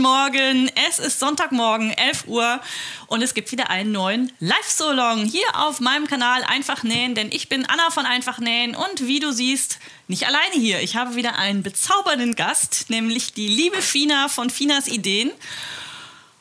Guten 0.00 0.12
Morgen, 0.14 0.70
es 0.88 0.98
ist 0.98 1.20
Sonntagmorgen, 1.20 1.90
11 1.90 2.24
Uhr 2.26 2.60
und 3.06 3.20
es 3.20 3.34
gibt 3.34 3.52
wieder 3.52 3.68
einen 3.68 3.92
neuen 3.92 4.32
Live-Solong 4.40 5.26
hier 5.26 5.44
auf 5.52 5.80
meinem 5.80 6.06
Kanal 6.06 6.42
Einfach 6.44 6.84
Nähen, 6.84 7.14
denn 7.14 7.28
ich 7.30 7.50
bin 7.50 7.66
Anna 7.66 7.90
von 7.90 8.06
Einfach 8.06 8.38
Nähen 8.38 8.74
und 8.74 9.06
wie 9.06 9.20
du 9.20 9.30
siehst, 9.30 9.78
nicht 10.08 10.26
alleine 10.26 10.54
hier. 10.54 10.80
Ich 10.80 10.96
habe 10.96 11.16
wieder 11.16 11.36
einen 11.36 11.62
bezaubernden 11.62 12.34
Gast, 12.34 12.86
nämlich 12.88 13.34
die 13.34 13.48
liebe 13.48 13.82
Fina 13.82 14.28
von 14.28 14.48
Finas 14.48 14.88
Ideen. 14.88 15.32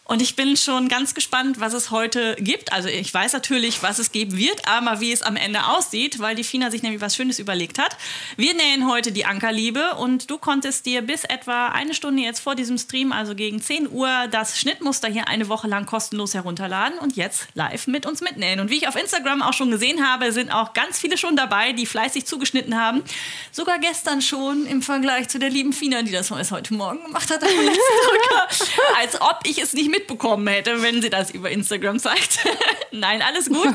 Und 0.10 0.24
ich 0.24 0.36
bin 0.36 0.58
schon 0.58 0.88
ganz 0.88 1.14
gespannt, 1.14 1.60
was 1.60 1.74
es 1.74 1.92
heute 1.92 2.36
gibt. 2.40 2.74
Also 2.74 2.90
ich 2.90 3.14
weiß 3.14 3.32
natürlich, 3.34 3.84
was 3.84 4.00
es 4.00 4.12
geben 4.12 4.36
wird, 4.40 4.68
aber 4.68 5.02
wie 5.02 5.12
es 5.12 5.22
am 5.22 5.36
Ende 5.36 5.68
aussieht, 5.68 6.18
weil 6.18 6.36
die 6.36 6.44
Fina 6.44 6.72
sich 6.72 6.82
nämlich 6.82 7.00
was 7.00 7.16
Schönes 7.16 7.38
überlegt 7.38 7.78
hat. 7.78 7.96
Wir 8.36 8.56
nähen 8.56 8.90
heute 8.90 9.12
die 9.12 9.26
Ankerliebe 9.26 9.98
und 10.00 10.32
du 10.32 10.40
konntest 10.40 10.88
dir 10.88 11.04
bis 11.04 11.26
etwa 11.26 11.68
eine 11.68 11.94
Stunde 11.94 12.24
jetzt 12.24 12.40
vor 12.40 12.56
diesem 12.56 12.80
Stream, 12.80 13.12
also 13.12 13.36
gegen 13.36 13.62
10 13.62 13.88
Uhr, 13.92 14.10
das 14.32 14.60
Schnittmuster 14.60 15.10
hier 15.10 15.28
eine 15.28 15.48
Woche 15.48 15.68
lang 15.68 15.86
kostenlos 15.86 16.34
herunterladen 16.34 16.98
und 16.98 17.16
jetzt 17.16 17.46
live 17.54 17.86
mit 17.86 18.08
uns 18.08 18.22
mitnähen. 18.22 18.62
Und 18.62 18.72
wie 18.72 18.78
ich 18.78 18.88
auf 18.88 18.96
Instagram 18.96 19.44
auch 19.44 19.54
schon 19.54 19.70
gesehen 19.70 20.04
habe, 20.04 20.32
sind 20.32 20.52
auch 20.52 20.74
ganz 20.74 20.98
viele 20.98 21.20
schon 21.20 21.36
dabei, 21.36 21.74
die 21.74 21.86
fleißig 21.86 22.26
zugeschnitten 22.26 22.82
haben. 22.82 23.04
Sogar 23.52 23.78
gestern 23.78 24.24
schon 24.24 24.66
im 24.66 24.82
Vergleich 24.82 25.30
zu 25.30 25.38
der 25.38 25.52
lieben 25.52 25.72
Fina, 25.72 26.02
die 26.02 26.12
das 26.12 26.32
heute 26.32 26.74
Morgen 26.74 27.04
gemacht 27.04 27.30
hat. 27.30 27.44
Als 28.98 29.22
ob 29.22 29.42
ich 29.44 29.62
es 29.62 29.74
nicht 29.74 29.92
mit 29.92 29.99
mitbekommen 30.00 30.48
hätte, 30.48 30.82
wenn 30.82 31.02
sie 31.02 31.10
das 31.10 31.32
über 31.32 31.50
Instagram 31.50 32.00
zeigt. 32.00 32.40
Nein, 32.92 33.22
alles 33.22 33.50
gut. 33.50 33.68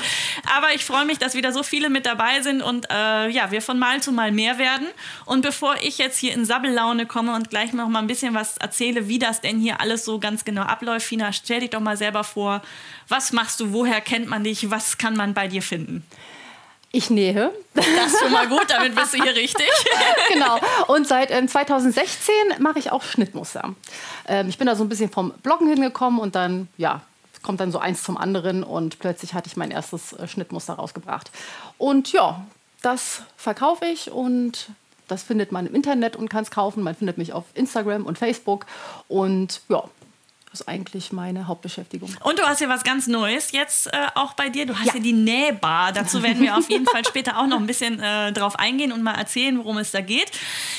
Aber 0.57 0.75
ich 0.75 0.85
freue 0.85 1.05
mich, 1.05 1.19
dass 1.19 1.35
wieder 1.35 1.53
so 1.53 1.63
viele 1.63 1.91
mit 1.91 2.07
dabei 2.07 2.41
sind 2.41 2.63
und 2.63 2.91
äh, 2.91 3.29
ja, 3.29 3.51
wir 3.51 3.63
von 3.63 3.79
Mal 3.79 4.03
zu 4.03 4.13
Mal 4.13 4.33
mehr 4.33 4.59
werden. 4.59 4.87
Und 5.25 5.43
bevor 5.43 5.77
ich 5.83 5.99
jetzt 5.99 6.19
hier 6.19 6.33
in 6.33 6.45
Sabbellaune 6.45 7.07
komme 7.07 7.35
und 7.35 7.51
gleich 7.51 7.73
noch 7.73 7.89
mal 7.89 8.01
ein 8.01 8.07
bisschen 8.07 8.35
was 8.35 8.57
erzähle, 8.57 9.09
wie 9.09 9.19
das 9.19 9.41
denn 9.41 9.61
hier 9.61 9.81
alles 9.81 10.05
so 10.05 10.19
ganz 10.19 10.45
genau 10.45 10.63
abläuft, 10.63 11.07
Fina, 11.07 11.33
stell 11.33 11.61
dich 11.61 11.71
doch 11.71 11.81
mal 11.81 11.97
selber 11.97 12.25
vor, 12.25 12.63
was 13.09 13.33
machst 13.33 13.61
du, 13.61 13.73
woher 13.73 14.01
kennt 14.01 14.29
man 14.29 14.45
dich, 14.45 14.71
was 14.71 14.99
kann 14.99 15.17
man 15.17 15.35
bei 15.35 15.49
dir 15.49 15.63
finden? 15.63 16.05
Ich 16.95 17.11
nähe. 17.11 17.51
Das 17.75 17.87
ist 17.87 18.21
schon 18.21 18.31
mal 18.31 18.47
gut, 18.47 18.67
damit 18.69 18.95
bist 18.95 19.15
du 19.15 19.23
hier 19.23 19.35
richtig. 19.35 19.67
genau. 20.33 20.61
Und 20.87 21.09
seit 21.09 21.33
ähm, 21.33 21.49
2016 21.49 22.35
mache 22.61 22.79
ich 22.79 22.93
auch 22.93 23.03
Schnittmuster. 23.03 23.75
Ähm, 24.29 24.49
ich 24.49 24.59
bin 24.59 24.69
da 24.69 24.77
so 24.77 24.85
ein 24.85 24.89
bisschen 24.89 25.11
vom 25.11 25.33
Bloggen 25.43 25.67
hingekommen 25.67 26.21
und 26.21 26.37
dann, 26.37 26.69
ja, 26.77 27.01
kommt 27.43 27.59
dann 27.59 27.73
so 27.73 27.81
eins 27.81 28.05
zum 28.05 28.17
anderen 28.17 28.63
und 28.63 29.01
plötzlich 29.01 29.35
hatte 29.35 29.49
ich 29.49 29.57
mein 29.57 29.73
erstes 29.73 30.13
äh, 30.13 30.29
Schnittmuster 30.29 30.75
rausgebracht. 30.75 31.33
Und 31.79 32.13
ja, 32.13 32.47
das 32.81 33.23
verkaufe 33.37 33.87
ich 33.87 34.13
und 34.13 34.69
das 35.09 35.25
findet 35.25 35.51
man 35.51 35.67
im 35.67 35.75
Internet 35.75 36.15
und 36.15 36.29
kann 36.29 36.45
es 36.45 36.53
kaufen. 36.53 36.85
Man 36.85 36.95
findet 36.95 37.19
mich 37.19 37.33
auf 37.33 37.45
Instagram 37.55 38.07
und 38.07 38.19
Facebook. 38.19 38.67
Und 39.09 39.63
ja, 39.69 39.83
ist 40.55 40.69
eigentlich 40.69 41.13
meine 41.13 41.47
Hauptbeschäftigung. 41.47 42.15
Und 42.23 42.39
du 42.39 42.43
hast 42.45 42.61
ja 42.61 42.69
was 42.69 42.85
ganz 42.85 43.07
Neues 43.07 43.53
jetzt 43.53 43.89
äh, 43.89 43.91
auch 44.15 44.35
bei 44.35 44.49
dir. 44.49 44.67
Du 44.67 44.79
hast 44.79 44.95
ja. 44.95 45.01
die 45.01 45.13
Nähbar. 45.13 45.93
Dazu 45.93 46.23
werden 46.23 46.41
wir 46.41 46.57
auf 46.57 46.71
jeden 46.71 46.87
Fall 46.87 47.05
später 47.05 47.39
auch 47.39 47.47
noch 47.47 47.59
ein 47.59 47.67
bisschen 47.67 48.01
äh, 48.01 48.33
drauf 48.33 48.59
eingehen 48.59 48.93
und 48.93 49.03
mal 49.03 49.15
erzählen, 49.15 49.59
worum 49.59 49.79
es 49.79 49.91
da 49.91 50.01
geht. 50.01 50.31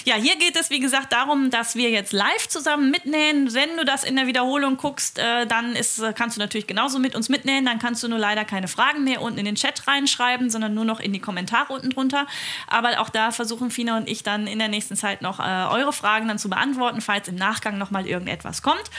Ja, 0.05 0.15
hier 0.15 0.37
geht 0.37 0.55
es, 0.55 0.69
wie 0.69 0.79
gesagt, 0.79 1.13
darum, 1.13 1.49
dass 1.49 1.75
wir 1.75 1.89
jetzt 1.89 2.13
live 2.13 2.47
zusammen 2.47 2.89
mitnähen. 2.89 3.53
Wenn 3.53 3.77
du 3.77 3.85
das 3.85 4.03
in 4.03 4.15
der 4.15 4.27
Wiederholung 4.27 4.77
guckst, 4.77 5.19
äh, 5.19 5.45
dann 5.45 5.75
ist, 5.75 6.01
kannst 6.15 6.37
du 6.37 6.41
natürlich 6.41 6.67
genauso 6.67 6.99
mit 6.99 7.15
uns 7.15 7.29
mitnähen. 7.29 7.65
Dann 7.65 7.79
kannst 7.79 8.01
du 8.03 8.07
nur 8.07 8.19
leider 8.19 8.45
keine 8.45 8.67
Fragen 8.67 9.03
mehr 9.03 9.21
unten 9.21 9.39
in 9.39 9.45
den 9.45 9.55
Chat 9.55 9.87
reinschreiben, 9.87 10.49
sondern 10.49 10.73
nur 10.73 10.85
noch 10.85 10.99
in 10.99 11.11
die 11.11 11.19
Kommentare 11.19 11.73
unten 11.73 11.89
drunter. 11.89 12.27
Aber 12.67 12.99
auch 13.01 13.09
da 13.09 13.31
versuchen 13.31 13.71
Fina 13.71 13.97
und 13.97 14.07
ich 14.07 14.23
dann 14.23 14.47
in 14.47 14.59
der 14.59 14.69
nächsten 14.69 14.95
Zeit 14.95 15.21
noch 15.21 15.39
äh, 15.39 15.43
eure 15.43 15.91
Fragen 15.91 16.27
dann 16.27 16.39
zu 16.39 16.49
beantworten, 16.49 17.01
falls 17.01 17.27
im 17.27 17.35
Nachgang 17.35 17.77
noch 17.77 17.91
mal 17.91 18.07
irgendetwas 18.07 18.61
kommt. 18.61 18.89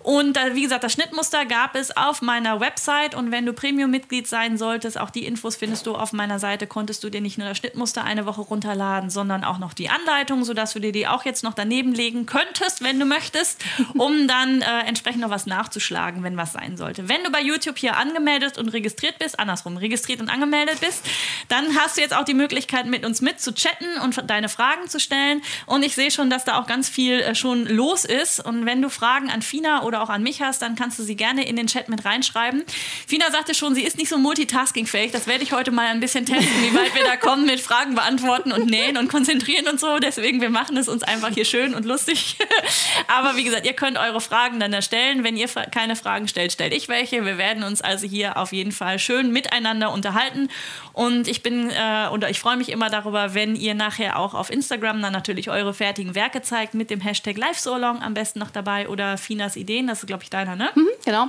Und 0.00 0.17
äh, 0.36 0.54
wie 0.54 0.62
gesagt, 0.62 0.84
das 0.84 0.92
Schnittmuster 0.92 1.46
gab 1.46 1.74
es 1.74 1.96
auf 1.96 2.22
meiner 2.22 2.60
Website. 2.60 3.14
Und 3.14 3.30
wenn 3.30 3.46
du 3.46 3.52
Premium-Mitglied 3.52 4.26
sein 4.26 4.58
solltest, 4.58 4.98
auch 4.98 5.10
die 5.10 5.26
Infos 5.26 5.56
findest 5.56 5.86
du 5.86 5.94
auf 5.94 6.12
meiner 6.12 6.38
Seite, 6.38 6.66
konntest 6.66 7.04
du 7.04 7.10
dir 7.10 7.20
nicht 7.20 7.38
nur 7.38 7.48
das 7.48 7.58
Schnittmuster 7.58 8.04
eine 8.04 8.26
Woche 8.26 8.40
runterladen, 8.40 9.10
sondern 9.10 9.44
auch 9.44 9.58
noch 9.58 9.74
die 9.74 9.90
Anleitung, 9.90 10.44
sodass 10.44 10.72
du 10.72 10.80
dir 10.80 10.92
die 10.92 11.06
auch 11.06 11.24
jetzt 11.24 11.44
noch 11.44 11.54
daneben 11.54 11.92
legen 11.92 12.26
könntest, 12.26 12.82
wenn 12.82 12.98
du 12.98 13.06
möchtest, 13.06 13.62
um 13.94 14.28
dann 14.28 14.62
äh, 14.62 14.80
entsprechend 14.86 15.20
noch 15.20 15.30
was 15.30 15.46
nachzuschlagen, 15.46 16.22
wenn 16.22 16.36
was 16.36 16.52
sein 16.52 16.76
sollte. 16.76 17.08
Wenn 17.08 17.22
du 17.24 17.30
bei 17.30 17.40
YouTube 17.40 17.78
hier 17.78 17.96
angemeldet 17.96 18.58
und 18.58 18.68
registriert 18.68 19.18
bist, 19.18 19.38
andersrum, 19.38 19.76
registriert 19.76 20.20
und 20.20 20.30
angemeldet 20.30 20.80
bist, 20.80 21.04
dann 21.48 21.76
hast 21.78 21.96
du 21.96 22.00
jetzt 22.00 22.14
auch 22.14 22.24
die 22.24 22.34
Möglichkeit, 22.34 22.86
mit 22.86 23.04
uns 23.04 23.20
mit 23.20 23.40
zu 23.40 23.54
chatten 23.54 23.98
und 24.02 24.28
deine 24.30 24.48
Fragen 24.48 24.88
zu 24.88 25.00
stellen. 25.00 25.42
Und 25.66 25.84
ich 25.84 25.94
sehe 25.94 26.10
schon, 26.10 26.30
dass 26.30 26.44
da 26.44 26.58
auch 26.58 26.66
ganz 26.66 26.88
viel 26.88 27.20
äh, 27.20 27.34
schon 27.34 27.66
los 27.66 28.04
ist. 28.04 28.44
Und 28.44 28.66
wenn 28.66 28.82
du 28.82 28.88
Fragen 28.88 29.30
an 29.30 29.42
Fina 29.42 29.82
oder 29.82 30.02
auch 30.02 30.07
an 30.08 30.22
mich 30.22 30.42
hast, 30.42 30.62
dann 30.62 30.76
kannst 30.76 30.98
du 30.98 31.02
sie 31.02 31.16
gerne 31.16 31.46
in 31.46 31.56
den 31.56 31.66
Chat 31.66 31.88
mit 31.88 32.04
reinschreiben. 32.04 32.64
Fina 33.06 33.30
sagte 33.30 33.54
schon, 33.54 33.74
sie 33.74 33.82
ist 33.82 33.98
nicht 33.98 34.08
so 34.08 34.18
multitaskingfähig. 34.18 35.12
Das 35.12 35.26
werde 35.26 35.44
ich 35.44 35.52
heute 35.52 35.70
mal 35.70 35.86
ein 35.86 36.00
bisschen 36.00 36.26
testen, 36.26 36.62
wie 36.62 36.74
weit 36.74 36.94
wir 36.94 37.04
da 37.04 37.16
kommen 37.16 37.46
mit 37.46 37.60
Fragen 37.60 37.94
beantworten 37.94 38.52
und 38.52 38.66
nähen 38.66 38.96
und 38.96 39.08
konzentrieren 39.08 39.68
und 39.68 39.80
so. 39.80 39.98
Deswegen, 39.98 40.40
wir 40.40 40.50
machen 40.50 40.76
es 40.76 40.88
uns 40.88 41.02
einfach 41.02 41.30
hier 41.30 41.44
schön 41.44 41.74
und 41.74 41.84
lustig. 41.84 42.36
Aber 43.08 43.36
wie 43.36 43.44
gesagt, 43.44 43.66
ihr 43.66 43.72
könnt 43.72 43.98
eure 43.98 44.20
Fragen 44.20 44.60
dann 44.60 44.72
erstellen. 44.72 45.24
Wenn 45.24 45.36
ihr 45.36 45.48
keine 45.48 45.96
Fragen 45.96 46.28
stellt, 46.28 46.52
stelle 46.52 46.74
ich 46.74 46.88
welche. 46.88 47.24
Wir 47.24 47.38
werden 47.38 47.62
uns 47.62 47.80
also 47.80 48.06
hier 48.06 48.36
auf 48.36 48.52
jeden 48.52 48.72
Fall 48.72 48.98
schön 48.98 49.32
miteinander 49.32 49.92
unterhalten. 49.92 50.48
Und 50.92 51.28
ich 51.28 51.42
bin 51.42 51.70
äh, 51.70 52.08
oder 52.12 52.30
ich 52.30 52.40
freue 52.40 52.56
mich 52.56 52.70
immer 52.70 52.90
darüber, 52.90 53.34
wenn 53.34 53.56
ihr 53.56 53.74
nachher 53.74 54.18
auch 54.18 54.34
auf 54.34 54.50
Instagram 54.50 55.00
dann 55.00 55.12
natürlich 55.12 55.50
eure 55.50 55.72
fertigen 55.74 56.14
Werke 56.14 56.42
zeigt 56.42 56.74
mit 56.74 56.90
dem 56.90 57.00
Hashtag 57.00 57.36
LiveSolong 57.36 58.02
am 58.02 58.14
besten 58.14 58.38
noch 58.38 58.50
dabei 58.50 58.88
oder 58.88 59.16
Finas 59.16 59.56
Ideen. 59.56 59.86
Das 59.86 59.97
ist, 59.98 60.06
glaube 60.06 60.22
ich, 60.22 60.30
deiner, 60.30 60.56
ne? 60.56 60.70
Mhm, 60.74 60.88
genau. 61.04 61.28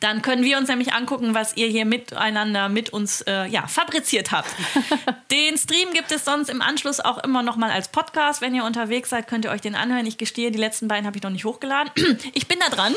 Dann 0.00 0.22
können 0.22 0.44
wir 0.44 0.58
uns 0.58 0.68
nämlich 0.68 0.92
angucken, 0.92 1.34
was 1.34 1.56
ihr 1.56 1.66
hier 1.66 1.84
miteinander 1.84 2.68
mit 2.68 2.90
uns 2.90 3.22
äh, 3.22 3.46
ja, 3.46 3.66
fabriziert 3.66 4.32
habt. 4.32 4.48
den 5.30 5.56
Stream 5.56 5.92
gibt 5.92 6.12
es 6.12 6.24
sonst 6.24 6.48
im 6.48 6.62
Anschluss 6.62 7.00
auch 7.00 7.18
immer 7.18 7.42
noch 7.42 7.56
mal 7.56 7.70
als 7.70 7.88
Podcast. 7.88 8.40
Wenn 8.40 8.54
ihr 8.54 8.64
unterwegs 8.64 9.10
seid, 9.10 9.28
könnt 9.28 9.44
ihr 9.44 9.50
euch 9.50 9.60
den 9.60 9.74
anhören. 9.74 10.06
Ich 10.06 10.18
gestehe, 10.18 10.50
die 10.50 10.58
letzten 10.58 10.88
beiden 10.88 11.06
habe 11.06 11.16
ich 11.16 11.22
noch 11.22 11.30
nicht 11.30 11.44
hochgeladen. 11.44 11.92
ich 12.34 12.46
bin 12.46 12.58
da 12.58 12.74
dran. 12.74 12.94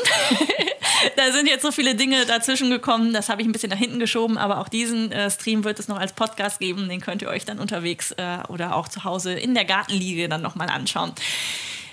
da 1.16 1.32
sind 1.32 1.48
jetzt 1.48 1.62
so 1.62 1.72
viele 1.72 1.94
Dinge 1.94 2.26
dazwischen 2.26 2.70
gekommen. 2.70 3.12
Das 3.12 3.28
habe 3.28 3.42
ich 3.42 3.48
ein 3.48 3.52
bisschen 3.52 3.70
nach 3.70 3.78
hinten 3.78 3.98
geschoben. 3.98 4.38
Aber 4.38 4.60
auch 4.60 4.68
diesen 4.68 5.12
äh, 5.12 5.30
Stream 5.30 5.64
wird 5.64 5.78
es 5.78 5.88
noch 5.88 5.98
als 5.98 6.12
Podcast 6.12 6.60
geben. 6.60 6.88
Den 6.88 7.00
könnt 7.00 7.22
ihr 7.22 7.28
euch 7.28 7.44
dann 7.44 7.58
unterwegs 7.58 8.12
äh, 8.12 8.38
oder 8.48 8.76
auch 8.76 8.88
zu 8.88 9.04
Hause 9.04 9.34
in 9.34 9.54
der 9.54 9.64
Gartenliege 9.64 10.28
dann 10.28 10.42
nochmal 10.42 10.68
anschauen. 10.68 11.12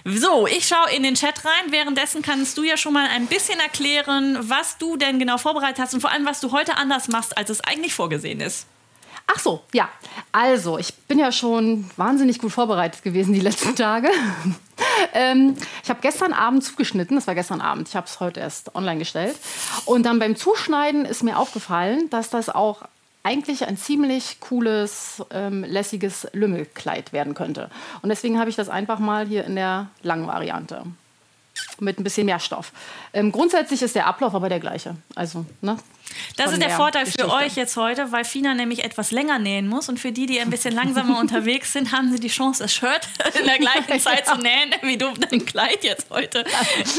So, 0.04 0.48
ich 0.48 0.68
schaue 0.68 0.92
in 0.96 1.04
den 1.04 1.16
Chat 1.16 1.46
rein. 1.46 1.72
Währenddessen 1.72 2.22
kannst 2.22 2.58
du 2.58 2.64
ja 2.64 2.78
schon 2.78 2.94
mal 2.94 3.08
ein 3.08 3.28
bisschen 3.28 3.60
erklären, 3.60 4.38
was 4.42 4.78
du 4.78 4.98
denn 4.98 5.20
genau 5.20 5.38
vorbereitet 5.38 5.80
hast 5.80 5.94
und 5.94 6.02
vor 6.02 6.12
allem, 6.12 6.26
was 6.26 6.40
du 6.40 6.52
heute 6.52 6.78
anders 6.78 7.08
machst, 7.08 7.38
als 7.38 7.50
es 7.50 7.62
eigentlich 7.62 7.94
vorgesehen 7.94 8.42
ist. 8.42 8.66
Ach 9.28 9.40
so, 9.40 9.62
ja. 9.74 9.90
Also, 10.32 10.78
ich 10.78 10.94
bin 10.94 11.20
ja 11.20 11.32
schon 11.32 11.90
wahnsinnig 11.96 12.40
gut 12.40 12.52
vorbereitet 12.52 13.04
gewesen 13.04 13.34
die 13.34 13.40
letzten 13.40 13.76
Tage. 13.76 14.10
ähm, 15.14 15.56
ich 15.84 15.90
habe 15.90 16.00
gestern 16.02 16.34
Abend 16.34 16.64
zugeschnitten, 16.64 17.16
das 17.16 17.28
war 17.28 17.36
gestern 17.36 17.62
Abend, 17.62 17.88
ich 17.88 17.96
habe 17.96 18.08
es 18.08 18.20
heute 18.20 18.40
erst 18.40 18.76
online 18.76 19.00
gestellt. 19.00 19.38
Und 19.86 20.04
dann 20.04 20.20
beim 20.20 20.36
Zuschneiden 20.36 21.06
ist 21.06 21.24
mir 21.24 21.38
aufgefallen, 21.38 22.10
dass 22.10 22.30
das 22.30 22.50
auch 22.50 22.82
eigentlich 23.24 23.68
ein 23.68 23.78
ziemlich 23.78 24.40
cooles, 24.40 25.24
ähm, 25.32 25.64
lässiges 25.64 26.28
Lümmelkleid 26.34 27.14
werden 27.14 27.34
könnte. 27.34 27.70
Und 28.02 28.10
deswegen 28.10 28.40
habe 28.40 28.50
ich 28.50 28.56
das 28.56 28.70
einfach 28.70 29.00
mal 29.00 29.28
hier 29.28 29.46
in 29.46 29.56
der 29.56 29.90
langen 30.02 30.28
Variante 30.28 30.84
mit 31.80 32.00
ein 32.00 32.04
bisschen 32.04 32.26
mehr 32.26 32.40
Stoff. 32.40 32.72
Ähm, 33.14 33.32
grundsätzlich 33.32 33.82
ist 33.82 33.96
der 33.96 34.08
Ablauf 34.08 34.34
aber 34.34 34.50
der 34.50 34.60
gleiche. 34.60 34.96
Also, 35.16 35.46
ne? 35.62 35.78
Das 36.36 36.52
ist 36.52 36.62
der, 36.62 36.70
der 36.70 36.78
Vorteil 36.78 37.06
Geschichte. 37.06 37.24
für 37.24 37.34
euch 37.34 37.56
jetzt 37.56 37.78
heute, 37.78 38.12
weil 38.12 38.26
Fina 38.26 38.54
nämlich 38.54 38.84
etwas 38.84 39.12
länger 39.12 39.40
nähen 39.40 39.68
muss. 39.68 39.90
Und 39.90 40.00
für 40.00 40.12
die, 40.12 40.26
die 40.26 40.40
ein 40.40 40.50
bisschen 40.50 40.74
langsamer 40.74 41.20
unterwegs 41.20 41.74
sind, 41.74 41.92
haben 41.92 42.12
sie 42.12 42.20
die 42.20 42.28
Chance, 42.28 42.64
das 42.64 42.74
Shirt 42.74 43.08
in 43.40 43.46
der 43.46 43.58
gleichen 43.58 44.00
Zeit 44.00 44.26
zu 44.26 44.38
nähen, 44.38 44.74
wie 44.82 44.98
du 44.98 45.12
dein 45.14 45.46
Kleid 45.46 45.84
jetzt 45.84 46.10
heute. 46.10 46.44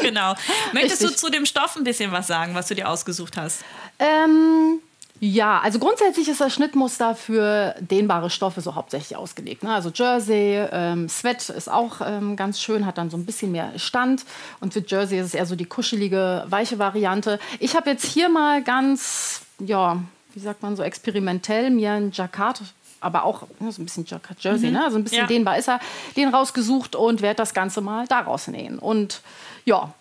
genau. 0.01 0.35
Möchtest 0.73 1.03
Richtig. 1.03 1.21
du 1.21 1.27
zu 1.27 1.31
dem 1.31 1.47
Stoff 1.47 1.77
ein 1.77 1.85
bisschen 1.85 2.13
was 2.13 2.27
sagen, 2.27 2.55
was 2.55 2.69
du 2.69 2.75
dir 2.75 2.89
ausgesucht 2.89 3.37
hast? 3.37 3.65
Ähm 3.99 4.81
ja, 5.25 5.61
also 5.61 5.79
grundsätzlich 5.79 6.29
ist 6.29 6.41
das 6.41 6.53
Schnittmuster 6.53 7.15
für 7.15 7.77
dehnbare 7.79 8.29
Stoffe 8.29 8.61
so 8.61 8.75
hauptsächlich 8.75 9.17
ausgelegt. 9.17 9.63
Ne? 9.63 9.73
Also 9.73 9.93
Jersey, 9.95 10.67
ähm, 10.73 11.09
Sweat 11.09 11.49
ist 11.49 11.71
auch 11.71 12.01
ähm, 12.05 12.35
ganz 12.35 12.61
schön, 12.61 12.85
hat 12.85 12.99
dann 12.99 13.09
so 13.09 13.17
ein 13.17 13.25
bisschen 13.25 13.53
mehr 13.53 13.79
Stand. 13.79 14.25
Und 14.59 14.73
für 14.73 14.83
Jersey 14.85 15.21
ist 15.21 15.27
es 15.27 15.35
eher 15.35 15.47
so 15.47 15.55
die 15.55 15.65
kuschelige, 15.65 16.45
weiche 16.49 16.81
Variante. 16.81 17.39
Ich 17.61 17.77
habe 17.77 17.89
jetzt 17.89 18.05
hier 18.05 18.29
mal 18.29 18.65
ganz, 18.65 19.43
ja, 19.61 20.03
wie 20.35 20.41
sagt 20.41 20.61
man 20.61 20.75
so, 20.75 20.83
experimentell 20.83 21.71
mir 21.71 21.93
ein 21.93 22.11
Jacquard 22.13 22.61
aber 22.99 23.25
auch 23.25 23.43
so 23.59 23.83
ein 23.83 23.85
bisschen 23.85 24.05
Jacquard 24.05 24.43
Jersey, 24.43 24.69
mhm. 24.69 24.75
ne? 24.75 24.85
also 24.85 24.97
ein 24.97 25.03
bisschen 25.05 25.19
ja. 25.19 25.27
dehnbar 25.27 25.59
ist 25.59 25.69
er, 25.69 25.81
den 26.17 26.29
rausgesucht 26.29 26.95
und 26.95 27.21
werde 27.21 27.37
das 27.37 27.53
Ganze 27.53 27.81
mal 27.81 28.07
daraus 28.07 28.47
nähen. 28.47 28.79
Und 28.79 29.23
ja, 29.65 29.93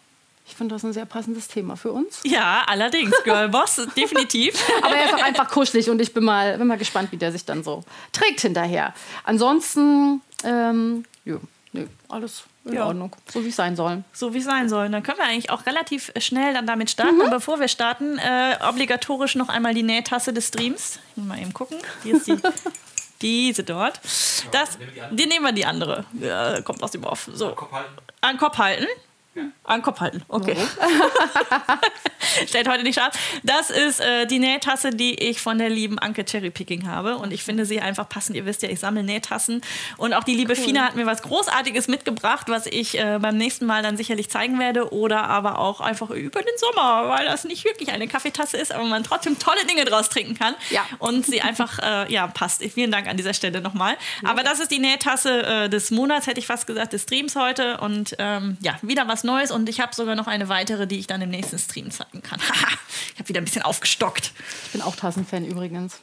ich 0.51 0.57
finde 0.57 0.75
das 0.75 0.83
ein 0.83 0.91
sehr 0.91 1.05
passendes 1.05 1.47
Thema 1.47 1.77
für 1.77 1.93
uns. 1.93 2.19
Ja, 2.25 2.63
allerdings. 2.67 3.15
Girlboss, 3.23 3.87
definitiv. 3.95 4.61
Aber 4.81 4.93
er 4.93 5.05
ist 5.05 5.13
auch 5.13 5.23
einfach 5.23 5.49
kuschelig 5.49 5.89
und 5.89 6.01
ich 6.01 6.13
bin 6.13 6.25
mal, 6.25 6.57
bin 6.57 6.67
mal 6.67 6.77
gespannt, 6.77 7.13
wie 7.13 7.17
der 7.17 7.31
sich 7.31 7.45
dann 7.45 7.63
so 7.63 7.85
trägt 8.11 8.41
hinterher. 8.41 8.93
Ansonsten, 9.23 10.21
ähm, 10.43 11.05
ja, 11.23 11.37
nö, 11.71 11.87
alles 12.09 12.43
in 12.65 12.73
ja. 12.73 12.85
Ordnung. 12.85 13.15
So 13.31 13.45
wie 13.45 13.47
es 13.47 13.55
sein 13.55 13.77
soll. 13.77 14.03
So 14.11 14.33
wie 14.33 14.39
es 14.39 14.43
sein 14.43 14.67
soll. 14.67 14.89
Dann 14.89 15.03
können 15.03 15.19
wir 15.19 15.25
eigentlich 15.25 15.51
auch 15.51 15.65
relativ 15.65 16.11
schnell 16.19 16.53
dann 16.53 16.67
damit 16.67 16.89
starten. 16.89 17.15
Mhm. 17.15 17.21
Und 17.21 17.31
bevor 17.31 17.61
wir 17.61 17.69
starten, 17.69 18.17
äh, 18.17 18.57
obligatorisch 18.67 19.35
noch 19.35 19.47
einmal 19.47 19.73
die 19.73 19.83
Nähtasse 19.83 20.33
des 20.33 20.49
Streams. 20.49 20.99
Mal 21.15 21.39
eben 21.39 21.53
gucken. 21.53 21.77
Hier 22.03 22.17
ist 22.17 22.27
die. 22.27 22.35
diese 23.21 23.63
dort. 23.63 24.01
Das, 24.51 24.77
die 25.11 25.27
nehmen 25.27 25.45
wir 25.45 25.51
die 25.53 25.65
andere. 25.65 26.05
Ja, 26.19 26.59
kommt 26.61 26.83
aus 26.83 26.91
dem 26.91 27.03
Off. 27.03 27.29
So. 27.33 27.49
An 27.49 27.55
Kopf 27.55 27.71
halten. 27.71 27.93
An 28.21 28.37
Kopf 28.37 28.57
halten. 28.57 28.87
Ja. 29.33 29.43
An 29.63 29.81
Kopf 29.81 30.01
halten, 30.01 30.23
okay. 30.27 30.57
Stellt 32.47 32.67
heute 32.67 32.83
nicht 32.83 32.95
scharf. 32.95 33.17
Das 33.43 33.69
ist 33.69 34.01
äh, 34.01 34.25
die 34.25 34.39
Nähtasse, 34.39 34.89
die 34.89 35.15
ich 35.15 35.39
von 35.39 35.57
der 35.57 35.69
lieben 35.69 35.99
Anke 35.99 36.25
Cherrypicking 36.25 36.87
habe. 36.87 37.17
Und 37.17 37.31
ich 37.31 37.43
finde 37.43 37.65
sie 37.65 37.79
einfach 37.79 38.09
passend. 38.09 38.35
Ihr 38.35 38.45
wisst 38.45 38.61
ja, 38.61 38.69
ich 38.69 38.79
sammle 38.79 39.03
Nähtassen. 39.03 39.61
Und 39.97 40.13
auch 40.13 40.23
die 40.25 40.35
liebe 40.35 40.53
cool. 40.53 40.63
Fina 40.63 40.83
hat 40.83 40.95
mir 40.95 41.05
was 41.05 41.21
Großartiges 41.21 41.87
mitgebracht, 41.87 42.47
was 42.49 42.65
ich 42.65 42.97
äh, 42.97 43.19
beim 43.21 43.37
nächsten 43.37 43.65
Mal 43.65 43.83
dann 43.83 43.95
sicherlich 43.95 44.29
zeigen 44.29 44.59
werde. 44.59 44.93
Oder 44.93 45.29
aber 45.29 45.59
auch 45.59 45.79
einfach 45.79 46.09
über 46.09 46.41
den 46.41 46.57
Sommer, 46.57 47.07
weil 47.07 47.25
das 47.25 47.45
nicht 47.45 47.63
wirklich 47.63 47.91
eine 47.91 48.07
Kaffeetasse 48.07 48.57
ist, 48.57 48.73
aber 48.73 48.83
man 48.83 49.03
trotzdem 49.03 49.39
tolle 49.39 49.65
Dinge 49.65 49.85
draus 49.85 50.09
trinken 50.09 50.37
kann. 50.37 50.55
Ja. 50.71 50.85
Und 50.99 51.25
sie 51.25 51.41
einfach, 51.41 51.79
äh, 51.83 52.11
ja, 52.11 52.27
passt. 52.27 52.63
Vielen 52.63 52.91
Dank 52.91 53.07
an 53.07 53.17
dieser 53.17 53.33
Stelle 53.33 53.61
nochmal. 53.61 53.95
Ja. 54.23 54.29
Aber 54.29 54.43
das 54.43 54.59
ist 54.59 54.71
die 54.71 54.79
Nähtasse 54.79 55.43
äh, 55.43 55.69
des 55.69 55.89
Monats, 55.91 56.27
hätte 56.27 56.39
ich 56.39 56.47
fast 56.47 56.67
gesagt, 56.67 56.93
des 56.93 57.03
Streams 57.03 57.35
heute. 57.35 57.77
Und 57.77 58.15
ähm, 58.19 58.57
ja, 58.61 58.75
wieder 58.81 59.07
was 59.07 59.20
Neues 59.23 59.51
und 59.51 59.69
ich 59.69 59.79
habe 59.79 59.95
sogar 59.95 60.15
noch 60.15 60.27
eine 60.27 60.49
weitere, 60.49 60.87
die 60.87 60.99
ich 60.99 61.07
dann 61.07 61.21
im 61.21 61.29
nächsten 61.29 61.59
Stream 61.59 61.91
zeigen 61.91 62.21
kann. 62.21 62.39
ich 63.13 63.19
habe 63.19 63.29
wieder 63.29 63.41
ein 63.41 63.45
bisschen 63.45 63.63
aufgestockt. 63.63 64.31
Ich 64.65 64.71
bin 64.71 64.81
auch 64.81 64.95
Tassenfan 64.95 65.45
übrigens 65.45 66.01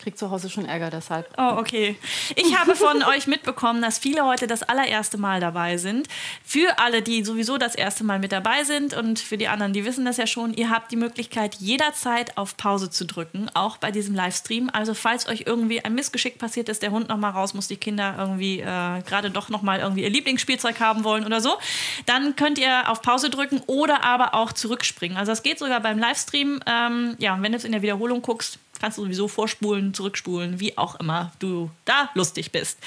kriege 0.00 0.16
zu 0.16 0.30
Hause 0.30 0.50
schon 0.50 0.64
Ärger 0.64 0.90
deshalb. 0.90 1.28
Oh, 1.36 1.58
okay. 1.58 1.96
Ich 2.34 2.58
habe 2.58 2.74
von 2.74 3.02
euch 3.14 3.26
mitbekommen, 3.26 3.82
dass 3.82 3.98
viele 3.98 4.24
heute 4.24 4.46
das 4.46 4.62
allererste 4.62 5.18
Mal 5.18 5.40
dabei 5.40 5.76
sind. 5.76 6.08
Für 6.44 6.78
alle, 6.78 7.02
die 7.02 7.24
sowieso 7.24 7.58
das 7.58 7.74
erste 7.74 8.02
Mal 8.04 8.18
mit 8.18 8.32
dabei 8.32 8.64
sind 8.64 8.94
und 8.94 9.18
für 9.18 9.36
die 9.36 9.48
anderen, 9.48 9.72
die 9.72 9.84
wissen 9.84 10.04
das 10.04 10.16
ja 10.16 10.26
schon, 10.26 10.54
ihr 10.54 10.70
habt 10.70 10.90
die 10.90 10.96
Möglichkeit, 10.96 11.56
jederzeit 11.56 12.36
auf 12.36 12.56
Pause 12.56 12.90
zu 12.90 13.04
drücken, 13.04 13.48
auch 13.54 13.76
bei 13.76 13.90
diesem 13.90 14.14
Livestream. 14.14 14.70
Also 14.72 14.94
falls 14.94 15.28
euch 15.28 15.44
irgendwie 15.46 15.84
ein 15.84 15.94
Missgeschick 15.94 16.38
passiert 16.38 16.68
ist, 16.68 16.82
der 16.82 16.90
Hund 16.90 17.08
noch 17.08 17.18
mal 17.18 17.30
raus 17.30 17.54
muss, 17.54 17.68
die 17.68 17.76
Kinder 17.76 18.16
irgendwie 18.18 18.60
äh, 18.60 19.02
gerade 19.02 19.30
doch 19.30 19.48
noch 19.48 19.62
mal 19.62 19.80
irgendwie 19.80 20.02
ihr 20.02 20.10
Lieblingsspielzeug 20.10 20.80
haben 20.80 21.04
wollen 21.04 21.26
oder 21.26 21.40
so, 21.40 21.58
dann 22.06 22.36
könnt 22.36 22.58
ihr 22.58 22.88
auf 22.88 23.02
Pause 23.02 23.30
drücken 23.30 23.62
oder 23.66 24.02
aber 24.04 24.34
auch 24.34 24.52
zurückspringen. 24.52 25.16
Also 25.16 25.32
das 25.32 25.42
geht 25.42 25.58
sogar 25.58 25.80
beim 25.80 25.98
Livestream. 25.98 26.60
Ähm, 26.66 27.16
ja, 27.18 27.36
wenn 27.40 27.52
du 27.52 27.58
es 27.58 27.64
in 27.64 27.72
der 27.72 27.82
Wiederholung 27.82 28.22
guckst, 28.22 28.58
kannst 28.80 28.98
du 28.98 29.02
sowieso 29.02 29.28
vorspulen, 29.28 29.94
zurückspulen, 29.94 30.58
wie 30.58 30.76
auch 30.78 30.96
immer 30.96 31.32
du 31.38 31.70
da 31.84 32.10
lustig 32.14 32.50
bist. 32.50 32.78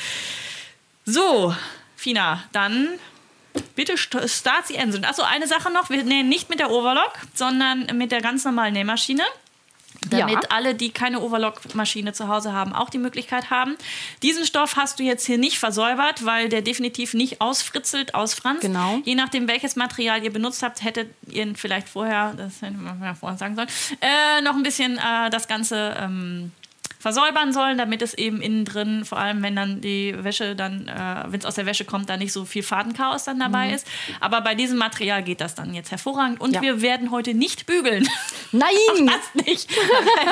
So, 1.06 1.56
Fina, 1.96 2.44
dann 2.52 2.90
bitte 3.76 3.98
start 3.98 4.70
die 4.70 4.76
Engine. 4.76 5.08
Achso, 5.08 5.22
eine 5.24 5.48
Sache 5.48 5.72
noch. 5.72 5.90
Wir 5.90 6.04
nähen 6.04 6.30
nicht 6.30 6.50
mit 6.50 6.60
der 6.60 6.72
Overlock, 6.72 7.14
sondern 7.34 7.86
mit 7.98 8.12
der 8.12 8.22
ganz 8.22 8.44
normalen 8.46 8.74
Nähmaschine 8.74 9.24
damit 10.10 10.44
ja. 10.44 10.50
alle, 10.50 10.76
die 10.76 10.92
keine 10.92 11.22
Overlock-Maschine 11.22 12.14
zu 12.14 12.28
Hause 12.28 12.54
haben, 12.54 12.74
auch 12.74 12.90
die 12.90 12.98
Möglichkeit 12.98 13.50
haben. 13.50 13.76
Diesen 14.22 14.46
Stoff 14.46 14.76
hast 14.76 15.00
du 15.00 15.04
jetzt 15.04 15.26
hier 15.26 15.38
nicht 15.38 15.60
versäubert, 15.60 16.26
weil 16.26 16.50
der 16.50 16.62
definitiv 16.62 17.14
nicht 17.14 17.42
ausfritzelt, 17.42 18.16
ausfranst. 18.16 18.62
Genau. 18.62 19.00
Je 19.04 19.16
nachdem, 19.16 19.48
welches 19.48 19.76
Material 19.76 20.24
ihr 20.24 20.34
benutzt 20.34 20.64
habt, 20.64 20.84
hättet 20.84 21.10
ihr 21.28 21.54
vielleicht 21.56 21.90
vorher, 21.90 22.34
das 22.36 22.62
hätte 22.62 22.78
man 22.78 23.16
vorher 23.16 23.38
sagen 23.38 23.56
sollen, 23.56 23.70
äh, 24.02 24.42
noch 24.42 24.56
ein 24.56 24.64
bisschen 24.64 24.98
äh, 24.98 25.30
das 25.30 25.48
Ganze 25.48 25.96
ähm, 26.00 26.52
versäubern 27.04 27.52
sollen, 27.52 27.78
damit 27.78 28.02
es 28.02 28.14
eben 28.14 28.42
innen 28.42 28.64
drin, 28.64 29.04
vor 29.04 29.18
allem 29.18 29.44
wenn 29.44 29.58
dann 29.58 29.82
die 29.82 30.16
Wäsche 30.24 30.56
dann, 30.56 30.88
äh, 30.88 31.26
wenn 31.28 31.38
es 31.38 31.46
aus 31.46 31.56
der 31.56 31.66
Wäsche 31.66 31.84
kommt, 31.84 32.10
da 32.10 32.16
nicht 32.16 32.32
so 32.32 32.46
viel 32.46 32.64
Fadenchaos 32.64 33.26
dann 33.26 33.40
dabei 33.40 33.68
mhm. 33.68 33.74
ist. 33.74 33.86
Aber 34.22 34.40
bei 34.40 34.56
diesem 34.56 34.78
Material 34.78 35.22
geht 35.22 35.42
das 35.42 35.54
dann 35.54 35.74
jetzt 35.74 35.92
hervorragend. 35.92 36.40
Und 36.40 36.56
ja. 36.56 36.62
wir 36.62 36.82
werden 36.82 37.12
heute 37.12 37.34
nicht 37.34 37.66
bügeln. 37.66 38.08
Nein! 38.54 38.70
Auch 38.92 39.06
das 39.06 39.46
nicht. 39.46 39.70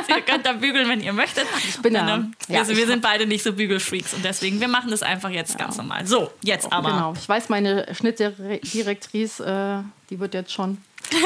ihr 0.08 0.22
könnt 0.22 0.46
da 0.46 0.54
bügeln, 0.54 0.88
wenn 0.88 1.02
ihr 1.02 1.12
möchtet. 1.12 1.46
Ich 1.68 1.78
bin 1.82 1.94
ja. 1.94 2.06
Dann, 2.06 2.38
ja 2.48 2.60
also 2.60 2.78
wir 2.78 2.88
sind 2.88 3.02
beide 3.02 3.26
nicht 3.26 3.44
so 3.44 3.52
Bügelfreaks 3.52 4.14
und 4.14 4.24
deswegen, 4.24 4.62
wir 4.62 4.70
machen 4.70 4.92
das 4.92 5.04
einfach 5.04 5.30
jetzt 5.30 5.60
ja. 5.60 5.66
ganz 5.66 5.76
normal. 5.76 6.08
So, 6.08 6.32
jetzt 6.42 6.72
aber. 6.72 6.92
Genau. 6.92 7.14
Ich 7.20 7.28
weiß, 7.28 7.50
meine 7.50 7.94
Schnittdirektrice, 7.94 9.44
äh, 9.46 9.84
die 10.10 10.22
wird 10.22 10.34
jetzt 10.34 10.54
schon. 10.54 10.78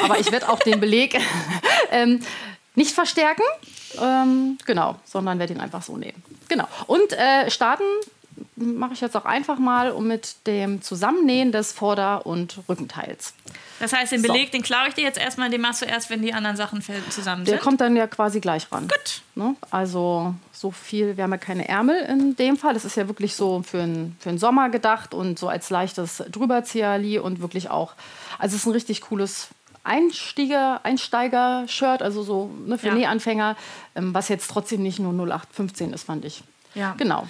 Aber 0.03 0.19
ich 0.19 0.31
werde 0.31 0.49
auch 0.49 0.57
den 0.57 0.79
Beleg 0.79 1.19
ähm, 1.91 2.21
nicht 2.75 2.91
verstärken. 2.91 3.43
Ähm, 4.01 4.57
genau, 4.65 4.95
sondern 5.05 5.39
werde 5.39 5.53
ihn 5.53 5.59
einfach 5.59 5.81
so 5.81 5.97
nehmen. 5.97 6.21
Genau. 6.49 6.67
Und 6.87 7.13
äh, 7.13 7.49
starten 7.49 7.83
mache 8.55 8.93
ich 8.93 9.01
jetzt 9.01 9.15
auch 9.15 9.25
einfach 9.25 9.59
mal 9.59 9.91
um 9.91 10.07
mit 10.07 10.35
dem 10.47 10.81
Zusammennähen 10.81 11.51
des 11.51 11.71
Vorder- 11.71 12.25
und 12.25 12.59
Rückenteils. 12.67 13.33
Das 13.79 13.93
heißt, 13.93 14.13
den 14.13 14.21
Beleg, 14.21 14.47
so. 14.47 14.51
den 14.53 14.63
klaue 14.63 14.87
ich 14.87 14.93
dir 14.93 15.03
jetzt 15.03 15.17
erstmal, 15.17 15.49
den 15.49 15.61
machst 15.61 15.81
du 15.81 15.85
erst, 15.85 16.09
wenn 16.09 16.21
die 16.21 16.33
anderen 16.33 16.55
Sachen 16.55 16.81
zusammen 17.09 17.45
sind? 17.45 17.53
Der 17.53 17.59
kommt 17.59 17.81
dann 17.81 17.95
ja 17.95 18.07
quasi 18.07 18.39
gleich 18.39 18.71
ran. 18.71 18.87
Gut. 18.87 19.21
Ne? 19.35 19.55
Also 19.69 20.33
so 20.53 20.71
viel, 20.71 21.17
wir 21.17 21.25
haben 21.25 21.31
ja 21.31 21.37
keine 21.37 21.67
Ärmel 21.67 21.97
in 22.03 22.35
dem 22.35 22.57
Fall. 22.57 22.73
Das 22.73 22.85
ist 22.85 22.95
ja 22.95 23.07
wirklich 23.07 23.35
so 23.35 23.63
für, 23.63 23.81
ein, 23.81 24.15
für 24.19 24.29
den 24.29 24.37
Sommer 24.37 24.69
gedacht 24.69 25.13
und 25.13 25.37
so 25.37 25.49
als 25.49 25.69
leichtes 25.69 26.23
Drüberzieherli 26.29 27.19
und 27.19 27.41
wirklich 27.41 27.69
auch, 27.69 27.93
also 28.39 28.55
es 28.55 28.61
ist 28.61 28.67
ein 28.67 28.71
richtig 28.71 29.01
cooles 29.01 29.49
Einsteiger, 29.85 30.81
Einsteiger-Shirt, 30.83 32.01
also 32.01 32.23
so 32.23 32.49
ne, 32.65 32.77
für 32.77 32.87
ja. 32.87 32.95
Nähanfänger, 32.95 33.55
ähm, 33.95 34.13
was 34.13 34.29
jetzt 34.29 34.49
trotzdem 34.49 34.81
nicht 34.81 34.99
nur 34.99 35.13
0815 35.13 35.93
ist, 35.93 36.03
fand 36.03 36.25
ich. 36.25 36.43
Ja. 36.73 36.95
Genau. 36.97 37.27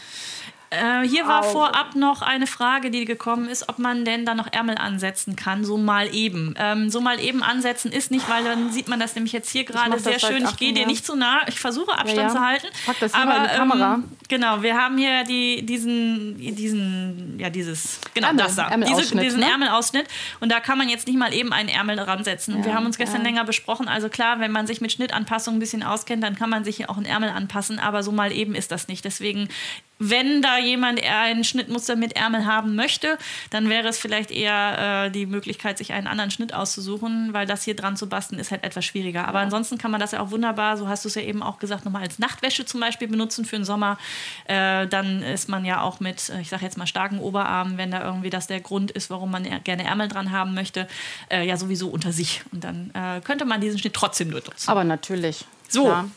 Äh, 0.75 1.07
hier 1.07 1.27
war 1.27 1.45
Au. 1.45 1.49
vorab 1.49 1.95
noch 1.95 2.21
eine 2.21 2.47
Frage, 2.47 2.91
die 2.91 3.05
gekommen 3.05 3.47
ist, 3.49 3.69
ob 3.69 3.79
man 3.79 4.05
denn 4.05 4.25
da 4.25 4.35
noch 4.35 4.51
Ärmel 4.51 4.77
ansetzen 4.77 5.35
kann, 5.35 5.63
so 5.63 5.77
mal 5.77 6.13
eben. 6.13 6.53
Ähm, 6.57 6.89
so 6.89 7.01
mal 7.01 7.19
eben 7.19 7.43
ansetzen 7.43 7.91
ist 7.91 8.11
nicht, 8.11 8.29
weil 8.29 8.43
dann 8.43 8.71
sieht 8.71 8.87
man 8.87 8.99
das 8.99 9.15
nämlich 9.15 9.33
jetzt 9.33 9.49
hier 9.49 9.63
gerade 9.63 9.97
sehr 9.99 10.19
schön. 10.19 10.43
Ich 10.43 10.57
gehe 10.57 10.73
dir 10.73 10.85
nicht 10.85 11.05
zu 11.05 11.15
nah, 11.15 11.41
ich 11.47 11.59
versuche 11.59 11.91
Abstand 11.91 12.17
ja, 12.17 12.23
ja. 12.23 12.29
zu 12.29 12.39
halten. 12.39 12.67
Pack 12.85 12.99
das 12.99 13.13
aber, 13.13 13.37
in 13.37 13.43
die 13.43 13.49
Kamera. 13.49 13.93
Ähm, 13.95 14.03
genau, 14.27 14.61
wir 14.61 14.75
haben 14.75 14.97
hier 14.97 15.23
die, 15.23 15.65
diesen, 15.65 16.37
diesen, 16.37 17.39
ja 17.39 17.49
dieses, 17.49 17.99
genau 18.13 18.27
Ärmel, 18.27 18.43
das 18.43 18.55
da, 18.55 18.75
Diese, 18.77 19.15
diesen 19.17 19.39
ne? 19.39 19.49
Ärmelausschnitt. 19.49 20.07
Und 20.39 20.51
da 20.51 20.59
kann 20.59 20.77
man 20.77 20.89
jetzt 20.89 21.07
nicht 21.07 21.17
mal 21.17 21.33
eben 21.33 21.53
einen 21.53 21.69
Ärmel 21.69 21.99
ransetzen. 21.99 22.59
Ja, 22.59 22.65
wir 22.65 22.73
haben 22.73 22.85
uns 22.85 22.97
gestern 22.97 23.23
länger 23.23 23.43
besprochen. 23.43 23.87
Also 23.87 24.09
klar, 24.09 24.39
wenn 24.39 24.51
man 24.51 24.67
sich 24.67 24.81
mit 24.81 24.91
Schnittanpassung 24.91 25.55
ein 25.55 25.59
bisschen 25.59 25.83
auskennt, 25.83 26.23
dann 26.23 26.35
kann 26.35 26.49
man 26.49 26.63
sich 26.63 26.77
hier 26.77 26.89
auch 26.89 26.97
einen 26.97 27.05
Ärmel 27.05 27.29
anpassen. 27.29 27.79
Aber 27.79 28.03
so 28.03 28.11
mal 28.11 28.31
eben 28.31 28.55
ist 28.55 28.71
das 28.71 28.87
nicht. 28.87 29.05
Deswegen 29.05 29.49
wenn 29.97 30.41
da 30.41 30.57
jemand 30.57 31.01
ein 31.01 31.43
Schnittmuster 31.43 31.95
mit 31.95 32.15
Ärmel 32.15 32.45
haben 32.45 32.75
möchte, 32.75 33.17
dann 33.49 33.69
wäre 33.69 33.87
es 33.87 33.97
vielleicht 33.97 34.29
eher 34.29 35.05
äh, 35.05 35.11
die 35.11 35.25
Möglichkeit, 35.25 35.77
sich 35.77 35.93
einen 35.93 36.07
anderen 36.07 36.31
Schnitt 36.31 36.53
auszusuchen, 36.53 37.33
weil 37.33 37.45
das 37.47 37.63
hier 37.63 37.75
dran 37.75 37.95
zu 37.95 38.09
basteln 38.09 38.39
ist 38.39 38.51
halt 38.51 38.63
etwas 38.63 38.83
schwieriger. 38.83 39.27
Aber 39.27 39.39
ja. 39.39 39.45
ansonsten 39.45 39.77
kann 39.77 39.91
man 39.91 40.01
das 40.01 40.11
ja 40.11 40.19
auch 40.19 40.31
wunderbar, 40.31 40.75
so 40.77 40.87
hast 40.87 41.05
du 41.05 41.09
es 41.09 41.15
ja 41.15 41.21
eben 41.21 41.41
auch 41.41 41.59
gesagt, 41.59 41.85
nochmal 41.85 42.01
als 42.01 42.19
Nachtwäsche 42.19 42.65
zum 42.65 42.81
Beispiel 42.81 43.07
benutzen 43.07 43.45
für 43.45 43.55
den 43.55 43.65
Sommer. 43.65 43.97
Äh, 44.45 44.87
dann 44.87 45.21
ist 45.23 45.47
man 45.47 45.63
ja 45.63 45.81
auch 45.81 45.99
mit, 46.01 46.29
äh, 46.29 46.41
ich 46.41 46.49
sage 46.49 46.65
jetzt 46.65 46.77
mal 46.77 46.87
starken 46.87 47.19
Oberarmen, 47.19 47.77
wenn 47.77 47.91
da 47.91 48.03
irgendwie 48.03 48.29
das 48.29 48.47
der 48.47 48.59
Grund 48.59 48.91
ist, 48.91 49.09
warum 49.09 49.31
man 49.31 49.45
gerne 49.63 49.85
Ärmel 49.85 50.09
dran 50.09 50.31
haben 50.31 50.53
möchte, 50.53 50.87
äh, 51.29 51.47
ja 51.47 51.55
sowieso 51.55 51.87
unter 51.87 52.11
sich. 52.11 52.41
Und 52.51 52.63
dann 52.63 52.91
äh, 52.93 53.21
könnte 53.21 53.45
man 53.45 53.61
diesen 53.61 53.79
Schnitt 53.79 53.93
trotzdem 53.93 54.29
nutzen. 54.29 54.69
Aber 54.69 54.83
natürlich. 54.83 55.45
So. 55.69 55.85
Klar. 55.85 56.09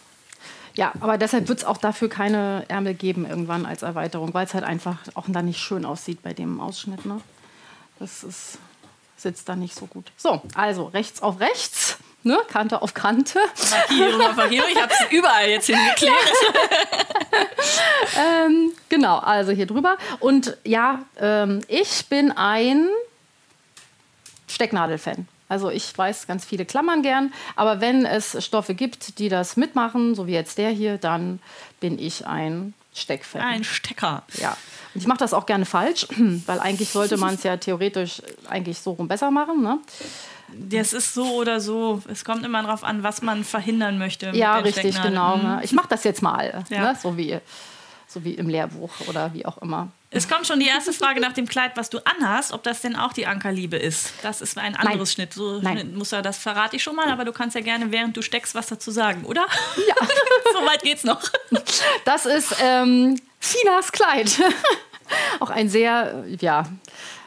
Ja, 0.79 0.93
aber 1.01 1.19
deshalb 1.19 1.49
wird 1.49 1.59
es 1.59 1.65
auch 1.65 1.79
dafür 1.79 2.09
keine 2.09 2.65
Ärmel 2.69 2.95
geben 2.95 3.27
irgendwann 3.29 3.67
als 3.67 3.83
Erweiterung, 3.83 4.33
weil 4.33 4.47
es 4.47 4.55
halt 4.55 4.63
einfach 4.63 4.99
auch 5.15 5.25
dann 5.27 5.47
nicht 5.47 5.59
schön 5.59 5.85
aussieht 5.85 6.23
bei 6.23 6.33
dem 6.33 6.61
Ausschnitt. 6.61 7.05
Ne? 7.05 7.21
Das 7.99 8.23
ist, 8.23 8.59
sitzt 9.17 9.49
da 9.49 9.57
nicht 9.57 9.75
so 9.75 9.87
gut. 9.87 10.13
So, 10.17 10.41
also 10.55 10.85
rechts 10.85 11.21
auf 11.21 11.41
rechts. 11.41 11.99
Ne? 12.23 12.39
Kante 12.49 12.81
auf 12.81 12.95
Kante. 12.95 13.41
Markierung 13.71 14.21
auf 14.21 14.37
Markierung. 14.37 14.69
Ich 14.71 14.81
habe 14.81 14.93
es 14.93 15.11
überall 15.11 15.49
jetzt 15.49 15.67
hingeklebt. 15.67 16.33
ähm, 18.17 18.71
genau, 18.89 19.19
also 19.19 19.51
hier 19.51 19.67
drüber. 19.67 19.99
Und 20.21 20.59
ja, 20.63 21.01
ähm, 21.19 21.61
ich 21.67 22.07
bin 22.07 22.31
ein 22.31 22.87
Stecknadel-Fan. 24.47 25.27
Also 25.49 25.71
ich 25.71 25.97
weiß 25.97 26.27
ganz 26.27 26.45
viele 26.45 26.65
Klammern 26.65 27.03
gern, 27.03 27.33
aber 27.57 27.81
wenn 27.81 28.05
es 28.05 28.45
Stoffe 28.45 28.75
gibt, 28.75 29.19
die 29.19 29.29
das 29.29 29.57
mitmachen, 29.57 30.15
so 30.15 30.27
wie 30.27 30.33
jetzt 30.33 30.59
der 30.59 30.71
hier, 30.71 30.99
dann 30.99 31.41
bin 31.81 31.99
ich 31.99 32.27
ein 32.27 32.75
Steckfan. 32.95 33.41
Ein 33.41 33.65
Stecker. 33.65 34.23
Ja. 34.35 34.57
Und 34.95 35.01
ich 35.01 35.07
mache 35.07 35.19
das 35.19 35.33
auch 35.33 35.47
gerne 35.47 35.65
falsch, 35.65 36.07
weil 36.47 36.61
eigentlich 36.61 36.91
sollte 36.91 37.17
man 37.17 37.35
es 37.35 37.43
ja 37.43 37.57
theoretisch 37.57 38.23
eigentlich 38.49 38.79
so 38.79 38.93
rum 38.93 39.09
besser 39.09 39.31
machen. 39.31 39.63
Ne? 39.63 39.79
Das 40.53 40.93
ist 40.93 41.15
so 41.15 41.35
oder 41.35 41.61
so. 41.61 42.03
Es 42.09 42.25
kommt 42.25 42.45
immer 42.45 42.63
darauf 42.63 42.85
an, 42.85 43.03
was 43.03 43.23
man 43.23 43.45
verhindern 43.45 43.99
möchte. 43.99 44.31
Ja, 44.35 44.59
richtig, 44.59 45.01
genau. 45.03 45.37
Ne? 45.37 45.57
Mhm. 45.57 45.61
Ich 45.63 45.73
mache 45.73 45.89
das 45.89 46.05
jetzt 46.05 46.23
mal, 46.23 46.65
ja. 46.69 46.93
ne? 46.93 46.99
so, 47.01 47.17
wie, 47.17 47.39
so 48.07 48.25
wie 48.25 48.35
im 48.35 48.49
Lehrbuch 48.49 48.91
oder 49.07 49.33
wie 49.35 49.47
auch 49.47 49.59
immer. 49.59 49.89
Es 50.11 50.27
kommt 50.27 50.47
schon 50.47 50.59
die 50.59 50.67
erste 50.67 50.95
Frage 50.95 51.21
nach 51.21 51.35
dem 51.35 51.47
Kleid, 51.47 51.73
was 51.75 51.91
du 51.91 51.99
anhast, 52.07 52.53
ob 52.53 52.63
das 52.63 52.81
denn 52.81 52.97
auch 52.97 53.13
die 53.13 53.27
Ankerliebe 53.27 53.77
ist. 53.77 54.15
Das 54.23 54.41
ist 54.41 54.57
ein 54.57 54.75
anderes 54.75 54.97
Nein. 54.97 55.07
Schnitt. 55.07 55.35
So 55.35 55.61
Nein. 55.61 55.95
muss 55.95 56.13
er, 56.13 56.23
das 56.23 56.39
verrate 56.39 56.77
ich 56.77 56.83
schon 56.83 56.97
mal, 56.97 57.11
aber 57.11 57.27
du 57.27 57.33
kannst 57.33 57.55
ja 57.55 57.61
gerne, 57.61 57.93
während 57.93 58.17
du 58.17 58.23
steckst, 58.23 58.55
was 58.55 58.69
dazu 58.69 58.91
sagen, 58.91 59.25
oder? 59.25 59.47
Ja. 59.87 59.95
so 60.59 60.67
weit 60.67 60.83
geht's 60.83 61.05
noch. 61.05 61.21
Das 62.07 62.25
ist 62.25 62.57
ähm, 62.63 63.21
Finas 63.39 63.93
Kleid. 63.93 64.41
auch 65.41 65.51
ein 65.51 65.69
sehr, 65.69 66.25
ja, 66.41 66.65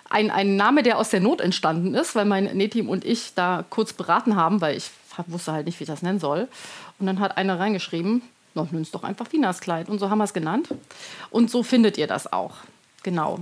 ein, 0.09 0.31
ein 0.31 0.55
Name, 0.55 0.81
der 0.81 0.97
aus 0.97 1.09
der 1.09 1.19
Not 1.19 1.39
entstanden 1.39 1.93
ist, 1.93 2.15
weil 2.15 2.25
mein 2.25 2.45
Nähteam 2.45 2.89
und 2.89 3.05
ich 3.05 3.33
da 3.35 3.63
kurz 3.69 3.93
beraten 3.93 4.35
haben, 4.35 4.59
weil 4.59 4.75
ich 4.75 4.89
wusste 5.27 5.51
halt 5.51 5.67
nicht, 5.67 5.79
wie 5.79 5.83
ich 5.83 5.89
das 5.89 6.01
nennen 6.01 6.19
soll. 6.19 6.47
Und 6.99 7.05
dann 7.05 7.19
hat 7.19 7.37
einer 7.37 7.59
reingeschrieben, 7.59 8.23
noch 8.53 8.71
nimm's 8.71 8.91
doch 8.91 9.03
einfach 9.03 9.27
Finas 9.27 9.59
Kleid. 9.61 9.89
Und 9.89 9.99
so 9.99 10.09
haben 10.09 10.17
wir 10.17 10.25
es 10.25 10.33
genannt. 10.33 10.69
Und 11.29 11.49
so 11.49 11.63
findet 11.63 11.97
ihr 11.97 12.07
das 12.07 12.31
auch. 12.31 12.55
Genau. 13.03 13.39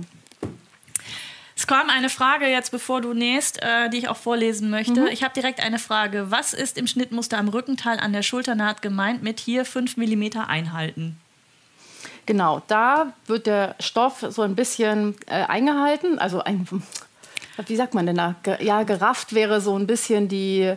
Es 1.60 1.66
kam 1.66 1.90
eine 1.90 2.08
Frage 2.08 2.46
jetzt, 2.46 2.70
bevor 2.70 3.02
du 3.02 3.12
nähst, 3.12 3.62
äh, 3.62 3.90
die 3.90 3.98
ich 3.98 4.08
auch 4.08 4.16
vorlesen 4.16 4.70
möchte. 4.70 5.02
Mhm. 5.02 5.06
Ich 5.08 5.22
habe 5.22 5.34
direkt 5.34 5.60
eine 5.60 5.78
Frage. 5.78 6.30
Was 6.30 6.54
ist 6.54 6.78
im 6.78 6.86
Schnittmuster 6.86 7.36
am 7.36 7.48
Rückenteil 7.48 8.00
an 8.00 8.14
der 8.14 8.22
Schulternaht 8.22 8.80
gemeint 8.80 9.22
mit 9.22 9.40
hier 9.40 9.66
5 9.66 9.98
mm 9.98 10.38
einhalten? 10.48 11.18
Genau, 12.24 12.62
da 12.66 13.12
wird 13.26 13.46
der 13.46 13.74
Stoff 13.78 14.24
so 14.30 14.40
ein 14.40 14.54
bisschen 14.54 15.16
äh, 15.26 15.42
eingehalten. 15.42 16.18
Also, 16.18 16.42
ein, 16.42 16.66
wie 17.66 17.76
sagt 17.76 17.92
man 17.92 18.06
denn 18.06 18.16
da? 18.16 18.36
Ja, 18.60 18.84
gerafft 18.84 19.34
wäre 19.34 19.60
so 19.60 19.76
ein 19.76 19.86
bisschen 19.86 20.28
die. 20.28 20.74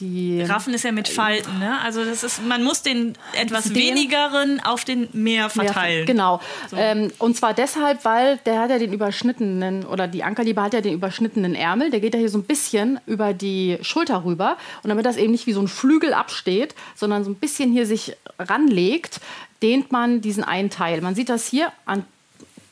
Die 0.00 0.42
Raffen 0.42 0.74
ist 0.74 0.84
ja 0.84 0.92
mit 0.92 1.08
Falten, 1.08 1.58
ne? 1.58 1.80
Also 1.82 2.04
das 2.04 2.22
ist, 2.22 2.42
man 2.46 2.62
muss 2.62 2.82
den 2.82 3.14
etwas 3.32 3.64
Den- 3.64 3.76
wenigeren 3.76 4.60
auf 4.60 4.84
den 4.84 5.08
mehr 5.12 5.48
verteilen. 5.48 6.04
genau. 6.04 6.40
Ähm, 6.76 7.10
und 7.18 7.34
zwar 7.36 7.54
deshalb, 7.54 8.04
weil 8.04 8.36
der 8.44 8.60
hat 8.60 8.70
ja 8.70 8.78
den 8.78 8.92
überschnittenen, 8.92 9.86
oder 9.86 10.06
die 10.06 10.22
Ankerliebe 10.22 10.60
hat 10.60 10.74
ja 10.74 10.82
den 10.82 10.92
überschnittenen 10.92 11.54
Ärmel. 11.54 11.90
Der 11.90 12.00
geht 12.00 12.12
ja 12.12 12.20
hier 12.20 12.28
so 12.28 12.36
ein 12.38 12.44
bisschen 12.44 13.00
über 13.06 13.32
die 13.32 13.78
Schulter 13.80 14.24
rüber. 14.24 14.58
Und 14.82 14.90
damit 14.90 15.06
das 15.06 15.16
eben 15.16 15.32
nicht 15.32 15.46
wie 15.46 15.52
so 15.54 15.60
ein 15.62 15.68
Flügel 15.68 16.12
absteht, 16.12 16.74
sondern 16.94 17.24
so 17.24 17.30
ein 17.30 17.36
bisschen 17.36 17.72
hier 17.72 17.86
sich 17.86 18.14
ranlegt, 18.38 19.20
dehnt 19.62 19.92
man 19.92 20.20
diesen 20.20 20.44
einen 20.44 20.68
Teil. 20.68 21.00
Man 21.00 21.14
sieht 21.14 21.30
das 21.30 21.46
hier 21.46 21.72
an. 21.86 22.04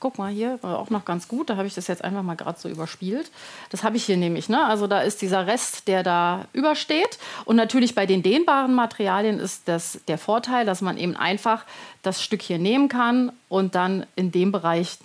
Guck 0.05 0.19
mal 0.19 0.31
hier, 0.31 0.59
war 0.61 0.79
auch 0.79 0.91
noch 0.91 1.07
ganz 1.07 1.29
gut. 1.29 1.49
Da 1.49 1.57
habe 1.57 1.67
ich 1.67 1.73
das 1.73 1.87
jetzt 1.87 2.05
einfach 2.05 2.23
mal 2.23 2.35
gerade 2.35 2.61
so 2.61 2.69
überspielt. 2.69 3.31
Das 3.71 3.85
habe 3.85 3.97
ich 3.97 4.05
hier 4.05 4.19
nämlich. 4.19 4.51
Ne? 4.51 4.63
Also 4.63 4.87
da 4.87 5.01
ist 5.01 5.23
dieser 5.23 5.47
Rest, 5.47 5.89
der 5.89 6.03
da 6.03 6.45
übersteht. 6.53 7.19
Und 7.47 7.57
natürlich 7.57 7.95
bei 7.95 8.05
den 8.05 8.23
dehnbaren 8.23 8.75
Materialien 8.75 9.39
ist 9.39 9.63
das 9.67 10.01
der 10.07 10.19
Vorteil, 10.19 10.67
dass 10.67 10.83
man 10.83 10.99
eben 10.99 11.17
einfach 11.17 11.65
das 12.03 12.23
Stück 12.23 12.43
hier 12.43 12.59
nehmen 12.59 12.91
kann 12.91 13.33
und 13.49 13.77
dann 13.77 14.05
in 14.15 14.31
dem 14.31 14.53
Bereich 14.53 14.99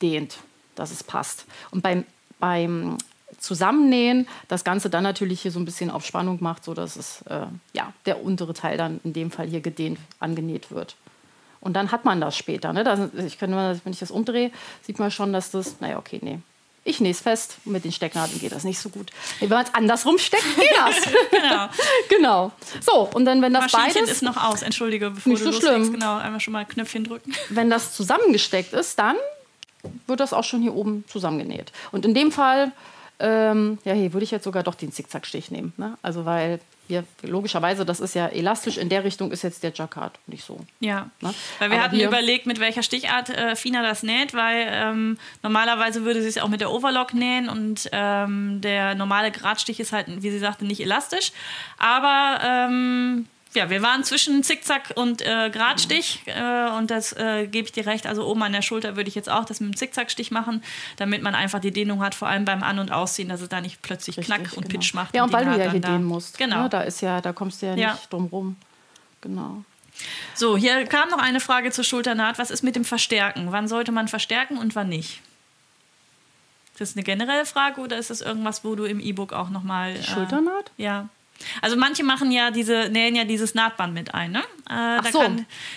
dehnt, 0.00 0.38
dass 0.74 0.90
es 0.90 1.04
passt. 1.04 1.44
Und 1.70 1.82
beim, 1.82 2.06
beim 2.38 2.96
Zusammennähen 3.36 4.26
das 4.48 4.64
Ganze 4.64 4.88
dann 4.88 5.02
natürlich 5.02 5.42
hier 5.42 5.52
so 5.52 5.60
ein 5.60 5.66
bisschen 5.66 5.90
auf 5.90 6.06
Spannung 6.06 6.38
macht, 6.40 6.64
sodass 6.64 6.96
es 6.96 7.20
äh, 7.26 7.44
ja, 7.74 7.92
der 8.06 8.24
untere 8.24 8.54
Teil 8.54 8.78
dann 8.78 9.00
in 9.04 9.12
dem 9.12 9.30
Fall 9.30 9.48
hier 9.48 9.60
gedehnt, 9.60 9.98
angenäht 10.18 10.70
wird. 10.70 10.96
Und 11.60 11.74
dann 11.74 11.92
hat 11.92 12.04
man 12.04 12.20
das 12.20 12.36
später. 12.36 12.72
Ne? 12.72 12.84
Das, 12.84 13.00
ich 13.14 13.40
mal- 13.42 13.78
wenn 13.84 13.92
ich 13.92 13.98
das 13.98 14.10
umdrehe, 14.10 14.50
sieht 14.82 14.98
man 14.98 15.10
schon, 15.10 15.32
dass 15.32 15.50
das, 15.50 15.80
naja, 15.80 15.98
okay, 15.98 16.18
nee. 16.22 16.38
Ich 16.82 16.98
nähe 16.98 17.10
es 17.10 17.20
fest, 17.20 17.58
mit 17.66 17.84
den 17.84 17.92
Stecknadeln 17.92 18.40
geht 18.40 18.52
das 18.52 18.64
nicht 18.64 18.78
so 18.78 18.88
gut. 18.88 19.10
Wenn 19.38 19.50
man 19.50 19.66
es 19.66 19.74
andersrum 19.74 20.16
steckt, 20.18 20.44
geht 20.56 20.70
das. 20.74 20.96
Genau. 21.30 21.68
genau. 22.08 22.52
So, 22.80 23.10
und 23.12 23.26
dann, 23.26 23.42
wenn 23.42 23.52
das 23.52 23.70
beides, 23.70 24.10
ist 24.10 24.22
noch 24.22 24.42
aus. 24.42 24.62
Entschuldige, 24.62 25.10
bevor 25.10 25.30
Nicht 25.30 25.44
du 25.44 25.52
so 25.52 25.58
loslegst. 25.58 25.76
schlimm. 25.76 25.92
Genau, 25.92 26.16
einmal 26.16 26.40
schon 26.40 26.52
mal 26.54 26.64
Knöpfchen 26.64 27.04
drücken. 27.04 27.34
wenn 27.50 27.68
das 27.68 27.94
zusammengesteckt 27.94 28.72
ist, 28.72 28.98
dann 28.98 29.16
wird 30.06 30.20
das 30.20 30.32
auch 30.32 30.44
schon 30.44 30.62
hier 30.62 30.74
oben 30.74 31.04
zusammengenäht. 31.06 31.70
Und 31.92 32.06
in 32.06 32.14
dem 32.14 32.32
Fall, 32.32 32.72
ähm, 33.18 33.78
ja, 33.84 33.92
hier 33.92 34.14
würde 34.14 34.24
ich 34.24 34.30
jetzt 34.30 34.44
sogar 34.44 34.62
doch 34.62 34.74
den 34.74 34.90
Zickzackstich 34.90 35.50
nehmen. 35.50 35.74
Ne? 35.76 35.98
Also, 36.00 36.24
weil 36.24 36.60
hier, 36.90 37.04
logischerweise, 37.22 37.84
das 37.86 38.00
ist 38.00 38.14
ja 38.14 38.26
elastisch, 38.26 38.76
in 38.76 38.88
der 38.88 39.04
Richtung 39.04 39.30
ist 39.32 39.42
jetzt 39.42 39.62
der 39.62 39.72
Jacquard 39.72 40.18
nicht 40.26 40.44
so. 40.44 40.60
Ja, 40.80 41.08
Ne? 41.20 41.32
weil 41.58 41.70
wir 41.70 41.76
Aber 41.78 41.84
hatten 41.84 42.00
überlegt, 42.00 42.46
mit 42.46 42.60
welcher 42.60 42.82
Stichart 42.82 43.30
äh, 43.30 43.56
Fina 43.56 43.82
das 43.82 44.02
näht, 44.02 44.34
weil 44.34 44.66
ähm, 44.70 45.18
normalerweise 45.42 46.04
würde 46.04 46.20
sie 46.22 46.28
es 46.28 46.38
auch 46.38 46.48
mit 46.48 46.60
der 46.60 46.70
Overlock 46.70 47.14
nähen 47.14 47.48
und 47.48 47.88
ähm, 47.92 48.60
der 48.60 48.94
normale 48.94 49.30
Gradstich 49.30 49.80
ist 49.80 49.92
halt, 49.92 50.06
wie 50.08 50.30
sie 50.30 50.38
sagte, 50.38 50.64
nicht 50.66 50.80
elastisch. 50.80 51.32
Aber 51.78 52.40
ähm, 52.44 53.26
ja, 53.54 53.68
wir 53.68 53.82
waren 53.82 54.04
zwischen 54.04 54.42
Zickzack 54.44 54.92
und 54.94 55.22
äh, 55.22 55.50
Gradstich 55.50 56.22
äh, 56.26 56.70
und 56.78 56.90
das 56.90 57.12
äh, 57.14 57.46
gebe 57.48 57.66
ich 57.66 57.72
dir 57.72 57.86
recht. 57.86 58.06
Also 58.06 58.24
oben 58.26 58.42
an 58.44 58.52
der 58.52 58.62
Schulter 58.62 58.94
würde 58.96 59.08
ich 59.08 59.14
jetzt 59.16 59.28
auch 59.28 59.44
das 59.44 59.58
mit 59.60 59.72
dem 59.72 59.76
Zickzackstich 59.76 60.30
machen, 60.30 60.62
damit 60.96 61.22
man 61.22 61.34
einfach 61.34 61.58
die 61.58 61.72
Dehnung 61.72 62.00
hat, 62.02 62.14
vor 62.14 62.28
allem 62.28 62.44
beim 62.44 62.62
An- 62.62 62.78
und 62.78 62.92
Ausziehen, 62.92 63.28
dass 63.28 63.40
es 63.40 63.48
da 63.48 63.60
nicht 63.60 63.82
plötzlich 63.82 64.16
Knack 64.16 64.40
Richtig, 64.40 64.56
und 64.56 64.68
genau. 64.68 64.80
Pitch 64.80 64.94
macht. 64.94 65.14
Ja, 65.14 65.24
und 65.24 65.32
weil 65.32 65.44
du 65.44 65.50
ja 65.58 65.70
hier 65.70 65.80
da- 65.80 65.88
dehnen 65.88 66.04
musst. 66.04 66.38
Genau. 66.38 66.62
Ne? 66.64 66.68
Da 66.68 66.82
ist 66.82 67.00
ja, 67.00 67.20
da 67.20 67.32
kommst 67.32 67.60
du 67.62 67.66
ja 67.66 67.74
nicht 67.74 67.82
Ja. 67.82 67.98
drum 68.10 68.26
rum. 68.26 68.56
Genau. 69.20 69.64
So, 70.34 70.56
hier 70.56 70.86
kam 70.86 71.10
noch 71.10 71.18
eine 71.18 71.40
Frage 71.40 71.72
zur 71.72 71.84
Schulternaht. 71.84 72.38
Was 72.38 72.50
ist 72.50 72.62
mit 72.62 72.76
dem 72.76 72.84
Verstärken? 72.84 73.52
Wann 73.52 73.68
sollte 73.68 73.92
man 73.92 74.08
verstärken 74.08 74.56
und 74.58 74.74
wann 74.74 74.88
nicht? 74.88 75.20
Ist 76.72 76.80
das 76.80 76.96
eine 76.96 77.02
generelle 77.02 77.44
Frage 77.44 77.80
oder 77.82 77.98
ist 77.98 78.08
das 78.08 78.22
irgendwas, 78.22 78.64
wo 78.64 78.74
du 78.76 78.84
im 78.84 79.00
E-Book 79.00 79.32
auch 79.34 79.50
nochmal. 79.50 80.02
Schulternaht? 80.02 80.70
Ja. 80.78 81.08
Also 81.62 81.76
manche 81.76 82.04
machen 82.04 82.30
ja 82.30 82.50
diese, 82.50 82.88
nähen 82.90 83.14
ja 83.14 83.24
dieses 83.24 83.54
Nahtband 83.54 83.94
mit 83.94 84.14
ein, 84.14 84.32
ne? 84.32 84.42
Äh, 84.70 85.02
da 85.02 85.10
so. 85.12 85.22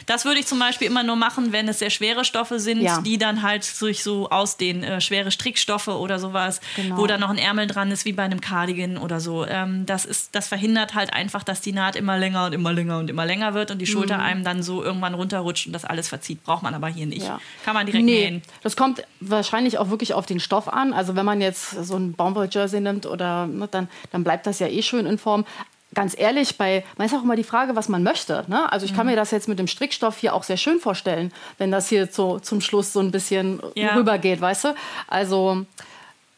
das 0.06 0.24
würde 0.26 0.40
ich 0.40 0.46
zum 0.46 0.60
Beispiel 0.60 0.88
immer 0.88 1.02
nur 1.04 1.16
machen, 1.16 1.52
wenn 1.52 1.68
es 1.68 1.80
sehr 1.80 1.90
schwere 1.90 2.24
Stoffe 2.24 2.60
sind, 2.60 2.82
Ja. 2.82 3.02
die 3.02 3.18
dann 3.18 3.42
halt 3.42 3.64
sich 3.64 4.04
so 4.04 4.30
ausdehnen, 4.30 4.84
äh, 4.84 5.02
schwere 5.02 5.32
Strickstoffe 5.32 5.88
oder 5.88 6.20
sowas, 6.20 6.62
Genau. 6.76 6.98
wo 6.98 7.08
dann 7.08 7.20
noch 7.20 7.30
ein 7.30 7.38
Ärmel 7.40 7.66
dran 7.68 7.90
ist, 7.92 8.06
wie 8.06 8.14
bei 8.14 8.24
einem 8.24 8.40
Cardigan 8.40 8.98
oder 8.98 9.20
so. 9.20 9.46
Ähm, 9.48 9.86
das, 9.88 10.06
ist, 10.06 10.36
das 10.36 10.48
verhindert 10.48 10.94
halt 10.94 11.12
einfach, 11.14 11.44
dass 11.44 11.62
die 11.62 11.72
Naht 11.74 11.96
immer 11.96 12.18
länger 12.18 12.46
und 12.46 12.54
immer 12.54 12.72
länger 12.72 13.00
und 13.00 13.10
immer 13.10 13.26
länger 13.26 13.54
wird 13.54 13.72
und 13.72 13.80
die 13.80 13.88
Schulter 13.88 14.20
einem 14.20 14.44
dann 14.44 14.62
so 14.62 14.84
irgendwann 14.84 15.16
runterrutscht 15.16 15.66
und 15.68 15.74
das 15.74 15.86
alles 15.86 16.08
verzieht. 16.10 16.44
Braucht 16.44 16.62
man 16.62 16.74
aber 16.76 16.88
hier 16.88 17.08
nicht. 17.08 17.22
Mhm. 17.22 17.28
Ja. 17.28 17.40
Kann 17.66 17.74
man 17.74 17.86
direkt 17.88 18.06
nee, 18.06 18.30
nähen. 18.30 18.42
das 18.62 18.76
kommt 18.76 19.04
wahrscheinlich 19.20 19.78
auch 19.80 19.90
wirklich 19.90 20.14
auf 20.14 20.26
den 20.26 20.40
Stoff 20.40 20.68
an. 20.68 20.94
Also 20.94 21.16
wenn 21.16 21.26
man 21.26 21.42
jetzt 21.42 21.72
so 21.72 21.96
ein 21.96 22.14
Baumwoll-Jersey 22.14 22.80
nimmt 22.82 23.06
oder 23.06 23.48
ne, 23.48 23.68
dann, 23.72 23.88
dann 24.12 24.24
bleibt 24.24 24.46
das 24.46 24.60
ja 24.60 24.68
eh 24.68 24.82
schön 24.84 25.06
in 25.06 25.18
Form. 25.18 25.46
Ganz 25.94 26.16
ehrlich, 26.18 26.58
bei, 26.58 26.84
man 26.98 27.08
ist 27.08 27.14
auch 27.14 27.24
immer 27.24 27.36
die 27.36 27.44
Frage, 27.44 27.76
was 27.76 27.90
man 27.90 28.04
möchte. 28.04 28.44
Ne? 28.48 28.72
Also 28.72 28.86
ich 28.86 28.94
kann 28.96 29.06
Mhm. 29.06 29.12
mir 29.12 29.16
das 29.16 29.32
jetzt 29.32 29.48
mit 29.48 29.60
dem 29.60 29.68
Strickstoff 29.68 30.18
hier 30.18 30.34
auch 30.34 30.44
sehr 30.44 30.58
schön 30.58 30.80
vorstellen, 30.80 31.32
wenn 31.58 31.72
das 31.72 31.90
hier 31.90 32.08
so, 32.08 32.40
zum 32.40 32.62
Schluss 32.62 32.94
so 32.94 33.00
ein 33.00 33.12
bisschen 33.12 33.62
Ja. 33.76 33.96
rübergeht, 33.96 34.42
weißt 34.42 34.66
du? 34.66 34.76
Also 35.08 35.66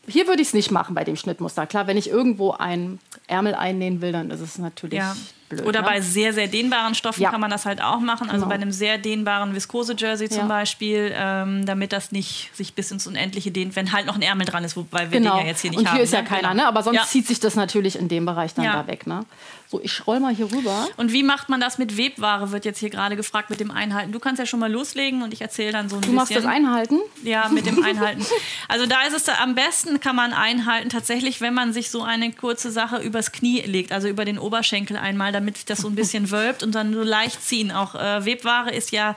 hier 0.07 0.27
würde 0.27 0.41
ich 0.41 0.49
es 0.49 0.53
nicht 0.53 0.71
machen 0.71 0.93
bei 0.95 1.03
dem 1.03 1.15
Schnittmuster. 1.15 1.65
Klar, 1.67 1.87
wenn 1.87 1.97
ich 1.97 2.09
irgendwo 2.09 2.51
ein 2.51 2.99
Ärmel 3.27 3.55
einnähen 3.55 4.01
will, 4.01 4.11
dann 4.11 4.29
ist 4.29 4.41
es 4.41 4.57
natürlich 4.57 4.99
Ja. 4.99 5.15
Blöd. 5.55 5.67
Oder 5.67 5.81
ne? 5.81 5.87
bei 5.87 6.01
sehr, 6.01 6.33
sehr 6.33 6.47
dehnbaren 6.47 6.95
Stoffen 6.95 7.21
Ja. 7.21 7.31
kann 7.31 7.41
man 7.41 7.49
das 7.49 7.65
halt 7.65 7.81
auch 7.81 7.99
machen. 7.99 8.29
Also 8.29 8.45
Genau. 8.45 8.49
bei 8.49 8.55
einem 8.55 8.71
sehr 8.71 8.97
dehnbaren 8.97 9.53
Viskose-Jersey 9.55 10.29
zum 10.29 10.39
Ja. 10.43 10.45
Beispiel, 10.47 11.11
ähm, 11.15 11.65
damit 11.65 11.91
das 11.93 12.11
nicht 12.11 12.49
sich 12.53 12.73
bis 12.73 12.91
ins 12.91 13.07
Unendliche 13.07 13.51
dehnt, 13.51 13.75
wenn 13.75 13.91
halt 13.91 14.05
noch 14.05 14.15
ein 14.15 14.21
Ärmel 14.21 14.45
dran 14.45 14.63
ist, 14.63 14.75
wobei 14.75 15.11
wir 15.11 15.19
Genau. 15.19 15.35
den 15.37 15.41
ja 15.41 15.47
jetzt 15.47 15.61
hier 15.61 15.71
nicht 15.71 15.79
und 15.79 15.87
haben. 15.87 15.95
hier 15.95 16.03
ist 16.03 16.13
ja 16.13 16.21
ne? 16.21 16.27
keiner, 16.27 16.49
Genau. 16.51 16.63
ne? 16.63 16.67
aber 16.67 16.83
sonst 16.83 17.09
zieht 17.09 17.27
sich 17.27 17.39
das 17.39 17.55
natürlich 17.55 17.97
in 17.97 18.07
dem 18.07 18.25
Bereich 18.25 18.53
dann 18.53 18.65
da 18.65 18.87
weg. 18.87 19.07
Ne? 19.07 19.25
So, 19.67 19.81
ich 19.81 20.05
roll 20.05 20.19
mal 20.19 20.33
hier 20.33 20.51
rüber. 20.51 20.87
Und 20.97 21.11
wie 21.11 21.23
macht 21.23 21.49
man 21.49 21.59
das 21.59 21.77
mit 21.77 21.97
Webware, 21.97 22.51
wird 22.51 22.65
jetzt 22.65 22.79
hier 22.79 22.89
gerade 22.91 23.15
gefragt 23.15 23.49
mit 23.49 23.59
dem 23.59 23.71
Einhalten. 23.71 24.11
Du 24.11 24.19
kannst 24.19 24.39
ja 24.39 24.45
schon 24.45 24.59
mal 24.59 24.71
loslegen 24.71 25.23
und 25.23 25.33
ich 25.33 25.41
erzähle 25.41 25.71
dann 25.71 25.89
so 25.89 25.95
ein 25.95 26.01
Du 26.01 26.07
bisschen. 26.07 26.15
machst 26.15 26.35
das 26.35 26.45
Einhalten. 26.45 26.99
Ja, 27.23 27.49
mit 27.49 27.65
dem 27.65 27.83
Einhalten. 27.83 28.25
Also 28.67 28.85
da 28.85 29.01
ist 29.07 29.13
es 29.13 29.27
am 29.29 29.55
besten 29.55 29.99
kann 29.99 30.15
man 30.15 30.33
einhalten, 30.33 30.89
tatsächlich, 30.89 31.41
wenn 31.41 31.53
man 31.55 31.73
sich 31.73 31.89
so 31.89 32.03
eine 32.03 32.31
kurze 32.31 32.69
Sache 32.69 32.97
übers 32.97 33.31
Knie 33.31 33.61
legt, 33.61 33.91
also 33.91 34.07
über 34.07 34.23
den 34.23 34.37
Oberschenkel 34.37 34.97
einmal, 34.97 35.31
damit 35.31 35.55
sich 35.57 35.65
das 35.65 35.79
so 35.79 35.87
ein 35.87 35.95
bisschen 35.95 36.29
wölbt 36.31 36.61
und 36.61 36.75
dann 36.75 36.93
so 36.93 37.01
leicht 37.03 37.43
ziehen. 37.43 37.71
Auch 37.71 37.95
äh, 37.95 38.25
Webware 38.25 38.71
ist 38.71 38.91
ja 38.91 39.15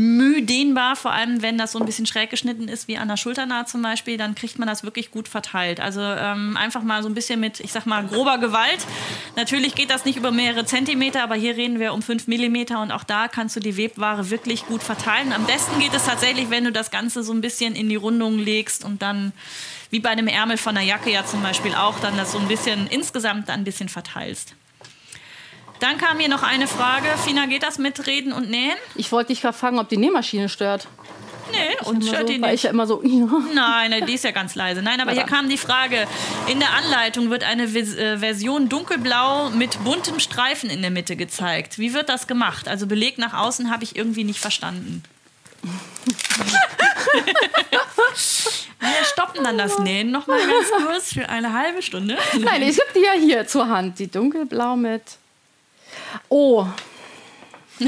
müh 0.00 0.42
dehnbar, 0.42 0.94
vor 0.94 1.10
allem 1.10 1.42
wenn 1.42 1.58
das 1.58 1.72
so 1.72 1.80
ein 1.80 1.84
bisschen 1.84 2.06
schräg 2.06 2.30
geschnitten 2.30 2.68
ist, 2.68 2.86
wie 2.86 2.98
an 2.98 3.08
der 3.08 3.16
Schulternaht 3.16 3.68
zum 3.68 3.82
Beispiel, 3.82 4.16
dann 4.16 4.36
kriegt 4.36 4.56
man 4.56 4.68
das 4.68 4.84
wirklich 4.84 5.10
gut 5.10 5.26
verteilt. 5.26 5.80
Also 5.80 6.00
ähm, 6.00 6.56
einfach 6.56 6.84
mal 6.84 7.02
so 7.02 7.08
ein 7.08 7.14
bisschen 7.14 7.40
mit, 7.40 7.58
ich 7.58 7.72
sag 7.72 7.84
mal, 7.84 8.06
grober 8.06 8.38
Gewalt. 8.38 8.86
Natürlich 9.34 9.74
geht 9.74 9.90
das 9.90 10.04
nicht 10.04 10.16
über 10.16 10.30
mehrere 10.30 10.64
Zentimeter, 10.64 11.24
aber 11.24 11.34
hier 11.34 11.56
reden 11.56 11.80
wir 11.80 11.92
um 11.92 12.02
fünf 12.02 12.28
Millimeter 12.28 12.80
und 12.80 12.92
auch 12.92 13.02
da 13.02 13.26
kannst 13.26 13.56
du 13.56 13.60
die 13.60 13.76
Webware 13.76 14.30
wirklich 14.30 14.66
gut 14.66 14.84
verteilen. 14.84 15.32
Am 15.32 15.46
besten 15.46 15.80
geht 15.80 15.92
es 15.92 16.04
tatsächlich, 16.04 16.48
wenn 16.48 16.62
du 16.62 16.70
das 16.70 16.92
Ganze 16.92 17.24
so 17.24 17.32
ein 17.32 17.40
bisschen 17.40 17.74
in 17.74 17.88
die 17.88 17.96
Rundung 17.96 18.38
legst 18.38 18.84
und 18.84 19.02
dann, 19.02 19.32
wie 19.90 19.98
bei 19.98 20.10
einem 20.10 20.28
Ärmel 20.28 20.58
von 20.58 20.76
einer 20.76 20.86
Jacke 20.86 21.10
ja 21.10 21.26
zum 21.26 21.42
Beispiel 21.42 21.74
auch, 21.74 21.98
dann 21.98 22.16
das 22.16 22.30
so 22.30 22.38
ein 22.38 22.46
bisschen 22.46 22.86
insgesamt 22.86 23.50
ein 23.50 23.64
bisschen 23.64 23.88
verteilst. 23.88 24.54
Dann 25.80 25.96
kam 25.98 26.18
hier 26.18 26.28
noch 26.28 26.42
eine 26.42 26.66
Frage. 26.66 27.06
Fina, 27.24 27.46
geht 27.46 27.62
das 27.62 27.78
mit 27.78 28.06
Reden 28.06 28.32
und 28.32 28.50
Nähen? 28.50 28.76
Ich 28.94 29.12
wollte 29.12 29.28
dich 29.32 29.40
fragen, 29.40 29.78
ob 29.78 29.88
die 29.88 29.96
Nähmaschine 29.96 30.48
stört. 30.48 30.88
Nee, 31.50 31.76
und 31.88 32.02
Immer 32.02 32.06
stört 32.08 32.28
so, 32.28 32.32
die 32.34 32.38
nicht. 32.38 32.52
ich 32.52 32.62
ja 32.64 32.70
immer 32.70 32.86
so, 32.86 33.02
ja. 33.04 33.26
Nein, 33.54 33.90
nein, 33.90 34.06
die 34.06 34.14
ist 34.14 34.24
ja 34.24 34.32
ganz 34.32 34.54
leise. 34.54 34.82
Nein, 34.82 35.00
aber 35.00 35.12
Na 35.12 35.12
hier 35.12 35.22
dann. 35.22 35.30
kam 35.30 35.48
die 35.48 35.56
Frage, 35.56 36.06
in 36.46 36.58
der 36.60 36.72
Anleitung 36.74 37.30
wird 37.30 37.42
eine 37.44 37.64
äh, 37.64 38.18
Version 38.18 38.68
dunkelblau 38.68 39.50
mit 39.50 39.82
buntem 39.84 40.20
Streifen 40.20 40.68
in 40.68 40.82
der 40.82 40.90
Mitte 40.90 41.16
gezeigt. 41.16 41.78
Wie 41.78 41.94
wird 41.94 42.08
das 42.08 42.26
gemacht? 42.26 42.68
Also 42.68 42.86
Beleg 42.86 43.18
nach 43.18 43.32
außen 43.34 43.70
habe 43.70 43.84
ich 43.84 43.96
irgendwie 43.96 44.24
nicht 44.24 44.40
verstanden. 44.40 45.02
Wir 48.80 49.04
stoppen 49.04 49.44
dann 49.44 49.58
das 49.58 49.78
Nähen 49.78 50.10
noch 50.10 50.26
mal 50.26 50.38
ganz 50.38 50.70
kurz 50.86 51.12
für 51.14 51.28
eine 51.28 51.52
halbe 51.52 51.82
Stunde. 51.82 52.16
Nein, 52.38 52.62
ich 52.62 52.78
habe 52.78 52.90
die 52.94 53.00
ja 53.00 53.12
hier 53.12 53.46
zur 53.46 53.68
Hand. 53.68 53.98
Die 53.98 54.08
dunkelblau 54.08 54.76
mit. 54.76 55.02
Oh, 56.28 56.66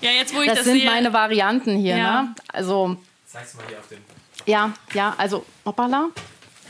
Ja, 0.00 0.10
jetzt 0.10 0.34
wo 0.34 0.42
ich 0.42 0.48
das, 0.48 0.58
das, 0.58 0.66
sind 0.66 0.80
sehe. 0.80 0.90
meine 0.90 1.12
Varianten 1.12 1.76
hier. 1.78 1.96
Ja. 1.96 2.22
Ne? 2.22 2.34
Also, 2.52 2.96
Zeig's 3.24 3.54
mal 3.54 3.64
hier 3.68 3.78
auf 3.78 3.88
dem. 3.88 3.98
Ja, 4.44 4.72
ja, 4.92 5.14
also 5.16 5.44
hoppala. 5.64 6.08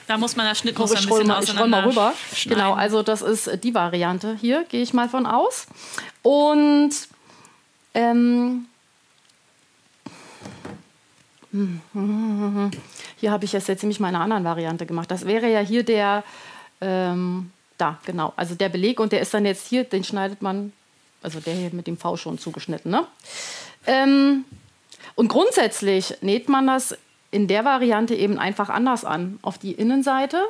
Da 0.06 0.16
muss 0.16 0.36
man 0.36 0.46
das 0.46 0.58
Schnittmuster 0.58 1.00
Ich 1.00 1.06
ein 1.06 1.08
roll 1.08 1.18
bisschen 1.24 1.34
mal, 1.34 1.42
ich 1.42 1.58
roll 1.58 1.68
mal 1.68 1.84
rüber. 1.84 2.14
schneiden. 2.32 2.60
Genau, 2.60 2.74
also 2.74 3.02
das 3.02 3.22
ist 3.22 3.64
die 3.64 3.74
Variante 3.74 4.36
hier, 4.40 4.64
gehe 4.68 4.82
ich 4.82 4.94
mal 4.94 5.08
von 5.08 5.26
aus. 5.26 5.66
Und 6.22 6.92
ähm, 7.92 8.66
hier 13.16 13.32
habe 13.32 13.44
ich 13.44 13.52
jetzt 13.52 13.66
jetzt 13.66 13.82
nämlich 13.82 13.98
meine 13.98 14.20
anderen 14.20 14.44
Variante 14.44 14.86
gemacht. 14.86 15.10
Das 15.10 15.26
wäre 15.26 15.50
ja 15.50 15.58
hier 15.60 15.82
der, 15.82 16.22
ähm, 16.80 17.50
da, 17.78 17.98
genau, 18.04 18.32
also 18.36 18.54
der 18.54 18.68
Beleg 18.68 19.00
und 19.00 19.12
der 19.12 19.20
ist 19.20 19.34
dann 19.34 19.44
jetzt 19.44 19.66
hier, 19.68 19.84
den 19.84 20.04
schneidet 20.04 20.42
man, 20.42 20.72
also 21.22 21.40
der 21.40 21.54
hier 21.54 21.70
mit 21.72 21.86
dem 21.86 21.96
V 21.96 22.16
schon 22.16 22.38
zugeschnitten. 22.38 22.90
Ne? 22.90 23.06
Ähm, 23.86 24.44
und 25.14 25.28
grundsätzlich 25.28 26.14
näht 26.20 26.48
man 26.48 26.66
das 26.66 26.96
in 27.30 27.48
der 27.48 27.64
Variante 27.64 28.14
eben 28.14 28.38
einfach 28.38 28.68
anders 28.68 29.04
an. 29.04 29.38
Auf 29.42 29.58
die 29.58 29.72
Innenseite, 29.72 30.42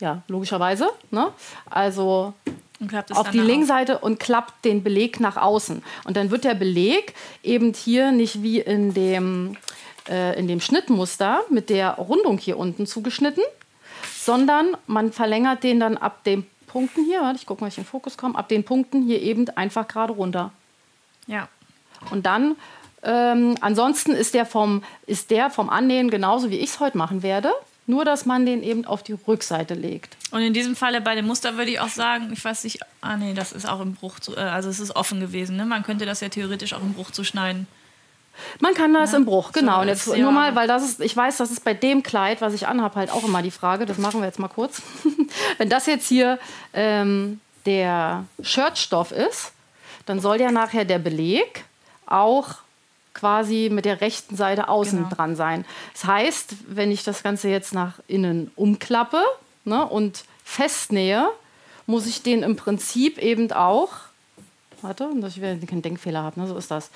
ja, 0.00 0.22
logischerweise. 0.28 0.88
Ne? 1.10 1.32
Also 1.70 2.34
Und 2.80 2.88
klappt 2.88 3.10
es 3.10 3.16
auf 3.16 3.30
die 3.30 3.38
nach 3.38 3.46
Linksseite 3.46 3.98
und 3.98 4.18
klappt 4.18 4.64
den 4.64 4.82
Beleg 4.82 5.20
nach 5.20 5.36
außen. 5.36 5.82
Und 6.04 6.16
dann 6.16 6.30
wird 6.30 6.44
der 6.44 6.54
Beleg 6.54 7.14
eben 7.42 7.72
hier 7.72 8.10
nicht 8.10 8.42
wie 8.42 8.60
in 8.60 8.94
dem, 8.94 9.56
äh, 10.08 10.38
in 10.38 10.48
dem 10.48 10.60
Schnittmuster 10.60 11.42
mit 11.50 11.70
der 11.70 11.92
Rundung 11.92 12.38
hier 12.38 12.58
unten 12.58 12.86
zugeschnitten, 12.86 13.44
sondern 14.24 14.76
man 14.86 15.12
verlängert 15.12 15.64
den 15.64 15.80
dann 15.80 15.96
ab 15.96 16.22
den 16.24 16.46
Punkten 16.68 17.04
hier, 17.04 17.22
warte, 17.22 17.38
ich 17.38 17.46
gucke 17.46 17.60
mal, 17.60 17.68
ich 17.68 17.76
in 17.76 17.82
den 17.82 17.88
Fokus 17.88 18.16
komme, 18.16 18.38
ab 18.38 18.48
den 18.48 18.62
Punkten 18.62 19.02
hier 19.02 19.20
eben 19.20 19.48
einfach 19.50 19.88
gerade 19.88 20.12
runter. 20.12 20.52
Ja. 21.26 21.48
Und 22.10 22.24
dann, 22.24 22.56
ähm, 23.02 23.56
ansonsten 23.60 24.12
ist 24.12 24.34
der, 24.34 24.46
vom, 24.46 24.84
ist 25.06 25.30
der 25.30 25.50
vom 25.50 25.68
Annähen 25.68 26.08
genauso, 26.08 26.50
wie 26.50 26.58
ich 26.58 26.70
es 26.70 26.80
heute 26.80 26.96
machen 26.98 27.22
werde. 27.22 27.52
Nur, 27.88 28.04
dass 28.04 28.24
man 28.24 28.46
den 28.46 28.62
eben 28.62 28.84
auf 28.84 29.02
die 29.02 29.12
Rückseite 29.12 29.74
legt. 29.74 30.16
Und 30.30 30.40
in 30.40 30.54
diesem 30.54 30.76
Falle 30.76 31.00
bei 31.00 31.16
dem 31.16 31.26
Muster 31.26 31.56
würde 31.56 31.72
ich 31.72 31.80
auch 31.80 31.88
sagen, 31.88 32.30
ich 32.32 32.44
weiß 32.44 32.62
nicht, 32.62 32.78
ah 33.00 33.16
nee, 33.16 33.34
das 33.34 33.50
ist 33.50 33.68
auch 33.68 33.80
im 33.80 33.94
Bruch, 33.94 34.20
zu, 34.20 34.36
äh, 34.36 34.40
also 34.40 34.68
es 34.68 34.78
ist 34.78 34.94
offen 34.94 35.18
gewesen. 35.18 35.56
Ne? 35.56 35.66
Man 35.66 35.82
könnte 35.82 36.06
das 36.06 36.20
ja 36.20 36.28
theoretisch 36.28 36.74
auch 36.74 36.80
im 36.80 36.94
Bruch 36.94 37.10
zuschneiden. 37.10 37.66
Man 38.60 38.74
kann 38.74 38.92
das 38.94 39.12
im 39.12 39.24
Bruch, 39.24 39.52
genau. 39.52 39.76
so 39.76 39.80
Und 39.82 39.88
jetzt 39.88 40.06
ja. 40.06 40.16
nur 40.16 40.32
mal, 40.32 40.54
weil 40.54 40.66
das 40.66 40.82
ist, 40.84 41.00
ich 41.00 41.16
weiß, 41.16 41.36
das 41.36 41.50
ist 41.50 41.64
bei 41.64 41.74
dem 41.74 42.02
Kleid, 42.02 42.40
was 42.40 42.54
ich 42.54 42.66
anhabe, 42.66 42.96
halt 42.96 43.10
auch 43.10 43.24
immer 43.24 43.42
die 43.42 43.50
Frage. 43.50 43.86
Das 43.86 43.98
machen 43.98 44.20
wir 44.20 44.26
jetzt 44.26 44.38
mal 44.38 44.48
kurz. 44.48 44.82
Wenn 45.58 45.68
das 45.68 45.86
jetzt 45.86 46.08
hier 46.08 46.38
ähm, 46.72 47.40
der 47.66 48.24
Shirtstoff 48.42 49.12
ist, 49.12 49.52
dann 50.06 50.20
soll 50.20 50.40
ja 50.40 50.50
nachher 50.50 50.84
der 50.84 50.98
Beleg 50.98 51.64
auch 52.06 52.56
quasi 53.14 53.68
mit 53.70 53.84
der 53.84 54.00
rechten 54.00 54.36
Seite 54.36 54.68
außen 54.68 55.04
Genau. 55.04 55.14
dran 55.14 55.36
sein. 55.36 55.64
Das 55.92 56.04
heißt, 56.04 56.54
wenn 56.68 56.90
ich 56.90 57.04
das 57.04 57.22
Ganze 57.22 57.48
jetzt 57.48 57.74
nach 57.74 57.94
innen 58.08 58.50
umklappe 58.56 59.22
ne, 59.64 59.86
und 59.86 60.24
festnähe, 60.44 61.28
muss 61.86 62.06
ich 62.06 62.22
den 62.22 62.42
im 62.42 62.56
Prinzip 62.56 63.18
eben 63.18 63.52
auch, 63.52 63.90
warte, 64.80 65.08
dass 65.16 65.36
ich 65.36 65.42
wieder 65.42 65.54
keinen 65.66 65.82
Denkfehler 65.82 66.22
habe, 66.22 66.40
ne, 66.40 66.46
so 66.46 66.56
ist 66.56 66.70
das, 66.70 66.90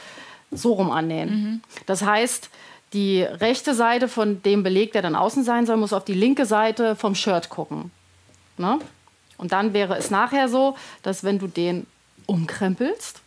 so 0.50 0.74
rum 0.74 0.90
annähen. 0.90 1.62
Das 1.86 2.02
heißt, 2.02 2.50
die 2.92 3.22
rechte 3.22 3.74
Seite 3.74 4.08
von 4.08 4.42
dem 4.42 4.62
Beleg, 4.62 4.92
der 4.92 5.02
dann 5.02 5.16
außen 5.16 5.44
sein 5.44 5.66
soll, 5.66 5.76
muss 5.76 5.92
auf 5.92 6.04
die 6.04 6.14
linke 6.14 6.46
Seite 6.46 6.96
vom 6.96 7.14
Shirt 7.14 7.48
gucken. 7.48 7.90
Ne? 8.58 8.78
Und 9.36 9.52
dann 9.52 9.72
wäre 9.72 9.96
es 9.96 10.10
nachher 10.10 10.48
so, 10.48 10.76
dass 11.02 11.24
wenn 11.24 11.38
du 11.38 11.46
den 11.46 11.86
umkrempelst, 12.26 13.20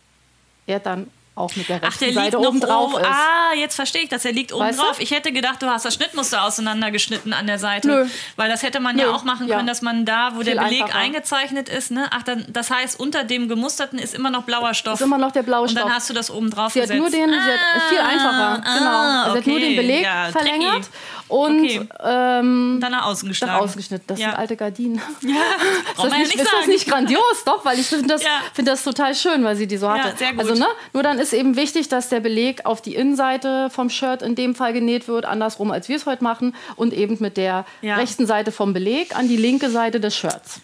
er 0.66 0.80
dann 0.80 1.08
auch 1.40 1.56
mit 1.56 1.68
der 1.68 1.78
Ach, 1.78 1.86
rechten 1.88 1.98
der 2.00 2.08
liegt 2.08 2.20
Seite 2.20 2.36
noch 2.36 2.48
oben 2.48 2.60
drauf 2.60 2.94
oben. 2.94 3.02
ist. 3.02 3.08
Ah, 3.10 3.54
jetzt 3.56 3.74
verstehe 3.74 4.02
ich 4.02 4.08
das. 4.08 4.22
Der 4.22 4.32
liegt 4.32 4.52
oben 4.52 4.64
Weißt 4.66 4.78
du? 4.78 4.82
drauf. 4.84 5.00
Ich 5.00 5.10
hätte 5.10 5.32
gedacht, 5.32 5.62
du 5.62 5.66
hast 5.66 5.84
das 5.84 5.94
Schnittmuster 5.94 6.44
auseinandergeschnitten 6.44 7.32
an 7.32 7.46
der 7.46 7.58
Seite. 7.58 7.88
Nö. 7.88 8.06
Weil 8.36 8.48
das 8.50 8.62
hätte 8.62 8.80
man 8.80 8.98
ja 8.98 9.06
Nö. 9.06 9.12
auch 9.12 9.24
machen 9.24 9.48
Ja. 9.48 9.56
können, 9.56 9.66
dass 9.66 9.82
man 9.82 10.04
da, 10.04 10.30
wo 10.34 10.42
Viel 10.42 10.54
der 10.54 10.62
Beleg 10.62 10.82
einfacher. 10.82 10.98
eingezeichnet 10.98 11.68
ist, 11.68 11.90
ne? 11.90 12.06
Ach, 12.10 12.22
dann, 12.22 12.44
das 12.48 12.70
heißt, 12.70 13.00
unter 13.00 13.24
dem 13.24 13.48
gemusterten 13.48 13.98
ist 13.98 14.14
immer 14.14 14.30
noch 14.30 14.42
blauer 14.44 14.74
Stoff. 14.74 14.94
ist 15.00 15.04
immer 15.06 15.18
noch 15.18 15.32
der 15.32 15.42
blaue 15.42 15.62
Und 15.68 15.74
dann 15.74 15.84
Stoff. 15.84 15.92
hast 15.96 16.10
du 16.10 16.14
das 16.14 16.30
oben 16.30 16.50
drauf 16.50 16.72
Sie 16.72 16.80
hat 16.80 16.88
gesetzt. 16.88 17.00
nur 17.00 17.10
den, 17.10 17.30
sie 17.30 17.36
hat 17.38 17.82
viel 17.88 17.98
einfacher, 17.98 18.62
ah, 18.64 18.78
genau. 18.78 19.32
Sie 19.32 19.38
hat 19.38 19.46
nur 19.46 19.56
okay. 19.56 19.66
den 19.68 19.76
Beleg 19.76 20.02
Ja, 20.02 20.30
tricky. 20.30 20.38
verlängert 20.38 20.88
und 21.28 21.64
Okay. 21.64 21.88
ähm, 22.04 22.72
Und 22.74 22.80
dann 22.80 22.92
nach 22.92 23.06
außen 23.06 23.28
geschlagen. 23.28 23.62
ausgeschnitten. 23.64 24.04
Das 24.08 24.18
Ja. 24.18 24.30
sind 24.30 24.38
alte 24.38 24.56
Gardinen. 24.56 25.00
Ja, 25.22 25.30
Ist 25.30 25.96
das, 25.96 25.98
man 26.04 26.10
ja 26.12 26.18
nicht, 26.18 26.34
nicht 26.34 26.44
ist 26.44 26.52
das 26.52 26.66
nicht 26.66 26.88
grandios? 26.88 27.44
Doch, 27.44 27.64
weil 27.64 27.78
ich 27.78 27.86
finde 27.86 28.08
das, 28.08 28.22
Ja. 28.22 28.30
find 28.52 28.66
das 28.68 28.82
total 28.82 29.14
schön, 29.14 29.44
weil 29.44 29.54
sie 29.56 29.66
die 29.66 29.76
so 29.76 29.88
hatte. 29.90 30.16
sehr 30.16 30.32
gut. 30.32 30.40
Also, 30.40 30.54
ne? 30.54 30.66
Nur 30.92 31.02
dann 31.02 31.18
ist 31.18 31.29
eben 31.32 31.56
wichtig, 31.56 31.88
dass 31.88 32.08
der 32.08 32.20
Beleg 32.20 32.64
auf 32.66 32.80
die 32.82 32.94
Innenseite 32.94 33.70
vom 33.70 33.90
Shirt 33.90 34.22
in 34.22 34.34
dem 34.34 34.54
Fall 34.54 34.72
genäht 34.72 35.08
wird, 35.08 35.24
andersrum 35.24 35.70
als 35.70 35.88
wir 35.88 35.96
es 35.96 36.06
heute 36.06 36.22
machen, 36.24 36.54
und 36.76 36.92
eben 36.92 37.16
mit 37.20 37.36
der 37.36 37.64
Ja. 37.82 37.96
rechten 37.96 38.26
Seite 38.26 38.52
vom 38.52 38.72
Beleg 38.72 39.16
an 39.16 39.28
die 39.28 39.36
linke 39.36 39.70
Seite 39.70 40.00
des 40.00 40.16
Shirts. 40.16 40.60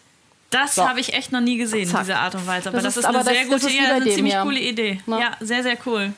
Das 0.51 0.77
So. 0.77 0.89
habe 0.89 1.01
ich 1.01 1.13
echt 1.13 1.33
noch 1.33 1.41
nie 1.41 1.57
gesehen, 1.57 1.89
Zack. 1.89 2.03
diese 2.03 2.17
Art 2.17 2.35
und 2.37 2.47
Weise. 2.47 2.69
Aber 2.69 2.77
Das 2.79 2.85
das, 2.85 2.97
ist- 2.97 2.99
ist, 3.01 3.05
eine 3.07 3.19
aber 3.19 3.25
das- 3.25 3.35
sehr 3.35 3.43
das 3.43 3.53
gute, 3.63 3.67
ist 3.67 3.73
wie 3.81 3.85
ja, 3.85 3.95
eine 3.97 4.05
dem 4.05 4.15
ziemlich 4.15 4.33
hier. 4.35 4.43
coole 4.43 4.61
Idee. 4.61 5.01
Ne? 5.07 5.21
Ja, 5.21 5.37
sehr, 5.41 5.63
sehr 5.65 5.77
cool. 5.87 6.13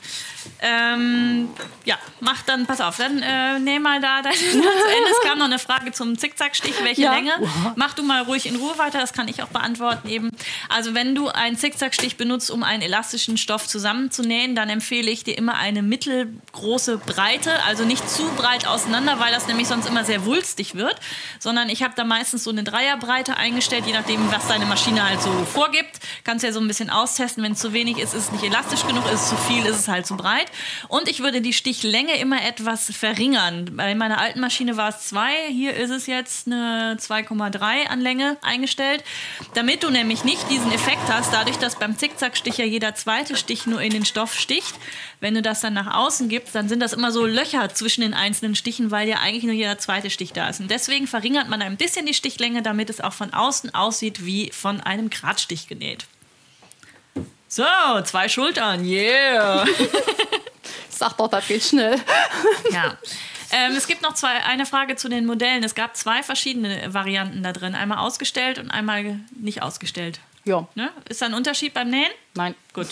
Ähm, 0.61 1.49
ja, 1.85 1.97
mach 2.19 2.41
dann, 2.43 2.65
pass 2.65 2.81
auf, 2.81 2.97
dann 2.97 3.21
äh, 3.21 3.59
nehm 3.59 3.81
mal 3.81 4.01
da 4.01 4.21
dein 4.21 4.33
zu 4.33 4.45
Ende. 4.57 4.67
Es 5.11 5.27
kam 5.27 5.37
noch 5.37 5.45
eine 5.45 5.59
Frage 5.59 5.91
zum 5.91 6.17
Zickzackstich, 6.17 6.73
welche 6.83 7.01
Ja. 7.03 7.13
Länge. 7.15 7.31
Mach 7.75 7.93
du 7.93 8.03
mal 8.03 8.23
ruhig 8.23 8.45
in 8.45 8.55
Ruhe 8.57 8.77
weiter, 8.77 8.99
das 8.99 9.13
kann 9.13 9.27
ich 9.27 9.41
auch 9.43 9.47
beantworten 9.47 10.07
eben. 10.09 10.29
Also 10.69 10.93
wenn 10.93 11.15
du 11.15 11.29
einen 11.29 11.57
Zickzackstich 11.57 12.17
benutzt, 12.17 12.51
um 12.51 12.63
einen 12.63 12.81
elastischen 12.81 13.37
Stoff 13.37 13.67
zusammenzunähen, 13.67 14.55
dann 14.55 14.69
empfehle 14.69 15.09
ich 15.09 15.23
dir 15.23 15.37
immer 15.37 15.55
eine 15.55 15.81
mittelgroße 15.81 16.97
Breite, 16.97 17.63
also 17.65 17.85
nicht 17.85 18.09
zu 18.09 18.23
breit 18.35 18.67
auseinander, 18.67 19.19
weil 19.19 19.33
das 19.33 19.47
nämlich 19.47 19.67
sonst 19.67 19.87
immer 19.87 20.03
sehr 20.05 20.25
wulstig 20.25 20.75
wird, 20.75 20.95
sondern 21.39 21.69
ich 21.69 21.83
habe 21.83 21.93
da 21.95 22.03
meistens 22.03 22.43
so 22.43 22.49
eine 22.51 22.63
Dreierbreite 22.63 23.37
eingestellt, 23.37 23.85
je 23.87 23.93
nachdem, 23.93 24.31
was 24.31 24.47
deine 24.47 24.65
Maschine 24.65 25.07
halt 25.07 25.21
so 25.21 25.31
vorgibt. 25.51 25.99
Kannst 26.23 26.43
ja 26.43 26.51
so 26.51 26.59
ein 26.59 26.67
bisschen 26.67 26.89
austesten, 26.89 27.43
wenn 27.43 27.53
es 27.53 27.59
zu 27.59 27.73
wenig 27.73 27.97
ist, 27.97 28.13
ist 28.13 28.25
es 28.25 28.31
nicht 28.31 28.43
elastisch 28.43 28.85
genug, 28.85 29.05
ist 29.05 29.21
es 29.23 29.29
zu 29.29 29.37
viel, 29.37 29.65
ist 29.65 29.77
es 29.79 29.87
halt 29.87 30.05
zu 30.05 30.15
breit. 30.17 30.28
Und 30.87 31.07
ich 31.07 31.21
würde 31.21 31.41
die 31.41 31.53
Stichlänge 31.53 32.17
immer 32.17 32.43
etwas 32.43 32.91
verringern. 32.95 33.69
Bei 33.73 33.95
meiner 33.95 34.19
alten 34.19 34.39
Maschine 34.39 34.77
war 34.77 34.89
es 34.89 35.07
2, 35.07 35.49
hier 35.49 35.75
ist 35.75 35.89
es 35.89 36.05
jetzt 36.07 36.47
eine 36.47 36.97
2,3 36.99 37.87
an 37.87 38.01
Länge 38.01 38.37
eingestellt, 38.41 39.03
damit 39.53 39.83
du 39.83 39.89
nämlich 39.89 40.23
nicht 40.23 40.49
diesen 40.49 40.71
Effekt 40.71 41.07
hast, 41.09 41.33
dadurch, 41.33 41.57
dass 41.57 41.77
beim 41.77 41.97
Zickzackstich 41.97 42.57
ja 42.57 42.65
jeder 42.65 42.95
zweite 42.95 43.35
Stich 43.35 43.65
nur 43.65 43.81
in 43.81 43.91
den 43.91 44.05
Stoff 44.05 44.33
sticht. 44.35 44.75
Wenn 45.19 45.35
du 45.35 45.41
das 45.41 45.61
dann 45.61 45.73
nach 45.73 45.95
außen 45.95 46.29
gibst, 46.29 46.55
dann 46.55 46.69
sind 46.69 46.79
das 46.79 46.93
immer 46.93 47.11
so 47.11 47.25
Löcher 47.25 47.73
zwischen 47.73 48.01
den 48.01 48.13
einzelnen 48.13 48.55
Stichen, 48.55 48.91
weil 48.91 49.07
ja 49.07 49.17
eigentlich 49.17 49.43
nur 49.43 49.53
jeder 49.53 49.77
zweite 49.77 50.09
Stich 50.09 50.33
da 50.33 50.49
ist. 50.49 50.59
Und 50.61 50.71
deswegen 50.71 51.07
verringert 51.07 51.49
man 51.49 51.61
ein 51.61 51.77
bisschen 51.77 52.05
die 52.05 52.13
Stichlänge, 52.13 52.61
damit 52.61 52.89
es 52.89 53.01
auch 53.01 53.13
von 53.13 53.33
außen 53.33 53.73
aussieht 53.73 54.25
wie 54.25 54.51
von 54.51 54.81
einem 54.81 55.09
Gradstich 55.09 55.67
genäht. 55.67 56.05
So, 57.51 57.63
zwei 58.03 58.29
Schultern, 58.29 58.85
yeah! 58.85 59.65
Sag 60.89 61.17
doch, 61.17 61.27
das 61.29 61.47
geht 61.47 61.63
schnell. 61.63 61.97
Ja. 62.71 62.95
Ähm, 63.51 63.75
es 63.75 63.87
gibt 63.87 64.03
noch 64.03 64.13
zwei, 64.13 64.43
eine 64.45 64.67
Frage 64.67 64.95
zu 64.95 65.09
den 65.09 65.25
Modellen. 65.25 65.63
Es 65.63 65.73
gab 65.73 65.97
zwei 65.97 66.21
verschiedene 66.21 66.93
Varianten 66.93 67.41
da 67.41 67.51
drin. 67.51 67.73
Einmal 67.73 67.97
ausgestellt 67.97 68.59
und 68.59 68.69
einmal 68.69 69.19
nicht 69.31 69.63
ausgestellt. 69.63 70.19
Ja, 70.45 70.67
Ne? 70.75 70.91
Ist 71.09 71.23
da 71.23 71.25
ein 71.25 71.33
Unterschied 71.33 71.73
beim 71.73 71.89
Nähen? 71.89 72.11
nein. 72.35 72.53
Gut. 72.73 72.89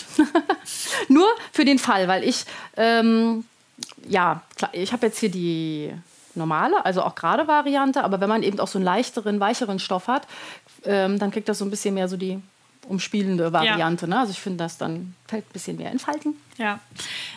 Nur 1.08 1.28
für 1.52 1.64
den 1.64 1.78
Fall, 1.78 2.08
weil 2.08 2.24
ich, 2.24 2.44
ähm, 2.76 3.44
ja, 4.08 4.42
klar, 4.56 4.70
ich 4.74 4.92
habe 4.92 5.06
jetzt 5.06 5.20
hier 5.20 5.30
die 5.30 5.94
normale, 6.34 6.84
also 6.84 7.02
auch 7.02 7.14
gerade 7.14 7.46
Variante, 7.46 8.02
aber 8.02 8.20
wenn 8.20 8.28
man 8.28 8.42
eben 8.42 8.58
auch 8.58 8.66
so 8.68 8.78
einen 8.78 8.84
leichteren, 8.84 9.38
weicheren 9.38 9.78
Stoff 9.78 10.08
hat, 10.08 10.26
ähm, 10.84 11.20
dann 11.20 11.30
kriegt 11.30 11.48
das 11.48 11.58
so 11.58 11.64
ein 11.64 11.70
bisschen 11.70 11.94
mehr 11.94 12.08
so 12.08 12.16
die 12.16 12.40
umspielende 12.88 13.52
Variante. 13.52 14.08
Ne? 14.08 14.18
Also 14.18 14.32
ich 14.32 14.40
finde, 14.40 14.58
das 14.58 14.78
dann 14.78 15.14
fällt 15.26 15.44
ein 15.44 15.52
bisschen 15.52 15.76
mehr 15.76 15.92
in 15.92 15.98
Falten. 15.98 16.34
Ja. 16.58 16.80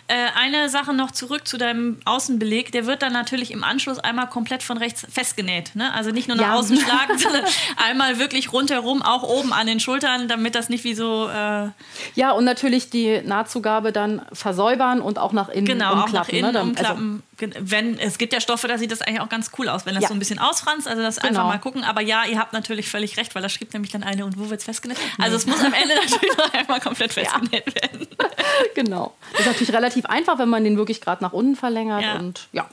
Äh, 0.08 0.16
eine 0.36 0.68
Sache 0.70 0.94
noch 0.94 1.12
zurück 1.12 1.48
zu 1.48 1.58
deinem 1.58 2.00
Außenbeleg. 2.06 2.72
Der 2.72 2.86
wird 2.88 3.02
dann 3.02 3.14
natürlich 3.14 3.52
im 3.52 3.64
Anschluss 3.64 4.00
einmal 4.00 4.28
komplett 4.28 4.62
von 4.64 4.78
rechts 4.78 5.06
festgenäht. 5.10 5.76
Ne? 5.76 5.94
Also 5.94 6.10
nicht 6.12 6.28
nur 6.28 6.36
nach 6.38 6.44
Ja. 6.48 6.54
außen 6.56 6.78
schlagen, 6.78 7.18
sondern 7.20 7.46
einmal 7.78 8.20
wirklich 8.20 8.52
rundherum, 8.52 9.02
auch 9.04 9.24
oben 9.24 9.54
an 9.54 9.68
den 9.68 9.80
Schultern, 9.80 10.28
damit 10.28 10.56
das 10.56 10.68
nicht 10.70 10.84
wie 10.84 10.96
so 10.96 11.30
äh, 11.30 11.70
Ja, 12.16 12.32
und 12.32 12.44
natürlich 12.46 12.90
die 12.90 13.22
Nahtzugabe 13.22 13.92
dann 13.94 14.22
versäubern 14.34 15.00
und 15.02 15.18
auch 15.20 15.32
nach 15.34 15.48
innen 15.50 15.66
genau 15.66 15.94
umklappen. 16.04 16.10
auch 16.10 16.14
nach 16.14 16.30
innen 16.30 16.42
ne? 16.48 16.52
Dann- 16.54 16.68
umklappen. 16.70 17.24
Gen- 17.38 17.54
wenn 17.60 17.98
es 17.98 18.18
gibt 18.20 18.34
ja 18.34 18.42
Stoffe, 18.42 18.68
da 18.68 18.78
sieht 18.78 18.92
das 18.92 19.02
eigentlich 19.02 19.22
auch 19.22 19.30
ganz 19.30 19.50
cool 19.58 19.68
aus, 19.70 19.86
wenn 19.88 19.96
das 19.96 20.04
Ja. 20.04 20.08
so 20.10 20.14
ein 20.14 20.20
bisschen 20.20 20.38
ausfranst. 20.38 20.88
Also 20.88 21.02
das 21.02 21.18
einfach 21.18 21.30
Genau. 21.42 21.48
mal 21.48 21.58
gucken. 21.58 21.84
Aber 21.84 22.02
ja, 22.02 22.26
ihr 22.26 22.38
habt 22.38 22.54
natürlich 22.54 22.88
völlig 22.90 23.18
recht, 23.18 23.34
weil 23.34 23.42
da 23.42 23.50
schrieb 23.50 23.74
nämlich 23.74 23.92
dann 23.92 24.04
eine 24.04 24.26
und 24.26 24.38
wo 24.38 24.50
wird's 24.52 24.66
festgenäht. 24.66 24.98
Also 25.18 25.38
es 25.38 25.48
muss 25.48 25.60
am 25.64 25.74
Ende 25.74 25.96
natürlich 26.04 26.38
noch 26.38 26.54
einmal 26.54 26.80
komplett 26.82 27.14
festgenäht 27.14 27.66
werden. 27.74 28.08
Also, 28.20 29.11
genau. 29.20 29.32
Das 29.32 29.40
ist 29.42 29.46
natürlich 29.48 29.74
relativ 29.74 30.06
einfach, 30.06 30.38
wenn 30.38 30.50
man 30.50 30.64
den 30.64 30.78
wirklich 30.78 31.02
gerade 31.02 31.24
nach 31.24 31.34
unten 31.34 31.56
verlängert. 31.56 32.04
Ja. 32.04 32.18
Und 32.18 32.48
ja. 32.52 32.70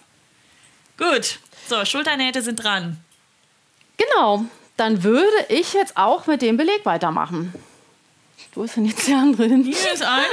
Gut. 0.96 1.38
So, 1.68 1.84
Schulternähte 1.84 2.42
sind 2.42 2.56
dran. 2.56 2.98
Genau. 3.96 4.44
Dann 4.76 5.02
würde 5.02 5.46
ich 5.48 5.72
jetzt 5.72 5.96
auch 5.96 6.26
mit 6.26 6.40
dem 6.40 6.56
Beleg 6.56 6.84
weitermachen. 6.84 7.52
Wo 8.54 8.64
ist 8.64 8.76
denn 8.76 8.86
jetzt 8.86 9.06
der 9.06 9.18
andere 9.18 9.44
hin? 9.44 9.62
Hier 9.62 9.92
ist 9.92 10.02
einer. 10.02 10.24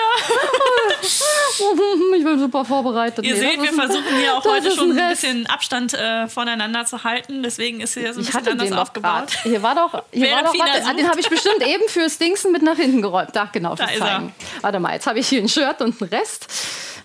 Ich 2.17 2.23
bin 2.23 2.39
super 2.39 2.65
vorbereitet. 2.65 3.23
Ihr 3.25 3.33
Nee, 3.35 3.39
seht, 3.39 3.61
wir 3.61 3.69
ein- 3.69 3.75
versuchen 3.75 4.17
hier 4.19 4.35
auch 4.35 4.43
heute 4.45 4.71
schon 4.71 4.91
ein 4.91 4.97
Rest. 4.99 5.21
bisschen 5.21 5.45
Abstand 5.47 5.93
äh, 5.93 6.27
voneinander 6.27 6.85
zu 6.85 7.03
halten. 7.03 7.43
Deswegen 7.43 7.79
ist 7.81 7.93
hier 7.93 8.13
so 8.13 8.19
ein 8.19 8.23
Ich 8.23 8.27
bisschen 8.27 8.41
hatte 8.41 8.51
anders 8.51 8.71
aufgebaut. 8.71 9.11
grad. 9.27 9.43
Hier 9.43 9.61
war 9.61 9.75
doch, 9.75 10.03
hier 10.11 10.31
war 10.31 10.43
doch 10.43 10.57
warte, 10.57 10.83
ah, 10.85 10.93
den 10.93 11.07
habe 11.09 11.19
ich 11.19 11.29
bestimmt 11.29 11.61
eben 11.65 11.87
fürs 11.87 12.17
Dingsen 12.17 12.51
mit 12.51 12.61
nach 12.61 12.75
hinten 12.75 13.01
geräumt. 13.01 13.31
Ach, 13.37 13.51
genau, 13.51 13.71
er. 13.75 13.87
Zeigen. 13.87 14.33
Warte 14.61 14.79
mal, 14.79 14.93
jetzt 14.93 15.07
habe 15.07 15.19
ich 15.19 15.27
hier 15.27 15.41
ein 15.41 15.47
Shirt 15.49 15.81
und 15.81 16.01
einen 16.01 16.09
Rest. 16.09 16.47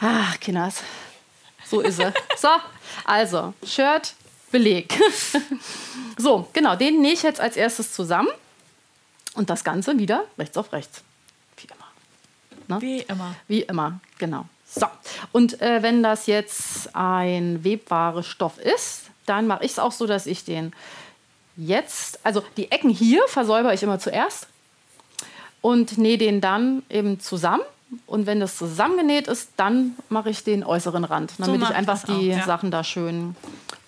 Ach, 0.01 0.38
Kinders. 0.40 0.83
So 1.68 1.81
ist 1.81 1.99
er. 2.01 2.12
So, 2.37 2.49
also, 3.05 3.53
Shirt, 3.64 4.14
Beleg. 4.51 4.99
so, 6.16 6.49
genau, 6.53 6.75
den 6.77 7.01
nähe 7.03 7.12
ich 7.12 7.23
jetzt 7.23 7.40
als 7.40 7.57
erstes 7.57 7.92
zusammen. 7.92 8.29
Und 9.34 9.50
das 9.50 9.64
Ganze 9.64 9.98
wieder 9.98 10.24
rechts 10.38 10.56
auf 10.56 10.72
rechts. 10.72 11.02
Wie 11.56 11.68
immer. 12.66 12.80
Wie 12.80 13.00
immer. 13.00 13.34
Wie 13.48 13.62
immer, 13.62 14.00
genau. 14.18 14.46
So, 14.66 14.86
und 15.32 15.60
äh, 15.60 15.82
wenn 15.82 16.02
das 16.02 16.26
jetzt 16.26 16.94
ein 16.94 17.64
webware 17.64 18.22
Stoff 18.22 18.58
ist, 18.58 19.10
dann 19.26 19.46
mache 19.46 19.64
ich 19.64 19.72
es 19.72 19.78
auch 19.78 19.92
so, 19.92 20.06
dass 20.06 20.26
ich 20.26 20.44
den 20.44 20.72
jetzt, 21.56 22.20
also 22.24 22.42
die 22.56 22.70
Ecken 22.70 22.90
hier 22.90 23.22
versäubere 23.26 23.74
ich 23.74 23.82
immer 23.82 23.98
zuerst 23.98 24.46
und 25.60 25.98
nähe 25.98 26.18
den 26.18 26.40
dann 26.40 26.82
eben 26.88 27.20
zusammen. 27.20 27.62
Und 28.07 28.26
wenn 28.26 28.38
das 28.40 28.57
zusammengenäht 28.57 29.26
ist, 29.26 29.50
dann 29.57 29.96
mache 30.09 30.31
ich 30.31 30.44
den 30.44 30.62
äußeren 30.64 31.05
Rand, 31.05 31.33
damit 31.38 31.61
mach 31.61 31.70
ich 31.70 31.76
einfach 31.76 32.00
das 32.00 32.09
auch, 32.11 32.18
die 32.18 32.29
ja. 32.29 32.44
Sachen 32.44 32.70
da 32.70 32.85
schön 32.85 33.35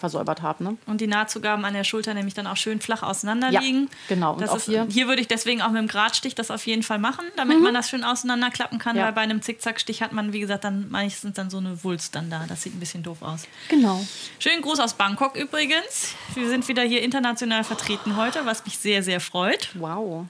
versäubert 0.01 0.43
habe. 0.43 0.65
Ne? 0.65 0.77
Und 0.87 1.01
die 1.01 1.07
Nahtzugaben 1.07 1.65
an 1.65 1.75
der 1.75 1.85
Schulter 1.85 2.13
nämlich 2.13 2.35
dann 2.35 2.49
auch 2.49 2.57
schön 2.57 2.81
flach 2.81 3.05
auseinander 3.05 3.51
liegen. 3.61 3.83
Ja, 3.83 3.89
genau. 4.09 4.33
Und 4.33 4.41
Das 4.41 4.53
ist, 4.55 4.65
hier- 4.65 4.87
hier 4.91 5.07
würde 5.07 5.21
ich 5.21 5.29
deswegen 5.29 5.63
auch 5.63 5.71
mit 5.71 5.81
dem 5.81 5.87
Gradstich 5.87 6.35
das 6.35 6.51
auf 6.51 6.67
jeden 6.67 6.83
Fall 6.83 6.99
machen, 6.99 7.25
damit 7.37 7.61
man 7.61 7.73
das 7.75 7.89
schön 7.91 8.03
auseinanderklappen 8.03 8.81
kann, 8.81 8.97
Ja. 8.97 9.05
weil 9.05 9.13
bei 9.13 9.21
einem 9.21 9.41
Zickzackstich 9.43 10.03
hat 10.03 10.13
man, 10.13 10.33
wie 10.33 10.41
gesagt, 10.41 10.65
dann 10.65 10.91
meistens 10.91 11.35
dann 11.35 11.51
so 11.51 11.59
eine 11.59 11.85
Wulst 11.85 12.17
dann 12.17 12.29
da. 12.31 12.45
Das 12.49 12.63
sieht 12.63 12.75
ein 12.75 12.81
bisschen 12.81 13.05
doof 13.05 13.23
aus. 13.23 13.45
Genau. 13.69 14.05
Schönen 14.41 14.63
Gruß 14.63 14.81
aus 14.81 14.95
Bangkok 14.95 15.37
übrigens. 15.37 16.15
Wir 16.35 16.49
sind 16.49 16.67
wieder 16.67 16.83
hier 16.83 17.03
international 17.03 17.63
vertreten 17.63 18.17
heute, 18.17 18.45
was 18.45 18.65
mich 18.65 18.79
sehr, 18.79 19.05
sehr 19.05 19.21
freut. 19.21 19.69
Wow. 19.75 20.27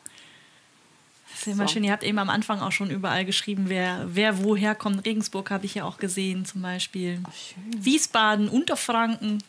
Ist 1.47 1.53
immer 1.53 1.69
schön. 1.69 1.85
Ihr 1.85 1.93
habt 1.93 2.05
eben 2.05 2.19
am 2.19 2.31
Anfang 2.31 2.61
auch 2.61 2.73
schon 2.73 2.91
überall 2.91 3.25
geschrieben, 3.25 3.65
wer, 3.69 4.05
wer 4.07 4.43
woher 4.45 4.75
kommt. 4.75 5.05
Regensburg 5.07 5.51
habe 5.51 5.67
ich 5.67 5.75
ja 5.75 5.85
auch 5.85 5.99
gesehen 5.99 6.45
zum 6.45 6.63
Beispiel. 6.63 7.21
Wiesbaden, 7.77 8.49
Unterfranken. 8.49 9.43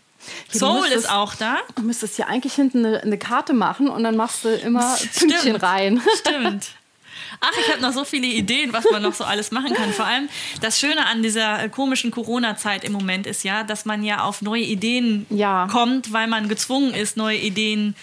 du 0.51 0.57
Seoul 0.57 0.81
müsstest- 0.81 1.05
ist 1.05 1.11
auch 1.11 1.35
da. 1.35 1.57
Du 1.75 1.81
müsstest 1.83 2.15
hier 2.15 2.27
eigentlich 2.27 2.53
hinten 2.53 2.85
eine, 2.85 3.01
eine 3.01 3.17
Karte 3.17 3.53
machen 3.53 3.87
und 3.89 4.03
dann 4.03 4.15
machst 4.15 4.43
du 4.45 4.49
immer 4.49 4.95
Stimmt. 4.97 5.13
Pünktchen 5.31 5.55
rein. 5.57 6.01
Stimmt. 6.19 6.71
Ach, 7.41 7.51
ich 7.59 7.69
habe 7.71 7.81
noch 7.81 7.91
so 7.93 8.05
viele 8.05 8.27
Ideen, 8.27 8.71
was 8.73 8.85
man 8.91 9.01
noch 9.01 9.13
so 9.13 9.23
alles 9.23 9.51
machen 9.51 9.73
kann. 9.73 9.91
Vor 9.91 10.05
allem 10.05 10.29
das 10.61 10.79
Schöne 10.79 11.05
an 11.07 11.23
dieser 11.23 11.63
äh, 11.63 11.69
komischen 11.69 12.09
Corona-Zeit 12.11 12.83
im 12.85 12.93
Moment 12.93 13.27
ist 13.27 13.43
ja, 13.43 13.63
dass 13.63 13.85
man 13.85 14.03
ja 14.03 14.23
auf 14.23 14.41
neue 14.41 14.61
Ideen 14.63 15.25
Ja. 15.29 15.67
kommt, 15.69 16.13
weil 16.13 16.27
man 16.27 16.47
gezwungen 16.47 16.93
ist, 16.93 17.17
neue 17.17 17.37
Ideen 17.37 17.95
zu 17.95 18.01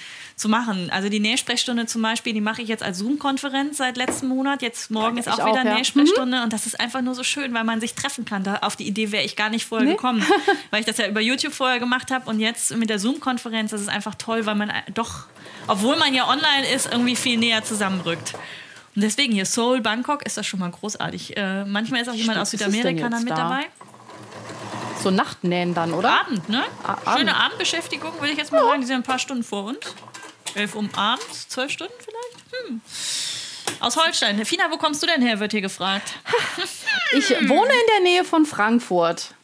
machen. 0.48 0.90
Also 0.90 1.08
die 1.08 1.20
Nähsprechstunde 1.20 1.86
zum 1.86 2.02
Beispiel, 2.02 2.32
die 2.32 2.40
mache 2.40 2.62
ich 2.62 2.68
jetzt 2.68 2.82
als 2.82 2.98
Zoom-Konferenz 2.98 3.76
seit 3.76 3.96
letztem 3.96 4.28
Monat. 4.28 4.62
Jetzt 4.62 4.90
morgen 4.90 5.16
ist 5.18 5.28
auch 5.28 5.38
auch, 5.38 5.46
wieder 5.46 5.64
ja. 5.64 5.70
Mhm. 5.72 5.76
Nähsprechstunde 5.76 6.42
und 6.42 6.52
das 6.52 6.66
ist 6.66 6.78
einfach 6.80 7.02
nur 7.02 7.14
so 7.14 7.22
schön, 7.22 7.52
weil 7.54 7.64
man 7.64 7.80
sich 7.80 7.94
treffen 7.94 8.24
kann. 8.24 8.42
Da, 8.42 8.56
auf 8.62 8.76
die 8.76 8.86
Idee 8.86 9.12
wäre 9.12 9.24
ich 9.24 9.36
gar 9.36 9.50
nicht 9.50 9.66
vorher 9.66 9.86
Nee. 9.86 9.94
gekommen, 9.94 10.24
weil 10.70 10.80
ich 10.80 10.86
das 10.86 10.96
ja 10.98 11.06
über 11.08 11.20
YouTube 11.20 11.52
vorher 11.52 11.78
gemacht 11.78 12.10
habe 12.10 12.28
und 12.30 12.40
jetzt 12.40 12.74
mit 12.76 12.88
der 12.90 12.98
Zoom-Konferenz, 12.98 13.70
das 13.72 13.80
ist 13.80 13.88
einfach 13.88 14.14
toll, 14.14 14.46
weil 14.46 14.54
man 14.54 14.70
äh, 14.70 14.82
doch, 14.94 15.26
obwohl 15.66 15.96
man 15.96 16.14
ja 16.14 16.28
online 16.28 16.68
ist, 16.74 16.90
irgendwie 16.90 17.16
viel 17.16 17.38
näher 17.38 17.62
zusammenrückt. 17.64 18.34
Und 18.96 19.02
deswegen 19.02 19.32
hier 19.32 19.46
Seoul, 19.46 19.80
Bangkok 19.80 20.24
ist 20.26 20.36
das 20.36 20.46
schon 20.46 20.58
mal 20.60 20.70
großartig. 20.70 21.36
Äh, 21.36 21.64
manchmal 21.64 22.00
ist 22.02 22.08
auch 22.08 22.14
jemand 22.14 22.46
Stimmt, 22.48 22.64
aus 22.64 22.72
Südamerika 22.72 23.08
dann 23.08 23.22
mit 23.22 23.30
da? 23.32 23.36
dabei. 23.36 23.66
So 25.02 25.10
Nachtnähen 25.10 25.72
dann, 25.74 25.92
oder? 25.92 26.20
Abend, 26.20 26.48
ne? 26.48 26.62
Ah, 26.82 26.92
Abend. 27.04 27.18
Schöne 27.18 27.36
Abendbeschäftigung, 27.36 28.12
würde 28.20 28.32
ich 28.32 28.38
jetzt 28.38 28.52
mal 28.52 28.62
sagen. 28.62 28.80
Die 28.80 28.86
sind 28.86 28.96
ein 28.96 29.02
paar 29.02 29.18
Stunden 29.18 29.44
vor 29.44 29.64
uns. 29.64 29.78
Elf 30.54 30.74
Uhr 30.74 30.88
abends, 30.96 31.48
zwölf 31.48 31.70
Stunden 31.70 31.94
vielleicht? 31.98 32.66
Hm. 32.66 32.80
Aus 33.80 33.96
Holstein. 33.96 34.44
Fina, 34.44 34.70
wo 34.70 34.76
kommst 34.76 35.02
du 35.02 35.06
denn 35.06 35.22
her, 35.22 35.40
wird 35.40 35.52
hier 35.52 35.62
gefragt. 35.62 36.12
Ich 37.12 37.28
wohne 37.30 37.72
in 37.72 37.86
der 37.96 38.00
Nähe 38.04 38.24
von 38.24 38.46
Frankfurt. 38.46 39.34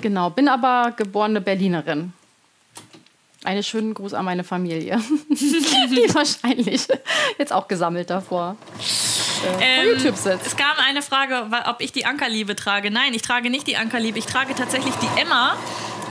Genau, 0.00 0.30
bin 0.30 0.48
aber 0.48 0.92
geborene 0.96 1.40
Berlinerin. 1.40 2.12
Einen 3.44 3.62
schönen 3.62 3.94
Gruß 3.94 4.14
an 4.14 4.24
meine 4.24 4.42
Familie, 4.42 5.00
die 5.28 6.14
wahrscheinlich 6.14 6.88
jetzt 7.38 7.52
auch 7.52 7.68
gesammelt 7.68 8.10
davor 8.10 8.56
äh, 9.60 9.62
Ähm, 9.62 9.84
vor 9.84 9.92
YouTube 9.92 10.16
sitzt. 10.16 10.46
Es 10.46 10.56
kam 10.56 10.76
eine 10.84 11.02
Frage, 11.02 11.46
ob 11.66 11.80
ich 11.80 11.92
die 11.92 12.06
Ankerliebe 12.06 12.56
trage. 12.56 12.90
Nein, 12.90 13.14
ich 13.14 13.22
trage 13.22 13.50
nicht 13.50 13.66
die 13.66 13.76
Ankerliebe. 13.76 14.18
Ich 14.18 14.26
trage 14.26 14.54
tatsächlich 14.54 14.94
die 14.94 15.20
Emma. 15.20 15.56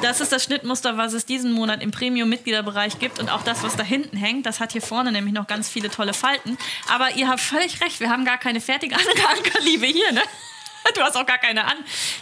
Das 0.03 0.19
ist 0.19 0.33
das 0.33 0.43
Schnittmuster, 0.43 0.97
was 0.97 1.13
es 1.13 1.25
diesen 1.25 1.53
Monat 1.53 1.81
im 1.81 1.91
Premium-Mitgliederbereich 1.91 2.99
gibt. 2.99 3.19
Und 3.19 3.29
auch 3.29 3.41
das, 3.41 3.63
was 3.63 3.77
da 3.77 3.83
hinten 3.83 4.17
hängt, 4.17 4.45
das 4.45 4.59
hat 4.59 4.73
hier 4.73 4.81
vorne 4.81 5.13
nämlich 5.13 5.33
noch 5.33 5.47
ganz 5.47 5.69
viele 5.69 5.89
tolle 5.89 6.13
Falten. 6.13 6.57
Aber 6.93 7.11
ihr 7.11 7.29
habt 7.29 7.39
völlig 7.39 7.79
recht, 7.81 8.01
wir 8.01 8.09
haben 8.09 8.25
gar 8.25 8.37
keine 8.37 8.59
fertige 8.59 8.95
Ankerliebe 8.97 9.85
hier, 9.85 10.11
ne? 10.11 10.21
Du 10.93 11.01
hast 11.01 11.15
auch 11.15 11.25
gar 11.25 11.37
keine 11.37 11.63
an. 11.63 11.77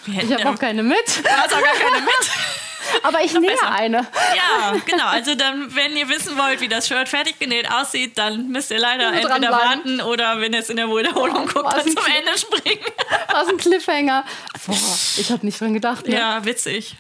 Ich 0.06 0.32
habe 0.32 0.48
auch 0.48 0.60
keine 0.60 0.84
mit, 0.84 0.96
Du 1.24 1.30
hast 1.30 1.52
auch 1.52 1.62
gar 1.64 1.74
keine 1.74 2.02
mit. 2.06 2.32
aber 3.04 3.24
ich 3.24 3.34
nähe 3.34 3.58
eine. 3.64 4.08
Ja, 4.36 4.76
genau. 4.86 5.08
Also 5.08 5.34
dann, 5.34 5.76
wenn 5.76 5.98
ihr 5.98 6.08
wissen 6.08 6.38
wollt, 6.38 6.62
wie 6.62 6.68
das 6.68 6.88
Shirt 6.88 7.10
fertig 7.10 7.40
genäht 7.40 7.68
aussieht, 7.72 8.20
dann 8.20 8.50
müsst 8.50 8.70
ihr 8.70 8.78
leider 8.78 9.12
Nur 9.12 9.22
entweder 9.22 9.52
warten 9.52 10.02
oder 10.02 10.40
wenn 10.40 10.54
ihr 10.54 10.60
es 10.60 10.70
in 10.70 10.78
der 10.78 10.88
Wiederholung 10.88 11.48
guckt, 11.48 11.66
was 11.66 11.84
dann 11.84 11.96
zum. 11.96 12.06
Ende 12.06 12.38
springen. 12.38 12.86
Was 13.32 13.48
ein 13.48 13.58
Cliffhanger. 13.58 14.24
Boah, 14.68 14.76
ich 15.18 15.32
habe 15.32 15.44
nicht 15.44 15.60
dran 15.60 15.74
gedacht. 15.74 16.06
Ne? 16.08 16.16
Ja, 16.16 16.46
witzig. 16.46 16.96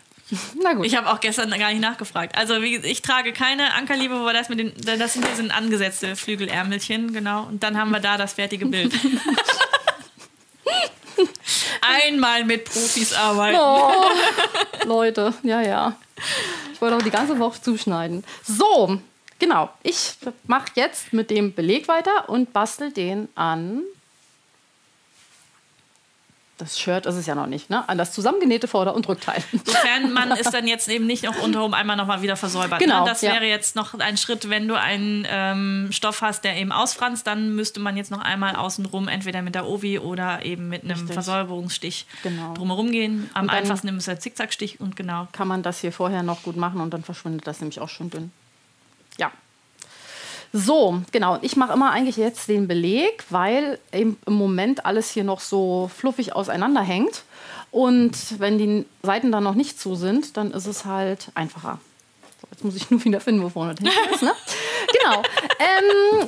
Na 0.61 0.73
gut. 0.73 0.85
Ich 0.85 0.95
habe 0.95 1.09
auch 1.11 1.19
gestern 1.19 1.49
gar 1.51 1.71
nicht 1.71 1.81
nachgefragt. 1.81 2.37
Also 2.37 2.61
wie, 2.61 2.77
ich 2.77 3.01
trage 3.01 3.33
keine 3.33 3.73
Ankerliebe, 3.73 4.19
wo 4.19 4.29
das 4.31 4.49
mit 4.49 4.59
den, 4.59 4.73
das 4.83 5.13
sind, 5.13 5.25
hier 5.25 5.35
sind 5.35 5.51
angesetzte 5.51 6.15
Flügelärmelchen, 6.15 7.11
genau. 7.13 7.43
Und 7.43 7.63
dann 7.63 7.77
haben 7.77 7.91
wir 7.91 7.99
da 7.99 8.17
das 8.17 8.33
fertige 8.33 8.65
Bild. 8.65 8.93
Einmal 11.81 12.45
mit 12.45 12.65
Profis 12.65 13.13
arbeiten. 13.13 13.57
Oh, 13.59 14.05
Leute, 14.85 15.33
ja, 15.43 15.61
ja. 15.61 15.95
Ich 16.73 16.81
wollte 16.81 16.95
auch 16.95 17.01
die 17.01 17.11
ganze 17.11 17.37
Woche 17.39 17.61
zuschneiden. 17.61 18.23
So, 18.43 18.99
genau. 19.39 19.69
Ich 19.83 20.13
mache 20.45 20.71
jetzt 20.75 21.11
mit 21.13 21.29
dem 21.29 21.53
Beleg 21.53 21.87
weiter 21.87 22.29
und 22.29 22.53
bastel 22.53 22.91
den 22.91 23.27
an. 23.35 23.83
Das 26.61 26.79
Shirt 26.79 27.07
ist 27.07 27.15
es 27.15 27.25
ja 27.25 27.33
noch 27.33 27.47
nicht, 27.47 27.71
ne? 27.71 27.89
An 27.89 27.97
das 27.97 28.13
zusammengenähte 28.13 28.67
Vorder- 28.67 28.93
und 28.93 29.09
Rückteil. 29.09 29.43
Sofern 29.65 30.13
man 30.13 30.31
es 30.39 30.51
dann 30.51 30.67
jetzt 30.67 30.87
eben 30.89 31.07
nicht 31.07 31.23
noch 31.23 31.41
unterum 31.41 31.73
einmal 31.73 31.97
noch 31.97 32.05
mal 32.05 32.21
wieder 32.21 32.35
versäubert. 32.35 32.77
Genau, 32.77 32.99
ne? 32.99 33.09
Das 33.09 33.21
ja. 33.21 33.33
wäre 33.33 33.45
jetzt 33.45 33.75
noch 33.75 33.95
ein 33.95 34.15
Schritt, 34.15 34.47
wenn 34.47 34.67
du 34.67 34.79
einen 34.79 35.25
ähm, 35.27 35.89
Stoff 35.91 36.21
hast, 36.21 36.43
der 36.43 36.57
eben 36.57 36.71
ausfranst, 36.71 37.25
dann 37.25 37.55
müsste 37.55 37.79
man 37.79 37.97
jetzt 37.97 38.11
noch 38.11 38.21
einmal 38.21 38.55
außenrum 38.55 39.07
entweder 39.07 39.41
mit 39.41 39.55
der 39.55 39.65
Ovi 39.65 39.97
oder 39.97 40.45
eben 40.45 40.69
mit 40.69 40.83
einem 40.83 40.91
Richtig. 40.91 41.13
Versäuberungsstich 41.13 42.05
Genau. 42.21 42.53
drumherum 42.53 42.91
gehen. 42.91 43.31
Am 43.33 43.49
einfachsten 43.49 43.87
ist 43.97 44.07
der 44.07 44.19
Zickzackstich 44.19 44.79
und 44.79 44.95
genau. 44.95 45.27
Kann 45.31 45.47
man 45.47 45.63
das 45.63 45.79
hier 45.81 45.91
vorher 45.91 46.21
noch 46.21 46.43
gut 46.43 46.57
machen 46.57 46.79
und 46.79 46.93
dann 46.93 47.03
verschwindet 47.03 47.47
das 47.47 47.59
nämlich 47.59 47.79
auch 47.79 47.89
schon 47.89 48.11
dünn. 48.11 48.31
Ja. 49.17 49.31
So, 50.53 51.01
genau. 51.11 51.39
Ich 51.41 51.55
mache 51.55 51.73
immer 51.73 51.91
eigentlich 51.91 52.17
jetzt 52.17 52.49
den 52.49 52.67
Beleg, 52.67 53.23
weil 53.29 53.79
eben 53.93 54.17
im 54.25 54.33
Moment 54.33 54.85
alles 54.85 55.09
hier 55.09 55.23
noch 55.23 55.39
so 55.39 55.89
fluffig 55.95 56.35
auseinander 56.35 56.81
hängt. 56.81 57.23
Und 57.71 58.39
wenn 58.39 58.57
die 58.57 58.85
Seiten 59.01 59.31
dann 59.31 59.45
noch 59.45 59.55
nicht 59.55 59.79
zu 59.79 59.95
sind, 59.95 60.35
dann 60.35 60.51
ist 60.51 60.67
es 60.67 60.83
halt 60.83 61.29
einfacher. 61.35 61.79
So, 62.41 62.47
jetzt 62.51 62.65
muss 62.65 62.75
ich 62.75 62.91
nur 62.91 63.01
wieder 63.05 63.21
finden, 63.21 63.43
wo 63.43 63.49
vorne 63.49 63.75
hinten 63.75 63.87
ist. 64.13 64.23
Ne? 64.23 64.33
Genau. 64.99 65.21
Ähm, 65.59 66.27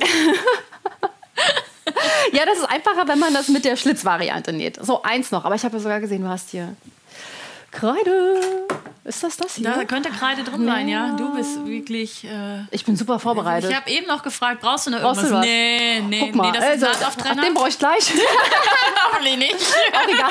ja, 2.32 2.46
das 2.46 2.58
ist 2.58 2.64
einfacher, 2.64 3.08
wenn 3.08 3.18
man 3.18 3.34
das 3.34 3.48
mit 3.48 3.64
der 3.64 3.74
Schlitzvariante 3.76 4.52
näht. 4.52 4.78
So, 4.80 5.02
eins 5.02 5.32
noch. 5.32 5.44
Aber 5.44 5.56
ich 5.56 5.64
habe 5.64 5.76
ja 5.76 5.82
sogar 5.82 6.00
gesehen, 6.00 6.22
du 6.22 6.28
hast 6.28 6.50
hier 6.50 6.76
Kreide. 7.72 8.40
Ist 9.06 9.22
das 9.22 9.36
das 9.36 9.56
hier? 9.56 9.70
Da 9.70 9.84
könnte 9.84 10.08
Kreide 10.10 10.44
drin 10.44 10.64
sein, 10.64 10.88
ja. 10.88 11.14
Du 11.14 11.34
bist 11.36 11.66
wirklich. 11.66 12.24
Äh, 12.24 12.60
Ich 12.70 12.86
bin 12.86 12.96
super 12.96 13.18
vorbereitet. 13.18 13.68
ich 13.70 13.76
habe 13.76 13.90
eben 13.90 14.06
noch 14.06 14.22
gefragt, 14.22 14.62
brauchst 14.62 14.86
du 14.86 14.90
noch 14.92 15.00
du 15.00 15.04
irgendwas? 15.04 15.30
was? 15.30 15.44
Nee, 15.44 16.00
nee, 16.08 16.20
Guck 16.20 16.34
mal, 16.36 16.50
nee, 16.50 16.58
das 16.58 16.64
ist 16.64 16.70
also, 16.70 16.86
ein 16.86 16.92
ach, 16.94 17.00
Nahtauftrenner. 17.00 17.42
den 17.42 17.54
brauche 17.54 17.68
ich 17.68 17.78
gleich. 17.78 18.12
Hoffentlich 19.12 19.36
nicht. 19.36 19.56
Auch 19.92 20.08
egal. 20.08 20.30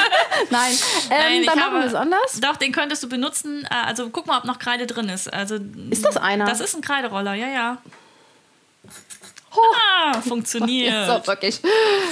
Nein, 0.49 0.71
ähm, 1.12 1.17
Nein, 1.19 1.43
dann 1.45 1.59
machen 1.59 1.73
wir 1.81 1.86
es 1.86 1.93
anders. 1.93 2.39
Doch, 2.41 2.55
den 2.57 2.71
könntest 2.71 3.03
du 3.03 3.09
benutzen. 3.09 3.63
Äh, 3.69 3.75
Also 3.86 4.09
guck 4.09 4.25
mal, 4.25 4.39
ob 4.39 4.45
noch 4.45 4.57
Kreide 4.57 4.88
drin 4.88 5.07
ist. 5.09 5.31
Also, 5.31 5.57
Ist 5.91 6.03
das 6.03 6.17
einer? 6.17 6.45
Das 6.45 6.59
ist 6.59 6.73
ein 6.75 6.81
Kreideroller, 6.81 7.36
ja, 7.36 7.47
ja. 7.47 7.77
Ah, 9.57 10.21
funktioniert. 10.21 10.93
So, 11.07 11.27
wirklich. 11.27 11.59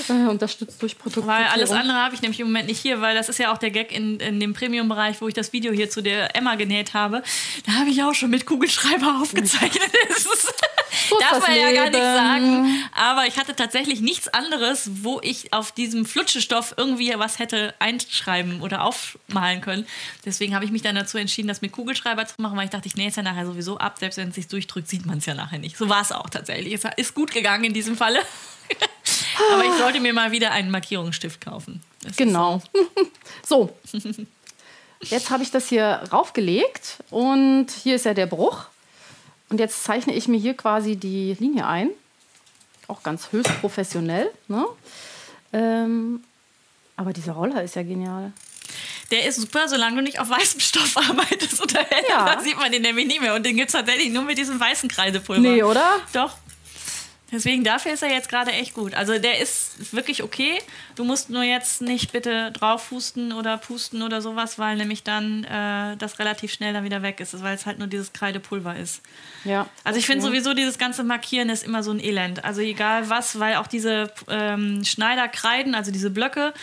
Äh, 0.09 0.27
unterstützt 0.27 0.81
durch 0.81 0.97
Produkte. 0.97 1.27
Weil 1.27 1.45
alles 1.45 1.71
andere 1.71 1.97
habe 1.97 2.15
ich 2.15 2.21
nämlich 2.21 2.39
im 2.39 2.47
Moment 2.47 2.67
nicht 2.67 2.79
hier, 2.79 3.01
weil 3.01 3.15
das 3.15 3.29
ist 3.29 3.39
ja 3.39 3.53
auch 3.53 3.57
der 3.57 3.71
Gag 3.71 3.91
in, 3.91 4.19
in 4.19 4.39
dem 4.39 4.53
Premium-Bereich, 4.53 5.21
wo 5.21 5.27
ich 5.27 5.33
das 5.33 5.53
Video 5.53 5.71
hier 5.71 5.89
zu 5.89 6.01
der 6.01 6.35
Emma 6.35 6.55
genäht 6.55 6.93
habe. 6.93 7.23
Da 7.65 7.73
habe 7.73 7.89
ich 7.89 8.03
auch 8.03 8.13
schon 8.13 8.29
mit 8.29 8.45
Kugelschreiber 8.45 9.19
aufgezeichnet. 9.21 9.91
So 11.11 11.19
Darf 11.19 11.45
man 11.45 11.57
ja 11.57 11.71
gar 11.73 11.89
nicht 11.89 11.99
sagen. 11.99 12.83
Aber 12.93 13.25
ich 13.27 13.37
hatte 13.37 13.53
tatsächlich 13.53 13.99
nichts 13.99 14.29
anderes, 14.29 14.89
wo 15.03 15.19
ich 15.21 15.51
auf 15.51 15.73
diesem 15.73 16.05
Flutschestoff 16.05 16.73
irgendwie 16.77 17.13
was 17.17 17.37
hätte 17.37 17.73
einschreiben 17.79 18.61
oder 18.61 18.85
aufmalen 18.85 19.59
können. 19.59 19.85
Deswegen 20.23 20.55
habe 20.55 20.63
ich 20.63 20.71
mich 20.71 20.81
dann 20.83 20.95
dazu 20.95 21.17
entschieden, 21.17 21.49
das 21.49 21.61
mit 21.61 21.73
Kugelschreiber 21.73 22.25
zu 22.25 22.41
machen, 22.41 22.57
weil 22.57 22.63
ich 22.63 22.69
dachte, 22.69 22.87
ich 22.87 22.95
nähe 22.95 23.09
es 23.09 23.17
ja 23.17 23.23
nachher 23.23 23.45
sowieso 23.45 23.77
ab. 23.77 23.97
Selbst 23.99 24.17
wenn 24.17 24.29
es 24.29 24.35
sich 24.35 24.47
durchdrückt, 24.47 24.87
sieht 24.87 25.05
man 25.05 25.17
es 25.17 25.25
ja 25.25 25.33
nachher 25.33 25.59
nicht. 25.59 25.77
So 25.77 25.89
war 25.89 26.01
es 26.01 26.13
auch 26.13 26.29
tatsächlich. 26.29 26.73
Es 26.73 26.83
ist 26.95 27.13
gut 27.13 27.31
gegangen 27.31 27.65
in 27.65 27.73
diesem 27.73 27.97
Falle. 27.97 28.19
Aber 29.53 29.65
ich 29.65 29.73
sollte 29.73 29.99
mir 29.99 30.13
mal 30.13 30.31
wieder 30.31 30.51
einen 30.51 30.71
Markierungsstift 30.71 31.41
kaufen. 31.41 31.81
Das 32.03 32.15
Genau. 32.15 32.61
So. 33.45 33.75
Jetzt 35.01 35.29
habe 35.29 35.43
ich 35.43 35.51
das 35.51 35.67
hier 35.67 36.03
raufgelegt 36.11 36.97
und 37.09 37.67
hier 37.71 37.95
ist 37.95 38.05
ja 38.05 38.13
der 38.13 38.27
Bruch. 38.27 38.65
Und 39.51 39.59
jetzt 39.59 39.83
zeichne 39.83 40.13
ich 40.13 40.29
mir 40.29 40.39
hier 40.39 40.55
quasi 40.55 40.95
die 40.95 41.35
Linie 41.37 41.67
ein. 41.67 41.89
Auch 42.87 43.03
ganz 43.03 43.33
höchst 43.33 43.51
professionell. 43.59 44.31
Ne? 44.47 44.65
Ähm, 45.51 46.23
aber 46.95 47.11
dieser 47.11 47.33
Roller 47.33 47.61
ist 47.61 47.75
ja 47.75 47.83
genial. 47.83 48.31
Der 49.11 49.25
ist 49.25 49.41
super, 49.41 49.67
solange 49.67 49.97
du 49.97 50.03
nicht 50.03 50.21
auf 50.21 50.29
weißem 50.29 50.61
Stoff 50.61 50.95
arbeitest 50.95 51.61
oder. 51.61 51.81
Ja. 52.09 52.33
Da 52.33 52.41
sieht 52.41 52.57
man 52.57 52.71
den 52.71 52.81
nämlich 52.81 53.07
nicht 53.07 53.19
mehr. 53.19 53.35
Und 53.35 53.45
den 53.45 53.57
gibt 53.57 53.67
es 53.67 53.73
tatsächlich 53.73 54.09
nur 54.09 54.23
mit 54.23 54.37
diesem 54.37 54.57
weißen 54.57 54.87
Kreidepulver. 54.87 55.41
Nee, 55.41 55.63
oder? 55.63 55.99
Doch. 56.13 56.37
Deswegen 57.31 57.63
dafür 57.63 57.93
ist 57.93 58.03
er 58.03 58.11
jetzt 58.11 58.29
gerade 58.29 58.51
echt 58.51 58.73
gut. 58.73 58.93
Also 58.93 59.17
der 59.17 59.39
ist 59.39 59.93
wirklich 59.93 60.21
okay. 60.21 60.59
Du 60.95 61.05
musst 61.05 61.29
nur 61.29 61.43
jetzt 61.43 61.81
nicht 61.81 62.11
bitte 62.11 62.51
drauf 62.51 62.91
husten 62.91 63.31
oder 63.31 63.57
pusten 63.57 64.01
oder 64.01 64.21
sowas, 64.21 64.59
weil 64.59 64.75
nämlich 64.75 65.03
dann 65.03 65.45
äh, 65.45 65.95
das 65.97 66.19
relativ 66.19 66.51
schnell 66.51 66.73
dann 66.73 66.83
wieder 66.83 67.01
weg 67.01 67.19
ist, 67.21 67.41
weil 67.41 67.55
es 67.55 67.65
halt 67.65 67.79
nur 67.79 67.87
dieses 67.87 68.11
Kreidepulver 68.11 68.75
ist. 68.75 69.01
Ja. 69.45 69.67
Also 69.83 69.97
ich 69.97 70.05
finde 70.05 70.25
sowieso 70.25 70.53
dieses 70.53 70.77
ganze 70.77 71.03
Markieren 71.03 71.49
ist 71.49 71.63
immer 71.63 71.83
so 71.83 71.91
ein 71.91 71.99
Elend. 71.99 72.43
Also 72.43 72.61
egal 72.61 73.09
was, 73.09 73.39
weil 73.39 73.55
auch 73.55 73.67
diese 73.67 74.11
ähm, 74.27 74.83
Schneiderkreiden, 74.83 75.73
also 75.73 75.91
diese 75.91 76.09
Blöcke, 76.09 76.53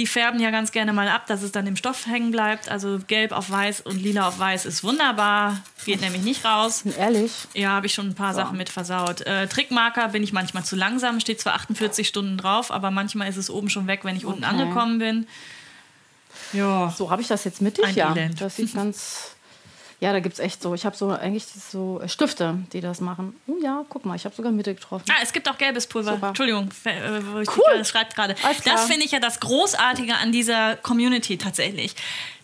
die 0.00 0.06
färben 0.06 0.40
ja 0.40 0.50
ganz 0.50 0.72
gerne 0.72 0.94
mal 0.94 1.08
ab, 1.08 1.26
dass 1.26 1.42
es 1.42 1.52
dann 1.52 1.66
im 1.66 1.76
Stoff 1.76 2.06
hängen 2.06 2.30
bleibt. 2.30 2.70
Also 2.70 3.00
gelb 3.06 3.32
auf 3.32 3.50
weiß 3.50 3.82
und 3.82 4.00
lila 4.02 4.28
auf 4.28 4.38
weiß 4.38 4.64
ist 4.64 4.82
wunderbar, 4.82 5.58
geht 5.84 6.00
nämlich 6.00 6.22
nicht 6.22 6.42
raus. 6.42 6.84
Ehrlich? 6.96 7.30
Ja, 7.52 7.72
habe 7.72 7.84
ich 7.84 7.92
schon 7.92 8.08
ein 8.08 8.14
paar 8.14 8.32
Sachen 8.32 8.56
mit 8.56 8.70
versaut. 8.70 9.20
Äh, 9.20 9.46
Trickmarker 9.46 10.08
bin 10.08 10.22
ich 10.22 10.32
manchmal 10.32 10.64
zu 10.64 10.74
langsam, 10.74 11.20
steht 11.20 11.38
zwar 11.38 11.52
48 11.52 12.08
Stunden 12.08 12.38
drauf, 12.38 12.70
aber 12.70 12.90
manchmal 12.90 13.28
ist 13.28 13.36
es 13.36 13.50
oben 13.50 13.68
schon 13.68 13.88
weg, 13.88 14.00
wenn 14.04 14.16
ich 14.16 14.24
unten 14.24 14.42
Okay. 14.42 14.54
angekommen 14.54 14.98
bin. 15.00 15.26
Ja. 16.54 16.94
So, 16.96 17.10
habe 17.10 17.20
ich 17.20 17.28
das 17.28 17.44
jetzt 17.44 17.60
mittig? 17.60 17.84
Ein 17.84 17.94
ja. 17.94 18.16
Elend. 18.16 18.40
Das 18.40 18.56
sieht 18.56 18.72
ganz. 18.72 19.36
Ja, 20.00 20.12
da 20.12 20.20
gibt 20.20 20.32
es 20.32 20.38
echt 20.38 20.62
so. 20.62 20.72
Ich 20.74 20.86
habe 20.86 20.96
so 20.96 21.10
eigentlich 21.10 21.44
so 21.46 22.00
Stifte, 22.06 22.58
die 22.72 22.80
das 22.80 23.00
machen. 23.02 23.36
Oh 23.46 23.56
ja, 23.62 23.84
guck 23.90 24.06
mal, 24.06 24.16
ich 24.16 24.24
habe 24.24 24.34
sogar 24.34 24.50
Mitte 24.50 24.74
getroffen. 24.74 25.04
Ah, 25.10 25.20
es 25.22 25.32
gibt 25.32 25.48
auch 25.48 25.58
gelbes 25.58 25.86
Pulver. 25.86 26.14
Super. 26.14 26.28
Entschuldigung, 26.28 26.70
äh, 26.84 27.20
wo 27.32 27.38
ich 27.40 27.48
Cool. 27.54 27.84
schreibt 27.84 28.14
gerade. 28.16 28.34
Das 28.64 28.86
finde 28.86 29.04
ich 29.04 29.12
ja 29.12 29.20
das 29.20 29.40
Großartige 29.40 30.14
an 30.16 30.32
dieser 30.32 30.76
Community 30.76 31.36
tatsächlich. 31.36 31.94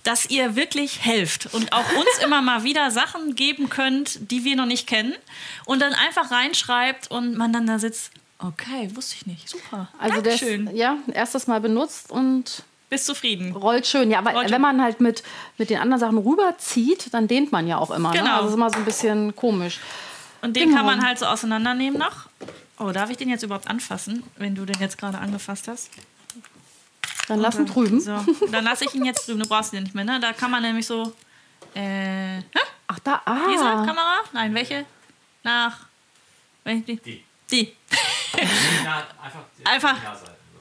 Dass 0.05 0.27
ihr 0.27 0.55
wirklich 0.55 1.05
helft 1.05 1.53
und 1.55 1.73
auch 1.73 1.91
uns 1.97 2.19
immer 2.25 2.43
mal 2.43 2.63
wieder 2.63 2.91
Sachen 2.91 3.35
geben 3.35 3.71
könnt, 3.71 4.31
die 4.31 4.45
wir 4.45 4.55
noch 4.55 4.67
nicht 4.67 4.87
kennen. 4.87 5.15
Und 5.65 5.81
dann 5.81 5.95
einfach 5.95 6.31
reinschreibt 6.31 7.11
und 7.11 7.37
man 7.39 7.53
dann 7.55 7.67
da 7.67 7.79
sitzt. 7.79 8.11
Okay, 8.39 8.91
wusste 8.95 9.17
ich 9.19 9.27
nicht. 9.27 9.49
Super. 9.49 9.89
Also 9.99 10.21
das, 10.21 10.41
Dankeschön. 10.41 10.77
ja, 10.77 10.99
erstes 11.13 11.47
Mal 11.47 11.61
benutzt 11.63 12.11
und 12.11 12.63
Bist 12.89 13.07
zufrieden. 13.07 13.53
rollt 13.53 13.87
schön. 13.87 14.11
Ja, 14.11 14.25
weil 14.25 14.35
Rollt 14.37 14.51
wenn 14.51 14.61
man 14.61 14.81
halt 14.81 15.01
mit, 15.01 15.23
mit 15.59 15.71
den 15.71 15.79
anderen 15.79 16.01
Sachen 16.01 16.19
rüberzieht, 16.19 17.13
dann 17.13 17.27
dehnt 17.27 17.51
man 17.51 17.67
ja 17.67 17.79
auch 17.79 17.91
immer. 17.91 18.13
Ne? 18.13 18.19
Genau. 18.19 18.31
Also 18.37 18.43
das 18.45 18.51
ist 18.51 18.57
immer 18.57 18.71
so 18.71 18.77
ein 18.79 18.85
bisschen 18.85 19.35
komisch. 19.37 19.81
Und 20.43 20.55
den 20.55 20.65
Genau. 20.69 20.77
kann 20.77 20.87
man 20.87 21.05
halt 21.05 21.19
so 21.19 21.27
auseinandernehmen 21.27 21.99
noch. 21.99 22.27
Oh, 22.79 22.91
darf 22.93 23.11
ich 23.11 23.17
den 23.17 23.29
jetzt 23.29 23.43
überhaupt 23.43 23.69
anfassen, 23.69 24.23
wenn 24.37 24.55
du 24.55 24.65
den 24.67 24.79
jetzt 24.79 24.99
gerade 24.99 25.19
angefasst 25.19 25.67
hast? 25.67 25.91
Dann 27.27 27.41
lassen 27.41 27.67
drüben. 27.67 28.01
So, 28.01 28.25
dann 28.53 28.63
lasse 28.65 28.85
ich 28.85 28.95
ihn 28.95 29.05
jetzt 29.05 29.27
drüben. 29.27 29.41
Du 29.41 29.49
brauchst 29.49 29.73
ihn 29.73 29.83
nicht 29.83 29.95
mehr, 29.95 30.05
ne? 30.05 30.21
Da 30.21 30.33
kann 30.33 30.51
man 30.51 30.63
nämlich 30.63 30.87
so. 30.87 31.13
Äh, 31.75 32.39
hä? 32.39 32.43
Ach, 32.87 32.99
da, 33.01 33.21
Diese 33.51 33.65
ah. 33.65 33.85
Kamera? 33.85 34.19
Nein, 34.33 34.55
welche? 34.55 34.85
Nach. 35.43 35.87
Welche? 36.63 36.83
Die. 36.85 36.97
Die. 36.97 37.25
Die. 37.51 37.73
Ja, 38.85 39.03
einfach. 39.23 39.41
die 39.59 39.67
Einfach. 39.67 39.97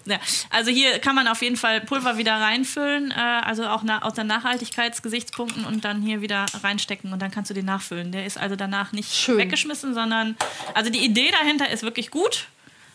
Ja, 0.08 0.18
also 0.52 0.70
hier 0.72 1.00
kann 1.00 1.16
man 1.16 1.28
auf 1.28 1.42
jeden 1.42 1.58
Fall 1.58 1.82
Pulver 1.82 2.18
wieder 2.18 2.34
reinfüllen, 2.36 3.12
äh, 3.12 3.16
also 3.16 3.66
auch 3.68 3.82
na, 3.84 4.04
aus 4.04 4.14
den 4.14 4.28
Nachhaltigkeitsgesichtspunkten 4.28 5.66
und 5.66 5.84
dann 5.84 6.02
hier 6.02 6.22
wieder 6.22 6.46
reinstecken 6.64 7.12
und 7.12 7.22
dann 7.22 7.32
kannst 7.32 7.50
du 7.50 7.54
den 7.56 7.66
nachfüllen. 7.66 8.12
Der 8.12 8.26
ist 8.26 8.38
also 8.38 8.56
danach 8.56 8.92
nicht 8.92 9.14
Schön. 9.14 9.38
weggeschmissen, 9.40 9.94
sondern 9.96 10.38
also 10.76 10.92
die 10.92 11.00
Idee 11.04 11.32
dahinter 11.32 11.70
ist 11.70 11.84
wirklich 11.84 12.12
gut. 12.12 12.48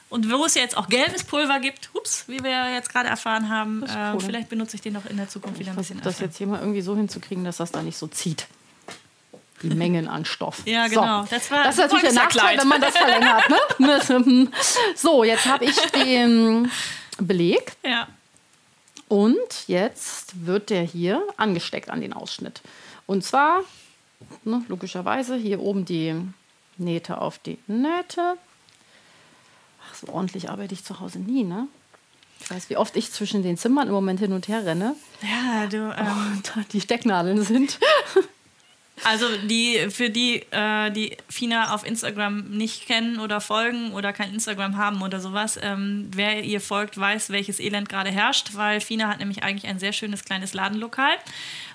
Und 0.08 0.28
wo 0.30 0.44
es 0.44 0.54
jetzt 0.54 0.76
auch 0.76 0.88
gelbes 0.88 1.22
Pulver 1.22 1.60
gibt, 1.60 1.90
ups, 1.94 2.24
wie 2.26 2.42
wir 2.42 2.72
jetzt 2.72 2.90
gerade 2.92 3.08
erfahren 3.08 3.48
haben, 3.48 3.84
äh, 3.84 4.12
cool. 4.14 4.20
vielleicht 4.20 4.48
benutze 4.48 4.74
ich 4.76 4.82
den 4.82 4.96
auch 4.96 5.06
in 5.06 5.16
der 5.16 5.28
Zukunft 5.28 5.60
wieder 5.60 5.70
ein 5.70 5.76
bisschen 5.76 5.98
Versuche 6.00 6.04
das 6.04 6.14
öfter. 6.14 6.24
jetzt 6.26 6.38
hier 6.38 6.46
mal 6.48 6.58
irgendwie 6.60 6.80
so 6.80 6.96
hinzukriegen, 6.96 7.44
dass 7.44 7.58
das 7.58 7.70
da 7.70 7.80
nicht 7.82 7.96
so 7.96 8.08
zieht. 8.08 8.46
Die 9.62 9.68
Mengen 9.74 10.08
an 10.08 10.24
Stoff. 10.24 10.62
Ja, 10.64 10.88
genau. 10.88 11.22
So. 11.22 11.28
Das 11.30 11.50
war- 11.52 11.62
das 11.62 11.76
ist 11.76 11.80
natürlich 11.82 12.02
der 12.04 12.12
Nachteil, 12.14 12.58
wenn 12.58 12.66
man 12.68 12.80
das 12.80 12.96
verlängert. 12.96 13.44
Ne? 13.78 14.48
So, 14.96 15.22
jetzt 15.22 15.46
habe 15.46 15.64
ich 15.66 15.76
den 15.92 16.70
Beleg 17.20 17.76
Ja. 17.84 18.08
und 19.08 19.66
jetzt 19.68 20.46
wird 20.46 20.70
der 20.70 20.82
hier 20.82 21.22
angesteckt 21.36 21.90
an 21.90 22.00
den 22.00 22.12
Ausschnitt. 22.12 22.60
Und 23.06 23.24
zwar, 23.24 23.62
ne, 24.44 24.62
logischerweise, 24.68 25.36
hier 25.36 25.60
oben 25.60 25.84
die 25.84 26.14
Nähte 26.76 27.20
auf 27.20 27.38
die 27.38 27.58
Nähte. 27.66 28.36
Ach, 29.88 29.94
so 29.94 30.08
ordentlich 30.08 30.48
arbeite 30.50 30.74
ich 30.74 30.84
zu 30.84 31.00
Hause 31.00 31.18
nie, 31.18 31.44
ne? 31.44 31.66
Ich 32.42 32.50
weiß, 32.50 32.70
wie 32.70 32.76
oft 32.78 32.96
ich 32.96 33.12
zwischen 33.12 33.42
den 33.42 33.58
Zimmern 33.58 33.88
im 33.88 33.92
Moment 33.94 34.18
hin 34.20 34.32
und 34.32 34.48
her 34.48 34.64
renne. 34.64 34.96
Ja, 35.22 35.66
du, 35.66 35.76
ähm, 35.98 36.42
Da 36.42 36.62
die 36.72 36.80
Stecknadeln 36.80 37.42
sind. 37.44 37.78
Also 39.04 39.26
die, 39.44 39.88
für 39.90 40.10
die, 40.10 40.42
äh, 40.50 40.90
die 40.90 41.16
Fina 41.28 41.74
auf 41.74 41.86
Instagram 41.86 42.50
nicht 42.50 42.86
kennen 42.86 43.18
oder 43.18 43.40
folgen 43.40 43.92
oder 43.92 44.12
kein 44.12 44.32
Instagram 44.32 44.76
haben 44.76 45.02
oder 45.02 45.20
sowas, 45.20 45.58
ähm, 45.62 46.10
wer 46.14 46.44
ihr 46.44 46.60
folgt, 46.60 46.98
weiß, 46.98 47.30
welches 47.30 47.60
Elend 47.60 47.88
gerade 47.88 48.10
herrscht, 48.10 48.50
weil 48.54 48.80
Fina 48.80 49.08
hat 49.08 49.18
nämlich 49.18 49.42
eigentlich 49.42 49.70
ein 49.70 49.78
sehr 49.78 49.92
schönes 49.92 50.24
kleines 50.24 50.52
Ladenlokal, 50.52 51.14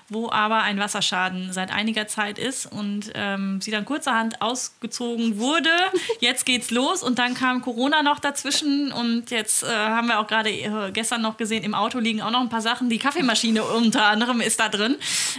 wo 0.08 0.30
aber 0.30 0.62
ein 0.62 0.78
Wasserschaden 0.78 1.52
seit 1.52 1.72
einiger 1.72 2.06
Zeit 2.06 2.38
ist 2.38 2.66
und 2.66 3.10
ähm, 3.14 3.60
sie 3.60 3.70
dann 3.70 3.84
kurzerhand 3.84 4.40
ausgezogen 4.40 5.38
wurde. 5.38 5.70
Jetzt 6.20 6.46
geht's 6.46 6.70
los 6.70 7.02
und 7.02 7.18
dann 7.18 7.34
kam 7.34 7.60
Corona 7.62 8.02
noch 8.02 8.20
dazwischen 8.20 8.92
und 8.92 9.30
jetzt 9.30 9.64
äh, 9.64 9.66
haben 9.66 10.08
wir 10.08 10.20
auch 10.20 10.26
gerade 10.26 10.50
äh, 10.50 10.90
gestern 10.92 11.22
noch 11.22 11.36
gesehen, 11.36 11.64
im 11.64 11.74
Auto 11.74 11.98
liegen 11.98 12.22
auch 12.22 12.30
noch 12.30 12.40
ein 12.40 12.48
paar 12.48 12.60
Sachen. 12.60 12.88
Die 12.88 12.98
Kaffeemaschine 12.98 13.62
unter 13.62 14.04
anderem 14.06 14.40
ist 14.40 14.60
da 14.60 14.68
drin, 14.68 14.96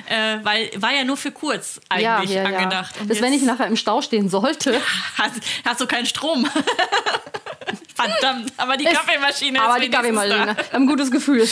äh, 0.08 0.38
weil 0.44 0.70
war 0.78 0.94
ja 0.94 1.04
nur 1.04 1.18
für 1.18 1.32
kurz 1.32 1.80
eigentlich 1.90 2.40
angedacht. 2.40 3.00
Und 3.00 3.08
Bis 3.08 3.22
wenn 3.22 3.34
ich 3.34 3.42
nachher 3.44 3.68
im 3.68 3.76
Stau 3.76 4.02
stehen 4.02 4.30
sollte. 4.30 4.80
hast, 5.18 5.34
hast 5.66 5.82
du 5.82 5.88
keinen 5.88 6.06
Strom. 6.06 6.48
Verdammt, 7.96 8.54
aber 8.58 8.78
die 8.78 8.86
Kaffeemaschine 8.86 9.62
Aber 9.62 9.78
ist 9.78 9.86
die 9.86 9.92
wenigstens 9.92 10.16
Kaffeemaschine. 10.16 10.56
Ein 10.72 10.86
gutes 10.86 11.10
Gefühl. 11.10 11.48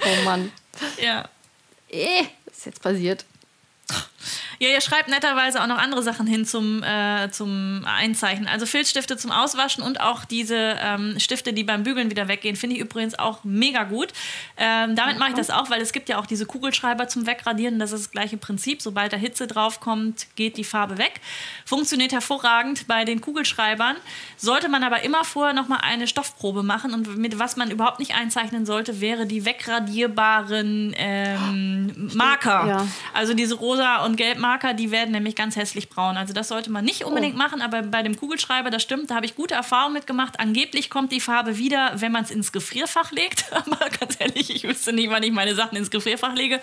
oh 0.00 0.24
Mann. 0.24 0.50
Ja. 1.00 1.28
Eh, 1.88 2.24
was 2.46 2.58
ist 2.58 2.66
jetzt 2.66 2.82
passiert? 2.82 3.24
Ja, 4.62 4.68
ihr 4.68 4.80
schreibt 4.80 5.08
netterweise 5.08 5.60
auch 5.60 5.66
noch 5.66 5.78
andere 5.78 6.04
Sachen 6.04 6.24
hin 6.24 6.46
zum, 6.46 6.84
äh, 6.84 7.28
zum 7.32 7.84
Einzeichnen. 7.84 8.46
Also 8.46 8.64
Filzstifte 8.64 9.16
zum 9.16 9.32
Auswaschen 9.32 9.82
und 9.82 10.00
auch 10.00 10.24
diese 10.24 10.76
ähm, 10.80 11.18
Stifte, 11.18 11.52
die 11.52 11.64
beim 11.64 11.82
Bügeln 11.82 12.12
wieder 12.12 12.28
weggehen, 12.28 12.54
finde 12.54 12.76
ich 12.76 12.82
übrigens 12.82 13.18
auch 13.18 13.42
mega 13.42 13.82
gut. 13.82 14.12
Ähm, 14.56 14.94
damit 14.94 15.18
mache 15.18 15.30
ich 15.30 15.34
das 15.34 15.50
auch, 15.50 15.68
weil 15.68 15.82
es 15.82 15.92
gibt 15.92 16.08
ja 16.08 16.20
auch 16.20 16.26
diese 16.26 16.46
Kugelschreiber 16.46 17.08
zum 17.08 17.26
Wegradieren. 17.26 17.80
Das 17.80 17.90
ist 17.90 18.04
das 18.04 18.10
gleiche 18.12 18.36
Prinzip. 18.36 18.82
Sobald 18.82 19.12
da 19.12 19.16
Hitze 19.16 19.48
draufkommt, 19.48 20.28
geht 20.36 20.56
die 20.56 20.62
Farbe 20.62 20.96
weg. 20.96 21.20
Funktioniert 21.64 22.12
hervorragend 22.12 22.86
bei 22.86 23.04
den 23.04 23.20
Kugelschreibern. 23.20 23.96
Sollte 24.36 24.68
man 24.68 24.84
aber 24.84 25.02
immer 25.02 25.24
vorher 25.24 25.54
noch 25.54 25.66
mal 25.66 25.78
eine 25.78 26.06
Stoffprobe 26.06 26.62
machen. 26.62 26.94
Und 26.94 27.16
mit 27.16 27.40
was 27.40 27.56
man 27.56 27.72
überhaupt 27.72 27.98
nicht 27.98 28.14
einzeichnen 28.14 28.64
sollte, 28.64 29.00
wäre 29.00 29.26
die 29.26 29.44
wegradierbaren 29.44 30.94
ähm, 30.96 32.10
Marker. 32.14 32.66
Ja. 32.68 32.86
Also 33.12 33.34
diese 33.34 33.56
rosa 33.56 34.04
und 34.04 34.14
gelb 34.14 34.38
Marker, 34.38 34.51
die 34.74 34.90
werden 34.90 35.12
nämlich 35.12 35.36
ganz 35.36 35.56
hässlich 35.56 35.88
braun. 35.88 36.16
Also 36.16 36.32
das 36.32 36.48
sollte 36.48 36.70
man 36.70 36.84
nicht 36.84 37.04
unbedingt 37.04 37.36
machen, 37.36 37.60
aber 37.60 37.82
bei 37.82 38.02
dem 38.02 38.16
Kugelschreiber, 38.16 38.70
das 38.70 38.82
stimmt, 38.82 39.10
da 39.10 39.16
habe 39.16 39.26
ich 39.26 39.34
gute 39.34 39.54
Erfahrungen 39.54 39.94
mitgemacht. 39.94 40.40
Angeblich 40.40 40.90
kommt 40.90 41.12
die 41.12 41.20
Farbe 41.20 41.58
wieder, 41.58 41.92
wenn 41.96 42.12
man 42.12 42.24
es 42.24 42.30
ins 42.30 42.52
Gefrierfach 42.52 43.12
legt. 43.12 43.46
Aber 43.52 43.88
ganz 43.90 44.16
ehrlich, 44.18 44.54
ich 44.54 44.64
wüsste 44.64 44.92
nicht, 44.92 45.10
wann 45.10 45.22
ich 45.22 45.32
meine 45.32 45.54
Sachen 45.54 45.76
ins 45.76 45.90
Gefrierfach 45.90 46.34
lege. 46.34 46.60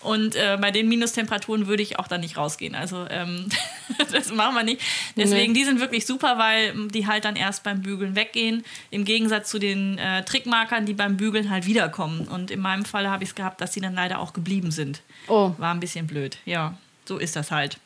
Und 0.00 0.34
äh, 0.34 0.58
bei 0.60 0.70
den 0.70 0.88
Minustemperaturen 0.88 1.66
würde 1.66 1.82
ich 1.82 1.98
auch 1.98 2.08
dann 2.08 2.20
nicht 2.20 2.36
rausgehen. 2.36 2.74
Also 2.74 3.06
ähm, 3.10 3.48
das 4.12 4.32
machen 4.32 4.54
wir 4.54 4.62
nicht. 4.62 4.80
Deswegen, 5.16 5.54
die 5.54 5.64
sind 5.64 5.80
wirklich 5.80 6.06
super, 6.06 6.38
weil 6.38 6.70
ähm, 6.70 6.90
die 6.90 7.06
halt 7.06 7.24
dann 7.24 7.36
erst 7.36 7.62
beim 7.62 7.82
Bügeln 7.82 8.16
weggehen. 8.16 8.64
Im 8.90 9.04
Gegensatz 9.04 9.50
zu 9.50 9.58
den 9.58 9.98
äh, 9.98 10.24
Trickmarkern, 10.24 10.86
die 10.86 10.94
beim 10.94 11.16
Bügeln 11.16 11.50
halt 11.50 11.66
wiederkommen. 11.66 12.28
Und 12.28 12.50
in 12.50 12.60
meinem 12.60 12.84
Fall 12.84 13.08
habe 13.08 13.22
ich 13.22 13.30
es 13.30 13.34
gehabt, 13.34 13.60
dass 13.60 13.72
sie 13.72 13.80
dann 13.80 13.94
leider 13.94 14.18
auch 14.18 14.32
geblieben 14.32 14.70
sind. 14.70 15.02
Oh, 15.28 15.52
War 15.58 15.72
ein 15.72 15.80
bisschen 15.80 16.06
blöd, 16.06 16.38
ja. 16.44 16.76
So 17.10 17.18
ist 17.18 17.34
das 17.34 17.50
halt. 17.50 17.80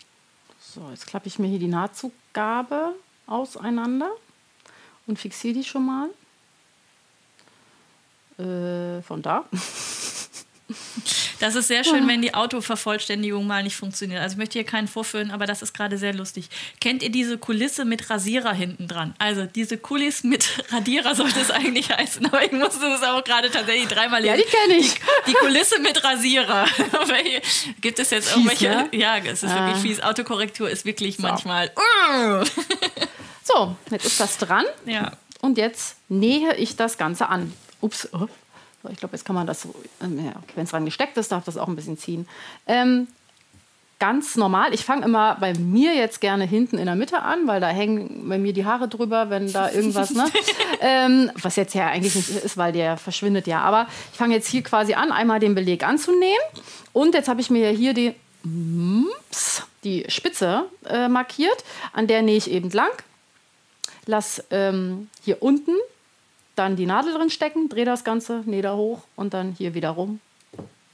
So, 0.61 0.91
jetzt 0.91 1.07
klappe 1.07 1.29
ich 1.29 1.39
mir 1.39 1.47
hier 1.47 1.59
die 1.59 1.67
Nahtzugabe 1.67 2.95
auseinander 3.27 4.11
und 5.07 5.19
fixiere 5.19 5.55
die 5.55 5.65
schon 5.65 5.87
mal. 5.87 6.11
Äh, 8.37 9.01
von 9.01 9.23
da. 9.23 9.47
Das 11.45 11.57
ist 11.57 11.69
sehr 11.69 11.85
schön, 11.85 12.09
wenn 12.09 12.23
die 12.23 12.33
Autovervollständigung 12.33 13.47
mal 13.47 13.63
nicht 13.63 13.77
funktioniert. 13.77 14.23
Also 14.23 14.33
ich 14.33 14.39
möchte 14.39 14.55
hier 14.55 14.65
keinen 14.65 14.89
vorführen, 14.89 15.31
aber 15.31 15.45
das 15.45 15.61
ist 15.61 15.75
gerade 15.75 15.99
sehr 15.99 16.15
lustig. 16.15 16.49
Kennt 16.81 17.03
ihr 17.03 17.11
diese 17.11 17.37
Kulisse 17.37 17.85
mit 17.85 18.09
Rasierer 18.09 18.55
hinten 18.55 18.89
dran? 18.89 19.15
Also 19.19 19.45
diese 19.45 19.77
Kulisse 19.77 20.27
mit 20.27 20.49
Radierer 20.73 21.15
sollte 21.15 21.39
es 21.41 21.51
eigentlich 21.51 21.91
heißen, 21.91 22.25
aber 22.25 22.43
ich 22.47 22.53
musste 22.53 22.89
das 22.89 23.03
auch 23.03 23.23
gerade 23.25 23.51
tatsächlich 23.51 23.89
dreimal 23.89 24.23
lesen. 24.23 24.39
Ja, 24.39 24.43
die 24.43 24.51
kenne 24.51 24.79
ich. 24.81 24.95
Die, 24.95 25.01
die, 25.27 25.33
Kulisse 25.35 25.81
mit 25.83 26.03
Rasierer. 26.03 26.65
Gibt 27.83 27.99
es 27.99 28.09
jetzt 28.09 28.31
irgendwelche? 28.35 28.71
ne? 28.71 28.89
Ja, 28.93 29.19
es 29.19 29.43
ist 29.43 29.51
Ah. 29.51 29.67
wirklich 29.67 29.83
fies. 29.83 30.03
Autokorrektur 30.03 30.71
ist 30.71 30.87
wirklich 30.87 31.19
manchmal. 31.19 31.71
So, 33.47 33.77
jetzt 33.91 34.07
ist 34.07 34.19
das 34.19 34.39
dran. 34.39 34.65
Ja. 34.87 35.13
Und 35.43 35.59
jetzt 35.59 35.97
nähe 36.09 36.55
ich 36.57 36.77
das 36.77 36.97
Ganze 36.97 37.29
an. 37.29 37.53
Ups. 37.83 38.09
oh. 38.15 38.29
So, 38.85 38.91
ich 38.91 38.99
glaube, 38.99 39.17
jetzt 39.17 39.25
kann 39.25 39.35
man 39.35 39.47
das 39.47 39.63
so, 39.63 39.71
okay, 39.71 40.35
wenn 40.55 40.65
es 40.65 40.71
dran 40.71 40.85
gesteckt 40.85 41.17
ist, 41.17 41.33
darf 41.33 41.45
das 41.45 41.57
auch 41.57 41.69
ein 41.69 41.77
bisschen 41.77 41.97
ziehen. 41.97 42.29
Ähm, 42.67 43.09
ganz 43.99 44.37
normal. 44.37 44.75
Ich 44.75 44.85
fange 44.85 45.07
immer 45.07 45.37
bei 45.41 45.55
mir 45.55 45.95
jetzt 45.95 46.21
gerne 46.21 46.45
hinten 46.45 46.77
in 46.77 46.85
der 46.85 46.95
Mitte 46.95 47.23
an, 47.23 47.47
weil 47.47 47.63
da 47.63 47.69
hängen 47.69 48.29
bei 48.29 48.37
mir 48.37 48.53
die 48.53 48.67
Haare 48.67 48.87
drüber, 48.87 49.31
wenn 49.31 49.51
da 49.51 49.71
irgendwas, 49.71 50.11
ne? 50.11 50.27
ähm, 50.81 51.31
was 51.41 51.57
jetzt 51.57 51.75
ja 51.75 51.87
eigentlich 51.87 52.15
nicht 52.15 52.29
ist, 52.29 52.59
weil 52.59 52.73
der 52.73 52.99
verschwindet 52.99 53.47
ja. 53.47 53.63
Aber 53.63 53.87
ich 54.13 54.19
fange 54.19 54.35
jetzt 54.35 54.49
hier 54.49 54.63
quasi 54.63 54.93
an, 54.93 55.13
einmal 55.13 55.41
den 55.41 55.55
Beleg 55.55 55.83
anzunähen. 55.83 56.43
Und 56.93 57.15
jetzt 57.15 57.29
habe 57.29 57.41
ich 57.41 57.49
mir 57.49 57.71
hier 57.71 57.95
die, 57.95 58.15
die 59.83 60.05
Spitze 60.09 60.65
äh, 60.85 61.09
markiert. 61.09 61.65
An 61.95 62.07
der 62.07 62.21
nähe 62.21 62.37
ich 62.37 62.51
eben 62.51 62.69
lang. 62.71 62.93
Lass 64.05 64.45
ähm, 64.51 65.09
hier 65.23 65.43
unten 65.43 65.73
dann 66.57 66.77
die 66.77 66.87
Nadel 66.87 67.15
drin 67.15 67.31
stecken, 67.31 67.69
drehe 67.69 67.85
das 67.85 68.05
Ganze, 68.05 68.43
nähe 68.47 68.63
da 68.63 68.75
hoch 68.75 69.03
und 69.17 69.35
dann 69.35 69.53
hier 69.59 69.75
wieder 69.75 69.91
rum. 69.91 70.21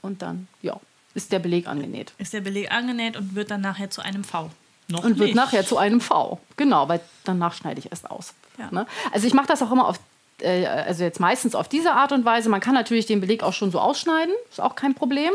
Und 0.01 0.21
dann, 0.21 0.47
ja, 0.61 0.79
ist 1.13 1.31
der 1.31 1.39
Beleg 1.39 1.67
angenäht. 1.67 2.13
Ist 2.17 2.33
der 2.33 2.41
Beleg 2.41 2.71
angenäht 2.71 3.15
und 3.17 3.35
wird 3.35 3.51
dann 3.51 3.61
nachher 3.61 3.89
zu 3.89 4.01
einem 4.01 4.23
V. 4.23 4.49
Noch 4.87 5.03
Und 5.03 5.17
wird 5.19 5.27
nicht. 5.27 5.35
nachher 5.35 5.65
zu 5.65 5.77
einem 5.77 6.01
V. 6.01 6.39
Genau, 6.57 6.89
weil 6.89 6.99
danach 7.23 7.53
schneide 7.53 7.79
ich 7.79 7.91
erst 7.91 8.09
aus. 8.09 8.33
Ja. 8.57 8.69
Ne? 8.71 8.87
Also 9.11 9.27
ich 9.27 9.33
mache 9.33 9.47
das 9.47 9.61
auch 9.61 9.71
immer 9.71 9.87
auf, 9.87 9.99
äh, 10.41 10.65
also 10.65 11.03
jetzt 11.03 11.19
meistens 11.19 11.53
auf 11.55 11.67
diese 11.69 11.93
Art 11.93 12.11
und 12.11 12.25
Weise. 12.25 12.49
Man 12.49 12.59
kann 12.61 12.73
natürlich 12.73 13.05
den 13.05 13.21
Beleg 13.21 13.43
auch 13.43 13.53
schon 13.53 13.71
so 13.71 13.79
ausschneiden, 13.79 14.33
ist 14.49 14.59
auch 14.59 14.75
kein 14.75 14.95
Problem. 14.95 15.31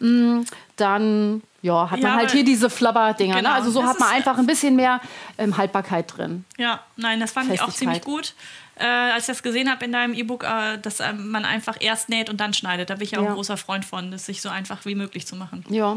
Mm, 0.00 0.40
Dann 0.76 1.42
ja, 1.62 1.90
hat 1.90 1.98
Ja, 2.00 2.08
man 2.10 2.16
halt 2.18 2.30
hier 2.30 2.44
diese 2.44 2.70
Flabber-Dinger. 2.70 3.36
Genau, 3.36 3.48
Ne? 3.50 3.54
Also 3.54 3.70
so 3.70 3.80
das 3.80 3.90
hat 3.90 4.00
man 4.00 4.08
ist- 4.10 4.14
einfach 4.14 4.38
ein 4.38 4.46
bisschen 4.46 4.76
mehr 4.76 5.00
ähm, 5.38 5.56
Haltbarkeit 5.56 6.16
drin. 6.16 6.44
Ja, 6.56 6.80
nein, 6.96 7.18
das 7.20 7.32
fand 7.32 7.52
ich 7.52 7.60
auch 7.60 7.72
ziemlich 7.72 8.02
gut. 8.02 8.34
Äh, 8.78 8.84
als 8.84 9.24
ich 9.24 9.26
das 9.28 9.42
gesehen 9.42 9.70
habe 9.70 9.84
in 9.84 9.92
deinem 9.92 10.14
E-Book, 10.14 10.44
äh, 10.44 10.78
dass 10.78 11.00
äh, 11.00 11.12
man 11.12 11.44
einfach 11.44 11.76
erst 11.80 12.08
näht 12.08 12.30
und 12.30 12.38
dann 12.40 12.54
schneidet. 12.54 12.90
Da 12.90 12.94
bin 12.94 13.04
ich 13.04 13.10
ja 13.12 13.18
auch 13.18 13.24
Ja. 13.24 13.28
ein 13.30 13.34
großer 13.34 13.56
Freund 13.56 13.84
von, 13.84 14.10
das 14.10 14.26
sich 14.26 14.40
so 14.40 14.48
einfach 14.48 14.84
wie 14.84 14.94
möglich 14.94 15.26
zu 15.26 15.36
machen. 15.36 15.64
Ja, 15.68 15.96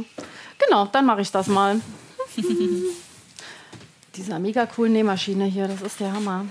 genau, 0.58 0.86
dann 0.86 1.06
mache 1.06 1.22
ich 1.22 1.32
das 1.32 1.48
mal. 1.48 1.80
Dieser 4.15 4.39
mega 4.39 4.65
coolen 4.65 4.94
Nähmaschine 4.94 5.46
hier, 5.46 5.67
das 5.67 5.82
ist 5.82 6.00
der 6.00 6.12
Hammer. 6.12 6.46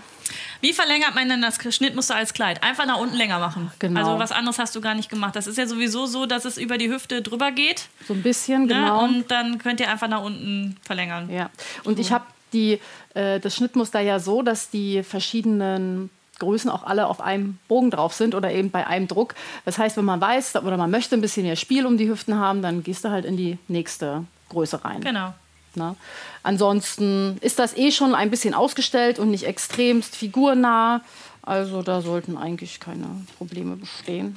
Wie 0.62 0.72
verlängert 0.72 1.14
man 1.14 1.28
denn 1.28 1.42
das 1.42 1.58
Schnittmuster 1.74 2.14
als 2.16 2.32
Kleid? 2.34 2.62
Einfach 2.62 2.86
nach 2.86 2.98
unten 2.98 3.16
länger 3.16 3.38
machen. 3.38 3.70
Genau. 3.78 4.00
Also 4.00 4.18
was 4.18 4.30
anderes 4.32 4.58
hast 4.58 4.74
du 4.76 4.80
gar 4.80 4.94
nicht 4.94 5.08
gemacht. 5.10 5.34
Das 5.36 5.46
ist 5.46 5.58
ja 5.58 5.66
sowieso 5.66 6.06
so, 6.06 6.26
dass 6.26 6.44
es 6.44 6.56
über 6.58 6.78
die 6.78 6.90
Hüfte 6.90 7.22
drüber 7.22 7.50
geht. 7.50 7.88
So 8.06 8.14
ein 8.14 8.22
bisschen, 8.22 8.62
Ne? 8.62 8.74
genau. 8.74 9.04
Und 9.04 9.30
dann 9.30 9.58
könnt 9.58 9.80
ihr 9.80 9.90
einfach 9.90 10.08
nach 10.08 10.22
unten 10.22 10.76
verlängern. 10.82 11.30
Ja, 11.30 11.50
und 11.84 11.98
ich 11.98 12.12
habe 12.12 12.24
die, 12.52 12.78
äh, 13.14 13.40
das 13.40 13.56
Schnittmuster 13.56 14.00
ja 14.00 14.18
so, 14.18 14.42
dass 14.42 14.70
die 14.70 15.02
verschiedenen 15.02 16.10
Größen 16.40 16.68
auch 16.68 16.82
alle 16.82 17.06
auf 17.06 17.20
einem 17.20 17.58
Bogen 17.68 17.92
drauf 17.92 18.12
sind 18.12 18.34
oder 18.34 18.50
eben 18.50 18.70
bei 18.70 18.86
einem 18.86 19.06
Druck. 19.06 19.36
Das 19.64 19.78
heißt, 19.78 19.96
wenn 19.96 20.04
man 20.04 20.20
weiß 20.20 20.56
oder 20.56 20.76
man 20.76 20.90
möchte 20.90 21.14
ein 21.14 21.20
bisschen 21.20 21.44
mehr 21.44 21.54
Spiel 21.54 21.86
um 21.86 21.96
die 21.96 22.08
Hüften 22.08 22.36
haben, 22.36 22.62
dann 22.62 22.82
gehst 22.82 23.04
du 23.04 23.10
halt 23.10 23.24
in 23.24 23.36
die 23.36 23.58
nächste 23.68 24.24
Größe 24.48 24.84
rein. 24.84 25.00
Genau. 25.00 25.32
Ne? 25.76 25.94
Ansonsten 26.42 27.38
ist 27.40 27.60
das 27.60 27.76
eh 27.76 27.92
schon 27.92 28.16
ein 28.16 28.30
bisschen 28.30 28.54
ausgestellt 28.54 29.20
und 29.20 29.30
nicht 29.30 29.44
extremst 29.44 30.16
figurnah. 30.16 31.02
Also 31.42 31.82
da 31.82 32.00
sollten 32.02 32.36
eigentlich 32.36 32.80
keine 32.80 33.06
Probleme 33.38 33.76
bestehen. 33.76 34.36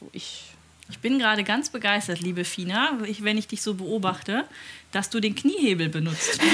So, 0.00 0.08
ich 0.12 0.44
Ich 0.90 1.00
bin 1.00 1.18
gerade 1.18 1.44
ganz 1.44 1.68
begeistert, 1.68 2.20
liebe 2.20 2.44
Fina, 2.44 2.98
ich, 3.04 3.22
wenn 3.22 3.36
ich 3.36 3.46
dich 3.46 3.60
so 3.60 3.74
beobachte, 3.74 4.44
dass 4.92 5.10
du 5.10 5.20
den 5.20 5.34
Kniehebel 5.34 5.90
benutzt. 5.90 6.40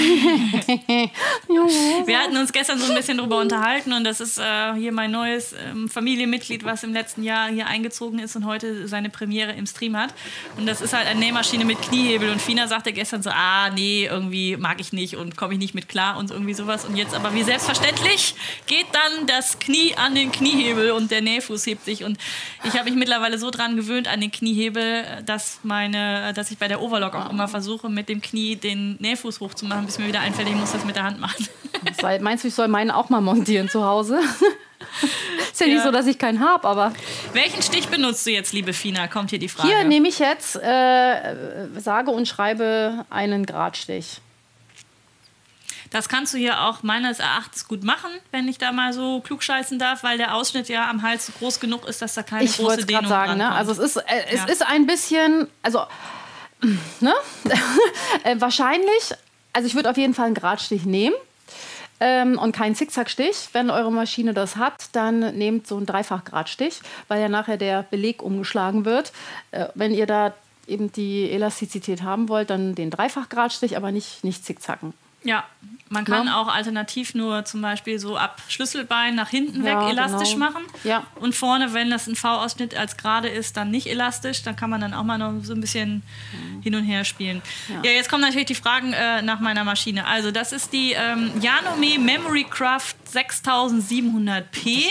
Wir 2.07 2.19
hatten 2.19 2.37
uns 2.37 2.53
gestern 2.53 2.81
so 2.81 2.91
ein 2.91 2.97
bisschen 2.97 3.19
drüber 3.19 3.39
unterhalten 3.39 3.93
und 3.93 4.03
das 4.03 4.21
ist 4.21 4.39
äh, 4.39 4.75
hier 4.75 4.91
mein 4.91 5.13
neues 5.13 5.53
ähm, 5.53 5.89
Familienmitglied, 5.89 6.65
was 6.65 6.83
im 6.83 6.93
letzten 6.93 7.23
Jahr 7.23 7.49
hier 7.49 7.69
eingezogen 7.69 8.19
ist 8.19 8.35
und 8.35 8.45
heute 8.45 8.89
seine 8.89 9.09
Premiere 9.09 9.53
im 9.53 9.67
Stream 9.67 9.97
hat. 9.97 10.13
Und 10.57 10.67
das 10.67 10.81
ist 10.81 10.93
halt 10.93 11.07
eine 11.07 11.21
Nähmaschine 11.21 11.65
mit 11.65 11.81
Kniehebel. 11.81 12.31
Und 12.31 12.43
Fina 12.43 12.67
sagte 12.67 12.93
gestern 12.93 13.23
so, 13.23 13.31
ah 13.31 13.71
nee, 13.71 14.07
irgendwie 14.07 14.57
mag 14.57 14.81
ich 14.81 14.93
nicht 14.93 15.17
und 15.17 15.37
komme 15.37 15.53
ich 15.55 15.61
nicht 15.61 15.75
mit 15.75 15.89
klar 15.89 16.17
und 16.17 16.33
irgendwie 16.33 16.55
sowas. 16.55 16.85
Und 16.85 16.97
jetzt 16.97 17.15
aber 17.15 17.35
wie 17.35 17.45
selbstverständlich 17.45 18.35
geht 18.67 18.87
dann 18.93 19.29
das 19.29 19.61
Knie 19.61 19.95
an 19.95 20.17
den 20.17 20.33
Kniehebel 20.33 20.91
und 20.91 21.13
der 21.13 21.23
Nähfuß 21.23 21.67
hebt 21.67 21.85
sich. 21.85 22.03
Und 22.03 22.19
ich 22.65 22.73
habe 22.73 22.91
mich 22.91 22.99
mittlerweile 22.99 23.39
so 23.39 23.53
dran 23.53 23.77
gewöhnt 23.77 24.09
an 24.09 24.21
den 24.21 24.33
Kniehebel, 24.33 25.23
dass, 25.25 25.61
meine, 25.63 26.33
dass 26.35 26.51
ich 26.51 26.59
bei 26.59 26.67
der 26.67 26.83
Overlock 26.83 27.15
auch 27.15 27.31
immer 27.31 27.47
versuche, 27.47 27.89
mit 27.89 28.09
dem 28.09 28.24
Knie 28.25 28.57
den 28.57 28.97
Nähfuß 29.01 29.39
hochzumachen, 29.41 29.87
bis 29.87 29.99
mir 29.99 30.09
wieder 30.09 30.21
einfällt, 30.21 30.49
ich 30.49 30.55
muss 30.55 30.73
das 30.73 30.85
mit 30.85 30.97
der 30.97 31.05
Hand 31.05 31.21
machen. 31.21 31.47
Soll- 32.01 32.19
Meinst 32.21 32.43
du, 32.45 32.49
ich 32.49 32.55
soll 32.55 32.69
meinen 32.69 32.91
auch 32.91 33.09
mal 33.11 33.21
montieren 33.21 33.69
zu 33.69 33.85
Hause? 33.85 34.21
ist 35.53 35.61
ja, 35.61 35.67
nicht 35.67 35.77
Ja. 35.77 35.85
so, 35.85 35.91
dass 35.93 36.07
ich 36.07 36.19
keinen 36.19 36.41
habe, 36.41 36.67
aber 36.67 36.93
Welchen 37.33 37.63
Stich 37.63 37.89
benutzt 37.89 38.27
du 38.27 38.31
jetzt, 38.31 38.53
liebe 38.53 38.73
Fina? 38.73 39.07
Kommt 39.09 39.31
hier 39.31 39.39
die 39.39 39.49
Frage. 39.49 39.69
hier 39.69 39.85
nehme 39.85 40.09
ich 40.09 40.19
jetzt, 40.19 40.57
äh, 40.57 41.69
sage 41.79 42.11
und 42.11 42.27
schreibe 42.27 43.05
einen 43.11 43.47
Gradstich. 43.47 44.21
Das 45.91 46.09
kannst 46.09 46.35
du 46.35 46.39
hier 46.39 46.61
auch 46.63 46.83
meines 46.83 47.21
Erachtens 47.21 47.69
gut 47.69 47.85
machen, 47.85 48.11
wenn 48.33 48.49
ich 48.49 48.59
da 48.59 48.73
mal 48.73 48.93
so 48.93 49.21
klugscheißen 49.21 49.79
darf, 49.79 50.03
weil 50.03 50.19
der 50.19 50.35
Ausschnitt 50.35 50.69
ja 50.69 50.91
am 50.91 51.03
Hals 51.03 51.31
groß 51.39 51.61
genug 51.61 51.87
ist, 51.87 52.03
dass 52.03 52.15
da 52.15 52.25
keine 52.25 52.43
Ich 52.45 52.57
große 52.57 52.85
Dehnung 52.85 53.03
gerade 53.05 53.09
sagen, 53.09 53.39
ne? 53.39 53.53
Also 53.53 53.71
es 53.71 53.79
ist, 53.79 53.97
äh, 53.99 54.03
es 54.33 54.41
Ja. 54.41 54.45
ist 54.47 54.67
ein 54.67 54.87
bisschen, 54.89 55.47
also 55.63 55.85
ne? 57.01 57.13
äh, 58.25 58.37
wahrscheinlich, 58.39 59.15
also 59.53 59.67
ich 59.67 59.75
würde 59.75 59.91
auf 59.91 59.97
jeden 59.97 60.15
Fall 60.15 60.27
einen 60.27 60.35
Gradstich 60.35 60.85
nehmen. 60.85 61.15
Ähm, 62.01 62.39
und 62.39 62.53
keinen 62.53 62.75
Zickzackstich. 62.75 63.51
Wenn 63.53 63.71
eure 63.71 63.93
Maschine 63.93 64.35
das 64.35 64.57
hat, 64.57 64.89
dann 64.93 65.37
nehmt 65.39 65.67
so 65.69 65.77
einen 65.77 65.87
Dreifachgradstich, 65.87 66.81
weil 67.07 67.21
ja 67.21 67.29
nachher 67.29 67.57
der 67.57 67.85
Beleg 67.85 68.21
umgeschlagen 68.21 68.85
wird. 68.85 69.13
Äh, 69.53 69.67
wenn 69.75 69.95
ihr 69.95 70.07
da 70.07 70.35
eben 70.67 70.91
die 70.93 71.31
Elastizität 71.31 72.03
haben 72.03 72.29
wollt, 72.29 72.51
dann 72.51 72.75
den 72.75 72.91
Dreifachgradstich, 72.91 73.77
aber 73.77 73.93
nicht, 73.93 74.25
nicht 74.25 74.45
zickzacken. 74.45 74.93
Ja, 75.25 75.45
man 75.89 76.05
kann 76.05 76.27
Ja. 76.27 76.41
auch 76.41 76.49
alternativ 76.49 77.15
nur 77.15 77.45
zum 77.45 77.61
Beispiel 77.63 77.99
so 77.99 78.17
ab 78.17 78.41
Schlüsselbein 78.49 79.15
nach 79.15 79.29
hinten 79.31 79.65
Ja, 79.65 79.81
weg 79.83 79.91
elastisch 79.93 80.33
genau. 80.35 80.47
machen. 80.51 80.63
Ja. 80.83 81.05
Und 81.17 81.35
vorne, 81.35 81.73
wenn 81.73 81.89
das 81.91 82.07
ein 82.07 82.17
V-Ausschnitt 82.17 82.75
als 82.77 82.97
gerade 82.97 83.29
ist, 83.29 83.57
dann 83.57 83.71
nicht 83.71 83.87
elastisch. 83.87 84.43
Dann 84.43 84.57
kann 84.57 84.71
man 84.71 84.81
dann 84.81 84.93
auch 84.95 85.05
mal 85.05 85.19
noch 85.19 85.33
so 85.43 85.53
ein 85.55 85.61
bisschen 85.61 86.03
hin 86.63 86.75
und 86.75 86.85
her 86.85 87.05
spielen. 87.05 87.43
Ja, 87.83 87.91
jetzt 87.91 88.09
kommen 88.11 88.23
natürlich 88.23 88.47
die 88.47 88.55
Fragen 88.55 88.93
äh, 88.93 89.23
nach 89.23 89.41
meiner 89.41 89.65
Maschine. 89.65 90.07
Also, 90.07 90.31
das 90.31 90.53
ist 90.53 90.73
die 90.73 90.93
ähm, 90.93 91.31
Janome 91.41 91.99
Memory 91.99 92.45
Craft 92.51 92.95
6700P. 93.15 94.83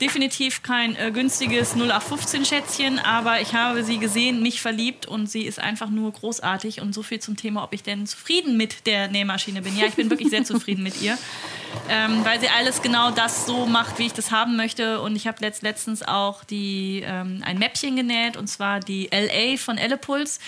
Definitiv 0.00 0.62
kein 0.62 0.96
äh, 0.96 1.10
günstiges 1.12 1.76
0815-Schätzchen, 1.76 2.98
aber 2.98 3.40
ich 3.40 3.54
habe 3.54 3.84
sie 3.84 3.98
gesehen, 3.98 4.42
mich 4.42 4.60
verliebt 4.60 5.06
und 5.06 5.30
sie 5.30 5.42
ist 5.42 5.58
einfach 5.58 5.90
nur 5.90 6.12
großartig. 6.12 6.80
Und 6.80 6.94
so 6.94 7.02
viel 7.02 7.20
zum 7.20 7.36
Thema, 7.36 7.64
ob 7.64 7.72
ich 7.72 7.82
denn 7.82 8.06
zufrieden 8.06 8.56
mit 8.56 8.86
der 8.86 9.08
Nähmaschine 9.08 9.62
bin. 9.62 9.76
Ja, 9.76 9.86
ich 9.86 9.94
bin 9.94 10.10
wirklich 10.10 10.30
sehr 10.30 10.44
zufrieden 10.44 10.82
mit 10.82 11.00
ihr, 11.00 11.18
ähm, 11.88 12.24
weil 12.24 12.40
sie 12.40 12.48
alles 12.48 12.82
genau 12.82 13.10
das 13.10 13.46
so 13.46 13.66
macht, 13.66 13.98
wie 13.98 14.06
ich 14.06 14.12
das 14.12 14.30
haben 14.30 14.56
möchte. 14.56 15.00
Und 15.00 15.16
ich 15.16 15.26
habe 15.26 15.38
letzt, 15.40 15.62
letztens 15.62 16.02
auch 16.02 16.44
die, 16.44 17.02
ähm, 17.04 17.42
ein 17.44 17.58
Mäppchen 17.58 17.96
genäht, 17.96 18.36
und 18.36 18.48
zwar 18.48 18.80
die 18.80 19.10
LA 19.12 19.56
von 19.56 19.78
Ellepuls 19.78 20.40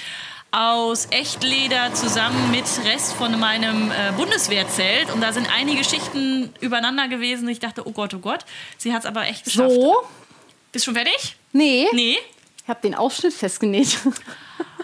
aus 0.55 1.09
Echtleder 1.11 1.93
zusammen 1.95 2.53
mit 2.53 2.65
Rest 2.85 3.15
von 3.15 3.39
meinem 3.41 3.91
äh, 3.91 4.13
Bundeswehrzelt. 4.17 5.11
Und 5.13 5.21
da 5.21 5.33
sind 5.33 5.49
einige 5.53 5.83
Schichten 5.83 6.55
übereinander 6.61 7.09
gewesen. 7.09 7.49
Ich 7.49 7.59
dachte, 7.59 7.87
oh 7.89 7.91
Gott, 7.91 8.15
oh 8.15 8.19
Gott. 8.19 8.45
Sie 8.79 8.93
hat 8.93 9.01
es 9.01 9.07
aber 9.07 9.27
echt 9.27 9.45
geschafft. 9.45 9.73
So? 9.73 9.97
Bist 10.71 10.85
schon 10.85 10.95
fertig? 10.95 11.37
Nee, 11.53 11.89
Nee? 11.93 12.19
ich 12.63 12.69
habe 12.69 12.81
den 12.83 12.95
Ausschnitt 12.95 13.33
festgenäht. 13.35 13.99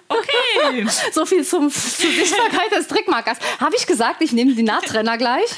Okay. 0.08 0.86
So 1.12 1.24
viel 1.24 1.44
zum, 1.44 1.70
zur 1.70 2.10
Sichtbarkeit 2.10 2.72
des 2.72 2.88
Trickmarkers. 2.88 3.38
Habe 3.60 3.76
ich 3.76 3.86
gesagt, 3.86 4.20
ich 4.22 4.32
nehme 4.32 4.54
die 4.54 4.64
Nahttrenner 4.64 5.16
gleich? 5.16 5.50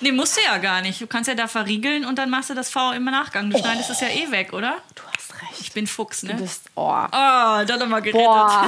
nee, 0.00 0.10
musst 0.10 0.36
du 0.36 0.40
ja 0.42 0.58
gar 0.58 0.80
nicht. 0.82 1.00
Du 1.00 1.06
kannst 1.06 1.28
ja 1.28 1.36
da 1.36 1.46
verriegeln 1.46 2.04
und 2.04 2.18
dann 2.18 2.30
machst 2.30 2.50
du 2.50 2.54
das 2.54 2.68
V 2.70 2.90
im 2.92 3.04
Nachgang. 3.04 3.48
Du 3.48 3.56
schneidest 3.58 3.90
es 3.90 4.00
ja 4.00 4.08
eh 4.08 4.28
weg, 4.32 4.52
oder? 4.52 4.78
Du. 4.96 5.02
Ich 5.60 5.72
bin 5.72 5.86
Fuchs, 5.86 6.22
Du 6.22 6.28
ne? 6.28 6.34
bist, 6.34 6.62
oh, 6.74 6.90
Oh, 7.06 7.08
da 7.12 7.76
nochmal 7.78 8.02
gerettet. 8.02 8.24
boah. 8.26 8.66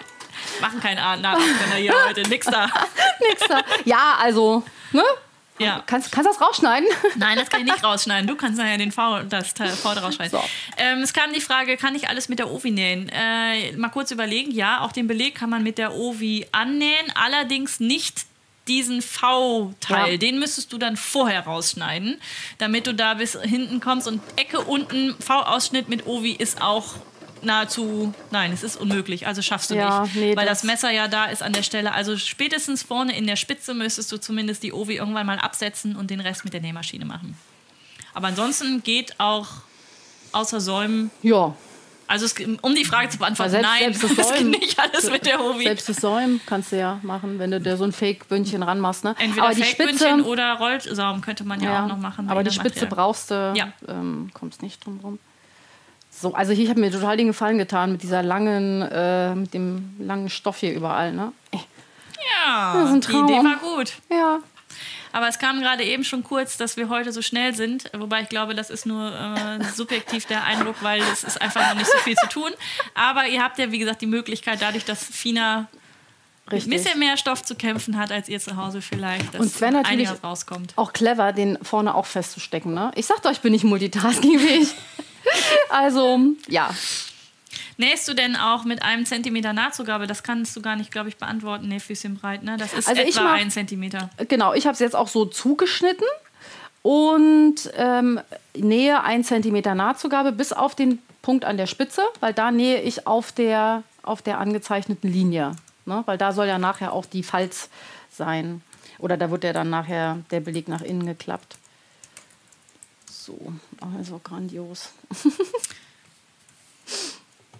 Machen 0.60 0.80
keinen 0.80 1.20
Nachrichten 1.22 1.72
hier 1.76 1.94
heute. 2.06 2.22
Nix 2.28 2.46
da. 2.46 2.66
Nix 3.28 3.42
da. 3.48 3.62
Ja, 3.84 4.16
also, 4.20 4.62
ne? 4.92 5.02
Ja. 5.58 5.82
Kannst, 5.86 6.10
kannst 6.10 6.28
du 6.28 6.32
das 6.34 6.40
rausschneiden? 6.42 6.88
Nein, 7.16 7.38
das 7.38 7.48
kann 7.48 7.60
ich 7.60 7.66
nicht 7.70 7.84
rausschneiden. 7.84 8.26
Du 8.26 8.34
kannst 8.36 8.58
ja 8.58 8.76
den 8.76 8.90
V, 8.90 9.20
das 9.22 9.52
vorne 9.80 10.00
rausschneiden. 10.00 10.32
So. 10.38 10.44
Ähm, 10.76 11.02
es 11.02 11.12
kam 11.12 11.32
die 11.32 11.40
Frage, 11.40 11.76
kann 11.76 11.94
ich 11.94 12.08
alles 12.08 12.28
mit 12.28 12.38
der 12.38 12.50
Ovi 12.50 12.70
nähen? 12.70 13.08
Äh, 13.10 13.72
mal 13.76 13.90
kurz 13.90 14.10
überlegen. 14.10 14.50
Ja, 14.50 14.80
auch 14.80 14.92
den 14.92 15.06
Beleg 15.06 15.34
kann 15.34 15.50
man 15.50 15.62
mit 15.62 15.78
der 15.78 15.94
Ovi 15.94 16.46
annähen, 16.52 17.12
allerdings 17.14 17.80
nicht 17.80 18.24
diesen 18.68 19.02
V-Teil, 19.02 20.12
Ja. 20.12 20.16
den 20.18 20.38
müsstest 20.38 20.72
du 20.72 20.78
dann 20.78 20.96
vorher 20.96 21.40
rausschneiden, 21.44 22.20
damit 22.58 22.86
du 22.86 22.94
da 22.94 23.14
bis 23.14 23.36
hinten 23.40 23.80
kommst. 23.80 24.06
Und 24.06 24.20
Ecke 24.36 24.60
unten, 24.60 25.14
V-Ausschnitt 25.20 25.88
mit 25.88 26.06
Ovi 26.06 26.32
ist 26.32 26.60
auch 26.62 26.94
nahezu, 27.44 28.14
nein, 28.30 28.52
es 28.52 28.62
ist 28.62 28.76
unmöglich, 28.76 29.26
also 29.26 29.42
schaffst 29.42 29.70
du 29.70 29.74
Ja, 29.74 30.02
nicht. 30.04 30.14
nee, 30.14 30.36
weil 30.36 30.46
das- 30.46 30.58
das 30.60 30.64
Messer 30.64 30.90
ja 30.92 31.08
da 31.08 31.24
ist 31.24 31.42
an 31.42 31.52
der 31.52 31.64
Stelle. 31.64 31.92
Also 31.92 32.16
spätestens 32.16 32.84
vorne 32.84 33.16
in 33.16 33.26
der 33.26 33.34
Spitze 33.34 33.74
müsstest 33.74 34.12
du 34.12 34.18
zumindest 34.18 34.62
die 34.62 34.72
Ovi 34.72 34.94
irgendwann 34.96 35.26
mal 35.26 35.38
absetzen 35.40 35.96
und 35.96 36.10
den 36.10 36.20
Rest 36.20 36.44
mit 36.44 36.52
der 36.54 36.60
Nähmaschine 36.60 37.04
machen. 37.04 37.36
Aber 38.14 38.28
ansonsten 38.28 38.82
geht 38.84 39.18
auch 39.18 39.48
außer 40.30 40.60
Säumen, 40.60 41.10
Ja. 41.22 41.54
Also 42.12 42.26
es, 42.26 42.34
um 42.62 42.74
die 42.74 42.84
Frage 42.84 43.08
zu 43.08 43.18
beantworten, 43.18 43.50
Selbst- 43.50 43.68
nein, 43.68 43.92
selbst 43.94 44.02
das 44.18 44.28
geht 44.28 44.36
Säumen- 44.38 44.50
nicht 44.50 44.78
alles 44.78 45.10
mit 45.10 45.26
der 45.26 45.44
Ovi. 45.44 45.64
Selbst 45.64 45.88
das 45.88 45.96
Säumen 45.96 46.40
kannst 46.46 46.70
du 46.72 46.78
ja 46.78 47.00
machen, 47.02 47.38
wenn 47.38 47.50
du 47.50 47.60
dir 47.60 47.76
so 47.76 47.84
ein 47.84 47.92
Fake-Bündchen 47.92 48.62
ranmachst. 48.62 49.02
Ne? 49.04 49.14
Entweder 49.18 49.46
aber 49.46 49.54
die 49.54 49.62
Fake-Bündchen 49.62 49.96
Spitze, 50.18 50.28
oder 50.28 50.54
Rollsaum 50.54 51.20
könnte 51.22 51.44
man 51.44 51.60
ja, 51.60 51.72
ja, 51.72 51.84
auch 51.84 51.88
noch 51.88 51.98
machen. 51.98 52.28
aber 52.30 52.44
die 52.44 52.50
Spitze 52.52 52.84
Material. 52.84 52.94
brauchst 52.94 53.30
du, 53.30 53.52
Ja. 53.56 53.72
ähm, 53.88 54.30
kommst 54.34 54.62
nicht 54.62 54.84
drum 54.84 55.00
rum. 55.02 55.18
So, 56.10 56.34
also 56.34 56.52
ich 56.52 56.68
habe 56.68 56.78
mir 56.78 56.92
total 56.92 57.16
den 57.16 57.26
Gefallen 57.28 57.56
getan 57.58 57.90
mit 57.92 58.02
dieser 58.02 58.22
langen, 58.22 58.82
äh, 58.82 59.34
mit 59.34 59.54
dem 59.54 59.94
langen 59.98 60.28
Stoff 60.28 60.58
hier 60.58 60.74
überall. 60.74 61.12
Ne? 61.12 61.32
Ja, 61.52 62.74
Das 62.74 62.90
ist 62.90 62.94
ein 62.94 63.00
die 63.00 63.06
Idee 63.32 63.34
Traum. 63.40 63.44
war 63.46 63.76
gut. 63.76 63.92
Ja. 64.10 64.38
Aber 65.12 65.28
es 65.28 65.38
kam 65.38 65.60
gerade 65.60 65.84
eben 65.84 66.04
schon 66.04 66.24
kurz, 66.24 66.56
dass 66.56 66.76
wir 66.76 66.88
heute 66.88 67.12
so 67.12 67.22
schnell 67.22 67.54
sind. 67.54 67.90
Wobei 67.96 68.22
ich 68.22 68.28
glaube, 68.28 68.54
das 68.54 68.70
ist 68.70 68.86
nur 68.86 69.12
äh, 69.12 69.62
subjektiv 69.74 70.26
der 70.26 70.44
Eindruck, 70.44 70.76
weil 70.80 71.02
es 71.12 71.22
ist 71.24 71.40
einfach 71.40 71.68
noch 71.68 71.74
nicht 71.76 71.90
so 71.90 71.98
viel 71.98 72.16
zu 72.16 72.28
tun. 72.28 72.50
Aber 72.94 73.26
ihr 73.26 73.42
habt 73.42 73.58
ja, 73.58 73.70
wie 73.70 73.78
gesagt, 73.78 74.00
die 74.00 74.06
Möglichkeit, 74.06 74.62
dadurch, 74.62 74.84
dass 74.84 75.04
Fina 75.04 75.68
ein 76.50 76.68
bisschen 76.68 76.98
mehr 76.98 77.16
Stoff 77.16 77.42
zu 77.42 77.54
kämpfen 77.54 77.96
hat 77.98 78.10
als 78.12 78.28
ihr 78.28 78.40
zu 78.40 78.56
Hause 78.56 78.82
vielleicht, 78.82 79.32
dass 79.34 79.40
Und 79.40 79.48
Sven 79.48 79.74
natürlich- 79.74 80.10
rauskommt. 80.22 80.72
Auch 80.76 80.92
clever, 80.92 81.32
den 81.32 81.58
vorne 81.62 81.94
auch 81.94 82.06
festzustecken. 82.06 82.74
Ne? 82.74 82.90
Ich 82.94 83.06
sagte 83.06 83.28
euch, 83.28 83.34
ich 83.36 83.40
bin 83.40 83.52
nicht 83.52 83.64
multitaskingfähig. 83.64 84.68
also, 85.70 86.18
ja. 86.48 86.70
Nähst 87.78 88.06
du 88.08 88.14
denn 88.14 88.36
auch 88.36 88.64
mit 88.64 88.82
einem 88.82 89.06
Zentimeter 89.06 89.52
Nahtzugabe? 89.52 90.06
Das 90.06 90.22
kannst 90.22 90.54
du 90.56 90.62
gar 90.62 90.76
nicht, 90.76 90.90
glaube 90.90 91.08
ich, 91.08 91.16
beantworten. 91.16 91.68
Nee, 91.68 91.80
Füßchen 91.80 92.16
breit, 92.16 92.42
ne? 92.42 92.56
Das 92.56 92.72
ist 92.72 92.88
Also 92.88 93.00
ich 93.02 93.16
etwa 93.16 93.22
mach- 93.24 93.32
ein 93.34 93.50
Zentimeter. 93.50 94.10
Genau, 94.28 94.52
ich 94.54 94.66
habe 94.66 94.74
es 94.74 94.78
jetzt 94.80 94.94
auch 94.96 95.08
so 95.08 95.24
zugeschnitten 95.24 96.06
und 96.82 97.70
ähm, 97.76 98.20
nähe 98.56 99.02
ein 99.02 99.24
Zentimeter 99.24 99.74
Nahtzugabe 99.74 100.32
bis 100.32 100.52
auf 100.52 100.74
den 100.74 100.98
Punkt 101.22 101.44
an 101.44 101.56
der 101.56 101.66
Spitze, 101.66 102.02
weil 102.20 102.32
da 102.34 102.50
nähe 102.50 102.80
ich 102.82 103.06
auf 103.06 103.32
der, 103.32 103.82
auf 104.02 104.22
der 104.22 104.38
angezeichneten 104.38 105.10
Linie. 105.10 105.52
Ne? 105.86 106.02
Weil 106.06 106.18
da 106.18 106.32
soll 106.32 106.46
ja 106.48 106.58
nachher 106.58 106.92
auch 106.92 107.06
die 107.06 107.22
Falz 107.22 107.68
sein. 108.10 108.62
Oder 108.98 109.16
da 109.16 109.30
wird 109.30 109.44
ja 109.44 109.52
dann 109.52 109.70
nachher 109.70 110.18
der 110.30 110.40
Beleg 110.40 110.68
nach 110.68 110.82
innen 110.82 111.06
geklappt. 111.06 111.56
So, 113.10 113.52
also 113.96 114.20
grandios. 114.22 114.90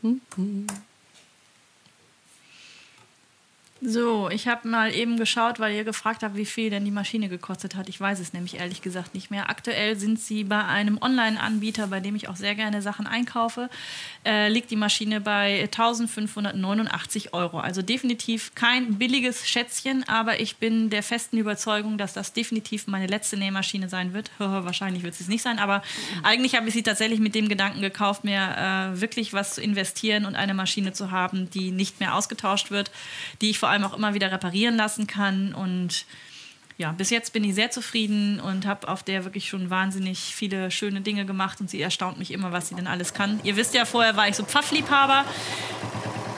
Mm-hmm. 0.05 0.67
So, 3.85 4.31
ich 4.31 4.47
habe 4.47 4.69
mal 4.69 4.95
eben 4.95 5.17
geschaut, 5.17 5.59
weil 5.59 5.75
ihr 5.75 5.83
gefragt 5.83 6.23
habt, 6.23 6.37
wie 6.37 6.47
viel 6.47 6.71
denn 6.71 6.85
die 6.85 6.93
Maschine 6.93 7.29
gekostet 7.29 7.75
hat. 7.75 7.89
Ich 7.89 8.01
weiß 8.01 8.21
es 8.21 8.33
nämlich 8.33 8.61
ehrlich 8.61 8.81
gesagt 8.81 9.13
nicht 9.13 9.33
mehr. 9.33 9.51
Aktuell 9.51 9.99
sind 9.99 10.21
sie 10.21 10.45
bei 10.45 10.65
einem 10.65 10.99
Online-Anbieter, 11.03 11.89
bei 11.89 11.99
dem 11.99 12.15
ich 12.15 12.29
auch 12.29 12.37
sehr 12.37 12.55
gerne 12.55 12.81
Sachen 12.81 13.09
einkaufe, 13.09 13.69
äh, 14.25 14.49
liegt 14.49 14.71
die 14.71 14.77
Maschine 14.77 15.21
bei 15.21 15.63
1589 15.63 17.35
Euro. 17.35 17.59
Also 17.59 17.83
definitiv 17.83 18.55
kein 18.55 18.99
billiges 18.99 19.49
Schätzchen, 19.49 20.09
aber 20.09 20.39
ich 20.39 20.59
bin 20.59 20.89
der 20.89 21.03
festen 21.03 21.37
Überzeugung, 21.37 21.99
dass 21.99 22.13
das 22.13 22.33
definitiv 22.33 22.87
meine 22.87 23.09
letzte 23.09 23.37
Nähmaschine 23.37 23.89
sein 23.89 24.13
wird. 24.13 24.31
Wahrscheinlich 24.39 25.03
wird 25.03 25.19
es 25.19 25.27
nicht 25.27 25.43
sein, 25.43 25.59
aber 25.59 25.83
eigentlich 26.23 26.55
habe 26.55 26.69
ich 26.69 26.75
sie 26.75 26.85
tatsächlich 26.85 27.19
mit 27.19 27.35
dem 27.35 27.49
Gedanken 27.49 27.81
gekauft, 27.81 28.23
mir 28.23 28.93
äh, 28.95 29.01
wirklich 29.01 29.33
was 29.33 29.57
zu 29.57 29.61
investieren 29.61 30.25
und 30.25 30.37
eine 30.37 30.55
Maschine 30.55 30.93
zu 30.93 31.11
haben, 31.11 31.51
die 31.51 31.73
nicht 31.73 31.99
mehr 31.99 32.15
ausgetauscht 32.15 32.71
wird, 32.71 32.93
die 33.41 33.51
ich 33.51 33.59
vor 33.59 33.72
allem 33.73 33.85
auch 33.85 33.97
immer 33.97 34.15
wieder 34.15 34.31
reparieren 34.31 34.77
lassen 34.77 35.07
kann 35.07 35.55
und 35.55 36.07
ja, 36.79 36.93
bis 36.93 37.11
jetzt 37.11 37.33
bin 37.33 37.45
ich 37.45 37.55
sehr 37.55 37.71
zufrieden 37.71 38.41
und 38.41 38.67
habe 38.67 38.89
auf 38.89 39.03
der 39.03 39.25
wirklich 39.25 39.49
schon 39.49 39.71
wahnsinnig 39.71 40.19
viele 40.19 40.71
schöne 40.71 41.01
Dinge 41.01 41.27
gemacht 41.27 41.61
und 41.61 41.69
sie 41.71 41.81
erstaunt 41.81 42.19
mich 42.19 42.31
immer, 42.31 42.53
was 42.53 42.69
sie 42.69 42.75
denn 42.75 42.87
alles 42.87 43.15
kann. 43.15 43.41
Ihr 43.45 43.57
wisst 43.57 43.75
ja, 43.75 43.85
vorher 43.85 44.17
war 44.17 44.29
ich 44.29 44.37
so 44.37 44.45
Pfaffliebhaber. 44.45 45.25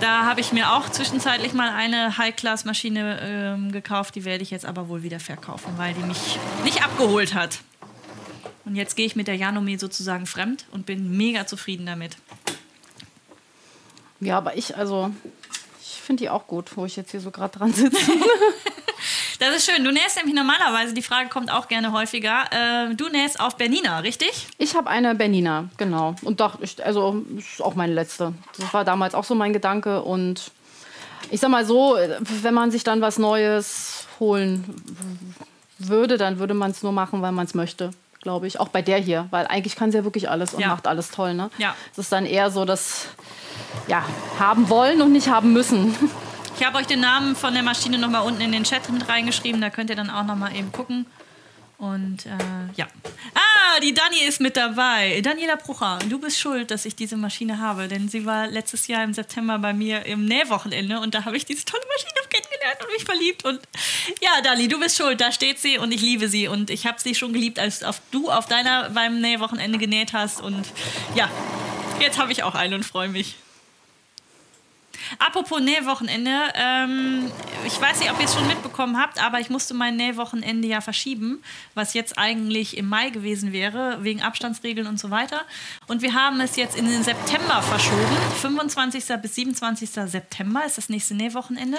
Da 0.00 0.24
habe 0.26 0.40
ich 0.40 0.52
mir 0.52 0.72
auch 0.72 0.90
zwischenzeitlich 0.90 1.54
mal 1.54 1.70
eine 1.70 2.18
High-Class-Maschine 2.18 3.20
ähm, 3.22 3.72
gekauft. 3.72 4.16
Die 4.16 4.24
werde 4.24 4.42
ich 4.42 4.50
jetzt 4.50 4.66
aber 4.66 4.88
wohl 4.88 5.02
wieder 5.02 5.20
verkaufen, 5.20 5.72
weil 5.76 5.94
die 5.94 6.02
mich 6.02 6.38
nicht 6.64 6.84
abgeholt 6.84 7.34
hat. 7.34 7.60
Und 8.64 8.76
jetzt 8.76 8.96
gehe 8.96 9.06
ich 9.06 9.14
mit 9.14 9.28
der 9.28 9.36
Janome 9.36 9.78
sozusagen 9.78 10.26
fremd 10.26 10.66
und 10.72 10.84
bin 10.84 11.16
mega 11.16 11.46
zufrieden 11.46 11.86
damit. 11.86 12.16
Ja, 14.20 14.38
aber 14.38 14.56
ich, 14.56 14.76
also, 14.76 15.10
finde 16.04 16.22
die 16.24 16.30
auch 16.30 16.46
gut, 16.46 16.76
wo 16.76 16.84
ich 16.84 16.96
jetzt 16.96 17.10
hier 17.10 17.20
so 17.20 17.30
gerade 17.30 17.58
dran 17.58 17.72
sitze. 17.72 17.98
Das 19.40 19.54
ist 19.56 19.68
schön. 19.70 19.84
Du 19.84 19.90
nähst 19.90 20.16
nämlich 20.16 20.34
normalerweise, 20.34 20.94
die 20.94 21.02
Frage 21.02 21.28
kommt 21.28 21.50
auch 21.52 21.68
gerne 21.68 21.92
häufiger, 21.92 22.44
äh, 22.52 22.94
du 22.94 23.08
nähst 23.08 23.38
auf 23.40 23.56
Bernina, 23.56 23.98
richtig? 23.98 24.46
Ich 24.58 24.74
habe 24.76 24.88
eine 24.88 25.14
Bernina, 25.14 25.68
genau. 25.76 26.14
Und 26.22 26.40
doch, 26.40 26.60
ich, 26.60 26.82
also 26.84 27.22
ist 27.36 27.60
auch 27.60 27.74
meine 27.74 27.92
letzte. 27.92 28.32
Das 28.58 28.72
war 28.72 28.84
damals 28.84 29.14
auch 29.14 29.24
so 29.24 29.34
mein 29.34 29.52
Gedanke. 29.52 30.02
Und 30.02 30.52
ich 31.30 31.40
sag 31.40 31.50
mal 31.50 31.66
so, 31.66 31.98
wenn 32.42 32.54
man 32.54 32.70
sich 32.70 32.84
dann 32.84 33.00
was 33.00 33.18
Neues 33.18 34.06
holen 34.20 35.34
würde, 35.78 36.16
dann 36.16 36.38
würde 36.38 36.54
man 36.54 36.70
es 36.70 36.82
nur 36.82 36.92
machen, 36.92 37.20
weil 37.20 37.32
man 37.32 37.44
es 37.44 37.54
möchte, 37.54 37.90
glaube 38.22 38.46
ich. 38.46 38.60
Auch 38.60 38.68
bei 38.68 38.80
der 38.82 38.98
hier, 38.98 39.26
weil 39.30 39.46
eigentlich 39.48 39.76
kann 39.76 39.90
sie 39.90 39.98
ja 39.98 40.04
wirklich 40.04 40.30
alles 40.30 40.54
und 40.54 40.60
Ja. 40.60 40.68
macht 40.68 40.86
alles 40.86 41.10
toll. 41.10 41.34
Ne? 41.34 41.50
Ja. 41.58 41.74
Es 41.92 41.98
ist 41.98 42.12
dann 42.12 42.24
eher 42.24 42.50
so, 42.50 42.64
dass 42.64 43.08
ja, 43.88 44.04
haben 44.38 44.68
wollen 44.68 45.02
und 45.02 45.12
nicht 45.12 45.28
haben 45.28 45.52
müssen. 45.52 45.94
Ich 46.56 46.64
habe 46.64 46.78
euch 46.78 46.86
den 46.86 47.00
Namen 47.00 47.34
von 47.34 47.52
der 47.52 47.64
Maschine 47.64 47.98
noch 47.98 48.08
mal 48.08 48.20
unten 48.20 48.40
in 48.40 48.52
den 48.52 48.62
Chat 48.62 48.88
mit 48.88 49.08
reingeschrieben. 49.08 49.60
Da 49.60 49.70
könnt 49.70 49.90
ihr 49.90 49.96
dann 49.96 50.08
auch 50.08 50.24
noch 50.24 50.36
mal 50.36 50.54
eben 50.54 50.70
gucken. 50.70 51.04
Und 51.78 52.26
äh, 52.26 52.30
ja. 52.76 52.86
Ah, 53.34 53.80
die 53.80 53.92
Dani 53.92 54.20
ist 54.26 54.40
mit 54.40 54.56
dabei. 54.56 55.20
Daniela 55.20 55.56
Brucher, 55.56 55.98
du 56.08 56.20
bist 56.20 56.38
schuld, 56.38 56.70
dass 56.70 56.84
ich 56.84 56.94
diese 56.94 57.16
Maschine 57.16 57.58
habe. 57.58 57.88
Denn 57.88 58.08
sie 58.08 58.24
war 58.24 58.46
letztes 58.46 58.86
Jahr 58.86 59.02
im 59.02 59.12
September 59.12 59.58
bei 59.58 59.72
mir 59.72 60.06
im 60.06 60.26
Nähwochenende. 60.26 61.00
Und 61.00 61.14
da 61.14 61.24
habe 61.24 61.36
ich 61.36 61.44
diese 61.44 61.64
tolle 61.64 61.82
Maschine 61.92 62.20
kennengelernt 62.30 62.78
und 62.80 62.92
mich 62.92 63.04
verliebt. 63.04 63.44
Und 63.44 63.60
ja, 64.22 64.40
Dani, 64.42 64.68
du 64.68 64.78
bist 64.78 64.96
schuld. 64.96 65.20
Da 65.20 65.32
steht 65.32 65.58
sie 65.58 65.78
und 65.78 65.92
ich 65.92 66.00
liebe 66.02 66.28
sie. 66.28 66.46
Und 66.46 66.70
ich 66.70 66.86
habe 66.86 67.00
sie 67.00 67.16
schon 67.16 67.32
geliebt, 67.32 67.58
als 67.58 67.82
auf, 67.82 68.00
du 68.12 68.30
auf 68.30 68.46
deiner 68.46 68.90
beim 68.90 69.20
Nähwochenende 69.20 69.78
genäht 69.78 70.12
hast. 70.12 70.40
Und 70.40 70.64
ja, 71.16 71.28
jetzt 72.00 72.18
habe 72.18 72.30
ich 72.30 72.44
auch 72.44 72.54
eine 72.54 72.76
und 72.76 72.84
freue 72.84 73.08
mich. 73.08 73.34
Apropos 75.18 75.60
Nähwochenende, 75.60 76.30
ähm, 76.54 77.30
ich 77.66 77.80
weiß 77.80 78.00
nicht, 78.00 78.10
ob 78.10 78.18
ihr 78.18 78.26
es 78.26 78.34
schon 78.34 78.46
mitbekommen 78.46 78.98
habt, 78.98 79.22
aber 79.22 79.40
ich 79.40 79.50
musste 79.50 79.74
mein 79.74 79.96
Nähwochenende 79.96 80.68
ja 80.68 80.80
verschieben, 80.80 81.42
was 81.74 81.94
jetzt 81.94 82.18
eigentlich 82.18 82.76
im 82.76 82.88
Mai 82.88 83.10
gewesen 83.10 83.52
wäre, 83.52 83.98
wegen 84.02 84.22
Abstandsregeln 84.22 84.86
und 84.86 84.98
so 84.98 85.10
weiter. 85.10 85.42
Und 85.86 86.02
wir 86.02 86.14
haben 86.14 86.40
es 86.40 86.56
jetzt 86.56 86.76
in 86.76 86.86
den 86.86 87.02
September 87.02 87.62
verschoben. 87.62 88.16
25. 88.40 89.04
bis 89.22 89.34
27. 89.34 89.90
September 89.90 90.64
ist 90.64 90.78
das 90.78 90.88
nächste 90.88 91.14
Nähwochenende. 91.14 91.78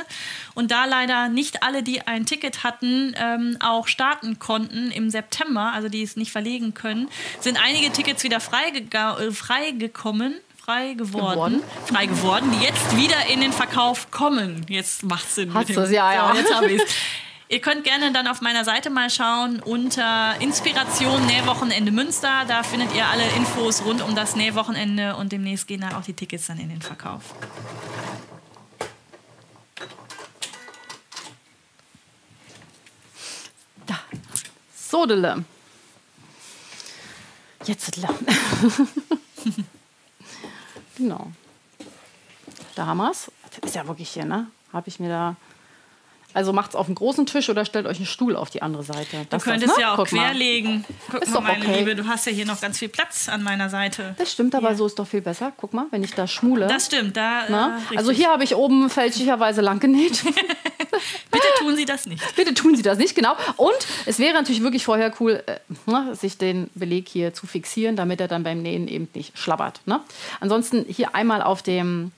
Und 0.54 0.72
da 0.72 0.86
leider 0.86 1.30
nicht 1.30 1.64
alle, 1.64 1.84
die 1.84 2.02
ein 2.02 2.26
Ticket 2.26 2.64
hatten, 2.64 3.16
ähm, 3.18 3.58
auch 3.60 3.88
starten 3.88 4.40
konnten 4.40 4.92
im 4.92 5.10
September, 5.10 5.72
also 5.74 5.90
die 5.90 6.04
es 6.04 6.16
nicht 6.16 6.32
verlegen 6.32 6.74
können, 6.74 7.10
sind 7.40 7.62
einige 7.62 7.92
Tickets 7.92 8.24
wieder 8.24 8.38
äh, 8.38 9.32
freigekommen 9.32 9.36
frei 9.36 10.45
geworden, 10.66 10.96
Geworden. 10.98 11.64
frei 11.86 12.06
geworden, 12.08 12.52
die 12.58 12.66
jetzt 12.66 12.98
wieder 12.98 13.28
in 13.32 13.42
den 13.42 13.54
Verkauf 13.54 14.10
kommen. 14.12 14.66
Jetzt 14.68 15.04
macht 15.04 15.30
Sinn. 15.32 15.54
Hast 15.54 15.70
dem- 15.70 15.76
du's? 15.76 15.92
Ja, 15.92 16.14
ja. 16.14 16.32
So, 16.32 16.40
jetzt 16.40 16.54
habe 16.54 16.72
ich's. 16.72 16.84
Ihr 17.48 17.62
könnt 17.62 17.84
gerne 17.84 18.12
dann 18.12 18.26
auf 18.28 18.42
meiner 18.42 18.64
Seite 18.66 18.90
mal 18.90 19.08
schauen 19.12 19.60
unter 19.60 20.34
Inspiration 20.40 21.24
Nähwochenende 21.28 21.92
Münster. 21.92 22.44
Da 22.48 22.64
findet 22.64 22.96
ihr 22.96 23.06
alle 23.06 23.24
Infos 23.38 23.86
rund 23.86 24.02
um 24.02 24.16
das 24.16 24.36
Nähwochenende 24.36 25.16
und 25.16 25.32
demnächst 25.32 25.68
gehen 25.68 25.82
dann 25.82 25.94
auch 25.94 26.02
die 26.02 26.14
Tickets 26.14 26.48
dann 26.48 26.58
in 26.60 26.70
den 26.70 26.82
Verkauf. 26.82 27.22
Da. 33.86 34.00
Sodele. 34.76 35.44
Jetzt. 37.66 38.00
genau. 40.96 41.32
Da 42.76 42.86
haben 42.86 42.98
wir 42.98 43.12
es. 43.12 43.32
Ist 43.64 43.76
ja 43.76 43.88
wirklich 43.88 44.10
hier, 44.10 44.26
ne? 44.26 44.48
habe 44.76 44.90
ich 44.90 45.00
mir 45.00 45.10
da. 45.10 45.36
Also 46.36 46.52
macht 46.52 46.72
es 46.72 46.76
auf 46.76 46.88
einen 46.88 46.96
großen 46.96 47.26
Tisch 47.26 47.50
oder 47.50 47.64
stellt 47.64 47.88
euch 47.88 47.96
einen 47.96 48.06
Stuhl 48.06 48.36
auf 48.36 48.50
die 48.50 48.62
andere 48.62 48.84
Seite. 48.84 49.18
Du 49.18 49.26
Das 49.30 49.44
könntest 49.46 49.72
das, 49.72 49.78
ne? 49.78 49.84
ja 49.84 49.94
auch 49.94 49.98
Guck 49.98 50.10
querlegen. 50.10 50.84
Guck 51.10 51.22
Ist 51.22 51.30
mal, 51.30 51.36
doch 51.36 51.42
meine 51.48 51.64
okay. 51.64 51.80
Liebe, 51.80 51.96
du 51.96 52.08
hast 52.08 52.26
ja 52.26 52.34
hier 52.34 52.46
noch 52.46 52.60
ganz 52.60 52.78
viel 52.78 52.90
Platz 52.90 53.30
an 53.30 53.42
meiner 53.42 53.70
Seite. 53.70 54.16
Das 54.18 54.34
stimmt, 54.34 54.54
aber 54.54 54.68
Hier. 54.68 54.78
so 54.78 54.86
ist 54.86 55.00
doch 55.00 55.08
viel 55.08 55.22
besser. 55.22 55.54
Guck 55.56 55.74
mal, 55.74 55.86
wenn 55.92 56.04
ich 56.04 56.14
da 56.14 56.28
schmule. 56.28 56.68
Das 56.68 56.88
stimmt, 56.88 57.16
da. 57.16 57.48
Äh, 57.48 57.98
also 57.98 58.12
hier 58.12 58.28
habe 58.30 58.44
ich 58.44 58.54
oben 58.54 58.90
fälschlicherweise 58.90 59.62
lang 59.62 59.80
genäht. 59.80 60.24
Bitte 61.32 61.48
tun 61.60 61.76
Sie 61.78 61.86
das 61.86 62.06
nicht. 62.06 62.22
Bitte 62.36 62.54
tun 62.54 62.76
Sie 62.76 62.84
das 62.84 62.98
nicht, 62.98 63.16
genau. 63.16 63.34
Und 63.56 63.78
es 64.06 64.20
wäre 64.20 64.34
natürlich 64.34 64.62
wirklich 64.62 64.84
vorher 64.84 65.14
cool, 65.22 65.42
äh, 65.46 65.60
ne, 65.86 66.16
sich 66.16 66.38
den 66.38 66.70
Beleg 66.76 67.08
hier 67.08 67.34
zu 67.34 67.48
fixieren, 67.48 67.96
damit 67.96 68.20
er 68.20 68.28
dann 68.28 68.44
beim 68.44 68.62
Nähen 68.62 68.88
eben 68.90 69.08
nicht 69.14 69.38
schlabbert. 69.38 69.80
Ne? 69.86 70.02
Ansonsten 70.42 70.86
hier 70.88 71.16
einmal 71.16 71.42
auf 71.42 71.64
dem 71.64 72.12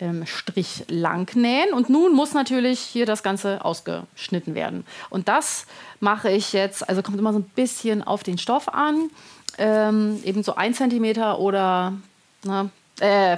ähm, 0.00 0.26
Strich 0.26 0.84
lang 0.88 1.34
nähen 1.36 1.72
und 1.72 1.88
nun 1.88 2.14
muss 2.14 2.34
natürlich 2.34 2.80
hier 2.80 3.06
das 3.06 3.22
Ganze 3.22 3.64
ausgeschnitten 3.64 4.54
werden. 4.54 4.84
Und 5.10 5.28
das 5.28 5.66
mache 6.00 6.30
ich 6.30 6.52
jetzt, 6.52 6.88
also 6.88 7.02
kommt 7.02 7.18
immer 7.18 7.32
so 7.32 7.38
ein 7.38 7.50
bisschen 7.54 8.02
auf 8.02 8.22
den 8.22 8.38
Stoff 8.38 8.68
an, 8.68 9.10
ähm, 9.58 10.20
eben 10.24 10.42
so 10.42 10.56
ein 10.56 10.74
Zentimeter 10.74 11.38
oder 11.38 11.92
ne, 12.44 12.70
äh, 13.00 13.36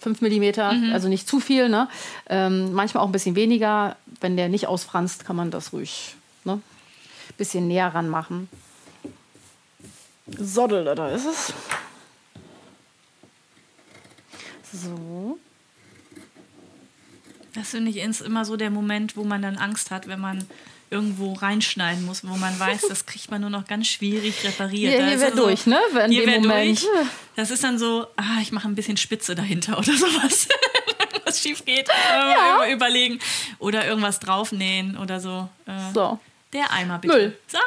5 0.00 0.22
Millimeter, 0.22 0.72
also 0.92 1.08
nicht 1.08 1.28
zu 1.28 1.40
viel. 1.40 1.68
Ne? 1.68 1.88
Ähm, 2.28 2.72
manchmal 2.72 3.04
auch 3.04 3.08
ein 3.08 3.12
bisschen 3.12 3.36
weniger. 3.36 3.96
Wenn 4.20 4.36
der 4.36 4.48
nicht 4.48 4.66
ausfranst, 4.66 5.24
kann 5.26 5.36
man 5.36 5.50
das 5.50 5.72
ruhig 5.72 6.14
ne? 6.44 6.54
ein 6.54 7.34
bisschen 7.36 7.68
näher 7.68 7.94
ran 7.94 8.08
machen. 8.08 8.48
So, 10.38 10.66
da 10.66 10.94
da 10.94 11.10
ist 11.10 11.26
es. 11.26 11.52
So. 14.72 15.38
Das 17.54 17.70
finde 17.70 17.90
ich 17.90 17.96
ist 17.98 18.20
immer 18.20 18.44
so 18.44 18.56
der 18.56 18.70
Moment, 18.70 19.16
wo 19.16 19.24
man 19.24 19.42
dann 19.42 19.56
Angst 19.56 19.90
hat, 19.90 20.06
wenn 20.08 20.20
man 20.20 20.46
irgendwo 20.92 21.34
reinschneiden 21.34 22.04
muss, 22.04 22.26
wo 22.26 22.34
man 22.36 22.58
weiß, 22.58 22.82
das 22.88 23.06
kriegt 23.06 23.30
man 23.30 23.40
nur 23.40 23.50
noch 23.50 23.66
ganz 23.66 23.86
schwierig 23.86 24.42
repariert. 24.44 24.92
Hier, 24.94 25.06
hier 25.06 25.20
wäre 25.20 25.30
dann 25.30 25.38
so- 25.38 25.46
durch, 25.46 25.66
ne? 25.66 25.78
In 26.04 26.10
Hier 26.10 26.22
dem 26.22 26.30
wär 26.30 26.40
Moment. 26.40 26.82
durch. 26.82 26.92
Das 27.36 27.50
ist 27.50 27.62
dann 27.62 27.78
so, 27.78 28.06
ah, 28.16 28.38
ich 28.42 28.50
mache 28.50 28.66
ein 28.68 28.74
bisschen 28.74 28.96
Spitze 28.96 29.34
dahinter 29.36 29.78
oder 29.78 29.92
sowas. 29.96 30.48
was 31.24 31.40
schief 31.40 31.64
geht, 31.64 31.88
Ja. 31.88 32.64
äh, 32.64 32.72
überlegen. 32.72 33.20
Oder 33.60 33.86
irgendwas 33.86 34.18
draufnähen 34.18 34.96
oder 34.96 35.20
so. 35.20 35.48
Äh, 35.66 35.92
So. 35.94 36.18
Der 36.52 36.72
Eimer 36.72 36.98
bitte. 36.98 37.14
Müll. 37.14 37.38
So. 37.46 37.58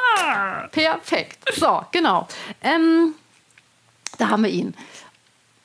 Perfekt. 0.72 1.38
So, 1.56 1.82
genau. 1.92 2.28
Ähm, 2.62 3.14
da 4.18 4.28
haben 4.28 4.42
wir 4.42 4.50
ihn. 4.50 4.74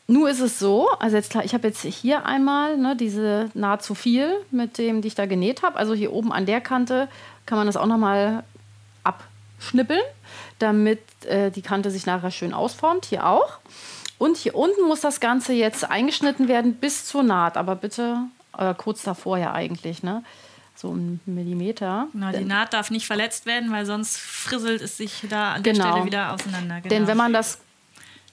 Nur 0.10 0.28
ist 0.28 0.40
es 0.40 0.58
so, 0.58 0.90
also 1.00 1.16
jetzt 1.16 1.30
klar, 1.30 1.46
ich 1.46 1.54
habe 1.54 1.68
jetzt 1.68 1.84
hier 1.84 2.26
einmal 2.26 2.78
ne, 2.78 2.96
diese 2.96 3.52
nahezu 3.54 3.94
viel 3.94 4.34
mit 4.50 4.80
dem, 4.80 5.04
die 5.04 5.10
ich 5.10 5.14
da 5.14 5.28
genäht 5.28 5.62
habe. 5.62 5.76
Also 5.78 5.94
hier 5.94 6.12
oben 6.12 6.34
an 6.34 6.48
der 6.48 6.62
Kante 6.62 7.08
kann 7.46 7.60
man 7.60 7.68
das 7.68 7.78
auch 7.78 7.86
nochmal 7.86 8.44
abschnippeln, 9.04 10.02
damit 10.58 11.00
äh, 11.26 11.52
die 11.52 11.62
Kante 11.62 11.92
sich 11.92 12.08
nachher 12.08 12.32
schön 12.32 12.56
ausformt. 12.56 13.06
Hier 13.06 13.28
auch. 13.28 13.60
Und 14.18 14.38
hier 14.38 14.56
unten 14.56 14.82
muss 14.88 15.02
das 15.02 15.20
Ganze 15.20 15.54
jetzt 15.54 15.88
eingeschnitten 15.88 16.48
werden 16.48 16.74
bis 16.74 17.06
zur 17.06 17.22
Naht, 17.22 17.56
aber 17.56 17.76
bitte 17.76 18.18
äh, 18.58 18.74
kurz 18.74 19.04
davor 19.04 19.38
ja 19.38 19.54
eigentlich, 19.54 20.02
ne? 20.02 20.24
So 20.76 20.92
ein 20.92 21.20
Millimeter. 21.28 22.08
Na, 22.14 22.32
die 22.32 22.46
Naht 22.46 22.74
darf 22.74 22.90
nicht 22.90 23.06
verletzt 23.06 23.46
werden, 23.46 23.72
weil 23.72 23.86
sonst 23.86 24.18
frisselt 24.18 24.82
es 24.82 24.98
sich 24.98 25.24
da 25.30 25.54
an 25.54 25.62
der 25.62 25.74
Genau. 25.74 25.92
Stelle 25.92 26.06
wieder 26.06 26.34
auseinander. 26.34 26.82
Genau. 26.82 26.90
Denn 26.90 27.06
wenn 27.06 27.18
man 27.18 27.32
das 27.32 27.60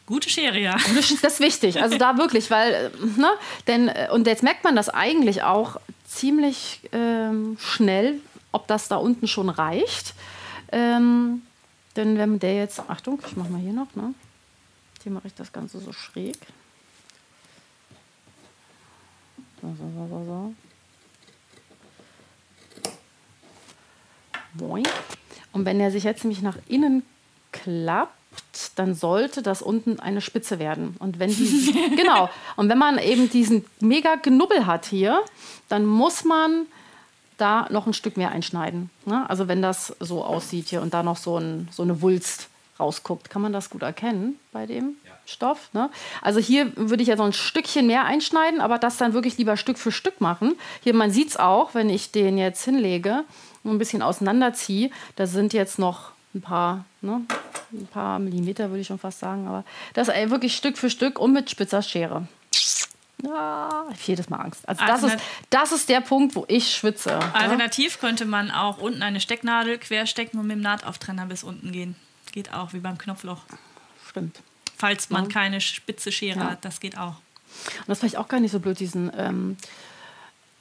Gute 0.07 0.31
Schere, 0.31 0.59
ja. 0.59 0.77
Das 0.95 1.11
ist- 1.11 1.41
wichtig, 1.41 1.83
also 1.83 1.99
da 1.99 2.17
wirklich, 2.17 2.51
weil, 2.51 2.73
äh, 2.73 3.21
ne, 3.21 3.31
denn, 3.67 3.89
äh, 3.89 4.09
und 4.13 4.27
jetzt 4.27 4.43
merkt 4.43 4.63
man 4.65 4.77
das 4.77 4.89
eigentlich 4.89 5.43
auch 5.43 5.77
ziemlich 6.07 6.81
ähm, 6.93 7.57
schnell, 7.61 8.21
ob 8.53 8.67
das 8.69 8.89
da 8.89 8.97
unten 8.97 9.27
schon 9.27 9.49
reicht. 9.49 10.15
Ähm, 10.73 11.43
denn 11.97 12.19
wenn 12.19 12.39
der 12.39 12.55
jetzt, 12.55 12.81
Achtung, 12.89 13.21
ich 13.27 13.37
mach 13.37 13.49
mal 13.49 13.61
hier 13.61 13.73
noch, 13.73 13.95
ne? 13.95 14.15
Hier 15.03 15.13
mache 15.13 15.27
ich 15.29 15.35
das 15.35 15.53
Ganze 15.53 15.79
so 15.79 15.93
schräg. 15.93 16.37
So, 19.63 19.69
so, 19.79 20.09
so, 20.09 20.25
so. 20.25 20.55
Boing. 24.55 24.87
Und 25.53 25.65
wenn 25.65 25.81
er 25.81 25.91
sich 25.91 26.05
jetzt 26.05 26.25
nämlich 26.25 26.43
nach 26.43 26.59
innen 26.69 27.03
klappt, 27.53 28.16
dann 28.75 28.95
sollte 28.95 29.43
das 29.43 29.63
unten 29.63 30.01
eine 30.01 30.21
Spitze 30.21 30.59
werden. 30.59 30.97
Und 30.99 31.19
wenn 31.19 31.31
die, 31.31 31.75
genau. 31.97 32.31
Und 32.57 32.69
wenn 32.69 32.79
man 32.79 32.99
eben 32.99 33.31
diesen 33.31 33.65
mega 33.81 34.17
Knubbel 34.17 34.67
hat 34.67 34.87
hier, 34.87 35.21
dann 35.69 35.85
muss 35.87 36.25
man 36.25 36.67
da 37.37 37.67
noch 37.71 37.87
ein 37.87 37.93
Stück 37.93 38.17
mehr 38.17 38.31
einschneiden. 38.31 38.91
Ne? 39.05 39.29
Also 39.29 39.49
wenn 39.49 39.63
das 39.63 39.95
so 40.01 40.25
aussieht 40.25 40.69
hier 40.69 40.83
und 40.83 40.95
da 40.95 41.03
noch 41.03 41.17
so, 41.17 41.39
ein, 41.39 41.69
so 41.71 41.83
eine 41.83 42.01
Wulst 42.01 42.49
rausguckt, 42.81 43.31
kann 43.31 43.43
man 43.43 43.53
das 43.53 43.71
gut 43.71 43.83
erkennen 43.83 44.39
bei 44.53 44.67
dem 44.67 44.97
Stoff. 45.27 45.71
Ne? 45.73 45.91
Also 46.23 46.41
hier 46.41 46.73
würde 46.77 47.03
ich 47.03 47.09
ja 47.09 47.17
so 47.17 47.25
ein 47.25 47.33
Stückchen 47.33 47.87
mehr 47.87 48.05
einschneiden, 48.05 48.61
aber 48.61 48.79
das 48.79 48.97
dann 48.97 49.13
wirklich 49.13 49.39
lieber 49.39 49.57
Stück 49.57 49.79
für 49.79 49.93
Stück 49.93 50.21
machen. 50.21 50.55
Hier, 50.83 50.95
man 50.95 51.11
sieht 51.11 51.29
es 51.29 51.37
auch, 51.37 51.75
wenn 51.75 51.91
ich 51.91 52.13
den 52.13 52.39
jetzt 52.39 52.65
hinlege 52.65 53.25
und 53.65 53.73
ein 53.73 53.79
bisschen 53.79 54.03
auseinanderziehe, 54.03 54.91
da 55.17 55.27
sind 55.27 55.53
jetzt 55.53 55.79
noch 55.79 56.13
ein 56.37 56.41
paar, 56.41 56.85
ne? 57.01 57.23
ein 57.73 57.87
paar 57.89 58.19
Millimeter 58.19 58.69
würde 58.71 58.81
ich 58.81 58.87
schon 58.87 58.99
fast 58.99 59.19
sagen, 59.19 59.49
aber 59.49 59.65
das 59.95 60.09
ey, 60.09 60.31
wirklich 60.31 60.57
Stück 60.57 60.79
für 60.79 60.91
Stück 60.91 61.19
und 61.19 61.33
mit 61.33 61.51
spitzer 61.51 61.83
Schere. 61.83 62.29
Ja, 63.23 63.87
ich 63.93 64.07
jedes 64.07 64.29
Mal 64.29 64.37
Angst. 64.37 64.69
Also 64.69 64.85
das 64.87 65.03
ist, 65.03 65.17
das 65.49 65.73
ist 65.73 65.89
der 65.89 66.03
Punkt, 66.03 66.37
wo 66.37 66.45
ich 66.49 66.71
schwitze. 66.71 67.19
Alternativ 67.33 67.99
könnte 67.99 68.27
man 68.27 68.51
auch 68.51 68.79
unten 68.79 69.03
eine 69.03 69.21
Stecknadel 69.21 69.79
querstecken 69.79 70.39
und 70.39 70.47
mit 70.47 70.57
dem 70.57 70.63
Nahtauftrenner 70.63 71.27
bis 71.27 71.43
unten 71.43 71.73
gehen. 71.73 71.97
Geht 72.33 72.53
auch, 72.53 72.75
wie 72.75 72.81
beim 72.81 72.99
Knopfloch. 72.99 73.41
Stimmt. 74.11 74.41
Falls 74.77 75.09
man 75.09 75.29
keine 75.29 75.63
spitze 75.63 76.13
Schere 76.13 76.41
Ja. 76.41 76.51
hat, 76.51 76.65
das 76.65 76.81
geht 76.81 76.99
auch. 76.99 77.15
Und 77.79 77.89
das 77.89 77.97
ist 77.97 78.01
vielleicht 78.01 78.19
auch 78.19 78.29
gar 78.29 78.41
nicht 78.41 78.53
so 78.53 78.61
blöd, 78.61 78.79
diesen. 78.79 79.11
Ähm, 79.17 79.57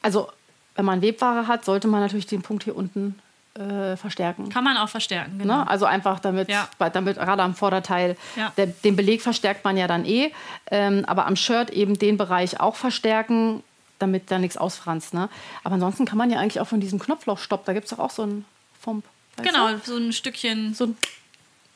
also, 0.01 0.29
wenn 0.75 0.85
man 0.85 1.01
Webware 1.01 1.47
hat, 1.47 1.65
sollte 1.65 1.89
man 1.89 1.99
natürlich 1.99 2.27
den 2.27 2.41
Punkt 2.41 2.63
hier 2.63 2.75
unten 2.77 3.19
äh, 3.59 3.95
verstärken. 3.97 4.49
Kann 4.49 4.63
man 4.63 4.75
auch 4.77 4.89
verstärken, 4.89 5.39
genau. 5.39 5.59
Ne? 5.59 5.69
Also 5.69 5.85
einfach 5.85 6.19
damit, 6.19 6.49
Ja. 6.49 6.67
damit 6.93 7.17
gerade 7.17 7.41
am 7.41 7.55
Vorderteil, 7.55 8.17
Ja. 8.35 8.51
der, 8.57 8.67
den 8.67 8.95
Beleg 8.95 9.21
verstärkt 9.21 9.63
man 9.63 9.77
ja 9.77 9.87
dann 9.87 10.05
eh, 10.05 10.31
ähm, 10.71 11.03
aber 11.07 11.25
am 11.25 11.35
Shirt 11.35 11.69
eben 11.69 11.97
den 11.97 12.17
Bereich 12.17 12.59
auch 12.59 12.75
verstärken, 12.75 13.63
damit 13.99 14.29
da 14.29 14.39
nichts 14.39 14.57
ausfranst. 14.57 15.13
Ne? 15.13 15.29
Aber 15.63 15.75
ansonsten 15.75 16.05
kann 16.05 16.17
man 16.17 16.29
ja 16.29 16.37
eigentlich 16.39 16.59
auch 16.59 16.67
von 16.67 16.81
diesem 16.81 16.99
Knopflochstopp, 16.99 17.63
da 17.65 17.71
gibt 17.73 17.85
es 17.85 17.91
doch 17.91 17.99
auch 17.99 18.11
so 18.11 18.23
einen 18.23 18.45
Fump. 18.81 19.05
Genau, 19.41 19.69
du? 19.69 19.79
so 19.83 19.95
ein 19.97 20.11
Stückchen 20.13 20.73
So 20.73 20.85
ein, 20.87 20.97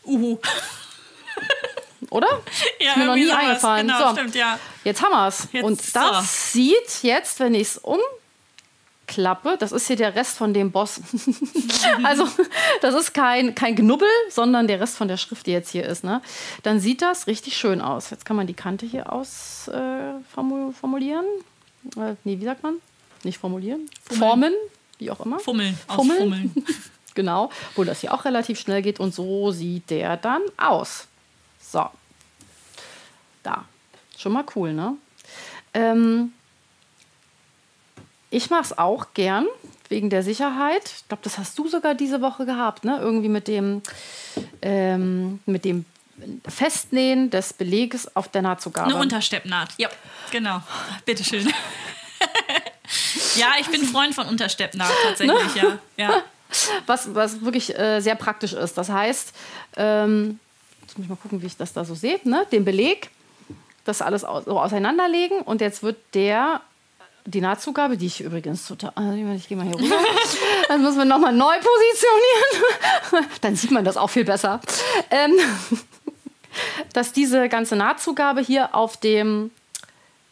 Uhu. 0.05 0.37
oder? 2.09 2.27
Ja, 2.81 2.91
ist 2.91 2.97
mir 2.97 3.05
noch 3.05 3.15
nie 3.15 3.25
sowas. 3.25 3.37
eingefallen. 3.39 3.87
Genau, 3.87 4.09
so, 4.09 4.15
stimmt, 4.15 4.35
ja. 4.35 4.57
jetzt 4.85 5.01
haben 5.03 5.11
wir 5.11 5.27
es. 5.27 5.47
Und 5.63 5.95
das 5.95 6.53
sieht 6.53 7.03
jetzt, 7.03 7.39
wenn 7.41 7.53
ich 7.53 7.61
es 7.63 7.77
umklappe, 9.09 9.57
das 9.59 9.71
ist 9.71 9.87
hier 9.87 9.95
der 9.95 10.15
Rest 10.15 10.37
von 10.37 10.53
dem 10.53 10.71
Boss. 10.71 11.01
also, 12.03 12.27
das 12.81 12.95
ist 12.95 13.13
kein, 13.13 13.55
kein 13.55 13.75
Knubbel, 13.75 14.07
sondern 14.29 14.67
der 14.67 14.79
Rest 14.79 14.97
von 14.97 15.07
der 15.07 15.17
Schrift, 15.17 15.47
die 15.47 15.51
jetzt 15.51 15.71
hier 15.71 15.85
ist. 15.85 16.03
Ne? 16.03 16.21
Dann 16.63 16.79
sieht 16.79 17.01
das 17.01 17.27
richtig 17.27 17.57
schön 17.57 17.81
aus. 17.81 18.09
Jetzt 18.09 18.25
kann 18.25 18.35
man 18.35 18.47
die 18.47 18.53
Kante 18.53 18.85
hier 18.85 19.11
aus 19.11 19.69
äh. 19.73 20.11
Äh, 21.95 22.15
nee, 22.23 22.39
wie 22.39 22.45
sagt 22.45 22.63
man? 22.63 22.75
Nicht 23.23 23.39
formulieren. 23.39 23.89
Formen, 24.17 24.53
wie 24.97 25.11
auch 25.11 25.25
immer. 25.25 25.39
Fummeln, 25.39 25.77
Fummeln. 25.87 26.11
ausfummeln. 26.11 26.65
Genau, 27.15 27.49
obwohl 27.71 27.85
das 27.85 27.99
hier 27.99 28.13
auch 28.13 28.23
relativ 28.23 28.59
schnell 28.59 28.81
geht 28.81 28.99
und 28.99 29.13
so 29.13 29.51
sieht 29.51 29.89
der 29.89 30.15
dann 30.15 30.41
aus. 30.55 31.07
So. 31.59 31.85
Da. 33.43 33.65
Schon 34.17 34.31
mal 34.31 34.45
cool, 34.55 34.71
ne? 34.71 34.95
Ähm, 35.73 36.31
ich 38.29 38.49
mache 38.49 38.63
es 38.63 38.77
auch 38.77 39.07
gern, 39.13 39.45
wegen 39.89 40.09
der 40.09 40.23
Sicherheit. 40.23 40.83
Ich 40.85 41.07
glaube, 41.07 41.23
das 41.23 41.37
hast 41.37 41.57
du 41.57 41.67
sogar 41.67 41.95
diese 41.95 42.21
Woche 42.21 42.45
gehabt, 42.45 42.85
ne? 42.85 42.99
Irgendwie 43.01 43.29
mit 43.29 43.47
dem, 43.47 43.81
ähm, 44.61 45.39
mit 45.45 45.65
dem 45.65 45.85
Festnähen 46.47 47.29
des 47.29 47.53
Beleges 47.53 48.15
auf 48.15 48.27
der 48.27 48.41
Nahtzugabe. 48.41 48.89
Eine 48.89 48.99
Untersteppnaht. 48.99 49.69
Ja, 49.77 49.89
genau. 50.31 50.61
Bitteschön. 51.05 51.47
ja, 53.35 53.47
ich 53.59 53.67
bin 53.67 53.83
Freund 53.83 54.13
von 54.13 54.27
Untersteppnaht 54.27 54.91
tatsächlich, 55.03 55.55
ja. 55.55 55.79
ja. 55.97 56.23
was, 56.85 57.13
was 57.15 57.41
wirklich 57.41 57.77
äh, 57.77 57.99
sehr 58.01 58.15
praktisch 58.15 58.53
ist. 58.53 58.77
Das 58.77 58.89
heißt, 58.89 59.33
ähm, 59.77 60.39
jetzt 60.81 60.97
muss 60.97 61.05
ich 61.05 61.09
mal 61.09 61.15
gucken, 61.15 61.41
wie 61.41 61.47
ich 61.47 61.57
das 61.57 61.73
da 61.73 61.85
so 61.85 61.95
sehe, 61.95 62.19
ne? 62.23 62.45
den 62.51 62.65
Beleg, 62.65 63.09
das 63.85 64.01
alles 64.01 64.21
so 64.21 64.59
auseinanderlegen 64.59 65.41
und 65.41 65.61
jetzt 65.61 65.83
wird 65.83 65.97
der, 66.13 66.61
die 67.25 67.41
Nahtzugabe, 67.41 67.97
die 67.97 68.07
ich 68.07 68.21
übrigens 68.21 68.67
total, 68.67 68.91
also 68.95 69.13
ich 69.13 69.47
gehe 69.47 69.57
mal 69.57 69.65
hier 69.65 69.79
rüber, 69.79 69.97
dann 70.67 70.81
müssen 70.81 70.97
wir 70.97 71.05
nochmal 71.05 71.33
neu 71.33 71.55
positionieren, 71.55 73.29
dann 73.41 73.55
sieht 73.55 73.71
man 73.71 73.85
das 73.85 73.97
auch 73.97 74.09
viel 74.09 74.25
besser, 74.25 74.59
ähm, 75.09 75.33
dass 76.93 77.13
diese 77.13 77.49
ganze 77.49 77.75
Nahtzugabe 77.75 78.41
hier 78.41 78.75
auf 78.75 78.97
dem 78.97 79.51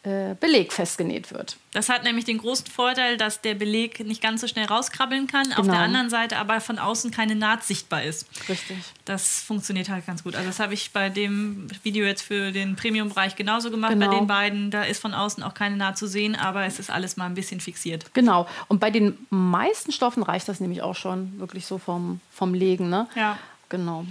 äh, 0.02 0.34
Beleg 0.40 0.72
festgenäht 0.72 1.32
wird. 1.32 1.56
Das 1.78 1.88
hat 1.88 2.02
nämlich 2.02 2.24
den 2.24 2.38
großen 2.38 2.66
Vorteil, 2.66 3.16
dass 3.16 3.40
der 3.40 3.54
Beleg 3.54 4.04
nicht 4.04 4.20
ganz 4.20 4.40
so 4.40 4.48
schnell 4.48 4.66
rauskrabbeln 4.66 5.28
kann, 5.28 5.52
auf 5.52 5.58
Genau. 5.62 5.74
der 5.74 5.82
anderen 5.82 6.10
Seite 6.10 6.36
aber 6.38 6.60
von 6.60 6.76
außen 6.76 7.12
keine 7.12 7.36
Naht 7.36 7.62
sichtbar 7.62 8.02
ist. 8.02 8.26
Richtig. 8.48 8.78
Das 9.04 9.42
funktioniert 9.42 9.88
halt 9.88 10.04
ganz 10.04 10.24
gut. 10.24 10.34
Also 10.34 10.48
das 10.48 10.58
habe 10.58 10.74
ich 10.74 10.90
bei 10.90 11.08
dem 11.08 11.68
Video 11.84 12.04
jetzt 12.04 12.22
für 12.22 12.50
den 12.50 12.74
Premium-Bereich 12.74 13.36
genauso 13.36 13.70
gemacht. 13.70 13.92
Genau. 13.92 14.08
Bei 14.10 14.16
den 14.16 14.26
beiden, 14.26 14.70
da 14.72 14.82
ist 14.82 15.00
von 15.00 15.14
außen 15.14 15.40
auch 15.44 15.54
keine 15.54 15.76
Naht 15.76 15.96
zu 15.98 16.08
sehen, 16.08 16.34
aber 16.34 16.64
es 16.64 16.80
ist 16.80 16.90
alles 16.90 17.16
mal 17.16 17.26
ein 17.26 17.34
bisschen 17.34 17.60
fixiert. 17.60 18.12
Genau. 18.12 18.48
Und 18.66 18.80
bei 18.80 18.90
den 18.90 19.16
meisten 19.30 19.92
Stoffen 19.92 20.24
reicht 20.24 20.48
das 20.48 20.58
nämlich 20.58 20.82
auch 20.82 20.96
schon 20.96 21.38
wirklich 21.38 21.64
so 21.64 21.78
vom, 21.78 22.20
vom 22.32 22.54
Legen. 22.54 22.90
Ne? 22.90 23.06
Ja. 23.14 23.38
Genau. 23.70 24.06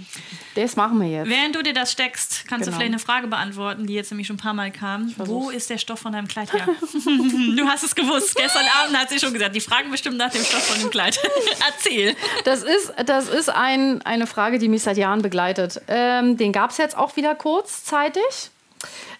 Das 0.54 0.76
machen 0.76 1.00
wir 1.00 1.08
jetzt. 1.08 1.28
Während 1.28 1.56
du 1.56 1.62
dir 1.62 1.72
das 1.72 1.90
steckst, 1.90 2.44
kannst 2.46 2.66
du 2.66 2.70
Genau. 2.70 2.76
vielleicht 2.78 2.92
eine 2.92 2.98
Frage 3.00 3.26
beantworten, 3.26 3.86
die 3.88 3.94
jetzt 3.94 4.10
nämlich 4.12 4.28
schon 4.28 4.36
ein 4.36 4.40
paar 4.40 4.54
Mal 4.54 4.70
kam. 4.70 5.12
Wo 5.16 5.50
ist 5.50 5.68
der 5.68 5.78
Stoff 5.78 5.98
von 5.98 6.12
deinem 6.12 6.28
Kleid 6.28 6.52
her? 6.52 6.68
du 6.80 7.66
hast 7.66 7.82
es 7.82 7.94
gewusst. 7.96 8.36
Gestern 8.36 8.66
Abend 8.80 8.96
hat 8.96 9.10
sie 9.10 9.18
schon 9.18 9.32
gesagt, 9.32 9.56
die 9.56 9.60
fragen 9.60 9.90
bestimmt 9.90 10.16
nach 10.16 10.30
dem 10.30 10.44
Stoff 10.44 10.64
von 10.64 10.80
dem 10.80 10.90
Kleid. 10.90 11.18
Erzähl. 11.66 12.14
Das 12.44 12.62
ist, 12.62 12.92
das 13.04 13.28
ist 13.28 13.48
ein, 13.50 14.00
eine 14.02 14.28
Frage, 14.28 14.60
die 14.60 14.68
mich 14.68 14.84
seit 14.84 14.96
Jahren 14.96 15.22
begleitet. 15.22 15.80
Ähm, 15.88 16.36
den 16.36 16.52
gab 16.52 16.70
es 16.70 16.76
jetzt 16.78 16.96
auch 16.96 17.16
wieder 17.16 17.34
kurzzeitig. 17.34 18.50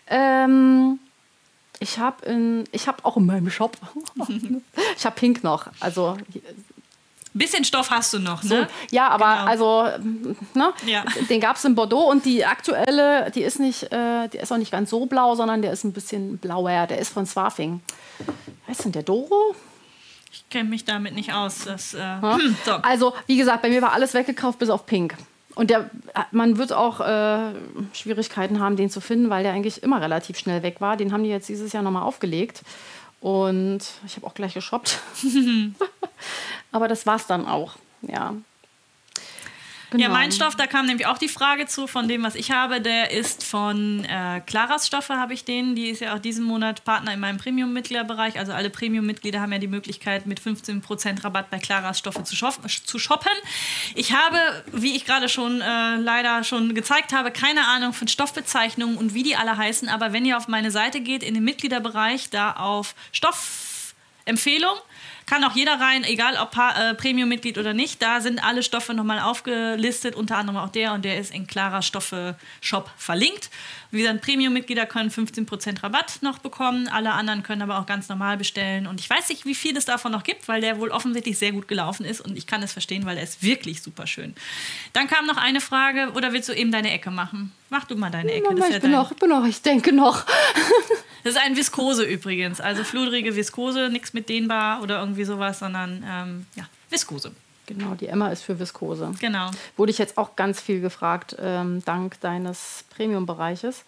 Ähm, 0.07 1.01
ich 1.81 1.99
habe 1.99 2.67
hab 2.87 3.05
auch 3.05 3.17
in 3.17 3.27
meinem 3.27 3.51
Shop, 3.51 3.77
ich 4.97 5.05
habe 5.05 5.17
Pink 5.17 5.43
noch. 5.45 5.67
Also, 5.81 6.17
Bisschen 7.39 7.65
Stoff 7.65 7.91
hast 7.91 8.13
du 8.13 8.19
noch, 8.19 8.43
so, 8.43 8.55
ne? 8.55 8.69
ja, 8.91 9.09
aber 9.09 9.37
Genau. 9.37 9.47
also, 9.47 9.89
ne, 10.55 10.73
Ja. 10.87 11.05
den 11.31 11.41
gab 11.41 11.57
es 11.57 11.65
in 11.65 11.75
Bordeaux 11.75 12.11
und 12.11 12.25
die 12.25 12.45
aktuelle, 12.45 13.31
die 13.31 13.43
ist, 13.43 13.61
nicht, 13.61 13.85
äh, 13.93 14.29
die 14.29 14.39
ist 14.39 14.53
auch 14.53 14.57
nicht 14.59 14.73
ganz 14.73 14.91
so 14.91 15.07
blau, 15.07 15.35
sondern 15.35 15.63
der 15.63 15.73
ist 15.73 15.85
ein 15.85 15.93
bisschen 15.93 16.39
blauer. 16.39 16.87
Der 16.89 16.99
ist 16.99 17.11
von 17.13 17.25
Swafing. 17.27 17.81
Heißt 18.67 18.85
denn 18.85 18.93
der 18.93 19.03
Doro? 19.05 19.55
Ich 20.33 20.49
kenne 20.51 20.69
mich 20.69 20.85
damit 20.85 21.15
nicht 21.15 21.33
aus. 21.33 21.61
Das, 21.65 21.95
äh, 21.95 21.99
Ja. 21.99 22.39
so. 22.65 22.73
Also, 22.83 23.15
wie 23.27 23.37
gesagt, 23.37 23.63
bei 23.63 23.69
mir 23.71 23.81
war 23.83 23.93
alles 23.93 24.13
weggekauft 24.15 24.59
bis 24.59 24.69
auf 24.71 24.85
Pink. 24.87 25.15
Und 25.55 25.71
der, 25.71 25.91
man 26.31 26.57
wird 26.59 26.73
auch 26.73 27.01
äh, 27.01 27.53
Schwierigkeiten 27.93 28.61
haben, 28.61 28.77
den 28.77 28.91
zu 28.91 29.01
finden, 29.01 29.29
weil 29.31 29.43
der 29.43 29.53
eigentlich 29.55 29.83
immer 29.83 30.01
relativ 30.01 30.39
schnell 30.39 30.63
weg 30.63 30.81
war. 30.81 30.97
Den 30.97 31.13
haben 31.13 31.25
die 31.25 31.31
jetzt 31.31 31.49
dieses 31.49 31.73
Jahr 31.73 31.83
nochmal 31.83 32.03
aufgelegt. 32.05 32.63
Und 33.21 33.81
ich 34.07 34.17
habe 34.17 34.27
auch 34.27 34.35
gleich 34.35 34.55
geshoppt. 34.55 35.01
Aber 36.73 36.89
das 36.89 37.07
war's 37.07 37.27
dann 37.27 37.47
auch. 37.47 37.77
Ja. 38.03 38.35
Genau. 39.91 40.03
Ja, 40.03 40.09
mein 40.11 40.31
Stoff, 40.33 40.55
da 40.55 40.67
kam 40.67 40.85
nämlich 40.85 41.07
auch 41.07 41.17
die 41.17 41.29
Frage 41.29 41.67
zu 41.67 41.87
von 41.87 42.09
dem, 42.09 42.23
was 42.23 42.35
ich 42.35 42.51
habe. 42.51 42.83
Der 42.83 43.11
ist 43.11 43.43
von 43.43 44.05
äh, 44.05 44.43
Claras 44.45 44.87
Stoffe, 44.87 45.17
habe 45.17 45.33
ich 45.33 45.45
den. 45.45 45.75
Die 45.75 45.89
ist 45.89 46.01
ja 46.01 46.15
auch 46.15 46.19
diesen 46.19 46.45
Monat 46.45 46.85
Partner 46.85 47.15
in 47.15 47.21
meinem 47.21 47.39
Premium-Mitgliederbereich. 47.39 48.39
Also 48.39 48.53
alle 48.53 48.69
Premium-Mitglieder 48.69 49.41
haben 49.41 49.51
ja 49.51 49.59
die 49.59 49.67
Möglichkeit, 49.67 50.27
mit 50.27 50.41
15% 50.41 51.25
Rabatt 51.25 51.49
bei 51.49 51.59
Claras 51.59 51.99
Stoffe 51.99 52.23
zu, 52.23 52.37
zu 52.37 52.99
shoppen. 52.99 53.33
Ich 53.95 54.13
habe, 54.13 54.39
wie 54.73 54.95
ich 54.95 55.07
gerade 55.07 55.31
schon 55.31 55.63
äh, 55.63 55.97
leider 55.97 56.45
schon 56.45 56.75
gezeigt 56.75 57.15
habe, 57.15 57.31
keine 57.31 57.67
Ahnung 57.67 57.95
von 57.95 58.09
Stoffbezeichnungen 58.09 58.99
und 58.99 59.15
wie 59.15 59.23
die 59.23 59.37
alle 59.37 59.57
heißen. 59.57 59.89
Aber 59.89 60.13
wenn 60.13 60.27
ihr 60.27 60.37
auf 60.37 60.49
meine 60.49 60.71
Seite 60.71 61.01
geht, 61.01 61.23
in 61.23 61.33
den 61.33 61.45
Mitgliederbereich, 61.45 62.29
da 62.29 62.53
auf 62.53 62.95
Stoffempfehlung, 63.13 64.77
kann 65.29 65.45
auch 65.45 65.55
jeder 65.55 65.79
rein, 65.79 66.05
egal 66.05 66.37
ob 66.37 66.57
äh, 66.57 66.95
Premium-Mitglied 66.95 67.59
oder 67.59 67.75
nicht. 67.75 68.01
Da 68.01 68.21
sind 68.23 68.43
alle 68.43 68.63
Stoffe 68.63 68.95
nochmal 68.95 69.21
aufgelistet, 69.21 70.15
unter 70.15 70.39
anderem 70.39 70.59
auch 70.59 70.71
der 70.71 70.95
und 70.95 71.05
der 71.05 71.19
ist 71.19 71.35
in 71.35 71.47
Clara 71.47 71.83
Stoffe 71.83 72.37
Shop 72.63 72.91
verlinkt. 72.97 73.51
Wie 73.91 74.03
gesagt, 74.03 74.21
Premium-Mitglieder 74.21 74.85
können 74.85 75.11
15% 75.11 75.83
Rabatt 75.83 76.19
noch 76.21 76.39
bekommen, 76.39 76.89
alle 76.89 77.13
anderen 77.13 77.43
können 77.43 77.63
aber 77.63 77.79
auch 77.79 77.87
ganz 77.87 78.09
normal 78.11 78.37
bestellen. 78.37 78.87
Und 78.87 79.01
ich 79.01 79.09
weiß 79.09 79.31
nicht, 79.31 79.47
wie 79.47 79.55
viel 79.55 79.77
es 79.79 79.87
davon 79.87 80.13
noch 80.13 80.25
gibt, 80.25 80.47
weil 80.47 80.61
der 80.61 80.79
wohl 80.79 80.91
offensichtlich 80.91 81.39
sehr 81.39 81.53
gut 81.53 81.69
gelaufen 81.69 82.05
ist 82.05 82.21
und 82.21 82.37
ich 82.37 82.47
kann 82.47 82.63
es 82.63 82.73
verstehen, 82.73 83.07
weil 83.07 83.17
er 83.17 83.23
ist 83.23 83.43
wirklich 83.43 83.81
super 83.83 84.07
schön. 84.07 84.35
Dann 84.93 85.07
kam 85.07 85.25
noch 85.27 85.39
eine 85.39 85.61
Frage, 85.63 86.13
oder 86.15 86.33
willst 86.35 86.49
du 86.51 86.53
eben 86.53 86.71
deine 86.71 86.93
Ecke 86.93 87.11
machen? 87.11 87.53
Mach 87.71 87.85
du 87.87 87.97
mal 87.97 88.11
deine 88.11 88.31
Ecke. 88.33 88.45
Mama, 88.53 88.67
ich 88.67 88.73
ja 88.75 88.79
bin 88.79 88.93
dein- 88.93 89.01
noch, 89.01 89.11
ich 89.11 89.17
bin 89.17 89.29
noch, 89.31 89.45
ich 89.47 89.63
denke 89.63 89.93
noch. 89.93 90.25
das 91.25 91.35
ist 91.35 91.41
ein 91.41 91.57
Viskose 91.57 92.05
übrigens, 92.05 92.61
also 92.61 92.85
fludrige 92.85 93.37
Viskose, 93.37 93.89
nichts 93.89 94.13
mit 94.13 94.29
dehnbar 94.29 94.83
oder 94.83 95.01
irgendwie 95.01 95.25
sowas, 95.25 95.59
sondern 95.61 96.05
ähm, 96.07 96.47
ja, 96.57 96.65
Viskose. 96.91 97.33
Genau, 97.69 97.95
die 97.95 98.09
Emma 98.09 98.29
ist 98.29 98.43
für 98.43 98.59
Viskose. 98.59 99.13
Genau. 99.21 99.51
Wurde 99.77 99.91
ich 99.93 99.99
jetzt 99.99 100.19
auch 100.19 100.35
ganz 100.37 100.61
viel 100.61 100.81
gefragt, 100.81 101.37
ähm, 101.41 101.83
dank 101.85 102.21
deines 102.21 102.85
Premium-Bereiches. 102.97 103.85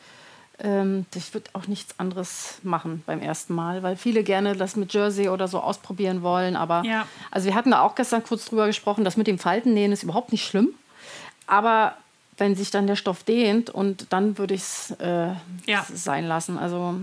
Ähm, 0.62 1.06
ich 1.14 1.32
würde 1.32 1.48
auch 1.54 1.66
nichts 1.66 1.98
anderes 1.98 2.58
machen 2.62 3.02
beim 3.06 3.20
ersten 3.22 3.54
Mal, 3.54 3.82
weil 3.82 3.96
viele 3.96 4.22
gerne 4.22 4.54
das 4.54 4.76
mit 4.76 4.92
Jersey 4.92 5.28
oder 5.30 5.48
so 5.48 5.60
ausprobieren 5.60 6.20
wollen. 6.22 6.54
Aber 6.54 6.82
Ja. 6.84 7.06
also 7.30 7.46
wir 7.48 7.54
hatten 7.54 7.70
da 7.70 7.80
auch 7.80 7.94
gestern 7.94 8.22
kurz 8.22 8.44
drüber 8.44 8.66
gesprochen, 8.66 9.02
das 9.04 9.16
mit 9.16 9.26
dem 9.26 9.38
Faltennähen 9.38 9.90
ist 9.92 10.02
überhaupt 10.02 10.32
nicht 10.32 10.44
schlimm. 10.46 10.68
Aber 11.46 11.96
wenn 12.36 12.54
sich 12.54 12.70
dann 12.70 12.86
der 12.86 12.96
Stoff 12.96 13.22
dehnt 13.24 13.70
und 13.70 14.12
dann 14.12 14.36
würde 14.38 14.54
ich 14.54 14.60
es 14.60 14.90
äh, 15.00 15.28
Ja. 15.66 15.86
sein 15.92 16.26
lassen. 16.26 16.58
Also 16.58 16.96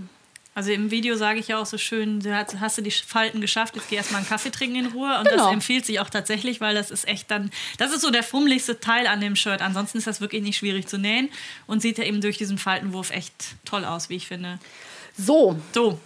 Also 0.58 0.72
im 0.72 0.90
Video 0.90 1.16
sage 1.16 1.40
ich 1.40 1.50
ja 1.50 1.60
auch 1.62 1.68
so 1.68 1.78
schön, 1.78 2.20
du 2.20 2.36
hast, 2.36 2.60
hast 2.60 2.80
du 2.80 2.82
die 2.82 2.90
Falten 2.90 3.42
geschafft, 3.42 3.76
jetzt 3.76 3.90
geh 3.90 3.96
erstmal 3.96 4.22
einen 4.22 4.28
Kaffee 4.28 4.50
trinken 4.50 4.78
in 4.78 4.86
Ruhe. 4.88 5.16
Und 5.20 5.26
das 5.28 5.34
Genau. 5.36 5.54
empfiehlt 5.54 5.86
sich 5.86 6.00
auch 6.00 6.10
tatsächlich, 6.10 6.60
weil 6.62 6.74
das 6.74 6.90
ist 6.90 7.08
echt 7.08 7.30
dann, 7.30 7.52
das 7.78 7.94
ist 7.94 8.02
so 8.02 8.10
der 8.10 8.24
fummeligste 8.24 8.80
Teil 8.80 9.06
an 9.06 9.22
dem 9.22 9.36
Shirt. 9.36 9.62
Ansonsten 9.62 10.00
ist 10.00 10.08
das 10.08 10.20
wirklich 10.20 10.42
nicht 10.42 10.58
schwierig 10.58 10.88
zu 10.88 10.98
nähen 10.98 11.30
und 11.68 11.84
sieht 11.84 12.00
ja 12.00 12.06
eben 12.06 12.22
durch 12.22 12.40
diesen 12.40 12.58
Faltenwurf 12.58 13.12
echt 13.12 13.34
toll 13.66 13.86
aus, 13.86 14.10
wie 14.10 14.16
ich 14.16 14.26
finde. 14.26 14.58
so, 15.16 15.62
So, 15.76 16.00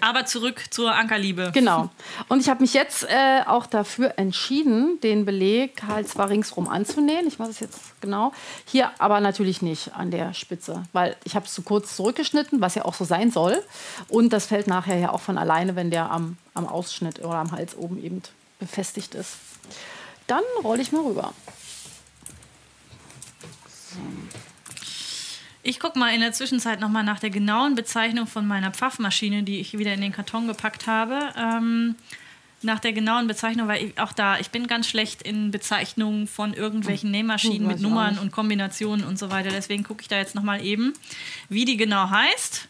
aber 0.00 0.26
zurück 0.26 0.62
zur 0.70 0.94
Ankerliebe. 0.94 1.50
Genau. 1.52 1.90
Und 2.28 2.40
ich 2.40 2.48
habe 2.48 2.60
mich 2.60 2.72
jetzt 2.74 3.04
äh, 3.04 3.42
auch 3.46 3.66
dafür 3.66 4.14
entschieden, 4.16 5.00
den 5.02 5.24
Beleg 5.24 5.82
halt 5.86 6.08
zwar 6.08 6.28
ringsrum 6.28 6.68
anzunähen. 6.68 7.26
Ich 7.26 7.38
mache 7.38 7.48
das 7.48 7.60
jetzt 7.60 8.00
genau. 8.00 8.32
Hier 8.64 8.90
aber 8.98 9.20
natürlich 9.20 9.60
nicht 9.60 9.94
an 9.94 10.10
der 10.10 10.34
Spitze, 10.34 10.84
weil 10.92 11.16
ich 11.24 11.34
habe 11.34 11.46
es 11.46 11.52
zu 11.52 11.62
kurz 11.62 11.96
zurückgeschnitten, 11.96 12.60
was 12.60 12.74
ja 12.74 12.84
auch 12.84 12.94
so 12.94 13.04
sein 13.04 13.30
soll. 13.30 13.62
Und 14.08 14.32
das 14.32 14.46
fällt 14.46 14.66
nachher 14.66 14.98
ja 14.98 15.10
auch 15.10 15.20
von 15.20 15.36
alleine, 15.36 15.74
wenn 15.74 15.90
der 15.90 16.10
am, 16.10 16.36
am 16.54 16.66
Ausschnitt 16.66 17.18
oder 17.18 17.36
am 17.36 17.52
Hals 17.52 17.76
oben 17.76 18.02
eben 18.02 18.22
befestigt 18.58 19.14
ist. 19.14 19.36
Dann 20.26 20.44
rolle 20.62 20.82
ich 20.82 20.92
mal 20.92 21.02
rüber. 21.02 21.32
Ich 25.68 25.80
gucke 25.80 25.98
mal 25.98 26.14
in 26.14 26.22
der 26.22 26.32
Zwischenzeit 26.32 26.80
nochmal 26.80 27.04
nach 27.04 27.20
der 27.20 27.28
genauen 27.28 27.74
Bezeichnung 27.74 28.26
von 28.26 28.46
meiner 28.46 28.70
Pfaffmaschine, 28.70 29.42
die 29.42 29.60
ich 29.60 29.76
wieder 29.76 29.92
in 29.92 30.00
den 30.00 30.12
Karton 30.12 30.46
gepackt 30.46 30.86
habe. 30.86 31.34
Ähm, 31.36 31.94
nach 32.62 32.78
der 32.78 32.94
genauen 32.94 33.26
Bezeichnung, 33.26 33.68
weil 33.68 33.84
ich, 33.84 34.00
auch 34.00 34.14
da, 34.14 34.38
ich 34.38 34.48
bin 34.48 34.66
ganz 34.66 34.88
schlecht 34.88 35.20
in 35.20 35.50
Bezeichnungen 35.50 36.26
von 36.26 36.54
irgendwelchen 36.54 37.10
Nähmaschinen 37.10 37.60
Hm, 37.60 37.66
mit 37.66 37.80
Nummern 37.80 38.16
und 38.16 38.32
Kombinationen 38.32 39.04
und 39.04 39.18
so 39.18 39.30
weiter. 39.30 39.50
Deswegen 39.50 39.84
gucke 39.84 40.00
ich 40.00 40.08
da 40.08 40.16
jetzt 40.16 40.34
nochmal 40.34 40.64
eben, 40.64 40.94
wie 41.50 41.66
die 41.66 41.76
genau 41.76 42.08
heißt. 42.08 42.66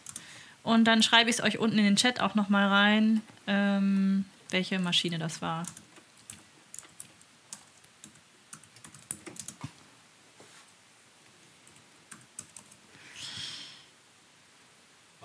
Und 0.63 0.83
dann 0.83 1.01
schreibe 1.01 1.29
ich 1.29 1.37
es 1.37 1.41
euch 1.41 1.57
unten 1.57 1.77
in 1.77 1.85
den 1.85 1.95
Chat 1.95 2.19
auch 2.19 2.35
nochmal 2.35 2.67
rein, 2.67 3.21
ähm, 3.47 4.25
welche 4.49 4.77
Maschine 4.77 5.19
das 5.19 5.41
war. 5.41 5.63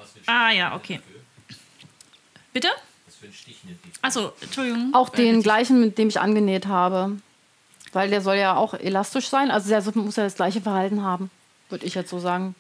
Was 0.05 0.13
für 0.13 0.14
ein 0.14 0.14
Ah 0.27 0.51
ja, 0.51 0.75
okay. 0.75 1.01
Bitte? 2.53 2.69
Was 3.07 3.17
für 3.17 3.27
ein 3.27 3.33
Stich 3.33 3.65
nimmt 3.65 3.85
die? 3.85 3.91
Achso, 4.03 4.33
Entschuldigung. 4.41 4.95
Auch 4.95 5.09
den 5.09 5.41
Äh, 5.41 5.43
gleichen, 5.43 5.81
mit 5.81 5.99
dem 5.99 6.09
ich 6.09 6.21
angenäht 6.21 6.67
habe. 6.67 7.17
Weil 7.93 8.11
der 8.11 8.21
soll 8.21 8.37
ja 8.37 8.57
auch 8.57 8.75
elastisch 8.75 9.29
sein. 9.29 9.51
Also 9.51 9.69
der 9.69 9.83
muss 9.95 10.17
ja 10.17 10.25
das 10.25 10.35
gleiche 10.35 10.61
Verhalten 10.61 11.03
haben, 11.03 11.31
würde 11.69 11.87
ich 11.87 11.95
jetzt 11.95 12.11
so 12.11 12.19
sagen. 12.19 12.55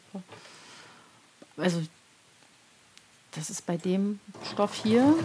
Also 1.56 1.82
das 3.32 3.50
ist 3.50 3.66
bei 3.66 3.76
dem 3.76 4.20
Stoff 4.52 4.74
hier 4.82 5.02
so. 5.02 5.18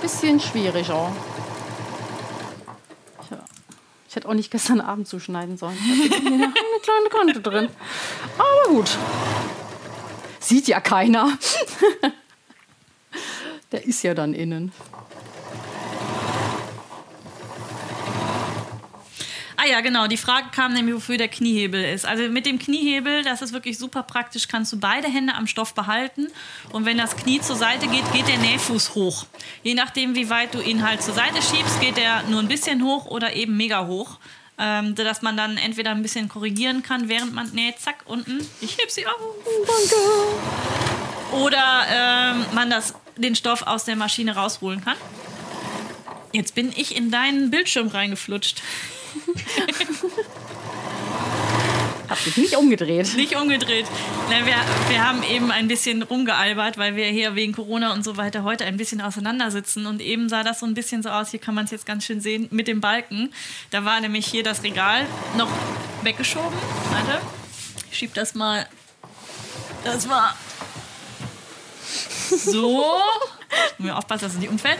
bisschen 0.00 0.40
schwieriger. 0.40 1.12
Ich 4.16 4.18
hätte 4.18 4.30
auch 4.30 4.34
nicht 4.34 4.50
gestern 4.50 4.80
Abend 4.80 5.06
zuschneiden 5.06 5.58
sollen. 5.58 5.76
Da 5.76 5.92
ist 5.92 6.14
hier 6.14 6.26
eine 6.26 6.52
kleine 6.82 7.08
Kante 7.10 7.40
drin. 7.42 7.68
Aber 8.38 8.74
gut. 8.74 8.96
Sieht 10.40 10.68
ja 10.68 10.80
keiner. 10.80 11.36
Der 13.72 13.84
ist 13.84 14.02
ja 14.04 14.14
dann 14.14 14.32
innen. 14.32 14.72
Ah 19.66 19.68
ja, 19.68 19.80
genau. 19.80 20.06
Die 20.06 20.16
Frage 20.16 20.46
kam 20.52 20.74
nämlich, 20.74 20.94
wofür 20.94 21.16
der 21.16 21.26
Kniehebel 21.26 21.82
ist. 21.82 22.06
Also 22.06 22.28
mit 22.28 22.46
dem 22.46 22.60
Kniehebel, 22.60 23.24
das 23.24 23.42
ist 23.42 23.52
wirklich 23.52 23.78
super 23.78 24.04
praktisch, 24.04 24.46
kannst 24.46 24.72
du 24.72 24.78
beide 24.78 25.08
Hände 25.08 25.34
am 25.34 25.48
Stoff 25.48 25.74
behalten. 25.74 26.28
Und 26.70 26.84
wenn 26.84 26.98
das 26.98 27.16
Knie 27.16 27.40
zur 27.40 27.56
Seite 27.56 27.88
geht, 27.88 28.04
geht 28.12 28.28
der 28.28 28.38
Nähfuß 28.38 28.94
hoch. 28.94 29.26
Je 29.64 29.74
nachdem, 29.74 30.14
wie 30.14 30.30
weit 30.30 30.54
du 30.54 30.60
ihn 30.60 30.86
halt 30.86 31.02
zur 31.02 31.14
Seite 31.14 31.42
schiebst, 31.42 31.80
geht 31.80 31.98
er 31.98 32.22
nur 32.24 32.40
ein 32.40 32.48
bisschen 32.48 32.84
hoch 32.84 33.06
oder 33.06 33.34
eben 33.34 33.56
mega 33.56 33.86
hoch. 33.86 34.18
ähm, 34.58 34.94
dass 34.94 35.22
man 35.22 35.36
dann 35.36 35.56
entweder 35.56 35.90
ein 35.90 36.02
bisschen 36.02 36.28
korrigieren 36.28 36.82
kann, 36.82 37.08
während 37.08 37.34
man 37.34 37.50
näht, 37.50 37.78
zack, 37.78 38.04
unten, 38.06 38.38
ich 38.60 38.78
heb 38.78 38.90
sie 38.90 39.06
auf. 39.06 39.14
Danke. 39.66 41.44
Oder 41.44 41.86
ähm, 41.90 42.46
man 42.54 42.70
das, 42.70 42.94
den 43.16 43.34
Stoff 43.34 43.62
aus 43.62 43.84
der 43.84 43.96
Maschine 43.96 44.34
rausholen 44.34 44.82
kann. 44.82 44.96
Jetzt 46.32 46.54
bin 46.54 46.72
ich 46.74 46.96
in 46.96 47.10
deinen 47.10 47.50
Bildschirm 47.50 47.88
reingeflutscht. 47.88 48.62
Hab 52.08 52.22
dich 52.22 52.36
nicht 52.36 52.56
umgedreht. 52.56 53.16
Nicht 53.16 53.36
umgedreht. 53.36 53.86
Na, 54.30 54.46
wir, 54.46 54.54
wir 54.88 55.06
haben 55.06 55.22
eben 55.24 55.50
ein 55.50 55.66
bisschen 55.66 56.02
rumgealbert, 56.02 56.78
weil 56.78 56.94
wir 56.94 57.06
hier 57.06 57.34
wegen 57.34 57.52
Corona 57.52 57.92
und 57.92 58.04
so 58.04 58.16
weiter 58.16 58.44
heute 58.44 58.64
ein 58.64 58.76
bisschen 58.76 59.00
auseinandersitzen. 59.00 59.86
Und 59.86 60.00
eben 60.00 60.28
sah 60.28 60.44
das 60.44 60.60
so 60.60 60.66
ein 60.66 60.74
bisschen 60.74 61.02
so 61.02 61.08
aus, 61.08 61.30
hier 61.30 61.40
kann 61.40 61.54
man 61.54 61.64
es 61.64 61.72
jetzt 61.72 61.84
ganz 61.84 62.04
schön 62.04 62.20
sehen, 62.20 62.46
mit 62.50 62.68
dem 62.68 62.80
Balken. 62.80 63.32
Da 63.70 63.84
war 63.84 64.00
nämlich 64.00 64.26
hier 64.26 64.44
das 64.44 64.62
Regal 64.62 65.06
noch 65.36 65.48
weggeschoben. 66.02 66.56
Warte, 66.90 67.20
ich 67.90 67.98
schieb 67.98 68.14
das 68.14 68.34
mal. 68.34 68.66
Das 69.82 70.08
war 70.08 70.36
so. 72.28 72.84
Mir 73.78 73.96
aufpassen, 73.96 74.24
dass 74.24 74.34
es 74.34 74.38
nicht 74.38 74.50
umfällt. 74.50 74.78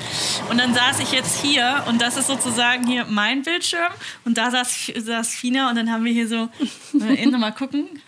Und 0.50 0.58
dann 0.58 0.74
saß 0.74 1.00
ich 1.00 1.12
jetzt 1.12 1.40
hier 1.40 1.84
und 1.86 2.00
das 2.00 2.16
ist 2.16 2.26
sozusagen 2.26 2.86
hier 2.86 3.04
mein 3.06 3.42
Bildschirm 3.42 3.92
und 4.24 4.38
da 4.38 4.50
saß, 4.50 4.92
saß 4.96 5.34
Fina 5.34 5.70
und 5.70 5.76
dann 5.76 5.90
haben 5.90 6.04
wir 6.04 6.12
hier 6.12 6.28
so, 6.28 6.48
äh, 6.98 7.26
mal 7.26 7.52
gucken. 7.52 8.02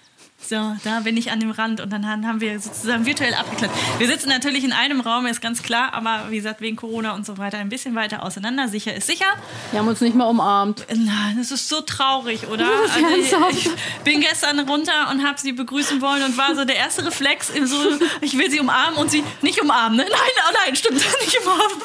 So, 0.49 0.75
da 0.83 1.01
bin 1.01 1.19
ich 1.19 1.31
an 1.31 1.41
dem 1.41 1.51
Rand 1.51 1.83
und 1.83 1.91
dann 1.91 2.07
haben 2.07 2.41
wir 2.41 2.59
sozusagen 2.59 3.05
virtuell 3.05 3.35
abgeklärt. 3.35 3.71
Wir 3.99 4.07
sitzen 4.07 4.31
natürlich 4.31 4.65
in 4.65 4.73
einem 4.73 5.03
Raum, 5.03 5.27
ist 5.27 5.43
ganz 5.43 5.63
klar, 5.63 5.93
aber 5.93 6.31
wie 6.31 6.37
gesagt, 6.37 6.63
wegen 6.63 6.75
Corona 6.75 7.13
und 7.15 7.27
so 7.27 7.37
weiter 7.37 7.59
ein 7.59 7.69
bisschen 7.69 7.95
weiter 7.95 8.23
auseinander. 8.23 8.67
Sicher 8.67 8.95
ist 8.95 9.07
sicher. 9.07 9.27
Wir 9.73 9.81
haben 9.81 9.89
uns 9.89 10.01
nicht 10.01 10.17
mal 10.17 10.25
umarmt. 10.25 10.87
Nein, 10.89 11.37
das 11.37 11.51
ist 11.51 11.69
so 11.69 11.83
traurig, 11.83 12.49
oder? 12.49 12.67
Also 12.67 13.37
ich, 13.51 13.69
bin 14.05 14.23
gestern 14.23 14.61
runter 14.61 15.11
und 15.11 15.23
habe 15.23 15.39
sie 15.39 15.53
begrüßen 15.53 16.01
wollen 16.01 16.23
und 16.23 16.39
war 16.39 16.55
so 16.55 16.65
der 16.65 16.77
erste 16.77 17.05
Reflex, 17.05 17.49
so, 17.49 17.99
ich 18.23 18.39
will 18.39 18.51
sie 18.51 18.61
umarmen 18.61 18.99
und 18.99 19.11
sie 19.11 19.23
nicht 19.43 19.61
umarmen. 19.61 19.99
Ne? 19.99 20.05
Nein, 20.05 20.45
oh 20.49 20.57
nein, 20.65 20.77
stimmt, 20.77 20.97
nicht 21.21 21.39
umarmen. 21.43 21.83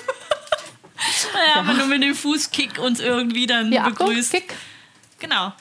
naja, 1.34 1.56
aber 1.68 1.74
nur 1.74 1.88
mit 1.88 2.02
dem 2.02 2.16
Fußkick 2.16 2.80
uns 2.80 3.02
irgendwie 3.02 3.46
dann 3.46 3.74
Ja, 3.74 3.90
begrüßt. 3.90 4.34
Achtung, 4.34 4.48
Kick. 4.48 4.56
Genau. 5.24 5.54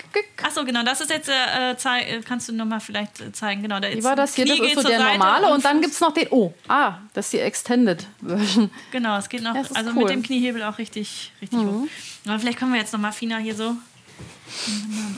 Achso, 0.42 0.64
genau, 0.64 0.82
das 0.82 1.00
ist 1.00 1.10
jetzt, 1.10 1.28
äh, 1.28 1.76
zei- 1.76 2.02
äh, 2.02 2.20
kannst 2.26 2.48
du 2.48 2.52
nochmal 2.52 2.80
vielleicht 2.80 3.20
äh, 3.20 3.30
zeigen. 3.32 3.62
Genau, 3.62 3.78
da 3.78 3.88
Wie 3.92 4.02
war 4.02 4.16
das 4.16 4.34
hier? 4.34 4.44
Das 4.44 4.58
ist 4.58 4.74
so 4.74 4.82
der 4.82 4.98
normale 4.98 5.52
und 5.52 5.64
dann 5.64 5.78
Fuß- 5.78 5.80
gibt 5.82 5.92
es 5.94 6.00
noch 6.00 6.12
den. 6.12 6.26
Oh, 6.30 6.52
ah, 6.66 6.94
das 7.14 7.26
ist 7.26 7.32
die 7.34 7.38
Extended 7.38 8.04
Version. 8.20 8.72
Genau, 8.90 9.16
es 9.18 9.28
geht 9.28 9.40
noch, 9.42 9.54
ist 9.54 9.76
also 9.76 9.90
cool. 9.90 9.94
Mhm. 9.94 10.00
mit 10.00 10.08
dem 10.10 10.22
Kniehebel 10.24 10.64
auch 10.64 10.78
richtig, 10.78 11.30
richtig 11.40 11.60
hoch. 11.60 11.86
Aber 12.26 12.38
vielleicht 12.40 12.58
können 12.58 12.72
wir 12.72 12.80
jetzt 12.80 12.92
nochmal 12.92 13.12
Fina 13.12 13.36
hier 13.38 13.54
so 13.54 13.76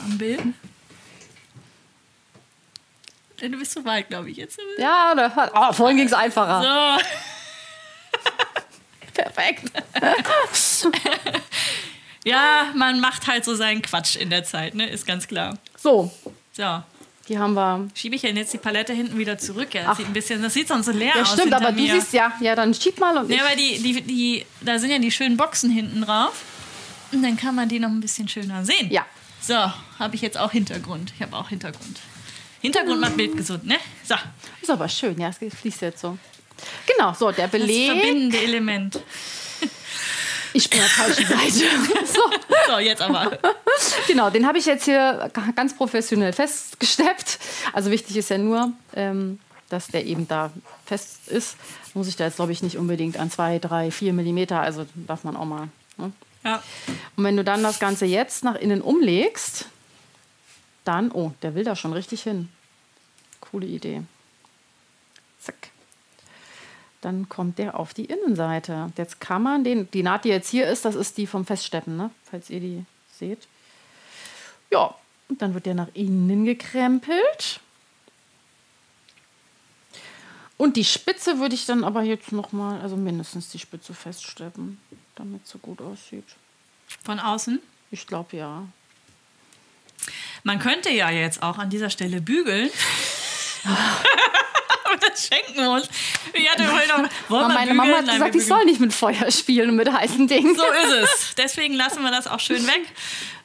am 0.03 0.17
Bild. 0.19 0.41
Äh, 3.41 3.49
Du 3.49 3.57
bist 3.57 3.71
zu 3.71 3.83
weit, 3.83 4.09
glaube 4.09 4.29
ich, 4.29 4.37
jetzt. 4.37 4.59
Ja, 4.77 5.13
da, 5.15 5.51
oh, 5.55 5.73
vorhin 5.73 5.97
ging 5.97 6.05
es 6.05 6.13
einfacher. 6.13 6.61
So. 6.61 7.03
Perfekt. 9.15 9.71
Ja, 12.25 12.71
man 12.75 12.99
macht 12.99 13.27
halt 13.27 13.45
so 13.45 13.55
seinen 13.55 13.81
Quatsch 13.81 14.15
in 14.17 14.29
der 14.29 14.43
Zeit, 14.43 14.75
ne? 14.75 14.89
Ist 14.89 15.05
ganz 15.05 15.27
klar. 15.27 15.57
So, 15.77 16.11
So. 16.51 16.81
die 17.29 17.37
haben 17.37 17.53
wir. 17.53 17.87
Schiebe 17.93 18.15
ich 18.15 18.21
denn 18.23 18.35
jetzt 18.35 18.51
die 18.51 18.57
Palette 18.57 18.91
hinten 18.93 19.17
wieder 19.17 19.37
zurück? 19.37 19.73
Ja, 19.73 19.83
das 19.85 19.97
sieht 19.97 20.07
ein 20.07 20.13
bisschen, 20.13 20.41
das 20.41 20.53
sieht 20.53 20.67
sonst 20.67 20.87
so 20.87 20.91
leer 20.91 21.13
Ja, 21.15 21.21
aus. 21.21 21.27
stimmt, 21.29 21.43
hinter 21.53 21.57
aber 21.57 21.71
du 21.71 21.81
mir. 21.81 21.93
siehst 21.93 22.11
ja. 22.13 22.33
Ja, 22.41 22.55
dann 22.55 22.73
schieb 22.73 22.99
mal 22.99 23.15
und. 23.17 23.29
Ja, 23.31 23.45
aber 23.45 23.55
die, 23.55 23.77
die, 23.81 24.01
die, 24.01 24.45
da 24.61 24.77
sind 24.79 24.89
ja 24.91 24.99
die 24.99 25.11
schönen 25.11 25.37
Boxen 25.37 25.69
hinten 25.69 26.01
drauf. 26.01 26.41
Und 27.11 27.21
dann 27.23 27.37
kann 27.37 27.55
man 27.55 27.69
die 27.69 27.79
noch 27.79 27.89
ein 27.89 28.01
bisschen 28.01 28.27
schöner 28.27 28.65
sehen. 28.65 28.91
Ja. 28.91 29.05
So, 29.39 29.53
habe 29.99 30.15
ich 30.15 30.21
jetzt 30.21 30.37
auch 30.39 30.51
Hintergrund. 30.51 31.13
Ich 31.15 31.21
habe 31.21 31.37
auch 31.37 31.49
Hintergrund. 31.49 31.99
Hintergrund 32.61 32.99
macht 32.99 33.15
Bild 33.15 33.37
gesund, 33.37 33.63
ne? 33.67 33.77
So, 34.03 34.15
Ist 34.61 34.71
aber 34.71 34.89
schön, 34.89 35.19
ja, 35.21 35.29
es 35.29 35.37
fließt 35.37 35.81
jetzt 35.83 36.01
so. 36.01 36.17
Genau, 36.87 37.13
so, 37.13 37.31
der 37.31 37.47
das 37.47 37.51
Beleg. 37.51 37.91
verbindende 37.91 38.39
Element. 38.39 38.99
Ich 40.55 40.69
bin 40.69 40.79
auf 40.79 40.95
der 40.95 41.05
falschen 41.05 41.25
Seite. 41.27 42.05
so, 42.05 42.21
So, 42.71 42.79
jetzt 42.79 43.01
aber. 43.01 43.37
genau, 44.07 44.29
den 44.29 44.47
habe 44.47 44.57
ich 44.57 44.65
jetzt 44.65 44.85
hier 44.85 45.29
ga- 45.33 45.51
ganz 45.53 45.75
professionell 45.75 46.31
festgesteppt. 46.31 47.39
Also 47.73 47.91
wichtig 47.91 48.15
ist 48.15 48.29
ja 48.29 48.37
nur, 48.37 48.71
ähm, 48.95 49.39
dass 49.69 49.87
der 49.87 50.05
eben 50.05 50.27
da 50.29 50.51
fest 50.85 51.27
ist. 51.27 51.57
Muss 51.93 52.07
ich 52.07 52.15
da 52.15 52.23
jetzt, 52.25 52.37
glaube 52.37 52.53
ich, 52.53 52.63
nicht 52.63 52.77
unbedingt 52.77 53.17
an 53.17 53.29
2, 53.29 53.59
3, 53.59 53.91
4 53.91 54.13
Millimeter, 54.13 54.61
also 54.61 54.85
darf 54.95 55.25
man 55.25 55.35
auch 55.35 55.43
mal. 55.45 55.67
Ne? 55.97 56.13
Ja. 56.45 56.63
Und 57.17 57.23
wenn 57.25 57.35
du 57.35 57.43
dann 57.43 57.61
das 57.61 57.79
Ganze 57.79 58.05
jetzt 58.05 58.43
nach 58.45 58.55
innen 58.55 58.81
umlegst, 58.81 59.65
dann, 60.85 61.11
oh, 61.11 61.31
der 61.41 61.55
will 61.55 61.65
da 61.65 61.75
schon 61.75 61.91
richtig 61.91 62.23
hin. 62.23 62.47
Coole 63.41 63.65
Idee. 63.65 64.03
Zack. 65.41 65.55
Dann 67.05 67.29
kommt 67.29 67.59
der 67.59 67.79
auf 67.79 67.93
die 67.93 68.05
Innenseite. 68.05 68.91
Jetzt 68.97 69.21
kann 69.21 69.43
man 69.43 69.63
den, 69.63 69.91
die 69.91 70.01
Naht, 70.01 70.25
die 70.25 70.29
jetzt 70.29 70.49
hier 70.49 70.67
ist, 70.67 70.85
das 70.85 70.95
ist 70.95 71.19
die 71.19 71.27
vom 71.27 71.45
Feststeppen, 71.45 71.95
ne? 71.95 72.09
falls 72.23 72.49
ihr 72.49 72.59
die 72.59 72.83
seht. 73.13 73.47
Ja, 74.71 74.95
und 75.29 75.39
dann 75.39 75.53
wird 75.53 75.67
der 75.67 75.75
nach 75.75 75.89
innen 75.93 76.45
gekrempelt. 76.45 77.59
Und 80.57 80.77
die 80.77 80.83
Spitze 80.83 81.37
würde 81.37 81.53
ich 81.53 81.67
dann 81.67 81.83
aber 81.83 82.01
jetzt 82.01 82.31
noch 82.31 82.51
mal, 82.51 82.81
also 82.81 82.95
mindestens 82.95 83.49
die 83.49 83.59
Spitze 83.59 83.93
feststeppen, 83.93 84.79
damit 85.13 85.43
es 85.43 85.51
so 85.51 85.59
gut 85.59 85.81
aussieht. 85.81 86.25
Von 87.03 87.19
außen. 87.19 87.61
Ich 87.91 88.07
glaube 88.07 88.37
ja. 88.37 88.67
Man 90.41 90.57
könnte 90.57 90.89
ja 90.89 91.11
jetzt 91.11 91.43
auch 91.43 91.59
an 91.59 91.69
dieser 91.69 91.91
Stelle 91.91 92.19
bügeln. 92.19 92.71
Das 95.01 95.27
schenken 95.27 95.67
uns. 95.67 95.89
Ich 96.33 96.49
hatte 96.49 96.71
heute 96.71 96.89
noch, 96.89 97.47
meine 97.47 97.71
bügeln? 97.71 97.77
Mama 97.77 97.97
hat 97.97 98.05
Nein, 98.05 98.15
gesagt, 98.15 98.33
wir 98.33 98.41
ich 98.41 98.47
soll 98.47 98.65
nicht 98.65 98.79
mit 98.79 98.93
Feuer 98.93 99.31
spielen 99.31 99.69
und 99.71 99.75
mit 99.75 99.91
heißen 99.91 100.27
Dingen. 100.27 100.55
So 100.55 100.63
ist 100.63 100.91
es. 101.03 101.35
Deswegen 101.35 101.73
lassen 101.73 102.01
wir 102.03 102.11
das 102.11 102.27
auch 102.27 102.39
schön 102.39 102.65
weg. 102.67 102.83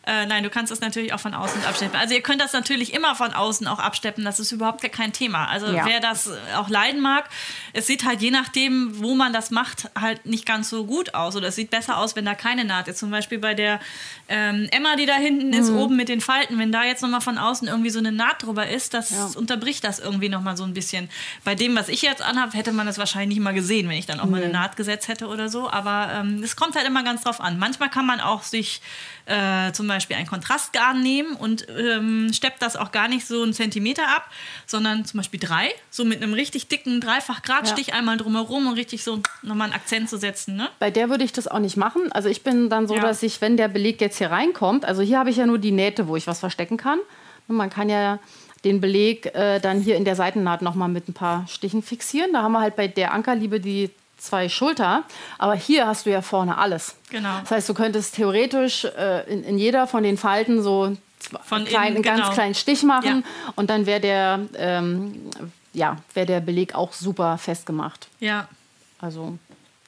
Äh, 0.06 0.24
nein, 0.26 0.42
du 0.42 0.48
kannst 0.48 0.72
es 0.72 0.80
natürlich 0.80 1.12
auch 1.12 1.20
von 1.20 1.34
außen 1.34 1.62
absteppen. 1.66 1.98
Also 2.00 2.14
ihr 2.14 2.22
könnt 2.22 2.40
das 2.40 2.54
natürlich 2.54 2.94
immer 2.94 3.14
von 3.14 3.32
außen 3.34 3.66
auch 3.66 3.78
absteppen. 3.78 4.24
Das 4.24 4.40
ist 4.40 4.50
überhaupt 4.50 4.80
kein 4.92 5.12
Thema. 5.12 5.46
Also 5.48 5.66
Ja. 5.66 5.84
wer 5.84 6.00
das 6.00 6.28
äh, 6.28 6.36
auch 6.56 6.70
leiden 6.70 7.00
mag, 7.02 7.28
es 7.74 7.86
sieht 7.86 8.04
halt 8.06 8.22
je 8.22 8.30
nachdem, 8.30 8.98
wo 8.98 9.14
man 9.14 9.32
das 9.34 9.50
macht, 9.50 9.90
halt 9.98 10.24
nicht 10.24 10.46
ganz 10.46 10.70
so 10.70 10.86
gut 10.86 11.14
aus. 11.14 11.36
Oder 11.36 11.48
es 11.48 11.56
sieht 11.56 11.70
besser 11.70 11.98
aus, 11.98 12.16
wenn 12.16 12.24
da 12.24 12.34
keine 12.34 12.64
Naht 12.64 12.88
ist. 12.88 12.98
Zum 12.98 13.10
Beispiel 13.10 13.38
bei 13.38 13.52
der 13.52 13.78
ähm, 14.28 14.68
Emma, 14.70 14.96
die 14.96 15.04
da 15.06 15.14
hinten 15.16 15.48
Mhm. 15.48 15.52
ist, 15.52 15.70
oben 15.70 15.96
mit 15.96 16.08
den 16.08 16.22
Falten. 16.22 16.58
Wenn 16.58 16.72
da 16.72 16.82
jetzt 16.84 17.02
nochmal 17.02 17.20
von 17.20 17.36
außen 17.36 17.68
irgendwie 17.68 17.90
so 17.90 17.98
eine 17.98 18.10
Naht 18.10 18.42
drüber 18.42 18.68
ist, 18.68 18.94
das 18.94 19.10
Ja. 19.10 19.30
unterbricht 19.36 19.84
das 19.84 19.98
irgendwie 19.98 20.30
nochmal 20.30 20.56
so 20.56 20.64
ein 20.64 20.72
bisschen. 20.72 21.10
Bei 21.44 21.54
dem, 21.54 21.76
was 21.76 21.88
ich 21.90 22.00
jetzt 22.00 22.22
anhabe, 22.22 22.56
hätte 22.56 22.72
man 22.72 22.86
das 22.86 22.96
wahrscheinlich 22.96 23.36
nicht 23.36 23.44
mal 23.44 23.52
gesehen, 23.52 23.86
wenn 23.88 23.96
ich 23.98 24.06
dann 24.06 24.18
auch 24.20 24.26
mal 24.26 24.42
eine 24.42 24.50
Naht 24.52 24.76
gesetzt 24.76 25.08
hätte 25.08 25.26
oder 25.28 25.50
so. 25.50 25.68
Aber 25.70 26.10
ähm, 26.14 26.42
es 26.42 26.56
kommt 26.56 26.74
halt 26.74 26.86
immer 26.86 27.02
ganz 27.02 27.22
drauf 27.22 27.40
an. 27.40 27.58
Manchmal 27.58 27.90
kann 27.90 28.06
man 28.06 28.20
auch 28.20 28.42
sich 28.44 28.80
äh, 29.30 29.72
zum 29.72 29.86
Beispiel 29.86 30.16
ein 30.16 30.26
Kontrastgarn 30.26 31.00
nehmen 31.02 31.36
und 31.36 31.66
ähm, 31.70 32.30
steppt 32.32 32.60
das 32.60 32.76
auch 32.76 32.90
gar 32.90 33.08
nicht 33.08 33.26
so 33.26 33.42
einen 33.42 33.52
Zentimeter 33.54 34.02
ab, 34.08 34.28
sondern 34.66 35.04
zum 35.04 35.18
Beispiel 35.18 35.38
drei, 35.40 35.68
so 35.90 36.04
mit 36.04 36.22
einem 36.22 36.34
richtig 36.34 36.68
dicken 36.68 37.00
Dreifach-Gradstich 37.00 37.94
einmal 37.94 38.16
drumherum 38.16 38.66
und 38.66 38.74
richtig 38.74 39.04
so 39.04 39.20
nochmal 39.42 39.66
einen 39.68 39.74
Akzent 39.74 40.10
zu 40.10 40.18
setzen. 40.18 40.56
Ne? 40.56 40.68
Bei 40.80 40.90
der 40.90 41.08
würde 41.08 41.24
ich 41.24 41.32
das 41.32 41.46
auch 41.48 41.60
nicht 41.60 41.76
machen. 41.76 42.10
Also 42.12 42.28
ich 42.28 42.42
bin 42.42 42.68
dann 42.68 42.88
so, 42.88 42.96
Ja. 42.96 43.02
dass 43.02 43.22
ich, 43.22 43.40
wenn 43.40 43.56
der 43.56 43.68
Beleg 43.68 44.00
jetzt 44.00 44.18
hier 44.18 44.30
reinkommt, 44.30 44.84
also 44.84 45.02
hier 45.02 45.18
habe 45.18 45.30
ich 45.30 45.36
ja 45.36 45.46
nur 45.46 45.58
die 45.58 45.72
Nähte, 45.72 46.08
wo 46.08 46.16
ich 46.16 46.26
was 46.26 46.40
verstecken 46.40 46.76
kann. 46.76 46.98
Und 47.48 47.56
man 47.56 47.70
kann 47.70 47.88
ja 47.88 48.18
den 48.64 48.80
Beleg 48.80 49.26
äh, 49.34 49.58
dann 49.60 49.80
hier 49.80 49.96
in 49.96 50.04
der 50.04 50.16
Seitennaht 50.16 50.60
noch 50.60 50.74
mal 50.74 50.88
mit 50.88 51.08
ein 51.08 51.14
paar 51.14 51.46
Stichen 51.48 51.82
fixieren. 51.82 52.32
Da 52.32 52.42
haben 52.42 52.52
wir 52.52 52.60
halt 52.60 52.76
bei 52.76 52.88
der 52.88 53.12
Ankerliebe 53.12 53.58
die 53.60 53.90
zwei 54.20 54.48
Schulter. 54.48 55.02
Aber 55.38 55.54
hier 55.54 55.86
hast 55.86 56.06
du 56.06 56.10
ja 56.10 56.22
vorne 56.22 56.58
alles. 56.58 56.94
Genau. 57.10 57.40
Das 57.40 57.50
heißt, 57.50 57.68
du 57.68 57.74
könntest 57.74 58.14
theoretisch 58.16 58.84
äh, 58.84 59.30
in, 59.32 59.42
in 59.44 59.58
jeder 59.58 59.86
von 59.86 60.02
den 60.02 60.16
Falten 60.16 60.62
so 60.62 60.96
Von 61.44 61.64
kleinen, 61.64 61.96
innen, 61.96 61.96
einen 61.96 62.02
ganz 62.02 62.20
genau. 62.22 62.32
kleinen 62.32 62.54
Stich 62.54 62.82
machen. 62.82 63.24
Ja. 63.24 63.52
Und 63.56 63.70
dann 63.70 63.86
wäre 63.86 64.00
der, 64.00 64.40
ähm, 64.56 65.30
ja, 65.72 65.96
wär 66.14 66.26
der 66.26 66.40
Beleg 66.40 66.74
auch 66.74 66.92
super 66.92 67.38
festgemacht. 67.38 68.08
Ja. 68.20 68.48
Also, 69.00 69.38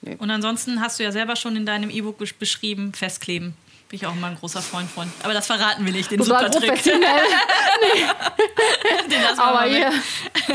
nee. 0.01 0.17
Und 0.19 0.31
ansonsten 0.31 0.81
hast 0.81 0.99
du 0.99 1.05
ja 1.05 1.13
selber 1.13 1.37
schon 1.37 1.55
in 1.57 1.67
deinem 1.67 1.91
E-Book 1.91 2.21
besch- 2.21 2.39
beschrieben, 2.39 2.93
festkleben. 2.95 3.55
Bin 3.93 3.99
ich 3.99 4.07
auch 4.07 4.15
immer 4.15 4.29
ein 4.29 4.37
großer 4.37 4.63
Freund 4.63 4.91
von. 4.91 5.13
Aber 5.23 5.35
das 5.35 5.47
verraten 5.47 5.85
will 5.85 5.95
ich, 5.95 6.09
den 6.09 6.19
total 6.19 6.51
super 6.51 6.61
Trick. 6.61 6.71
professionell. 6.71 7.11
Den 9.11 9.21
lassen 9.21 9.37
wir 9.37 9.45
aber 9.45 9.53
mal 9.53 9.69
hier, 9.69 9.93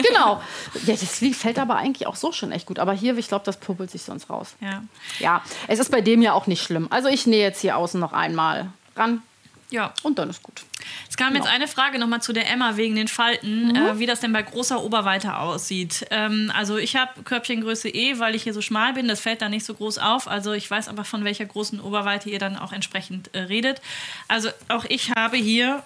genau. 0.01 0.41
Ja, 0.87 0.95
das 0.95 1.21
Lied 1.21 1.35
fällt 1.35 1.59
aber 1.59 1.75
eigentlich 1.75 2.07
auch 2.07 2.15
so 2.15 2.31
schon 2.31 2.51
echt 2.51 2.65
gut. 2.65 2.79
Aber 2.79 2.93
hier, 2.93 3.15
ich 3.15 3.27
glaube, 3.27 3.45
das 3.45 3.57
puppelt 3.57 3.91
sich 3.91 4.01
sonst 4.01 4.31
raus. 4.31 4.55
Ja. 4.59 4.81
Ja, 5.19 5.43
es 5.67 5.77
ist 5.77 5.91
bei 5.91 6.01
dem 6.01 6.23
ja 6.23 6.33
auch 6.33 6.47
nicht 6.47 6.63
schlimm. 6.63 6.87
Also 6.89 7.09
ich 7.09 7.27
nähe 7.27 7.43
jetzt 7.43 7.61
hier 7.61 7.77
außen 7.77 7.99
noch 7.99 8.11
einmal 8.11 8.71
ran. 8.95 9.21
Ja. 9.69 9.93
Und 10.03 10.17
dann 10.17 10.29
ist 10.29 10.41
gut. 10.43 10.63
Es 11.09 11.17
kam 11.17 11.33
jetzt 11.35 11.43
Genau. 11.43 11.55
eine 11.55 11.67
Frage 11.67 11.99
nochmal 11.99 12.21
zu 12.21 12.31
der 12.31 12.49
Emma 12.49 12.77
wegen 12.77 12.95
den 12.95 13.09
Falten, 13.09 13.75
äh, 13.75 13.99
wie 13.99 14.05
das 14.05 14.21
denn 14.21 14.31
bei 14.31 14.41
großer 14.41 14.81
Oberweite 14.81 15.35
aussieht. 15.37 16.05
Ähm, 16.09 16.51
also 16.55 16.77
ich 16.77 16.95
habe 16.95 17.23
Körbchengröße 17.23 17.89
E, 17.89 18.17
weil 18.19 18.33
ich 18.35 18.43
hier 18.43 18.53
so 18.53 18.61
schmal 18.61 18.93
bin, 18.93 19.07
das 19.09 19.19
fällt 19.19 19.41
da 19.41 19.49
nicht 19.49 19.65
so 19.65 19.73
groß 19.73 19.97
auf. 19.97 20.27
Also 20.29 20.53
ich 20.53 20.69
weiß 20.71 20.87
aber, 20.87 21.03
von 21.03 21.25
welcher 21.25 21.45
großen 21.45 21.81
Oberweite 21.81 22.29
ihr 22.29 22.39
dann 22.39 22.55
auch 22.55 22.71
entsprechend 22.71 23.33
äh, 23.35 23.39
redet. 23.41 23.81
Also 24.29 24.49
auch 24.69 24.85
ich 24.85 25.11
habe 25.11 25.35
hier 25.35 25.83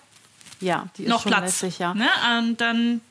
Ja, 0.60 0.88
die 0.98 1.04
ist 1.04 1.10
noch 1.10 1.26
Platz. 1.26 1.62
lässig, 1.62 1.80
ja. 1.80 1.96
Ne? 1.96 2.08
Und 2.38 2.62
dann, 2.62 3.02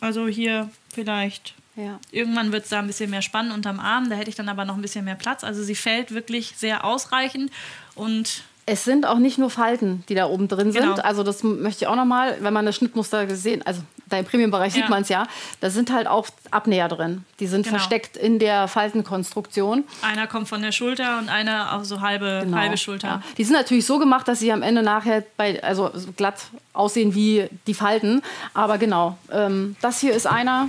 also 0.00 0.26
hier 0.26 0.70
vielleicht 0.92 1.54
ja. 1.76 1.98
Irgendwann 2.12 2.52
wird 2.52 2.62
es 2.62 2.70
da 2.70 2.78
ein 2.78 2.86
bisschen 2.86 3.10
mehr 3.10 3.20
Spannen 3.20 3.50
unterm 3.50 3.80
Arm, 3.80 4.08
da 4.08 4.14
hätte 4.14 4.30
ich 4.30 4.36
dann 4.36 4.48
aber 4.48 4.64
noch 4.64 4.76
ein 4.76 4.80
bisschen 4.80 5.04
mehr 5.04 5.16
Platz. 5.16 5.42
Also 5.42 5.60
sie 5.64 5.74
fällt 5.74 6.12
wirklich 6.14 6.54
sehr 6.56 6.84
ausreichend 6.84 7.50
und 7.96 8.44
Es 8.66 8.84
sind 8.84 9.04
auch 9.06 9.18
nicht 9.18 9.36
nur 9.36 9.50
Falten, 9.50 10.04
die 10.08 10.14
da 10.14 10.26
oben 10.26 10.48
drin 10.48 10.72
sind. 10.72 10.82
Genau. 10.82 10.94
Also 11.02 11.22
das 11.22 11.42
möchte 11.42 11.84
ich 11.84 11.86
auch 11.88 11.96
nochmal, 11.96 12.38
wenn 12.40 12.54
man 12.54 12.64
das 12.64 12.76
Schnittmuster 12.76 13.26
gesehen, 13.26 13.60
also 13.66 13.82
da 14.06 14.18
im 14.18 14.24
Premium-Bereich 14.24 14.74
Ja. 14.74 14.82
sieht 14.82 14.88
man 14.90 15.02
es 15.02 15.08
ja, 15.10 15.26
da 15.60 15.68
sind 15.68 15.92
halt 15.92 16.06
auch 16.06 16.26
Abnäher 16.50 16.88
drin. 16.88 17.24
Die 17.40 17.46
sind 17.46 17.64
Genau. 17.64 17.76
versteckt 17.76 18.16
in 18.16 18.38
der 18.38 18.66
Faltenkonstruktion. 18.68 19.84
einer 20.02 20.26
kommt 20.26 20.48
von 20.48 20.62
der 20.62 20.72
Schulter 20.72 21.18
und 21.18 21.28
einer 21.28 21.74
auch 21.74 21.84
so 21.84 22.00
halbe, 22.00 22.40
Genau. 22.44 22.56
halbe 22.56 22.76
Schulter. 22.78 23.08
Ja. 23.08 23.22
Die 23.36 23.44
sind 23.44 23.54
natürlich 23.54 23.84
so 23.86 23.98
gemacht, 23.98 24.28
dass 24.28 24.38
sie 24.40 24.50
am 24.52 24.62
Ende 24.62 24.82
nachher 24.82 25.22
bei, 25.36 25.62
also 25.62 25.90
so 25.94 26.12
glatt 26.12 26.36
aussehen 26.72 27.14
wie 27.14 27.48
die 27.66 27.74
Falten. 27.74 28.22
Aber 28.54 28.78
genau, 28.78 29.18
ähm, 29.30 29.76
das 29.82 30.00
hier 30.00 30.14
ist 30.14 30.26
einer, 30.26 30.68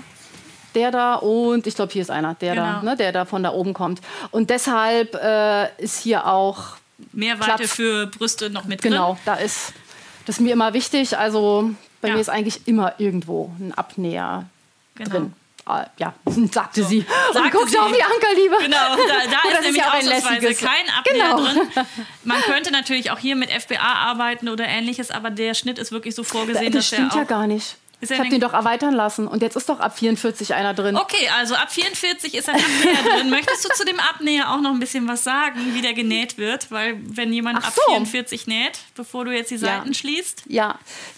der 0.75 0.91
da 0.91 1.15
und 1.15 1.65
ich 1.67 1.75
glaube, 1.75 1.93
hier 1.93 2.01
ist 2.01 2.11
einer, 2.11 2.35
der 2.35 2.55
Genau. 2.55 2.65
da, 2.65 2.81
ne, 2.81 2.95
der 2.97 3.11
da 3.13 3.23
von 3.25 3.41
da 3.43 3.51
oben 3.53 3.73
kommt. 3.73 4.01
Und 4.31 4.49
deshalb 4.49 5.15
äh, 5.15 5.69
ist 5.81 5.99
hier 6.01 6.27
auch 6.27 6.75
Mehr 7.11 7.39
Weite 7.39 7.55
Platz. 7.57 7.71
für 7.73 8.07
Brüste 8.07 8.49
noch 8.49 8.65
mit 8.65 8.83
drin. 8.83 8.91
Genau, 8.91 9.17
da 9.25 9.35
ist 9.35 9.73
das 10.25 10.37
ist 10.37 10.41
mir 10.41 10.53
immer 10.53 10.73
wichtig. 10.73 11.17
Also 11.17 11.71
bei 12.01 12.07
Ja. 12.09 12.13
mir 12.15 12.21
ist 12.21 12.29
eigentlich 12.29 12.67
immer 12.67 12.93
irgendwo 12.99 13.51
ein 13.59 13.73
Abnäher 13.73 14.45
Genau. 14.95 15.09
drin. 15.09 15.33
Ah, 15.67 15.87
ja, 15.97 16.13
sagte 16.51 16.83
sie. 16.83 16.99
Und 16.99 17.33
Sagte 17.33 17.49
guckte 17.51 17.71
sie. 17.71 17.77
auf 17.79 17.91
die 17.91 18.03
Ankerliebe. 18.03 18.55
Genau, 18.61 18.95
da, 18.95 18.95
da 18.97 19.37
das 19.43 19.53
ist 19.53 19.61
nämlich 19.65 19.83
ja 19.83 19.93
ausnahmsweise 19.93 20.53
kein 20.65 20.89
Abnäher 20.95 21.29
Genau. 21.35 21.43
drin. 21.43 21.85
Man 22.23 22.41
könnte 22.41 22.71
natürlich 22.71 23.09
auch 23.11 23.17
hier 23.17 23.35
mit 23.35 23.49
FBA 23.49 23.79
arbeiten 23.81 24.47
oder 24.47 24.65
ähnliches, 24.67 25.09
aber 25.11 25.31
der 25.31 25.53
Schnitt 25.55 25.79
ist 25.79 25.91
wirklich 25.91 26.13
so 26.15 26.23
vorgesehen, 26.23 26.71
Das 26.71 26.89
dass 26.89 26.99
er 26.99 27.05
stimmt 27.09 27.15
ja 27.15 27.23
gar 27.23 27.47
nicht. 27.47 27.77
Ich 28.01 28.11
habe 28.11 28.29
den 28.29 28.41
doch 28.41 28.53
erweitern 28.53 28.93
lassen. 28.93 29.27
Und 29.27 29.41
jetzt 29.41 29.55
ist 29.55 29.69
doch 29.69 29.79
ab 29.79 29.97
44 29.97 30.53
einer 30.53 30.73
drin. 30.73 30.95
Okay, 30.97 31.29
also 31.37 31.55
ab 31.55 31.71
44 31.71 32.35
ist 32.35 32.49
ein 32.49 32.55
Abnäher 32.55 33.17
drin. 33.17 33.29
Möchtest 33.29 33.65
du 33.65 33.69
zu 33.69 33.85
dem 33.85 33.99
Abnäher 33.99 34.51
auch 34.53 34.59
noch 34.61 34.71
ein 34.71 34.79
bisschen 34.79 35.07
was 35.07 35.23
sagen, 35.23 35.73
wie 35.73 35.81
der 35.81 35.93
genäht 35.93 36.37
wird? 36.37 36.71
Weil 36.71 36.97
wenn 37.03 37.31
jemand 37.33 37.59
Ach 37.61 37.67
ab 37.67 37.73
so. 37.75 37.93
44 37.93 38.47
näht, 38.47 38.79
bevor 38.95 39.25
du 39.25 39.31
jetzt 39.31 39.51
die 39.51 39.57
Seiten 39.57 39.93
schließt, 39.93 40.43
Ja, 40.47 40.77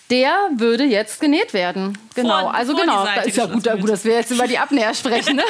der 0.09 0.31
würde 0.55 0.83
jetzt 0.85 1.19
genäht 1.19 1.53
werden. 1.53 1.97
Genau, 2.15 2.39
Vor- 2.41 2.53
also 2.53 2.71
vor 2.73 2.81
genau. 2.81 3.05
Da 3.05 3.21
ist 3.21 3.35
ja 3.37 3.45
gut, 3.47 3.65
ja, 3.65 3.75
gut, 3.75 3.89
dass 3.89 4.05
wir 4.05 4.13
jetzt 4.13 4.31
über 4.31 4.47
die 4.47 4.57
Abnäher 4.57 4.93
sprechen. 4.93 5.35
Ne? 5.37 5.43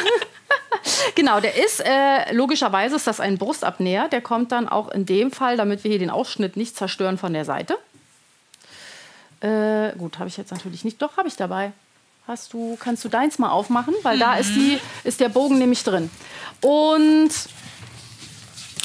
genau, 1.15 1.39
der 1.39 1.55
ist, 1.63 1.79
äh, 1.85 2.33
logischerweise 2.33 2.95
ist 2.95 3.05
das 3.07 3.19
ein 3.19 3.37
Brustabnäher. 3.37 4.07
Der 4.07 4.21
kommt 4.21 4.51
dann 4.51 4.67
auch 4.67 4.89
in 4.89 5.05
dem 5.05 5.31
Fall, 5.31 5.57
damit 5.57 5.83
wir 5.83 5.89
hier 5.91 5.99
den 5.99 6.09
Ausschnitt 6.09 6.57
nicht 6.57 6.75
zerstören 6.75 7.17
von 7.17 7.33
der 7.33 7.45
Seite. 7.45 7.77
Äh, 9.41 9.91
gut, 9.97 10.17
habe 10.19 10.27
ich 10.29 10.37
jetzt 10.37 10.51
natürlich 10.51 10.83
nicht. 10.83 11.01
Doch, 11.01 11.17
habe 11.17 11.27
ich 11.27 11.35
dabei. 11.35 11.71
Hast 12.27 12.53
du, 12.53 12.75
kannst 12.79 13.05
du 13.05 13.09
deins 13.09 13.39
mal 13.39 13.49
aufmachen? 13.49 13.93
Weil 14.03 14.19
da 14.19 14.35
ist, 14.35 14.49
die, 14.55 14.79
ist 15.03 15.19
der 15.19 15.29
Bogen 15.29 15.57
nämlich 15.59 15.83
drin. 15.83 16.09
Und 16.61 17.29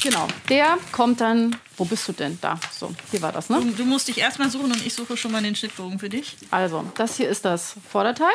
genau, 0.01 0.27
der 0.49 0.77
kommt 0.91 1.19
dann. 1.21 1.55
Wo 1.75 1.85
bist 1.85 2.07
du 2.07 2.11
denn? 2.13 2.37
Da. 2.39 2.59
So, 2.71 2.93
hier 3.11 3.21
war 3.23 3.31
das, 3.31 3.49
ne? 3.49 3.59
du, 3.59 3.71
du 3.71 3.83
musst 3.85 4.07
dich 4.07 4.19
erstmal 4.19 4.49
suchen 4.49 4.71
und 4.71 4.85
ich 4.85 4.93
suche 4.93 5.17
schon 5.17 5.31
mal 5.31 5.41
den 5.41 5.55
Schnittbogen 5.55 5.97
für 5.99 6.07
dich. 6.09 6.37
Also, 6.51 6.85
das 6.95 7.17
hier 7.17 7.27
ist 7.29 7.45
das 7.45 7.73
Vorderteil. 7.91 8.31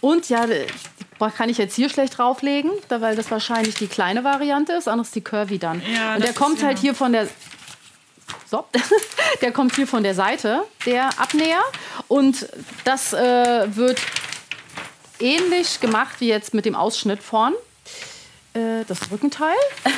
Und 0.00 0.28
ja, 0.28 0.44
kann 1.36 1.48
ich 1.48 1.56
jetzt 1.58 1.74
hier 1.74 1.88
schlecht 1.88 2.18
drauflegen, 2.18 2.70
da- 2.88 3.00
weil 3.00 3.16
das 3.16 3.30
wahrscheinlich 3.30 3.76
die 3.76 3.86
kleine 3.86 4.24
Variante 4.24 4.72
ist, 4.72 4.88
anders 4.88 5.10
die 5.12 5.20
Curvy 5.22 5.58
dann. 5.58 5.80
Ja, 5.94 6.16
Und 6.16 6.24
der 6.24 6.32
kommt 6.34 6.58
ist, 6.58 6.64
halt 6.64 6.78
ja. 6.78 6.82
hier 6.82 6.94
von 6.94 7.12
der 7.12 7.28
so, 8.50 8.64
der 9.40 9.52
kommt 9.52 9.74
hier 9.74 9.86
von 9.86 10.02
der 10.02 10.14
Seite, 10.14 10.64
der 10.84 11.10
Abnäher. 11.18 11.62
Und 12.08 12.48
das 12.84 13.12
äh, 13.12 13.76
wird 13.76 14.00
ähnlich 15.18 15.80
gemacht 15.80 16.16
wie 16.20 16.28
jetzt 16.28 16.54
mit 16.54 16.64
dem 16.64 16.74
Ausschnitt 16.74 17.22
vorn. 17.22 17.54
Äh, 18.54 18.84
das 18.86 19.10
Rückenteil. 19.10 19.56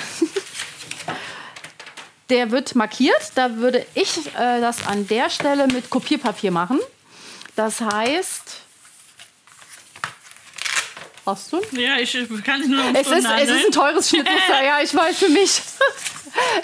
Der 2.31 2.51
wird 2.51 2.75
markiert. 2.75 3.33
Da 3.37 3.57
würde 3.57 3.87
ich 3.95 4.27
äh, 4.35 4.61
das 4.61 4.87
an 4.87 5.07
der 5.09 5.31
Stelle 5.31 5.67
mit 5.67 5.89
Kopierpapier 5.89 6.51
machen. 6.51 6.79
Das 7.57 7.81
heißt. 7.81 8.61
Hast 11.25 11.53
du? 11.53 11.61
Ja, 11.73 11.97
ich 11.99 12.13
kann 12.45 12.61
es 12.61 12.69
nur 12.69 12.85
Es 12.95 13.07
ist, 13.07 13.27
es 13.27 13.49
ist 13.49 13.67
ein 13.67 13.73
teures 13.73 14.09
Schnittmuster, 14.11 14.65
ja, 14.65 14.81
ich 14.83 14.95
weiß 14.95 15.19
für 15.19 15.29
mich. 15.29 15.61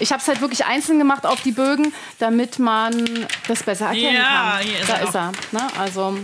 Ich 0.01 0.13
habe 0.13 0.21
es 0.21 0.29
halt 0.29 0.41
wirklich 0.41 0.65
einzeln 0.65 0.99
gemacht 0.99 1.27
auf 1.27 1.43
die 1.43 1.53
Bögen, 1.53 1.93
damit 2.19 2.59
man 2.59 3.27
das 3.49 3.63
besser 3.63 3.87
erkennen 3.87 4.17
Ja, 4.17 4.57
kann. 4.59 4.67
hier 4.67 4.81
ist 4.81 4.89
da 4.89 4.95
er 4.97 5.09
ist 5.09 5.15
er. 5.15 5.33
Ne? 5.53 5.67
Also, 5.79 6.17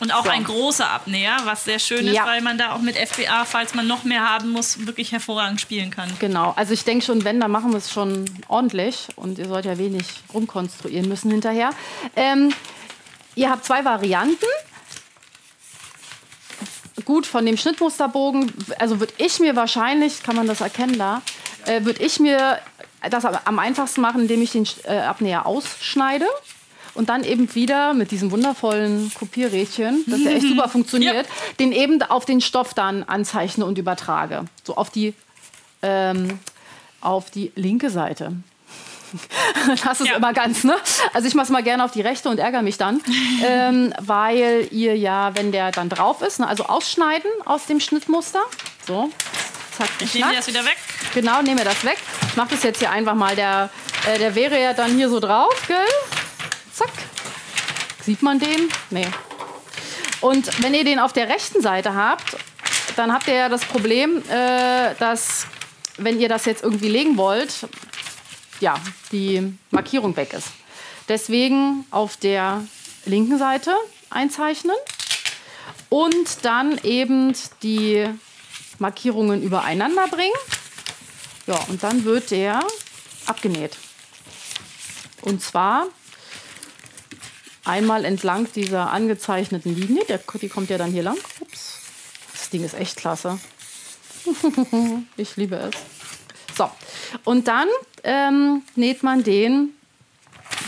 Und 0.00 0.12
auch 0.12 0.24
So. 0.24 0.30
ein 0.30 0.42
großer 0.44 0.90
Abnäher, 0.90 1.36
was 1.44 1.64
sehr 1.64 1.78
schön 1.78 2.06
ist, 2.08 2.14
Ja. 2.16 2.26
weil 2.26 2.40
man 2.40 2.58
da 2.58 2.72
auch 2.74 2.80
mit 2.80 2.96
FBA, 2.96 3.44
falls 3.44 3.74
man 3.74 3.86
noch 3.86 4.02
mehr 4.04 4.28
haben 4.28 4.50
muss, 4.50 4.84
wirklich 4.86 5.12
hervorragend 5.12 5.60
spielen 5.60 5.90
kann. 5.90 6.10
genau. 6.18 6.52
Also 6.56 6.72
ich 6.74 6.82
denke 6.84 7.04
schon, 7.04 7.22
wenn, 7.24 7.38
dann 7.38 7.50
machen 7.52 7.70
wir 7.70 7.78
es 7.78 7.92
schon 7.92 8.24
ordentlich. 8.48 9.08
Und 9.16 9.38
ihr 9.38 9.46
sollt 9.46 9.64
ja 9.64 9.78
wenig 9.78 10.04
rumkonstruieren 10.34 11.08
müssen 11.08 11.30
hinterher. 11.30 11.70
Ähm, 12.16 12.52
ihr 13.36 13.48
habt 13.50 13.64
zwei 13.64 13.84
Varianten. 13.84 14.44
Gut, 17.04 17.26
von 17.26 17.44
dem 17.46 17.56
Schnittmusterbogen, 17.56 18.52
also 18.78 19.00
würde 19.00 19.12
ich 19.18 19.40
mir 19.40 19.56
wahrscheinlich, 19.56 20.22
kann 20.22 20.36
man 20.36 20.46
das 20.46 20.60
erkennen 20.60 20.98
da, 20.98 21.22
äh, 21.66 21.84
würde 21.84 22.02
ich 22.02 22.20
mir 22.20 22.58
das 23.10 23.24
am- 23.24 23.58
einfachsten 23.58 24.00
machen, 24.00 24.22
indem 24.22 24.42
ich 24.42 24.52
den 24.52 24.66
äh, 24.84 24.98
Abnäher 24.98 25.46
ausschneide 25.46 26.26
und 26.94 27.08
dann 27.08 27.24
eben 27.24 27.54
wieder 27.54 27.94
mit 27.94 28.10
diesem 28.10 28.30
wundervollen 28.30 29.12
Kopierrädchen, 29.18 30.04
das 30.06 30.20
ja 30.22 30.30
echt 30.32 30.46
super 30.48 30.68
funktioniert, 30.68 31.26
den 31.58 31.72
eben 31.72 32.02
auf 32.02 32.24
den 32.24 32.40
Stoff 32.40 32.74
dann 32.74 33.02
anzeichne 33.02 33.64
und 33.64 33.78
übertrage. 33.78 34.44
So 34.64 34.76
auf 34.76 34.90
die, 34.90 35.14
ähm, 35.82 36.38
auf 37.00 37.30
die 37.30 37.50
linke 37.56 37.90
Seite. 37.90 38.32
Das 39.84 40.00
ist 40.00 40.08
Ja. 40.08 40.16
immer 40.16 40.32
ganz, 40.32 40.64
ne? 40.64 40.74
Also 41.12 41.28
ich 41.28 41.34
mache 41.34 41.44
es 41.44 41.50
mal 41.50 41.62
gerne 41.62 41.84
auf 41.84 41.90
die 41.90 42.00
rechte 42.00 42.30
und 42.30 42.38
ärgere 42.38 42.62
mich 42.62 42.78
dann, 42.78 43.00
ähm, 43.46 43.92
weil 44.00 44.68
ihr 44.70 44.96
ja, 44.96 45.36
wenn 45.36 45.52
der 45.52 45.70
dann 45.70 45.90
drauf 45.90 46.22
ist, 46.22 46.40
ne, 46.40 46.48
also 46.48 46.64
ausschneiden 46.64 47.30
aus 47.44 47.66
dem 47.66 47.78
Schnittmuster. 47.78 48.40
So, 48.86 49.10
zack, 49.76 49.88
Ich 50.00 50.14
nehme 50.14 50.34
das 50.34 50.46
wieder 50.46 50.64
weg. 50.64 50.76
Genau, 51.14 51.42
nehme 51.42 51.64
das 51.64 51.84
weg. 51.84 51.98
Ich 52.28 52.36
mache 52.36 52.50
das 52.50 52.62
jetzt 52.62 52.78
hier 52.78 52.90
einfach 52.90 53.14
mal. 53.14 53.36
Der, 53.36 53.70
äh, 54.06 54.18
der 54.18 54.34
wäre 54.34 54.60
ja 54.60 54.72
dann 54.72 54.96
hier 54.96 55.08
so 55.08 55.20
drauf, 55.20 55.54
gell? 55.66 55.76
Zack. 56.72 56.90
Sieht 58.04 58.22
man 58.22 58.38
den? 58.38 58.68
Nee. 58.90 59.06
Und 60.20 60.62
wenn 60.62 60.74
ihr 60.74 60.84
den 60.84 60.98
auf 60.98 61.12
der 61.12 61.28
rechten 61.28 61.60
Seite 61.60 61.94
habt, 61.94 62.36
dann 62.96 63.12
habt 63.12 63.28
ihr 63.28 63.34
ja 63.34 63.48
das 63.48 63.64
Problem, 63.64 64.22
äh, 64.28 64.94
dass 64.98 65.46
wenn 65.98 66.20
ihr 66.20 66.28
das 66.28 66.44
jetzt 66.44 66.62
irgendwie 66.62 66.88
legen 66.88 67.16
wollt, 67.16 67.66
ja, 68.60 68.76
die 69.10 69.52
Markierung 69.70 70.16
weg 70.16 70.32
ist. 70.32 70.48
Deswegen 71.08 71.84
auf 71.90 72.16
der 72.16 72.62
linken 73.04 73.38
Seite 73.38 73.74
einzeichnen 74.10 74.76
und 75.88 76.44
dann 76.44 76.78
eben 76.84 77.34
die 77.62 78.08
Markierungen 78.82 79.42
übereinander 79.42 80.06
bringen. 80.08 80.34
Ja, 81.46 81.58
und 81.68 81.82
dann 81.82 82.04
wird 82.04 82.30
der 82.30 82.60
abgenäht. 83.26 83.78
Und 85.22 85.40
zwar 85.40 85.86
einmal 87.64 88.04
entlang 88.04 88.52
dieser 88.52 88.90
angezeichneten 88.90 89.74
Linie. 89.74 90.04
Der, 90.04 90.20
die 90.40 90.48
kommt 90.48 90.68
ja 90.68 90.78
dann 90.78 90.90
hier 90.90 91.02
lang. 91.02 91.16
Ups. 91.40 91.80
Das 92.32 92.50
Ding 92.50 92.64
ist 92.64 92.74
echt 92.74 92.96
klasse. 92.96 93.38
ich 95.16 95.36
liebe 95.36 95.56
es. 95.56 95.74
So, 96.56 96.70
und 97.24 97.48
dann 97.48 97.68
ähm, 98.04 98.62
näht 98.76 99.02
man 99.02 99.24
den 99.24 99.70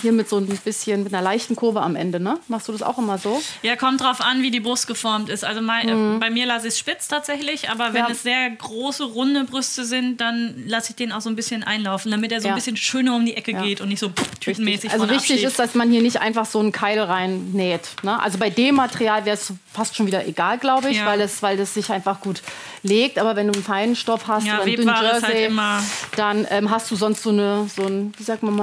hier 0.03 0.13
mit 0.13 0.29
so 0.29 0.37
ein 0.37 0.47
bisschen, 0.47 1.03
mit 1.05 1.15
einer 1.15 1.23
leichten 1.23 1.57
Kurve 1.57 1.83
am 1.83 1.97
Ende, 1.97 2.21
ne? 2.21 2.39
Machst 2.49 2.69
du 2.69 2.73
das 2.73 2.83
auch 2.83 2.99
immer 2.99 3.19
so? 3.19 3.43
Ja, 3.63 3.77
kommt 3.77 4.01
drauf 4.01 4.21
an, 4.21 4.43
wie 4.43 4.51
die 4.51 4.61
Brust 4.61 4.87
geformt 4.87 5.29
ist. 5.29 5.45
Also 5.45 5.61
mein, 5.61 6.15
mhm. 6.15 6.21
bei 6.21 6.31
mir 6.31 6.47
lasse 6.47 6.69
ich 6.69 6.75
es 6.75 6.79
spitz 6.79 7.09
tatsächlich, 7.09 7.71
aber 7.71 7.95
wenn 7.95 8.05
ja. 8.05 8.11
es 8.11 8.23
sehr 8.23 8.51
große, 8.51 9.05
runde 9.05 9.45
Brüste 9.45 9.85
sind, 9.85 10.21
dann 10.21 10.65
lasse 10.67 10.91
ich 10.91 10.97
den 10.97 11.13
auch 11.13 11.21
so 11.21 11.31
ein 11.31 11.37
bisschen 11.37 11.63
einlaufen, 11.63 12.11
damit 12.11 12.33
er 12.33 12.41
so 12.41 12.49
ja. 12.49 12.55
ein 12.55 12.57
bisschen 12.57 12.77
schöner 12.77 13.15
um 13.17 13.25
die 13.25 13.37
Ecke 13.37 13.53
ja. 13.53 13.63
geht 13.63 13.81
und 13.81 13.89
nicht 13.89 14.01
so 14.01 14.13
tütenmäßig 14.41 14.93
Also 14.93 15.09
wichtig 15.09 15.43
ist, 15.43 15.59
dass 15.59 15.75
man 15.75 15.91
hier 15.91 16.03
nicht 16.03 16.21
einfach 16.21 16.47
so 16.47 16.61
einen 16.61 16.73
Keil 16.73 17.01
rein 17.01 17.53
näht. 17.53 17.89
Ne? 18.03 18.21
Also 18.21 18.39
bei 18.39 18.51
dem 18.51 18.77
Material 18.77 19.25
wäre 19.25 19.37
es 19.37 19.53
fast 19.73 19.97
schon 19.97 20.07
wieder 20.07 20.27
egal, 20.27 20.59
glaube 20.59 20.91
ich, 20.91 21.05
weil, 21.05 21.21
es, 21.21 21.43
weil 21.43 21.59
es 21.59 21.75
sich 21.75 21.91
einfach 21.91 22.21
gut 22.21 22.43
legt. 22.83 23.19
Aber 23.19 23.37
wenn 23.37 23.49
du 23.49 23.55
einen 23.55 23.65
feinen 23.65 23.97
Stoff 23.97 24.29
hast 24.29 24.45
oder 24.45 24.63
einen 24.63 24.77
dünnen 24.77 24.95
Jersey, 25.01 25.51
halt 25.51 25.85
dann 26.17 26.47
ähm, 26.51 26.71
hast 26.71 26.91
du 26.91 26.97
sonst 26.97 27.23
so, 27.23 27.31
eine, 27.31 27.69
so 27.75 27.83
ein, 27.85 28.13
wie 28.17 28.23
sagt 28.23 28.43
man, 28.43 28.55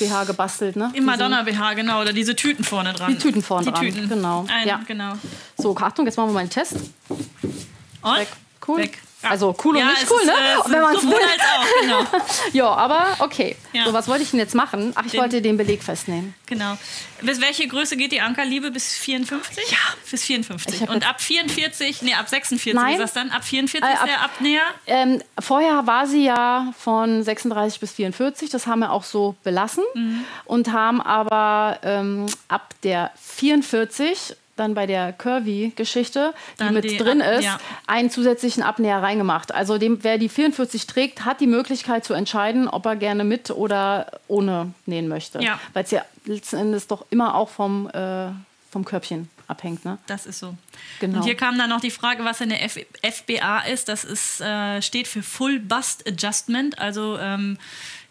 Madonna-Dingsbums-BH 0.00 0.26
gebastelt. 0.26 0.76
Ne? 0.76 0.90
Im 0.94 1.04
Madonna-BH, 1.04 1.74
genau. 1.74 2.00
Oder 2.00 2.12
diese 2.12 2.36
Tüten 2.36 2.64
vorne 2.64 2.92
dran. 2.92 3.12
Die 3.12 3.18
Tüten 3.18 3.42
vorne 3.42 3.66
die 3.66 3.72
dran, 3.72 3.82
Tüten. 3.82 4.08
genau. 4.08 4.46
Ein, 4.48 4.66
ja. 4.68 4.80
genau. 4.86 5.14
So, 5.56 5.76
Achtung, 5.76 6.06
jetzt 6.06 6.16
machen 6.16 6.30
wir 6.30 6.34
mal 6.34 6.40
einen 6.40 6.50
Test. 6.50 6.76
Und? 7.08 8.18
Weg. 8.18 8.28
Cool. 8.66 8.78
Weg. 8.78 8.98
Ja. 9.22 9.30
Also 9.30 9.54
cool 9.64 9.74
und 9.74 9.82
ja, 9.82 9.86
nicht 9.86 10.08
cool, 10.10 10.20
ist, 10.20 10.26
ne? 10.26 10.32
Äh, 10.32 10.72
wenn 10.72 10.80
man 10.80 10.96
es 10.96 11.02
will. 11.02 11.14
Als 11.14 11.42
auch, 11.42 11.80
genau. 11.80 12.24
ja, 12.52 12.66
aber 12.66 13.16
okay. 13.18 13.56
Ja. 13.72 13.84
So, 13.86 13.92
was 13.92 14.06
wollte 14.06 14.22
ich 14.22 14.30
denn 14.30 14.38
jetzt 14.38 14.54
machen? 14.54 14.92
Ach, 14.94 15.04
ich 15.04 15.10
den, 15.10 15.20
wollte 15.20 15.42
den 15.42 15.56
Beleg 15.56 15.82
festnehmen. 15.82 16.34
Genau. 16.46 16.78
Bis 17.22 17.40
welche 17.40 17.66
Größe 17.66 17.96
geht 17.96 18.12
die 18.12 18.20
Ankerliebe? 18.20 18.70
Bis 18.70 18.96
54? 18.96 19.70
Ja. 19.70 19.76
Bis 20.08 20.24
54. 20.24 20.88
Und 20.88 21.08
ab 21.08 21.20
44, 21.20 22.02
nee, 22.02 22.14
ab 22.14 22.28
46 22.28 22.74
Nein. 22.74 22.92
ist 22.92 23.00
das 23.00 23.12
dann? 23.12 23.30
Ab 23.30 23.42
44 23.42 23.82
äh, 23.82 23.92
ab, 23.92 24.04
ist 24.04 24.08
der 24.08 24.24
Abnäher? 24.24 24.62
Ähm, 24.86 25.22
vorher 25.40 25.86
war 25.88 26.06
sie 26.06 26.24
ja 26.24 26.72
von 26.78 27.24
36 27.24 27.80
bis 27.80 27.92
44. 27.92 28.50
Das 28.50 28.68
haben 28.68 28.80
wir 28.80 28.92
auch 28.92 29.04
so 29.04 29.34
belassen. 29.42 29.82
Mhm. 29.94 30.24
Und 30.44 30.72
haben 30.72 31.00
aber 31.00 31.80
ähm, 31.82 32.26
ab 32.46 32.72
der 32.84 33.10
44 33.20 34.36
dann 34.58 34.74
bei 34.74 34.86
der 34.86 35.12
Curvy-Geschichte, 35.12 36.34
die 36.60 36.72
mit 36.72 36.84
die 36.84 36.96
drin 36.96 37.20
ist, 37.20 37.44
ja. 37.44 37.58
einen 37.86 38.10
zusätzlichen 38.10 38.62
Abnäher 38.62 39.02
reingemacht. 39.02 39.54
Also 39.54 39.78
dem, 39.78 40.02
wer 40.02 40.18
die 40.18 40.28
44 40.28 40.86
trägt, 40.86 41.24
hat 41.24 41.40
die 41.40 41.46
Möglichkeit 41.46 42.04
zu 42.04 42.14
entscheiden, 42.14 42.68
ob 42.68 42.86
er 42.86 42.96
gerne 42.96 43.24
mit 43.24 43.50
oder 43.50 44.06
ohne 44.28 44.72
nähen 44.86 45.08
möchte. 45.08 45.42
Ja. 45.42 45.60
Weil 45.72 45.84
es 45.84 45.90
ja 45.90 46.04
letzten 46.24 46.56
Endes 46.56 46.86
doch 46.86 47.06
immer 47.10 47.34
auch 47.34 47.48
vom, 47.48 47.88
äh, 47.90 48.28
vom 48.70 48.84
Körbchen 48.84 49.28
abhängt. 49.48 49.84
Ne? 49.84 49.98
Das 50.06 50.26
ist 50.26 50.38
so. 50.38 50.54
Genau. 51.00 51.18
Und 51.18 51.24
hier 51.24 51.34
kam 51.34 51.58
dann 51.58 51.70
noch 51.70 51.80
die 51.80 51.90
Frage, 51.90 52.24
was 52.24 52.40
eine 52.40 52.60
F 52.60 52.78
FBA 53.02 53.60
ist. 53.60 53.88
Das 53.88 54.04
ist, 54.04 54.40
äh, 54.40 54.80
steht 54.82 55.08
für 55.08 55.22
Full 55.22 55.58
Bust 55.58 56.06
Adjustment, 56.06 56.78
also 56.78 57.18
ähm, 57.18 57.58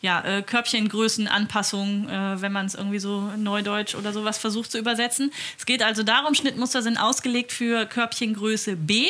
ja, 0.02 0.24
äh, 0.24 0.42
Körbchengrößenanpassung, 0.44 2.08
äh, 2.08 2.42
wenn 2.42 2.52
man 2.52 2.68
es 2.68 2.76
irgendwie 2.76 3.00
so 3.00 3.32
neudeutsch 3.36 3.96
oder 3.96 4.14
sowas 4.14 4.38
versucht 4.38 4.72
zu 4.72 4.78
übersetzen. 4.78 5.32
Es 5.58 5.66
geht 5.66 5.82
also 5.82 6.04
darum, 6.04 6.36
Schnittmuster 6.36 6.82
sind 6.82 6.98
ausgelegt 6.98 7.52
für 7.52 7.86
Körbchengröße 7.86 8.76
B. 8.76 9.10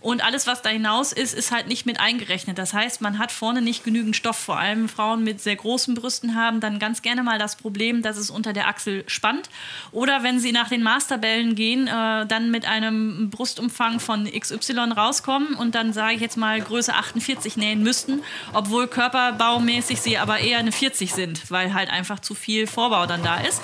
Und 0.00 0.24
alles, 0.24 0.46
was 0.46 0.62
da 0.62 0.70
hinaus 0.70 1.12
ist, 1.12 1.34
ist 1.34 1.50
halt 1.50 1.66
nicht 1.66 1.84
mit 1.84 1.98
eingerechnet. 1.98 2.56
Das 2.56 2.72
heißt, 2.72 3.00
man 3.00 3.18
hat 3.18 3.32
vorne 3.32 3.62
nicht 3.62 3.82
genügend 3.82 4.14
Stoff. 4.14 4.36
Vor 4.38 4.58
allem 4.58 4.88
Frauen 4.88 5.24
mit 5.24 5.40
sehr 5.40 5.56
großen 5.56 5.94
Brüsten 5.94 6.36
haben 6.36 6.60
dann 6.60 6.78
ganz 6.78 7.02
gerne 7.02 7.24
mal 7.24 7.38
das 7.38 7.56
Problem, 7.56 8.02
dass 8.02 8.16
es 8.16 8.30
unter 8.30 8.52
der 8.52 8.68
Achsel 8.68 9.02
spannt. 9.08 9.50
Oder 9.90 10.22
wenn 10.22 10.38
sie 10.38 10.52
nach 10.52 10.68
den 10.68 10.84
Masterbällen 10.84 11.56
gehen, 11.56 11.88
äh, 11.88 12.26
dann 12.26 12.52
mit 12.52 12.64
einem 12.64 13.28
Brustumfang 13.30 13.98
von 13.98 14.30
XY 14.30 14.92
rauskommen 14.96 15.54
und 15.54 15.74
dann 15.74 15.92
sage 15.92 16.14
ich 16.14 16.20
jetzt 16.20 16.36
mal 16.36 16.60
Größe 16.60 16.94
48 16.94 17.56
nähen 17.56 17.82
müssten, 17.82 18.22
obwohl 18.52 18.86
körperbaumäßig 18.86 20.00
sie 20.00 20.16
aber 20.18 20.38
eher 20.38 20.58
eine 20.58 20.70
40 20.70 21.12
sind, 21.12 21.50
weil 21.50 21.74
halt 21.74 21.90
einfach 21.90 22.20
zu 22.20 22.34
viel 22.34 22.68
Vorbau 22.68 23.06
dann 23.06 23.24
da 23.24 23.40
ist. 23.40 23.60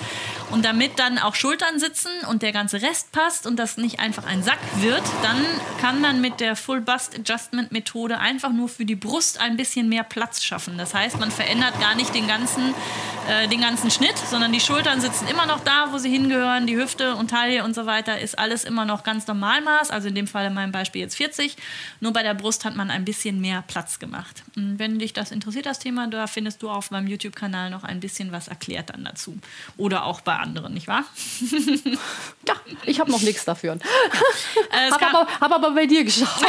Und 0.51 0.65
damit 0.65 0.99
dann 0.99 1.19
auch 1.19 1.37
Schultern 1.37 1.79
sitzen 1.79 2.11
und 2.29 2.43
der 2.43 2.53
ganze 2.53 2.83
Rest 2.83 3.13
passt 3.13 3.47
und 3.47 3.57
das 3.57 3.77
nicht 3.77 4.01
einfach 4.01 4.27
ein 4.27 4.43
Sack 4.43 4.59
wird, 4.81 5.03
dann 5.23 5.45
kann 5.81 6.01
man 6.01 6.24
mit 6.25 6.41
der 6.41 6.57
Full 6.57 6.81
Bust 6.81 7.15
Adjustment 7.15 7.71
Methode 7.71 8.19
einfach 8.19 8.51
nur 8.51 8.71
für 8.71 8.87
die 8.87 8.95
Brust 8.95 9.39
ein 9.39 9.59
bisschen 9.59 9.91
mehr 9.91 10.05
Platz 10.05 10.43
schaffen. 10.43 10.79
Das 10.79 10.95
heißt, 10.95 11.21
man 11.21 11.31
verändert 11.31 11.79
gar 11.81 11.95
nicht 11.95 12.15
den 12.15 12.27
ganzen, 12.27 12.75
äh, 13.29 13.47
den 13.47 13.61
ganzen 13.61 13.91
Schnitt, 13.91 14.17
sondern 14.17 14.51
die 14.51 14.61
Schultern 14.61 15.03
sitzen 15.03 15.29
immer 15.29 15.45
noch 15.45 15.61
da, 15.61 15.89
wo 15.93 15.99
sie 15.99 16.09
hingehören. 16.09 16.67
Die 16.67 16.77
Hüfte 16.77 17.15
und 17.17 17.29
Taille 17.29 17.63
und 17.63 17.75
so 17.75 17.85
weiter 17.85 18.19
ist 18.19 18.39
alles 18.39 18.65
immer 18.65 18.87
noch 18.87 19.03
ganz 19.03 19.27
Normalmaß. 19.27 19.91
Also 19.91 20.09
in 20.09 20.15
dem 20.15 20.27
Fall 20.27 20.47
in 20.47 20.55
meinem 20.55 20.73
Beispiel 20.73 21.03
jetzt 21.03 21.15
40. 21.17 21.59
Nur 22.01 22.15
bei 22.15 22.23
der 22.23 22.33
Brust 22.33 22.65
hat 22.65 22.75
man 22.75 22.91
ein 22.91 23.05
bisschen 23.05 23.43
mehr 23.43 23.63
Platz 23.67 23.99
gemacht. 23.99 24.45
Und 24.57 24.79
wenn 24.79 24.99
dich 24.99 25.13
das 25.13 25.31
interessiert, 25.31 25.67
das 25.67 25.79
Thema, 25.79 26.07
da 26.07 26.27
findest 26.27 26.63
du 26.63 26.71
auf 26.71 26.91
meinem 26.91 27.07
YouTube-Kanal 27.07 27.69
noch 27.69 27.85
ein 27.85 28.01
bisschen 28.01 28.33
was 28.33 28.49
erklärt 28.49 28.89
dann 28.89 29.05
dazu. 29.05 29.37
Oder 29.77 30.07
auch 30.07 30.23
bei 30.23 30.37
anderen, 30.37 30.73
nicht 30.73 30.89
wahr? 30.89 31.05
ja, 32.49 32.55
ich 32.87 32.99
habe 32.99 33.11
noch 33.11 33.21
nichts 33.21 33.45
dafür. 33.45 33.75
Äh, 34.71 34.91
habe 34.91 35.07
aber, 35.07 35.27
hab 35.41 35.53
aber 35.53 35.71
bei 35.73 35.85
dir 35.85 36.03
geschaut, 36.15 36.47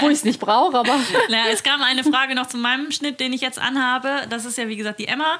wo 0.00 0.08
ich 0.08 0.18
es 0.18 0.24
nicht 0.24 0.40
brauche. 0.40 0.78
Aber 0.78 0.96
naja, 1.28 1.46
es 1.52 1.62
kam 1.62 1.82
eine 1.82 2.04
Frage 2.04 2.34
noch 2.34 2.46
zu 2.46 2.56
meinem 2.56 2.90
Schnitt, 2.90 3.20
den 3.20 3.32
ich 3.32 3.40
jetzt 3.40 3.58
anhabe. 3.58 4.26
Das 4.28 4.44
ist 4.44 4.58
ja 4.58 4.68
wie 4.68 4.76
gesagt 4.76 4.98
die 4.98 5.08
Emma. 5.08 5.38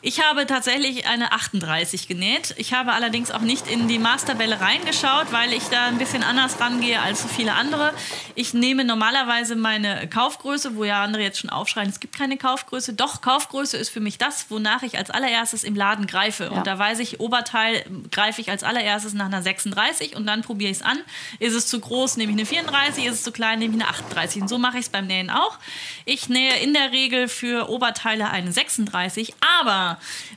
Ich 0.00 0.22
habe 0.22 0.46
tatsächlich 0.46 1.08
eine 1.08 1.32
38 1.32 2.06
genäht. 2.06 2.54
Ich 2.56 2.72
habe 2.72 2.92
allerdings 2.92 3.32
auch 3.32 3.40
nicht 3.40 3.66
in 3.66 3.88
die 3.88 3.98
Masterbälle 3.98 4.60
reingeschaut, 4.60 5.32
weil 5.32 5.52
ich 5.52 5.64
da 5.64 5.86
ein 5.86 5.98
bisschen 5.98 6.22
anders 6.22 6.60
rangehe 6.60 7.00
als 7.00 7.22
so 7.22 7.28
viele 7.28 7.54
andere. 7.54 7.92
Ich 8.36 8.54
nehme 8.54 8.84
normalerweise 8.84 9.56
meine 9.56 10.08
Kaufgröße, 10.08 10.76
wo 10.76 10.84
ja 10.84 11.02
andere 11.02 11.22
jetzt 11.24 11.40
schon 11.40 11.50
aufschreien, 11.50 11.88
es 11.88 11.98
gibt 11.98 12.16
keine 12.16 12.36
Kaufgröße. 12.36 12.92
Doch, 12.92 13.22
Kaufgröße 13.22 13.76
ist 13.76 13.88
für 13.88 13.98
mich 13.98 14.18
das, 14.18 14.50
wonach 14.50 14.82
ich 14.82 14.98
als 14.98 15.10
allererstes 15.10 15.64
im 15.64 15.74
Laden 15.74 16.06
greife. 16.06 16.44
Ja. 16.44 16.50
Und 16.50 16.66
da 16.68 16.78
weiß 16.78 17.00
ich, 17.00 17.18
Oberteil 17.18 17.84
greife 18.12 18.40
ich 18.40 18.50
als 18.50 18.62
allererstes 18.62 19.14
nach 19.14 19.26
einer 19.26 19.42
36 19.42 20.14
und 20.14 20.26
dann 20.26 20.42
probiere 20.42 20.70
ich 20.70 20.78
es 20.78 20.82
an. 20.82 20.98
Ist 21.40 21.54
es 21.54 21.66
zu 21.66 21.80
groß, 21.80 22.18
nehme 22.18 22.30
ich 22.32 22.38
eine 22.38 22.46
34, 22.46 23.04
ist 23.04 23.14
es 23.14 23.22
zu 23.24 23.32
klein, 23.32 23.58
nehme 23.58 23.76
ich 23.76 23.82
eine 23.82 23.90
38. 23.90 24.42
Und 24.42 24.48
so 24.48 24.58
mache 24.58 24.78
ich 24.78 24.84
es 24.84 24.88
beim 24.90 25.08
Nähen 25.08 25.30
auch. 25.30 25.58
Ich 26.04 26.28
nähe 26.28 26.56
in 26.58 26.72
der 26.72 26.92
Regel 26.92 27.26
für 27.26 27.68
Oberteile 27.68 28.30
eine 28.30 28.52
36, 28.52 29.34
aber 29.60 29.87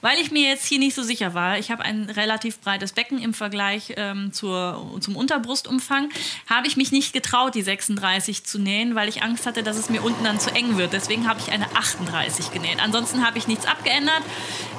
weil 0.02 0.20
ich 0.20 0.32
mir 0.32 0.48
jetzt 0.48 0.66
hier 0.66 0.80
nicht 0.80 0.96
so 0.96 1.04
sicher 1.04 1.34
war, 1.34 1.58
ich 1.58 1.72
habe 1.72 1.84
ein 1.84 2.10
relativ 2.10 2.60
breites 2.60 2.94
Becken 2.94 3.22
im 3.22 3.34
Vergleich 3.34 3.94
ähm, 3.98 4.32
zur, 4.32 4.98
zum 5.02 5.16
Unterbrustumfang, 5.16 6.10
habe 6.50 6.68
ich 6.68 6.78
mich 6.78 6.92
nicht 6.92 7.14
getraut, 7.14 7.56
die 7.56 7.62
36 7.62 8.44
zu 8.44 8.60
nähen, 8.60 8.96
weil 8.96 9.10
ich 9.10 9.24
Angst 9.24 9.46
hatte, 9.46 9.64
dass 9.64 9.78
es 9.78 9.90
mir 9.90 10.02
unten 10.02 10.24
dann 10.24 10.40
zu 10.40 10.52
eng 10.54 10.78
wird. 10.78 10.94
Deswegen 10.94 11.28
habe 11.28 11.40
ich 11.40 11.52
eine 11.52 11.66
38 11.76 12.52
genäht. 12.52 12.80
Ansonsten 12.82 13.26
habe 13.26 13.38
ich 13.38 13.48
nichts 13.48 13.66
abgeändert. 13.66 14.22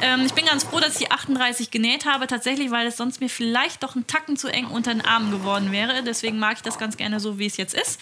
Ähm, 0.01 0.25
ich 0.27 0.33
bin 0.33 0.47
ganz 0.47 0.65
froh, 0.65 0.81
dass 0.81 0.95
ich 0.95 1.07
die 1.07 1.11
38 1.11 1.71
genäht 1.71 2.07
habe, 2.07 2.27
tatsächlich, 2.27 2.71
weil 2.71 2.87
es 2.87 2.97
sonst 2.97 3.21
mir 3.21 3.29
vielleicht 3.29 3.83
doch 3.83 3.95
einen 3.95 4.07
Tacken 4.07 4.37
zu 4.37 4.49
eng 4.49 4.67
unter 4.67 4.93
den 4.93 5.05
Armen 5.05 5.31
geworden 5.31 5.73
wäre. 5.73 6.03
Deswegen 6.03 6.39
mag 6.39 6.57
ich 6.57 6.63
das 6.63 6.79
ganz 6.79 6.97
gerne 6.97 7.21
so, 7.21 7.39
wie 7.39 7.47
es 7.47 7.57
jetzt 7.57 7.75
ist. 7.75 8.01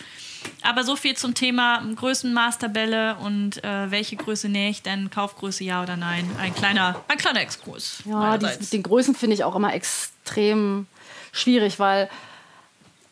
Aber 0.62 0.84
so 0.84 0.97
viel 0.97 1.16
zum 1.16 1.34
Thema 1.34 1.82
Größenmaßtabelle 1.97 3.16
und 3.16 3.62
äh, 3.64 3.91
welche 3.91 4.16
Größe 4.16 4.49
nähe 4.49 4.70
ich 4.70 4.82
denn, 4.82 5.11
Kaufgröße 5.11 5.64
ja 5.64 5.82
oder 5.82 5.97
nein. 5.97 6.30
Ein 6.38 6.55
kleiner, 6.55 7.01
ein 7.09 7.18
kleiner 7.18 7.41
Exkurs. 7.41 8.03
Ja, 8.05 8.38
die, 8.38 8.47
mit 8.47 8.72
den 8.72 8.82
Größen 8.82 9.14
finde 9.14 9.34
ich 9.34 9.45
auch 9.45 9.57
immer 9.57 9.74
extrem 9.74 10.86
schwierig, 11.32 11.78
weil 11.78 12.09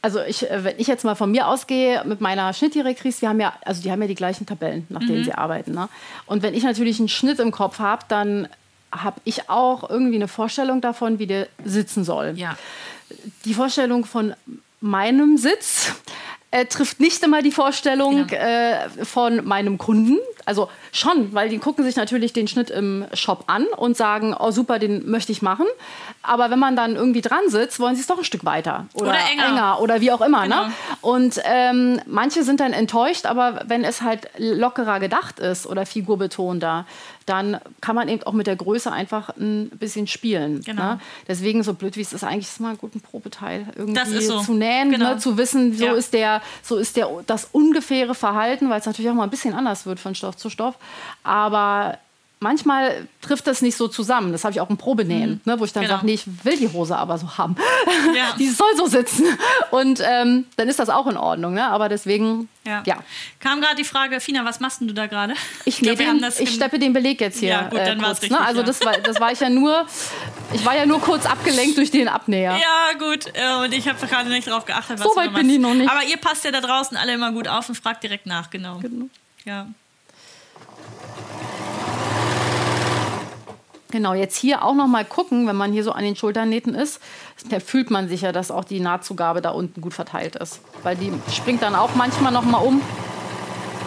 also 0.01 0.21
ich, 0.23 0.49
äh, 0.49 0.65
wenn 0.65 0.79
ich 0.79 0.87
jetzt 0.87 1.05
mal 1.05 1.15
von 1.15 1.31
mir 1.31 1.49
ausgehe 1.49 2.05
mit 2.05 2.21
meiner 2.21 2.53
Schnittdirektrice, 2.53 3.23
wir 3.23 3.29
haben 3.29 3.41
ja, 3.41 3.55
also 3.65 3.83
die 3.83 3.91
haben 3.91 4.01
ja 4.01 4.09
die 4.09 4.15
gleichen 4.15 4.47
Tabellen, 4.47 4.87
nach 4.89 5.01
denen 5.01 5.21
mhm. 5.21 5.25
sie 5.25 5.35
arbeiten. 5.35 5.73
Ne? 5.73 5.89
Und 6.27 6.43
wenn 6.43 6.55
ich 6.55 6.63
natürlich 6.63 6.99
einen 6.99 7.09
Schnitt 7.09 7.41
im 7.41 7.51
Kopf 7.51 7.79
habe, 7.79 8.05
dann 8.09 8.49
habe 8.93 9.21
ich 9.25 9.51
auch 9.51 9.89
irgendwie 9.89 10.17
eine 10.17 10.29
Vorstellung 10.29 10.81
davon, 10.81 11.19
wie 11.19 11.27
der 11.27 11.49
sitzen 11.65 12.05
soll. 12.05 12.35
Ja. 12.37 12.57
Die 13.45 13.55
Vorstellung 13.55 14.05
von 14.05 14.35
meinem 14.81 15.37
Sitz 15.37 15.93
äh, 16.51 16.65
trifft 16.65 17.01
nicht 17.01 17.23
immer 17.23 17.43
die 17.43 17.51
Vorstellung 17.51 18.27
genau. 18.27 18.43
äh, 18.43 19.05
von 19.05 19.45
meinem 19.45 19.77
Kunden. 19.77 20.19
Also 20.47 20.71
schon, 20.93 21.35
weil 21.35 21.51
die 21.51 21.59
gucken 21.59 21.85
sich 21.85 21.97
natürlich 21.97 22.33
den 22.33 22.49
Schnitt 22.49 22.71
im 22.71 23.05
Shop 23.13 23.45
an 23.49 23.67
und 23.77 23.99
sagen, 23.99 24.35
oh 24.39 24.51
super, 24.51 24.79
den 24.79 25.11
möchte 25.11 25.31
ich 25.31 25.43
machen. 25.43 25.67
Aber 26.23 26.51
wenn 26.51 26.59
man 26.59 26.75
dann 26.75 26.97
irgendwie 26.97 27.21
dran 27.21 27.49
sitzt, 27.49 27.81
wollen 27.81 27.97
sie 27.97 28.01
es 28.01 28.07
doch 28.07 28.17
ein 28.17 28.25
Stück 28.25 28.47
weiter 28.47 28.87
oder, 28.95 29.11
oder 29.11 29.19
enger. 29.31 29.47
enger. 29.47 29.81
oder 29.81 30.01
wie 30.01 30.11
auch 30.11 30.23
immer. 30.23 30.47
Ne? 30.47 30.55
Genau. 30.55 30.67
Ne? 30.69 30.73
Und 31.03 31.41
ähm, 31.45 32.01
manche 32.07 32.43
sind 32.45 32.61
dann 32.61 32.73
enttäuscht, 32.73 33.27
aber 33.27 33.65
wenn 33.67 33.85
es 33.85 34.01
halt 34.01 34.29
lockerer 34.39 35.01
gedacht 35.01 35.39
ist 35.41 35.67
oder 35.67 35.85
figurbetonter, 35.85 36.87
dann 37.29 37.59
kann 37.81 37.95
man 37.95 38.09
eben 38.09 38.23
auch 38.23 38.33
mit 38.33 38.47
der 38.47 38.57
Größe 38.57 38.91
einfach 38.91 39.31
ein 39.37 39.71
bisschen 39.71 40.07
spielen. 40.07 40.63
Genau. 40.63 40.83
Ne? 40.83 41.01
Deswegen, 41.27 41.63
so 41.63 41.75
blöd 41.75 41.97
wie 41.97 42.01
es 42.01 42.13
ist, 42.13 42.25
eigentlich 42.25 42.47
ist 42.47 42.61
mal 42.61 42.71
ein 42.71 42.79
guter 42.79 42.99
Probeteil 43.01 43.67
irgendwie 43.77 44.21
so. 44.21 44.41
zu 44.41 44.55
nähen, 44.55 44.91
genau. 44.91 45.15
ne? 45.15 45.19
zu 45.19 45.37
wissen, 45.37 45.77
so 45.77 45.87
ja. 45.87 45.93
ist 45.93 46.13
der, 46.13 46.43
so 46.63 46.77
ist 46.77 46.97
der 46.97 47.09
das 47.27 47.49
ungefähre 47.53 48.15
Verhalten, 48.15 48.71
weil 48.71 48.81
es 48.81 48.87
natürlich 48.87 49.11
auch 49.11 49.15
mal 49.15 49.25
ein 49.25 49.31
bisschen 49.31 49.55
anders 49.55 49.87
wird 49.87 50.01
von 50.01 50.15
Stoff 50.15 50.37
zu 50.37 50.51
Stoff. 50.51 50.77
Aber 51.23 51.99
manchmal 52.41 53.09
trifft 53.21 53.47
das 53.47 53.63
nicht 53.63 53.77
so 53.77 53.89
zusammen. 53.89 54.33
Das 54.33 54.45
habe 54.45 54.53
ich 54.53 54.61
auch 54.61 54.71
im 54.71 54.77
Probenähen, 54.77 55.31
mhm. 55.33 55.41
ne, 55.45 55.59
wo 55.61 55.65
ich 55.65 55.73
dann 55.73 55.83
Genau. 55.83 55.97
sage, 55.97 56.07
nee, 56.07 56.15
ich 56.15 56.25
will 56.45 56.57
die 56.57 56.69
Hose 56.73 56.97
aber 56.97 57.19
so 57.19 57.37
haben. 57.39 57.57
Ja. 58.15 58.35
die 58.39 58.49
soll 58.49 58.77
so 58.77 58.87
sitzen. 58.87 59.25
Und 59.71 60.01
ähm, 60.05 60.47
dann 60.57 60.69
ist 60.69 60.79
das 60.79 60.89
auch 60.89 61.07
in 61.07 61.17
Ordnung. 61.17 61.55
Ne? 61.55 61.65
Aber 61.65 61.89
deswegen, 61.89 62.49
Ja. 62.67 62.83
ja. 62.87 62.99
Kam 63.41 63.61
gerade 63.61 63.77
die 63.77 63.85
Frage, 63.85 64.21
Fina, 64.21 64.45
was 64.45 64.61
machst 64.61 64.81
denn 64.81 64.89
du 64.89 64.95
da 64.95 65.07
gerade? 65.07 65.35
Ich, 65.65 65.79
glaub, 65.81 65.97
den, 65.97 66.25
ich 66.25 66.41
im- 66.41 66.47
steppe 66.47 66.79
den 66.79 66.93
Beleg 66.93 67.21
jetzt 67.21 67.41
hier 67.41 67.49
Ja, 67.51 67.63
gut, 67.69 67.79
dann 67.81 67.99
äh, 67.99 68.03
war's 68.03 68.21
kurz. 68.21 68.23
richtig, 68.23 68.39
ne? 68.39 68.41
Also 68.47 68.63
das, 68.63 68.85
war, 68.85 68.93
das 68.99 69.21
war 69.21 69.33
ich 69.33 69.41
ja 69.41 69.51
nur, 69.51 69.87
ich 70.53 70.65
war 70.65 70.77
ja 70.77 70.87
nur 70.87 71.01
kurz 71.01 71.27
abgelenkt 71.27 71.77
durch 71.77 71.91
den 71.91 72.09
Abnäher. 72.09 72.53
Ja, 72.57 72.99
gut. 72.99 73.27
äh, 73.35 73.65
Und 73.65 73.73
ich 73.75 73.89
habe 73.89 74.07
gerade 74.07 74.29
nicht 74.29 74.49
drauf 74.49 74.65
geachtet, 74.65 74.99
was 75.01 75.05
So 75.07 75.17
weit 75.17 75.35
bin 75.35 75.51
ich 75.51 75.59
noch 75.59 75.75
nicht. 75.75 75.91
Aber 75.91 76.05
ihr 76.05 76.17
passt 76.19 76.45
ja 76.45 76.51
da 76.53 76.61
draußen 76.61 76.97
alle 76.97 77.15
immer 77.15 77.33
gut 77.33 77.49
auf 77.49 77.69
und 77.69 77.75
fragt 77.75 78.03
direkt 78.05 78.27
nach, 78.27 78.49
genau. 78.51 78.81
Ja. 79.45 79.67
Genau, 83.91 84.13
jetzt 84.13 84.37
hier 84.37 84.63
auch 84.65 84.75
noch 84.75 84.87
mal 84.87 85.05
gucken, 85.05 85.47
wenn 85.47 85.57
man 85.57 85.73
hier 85.73 85.83
so 85.83 85.93
an 85.93 86.05
den 86.05 86.15
Schulternähten 86.15 86.75
ist, 86.75 87.01
da 87.49 87.59
fühlt 87.59 87.91
man 87.91 88.07
sicher, 88.09 88.33
dass 88.33 88.51
auch 88.51 88.65
die 88.65 88.81
Nahtzugabe 88.81 89.41
da 89.41 89.51
unten 89.51 89.81
gut 89.81 89.95
verteilt 89.95 90.37
ist. 90.37 90.61
Weil 90.83 90.97
die 90.97 91.11
springt 91.35 91.63
dann 91.63 91.75
auch 91.75 91.95
manchmal 91.95 92.31
noch 92.33 92.45
mal 92.45 92.59
um. 92.59 92.83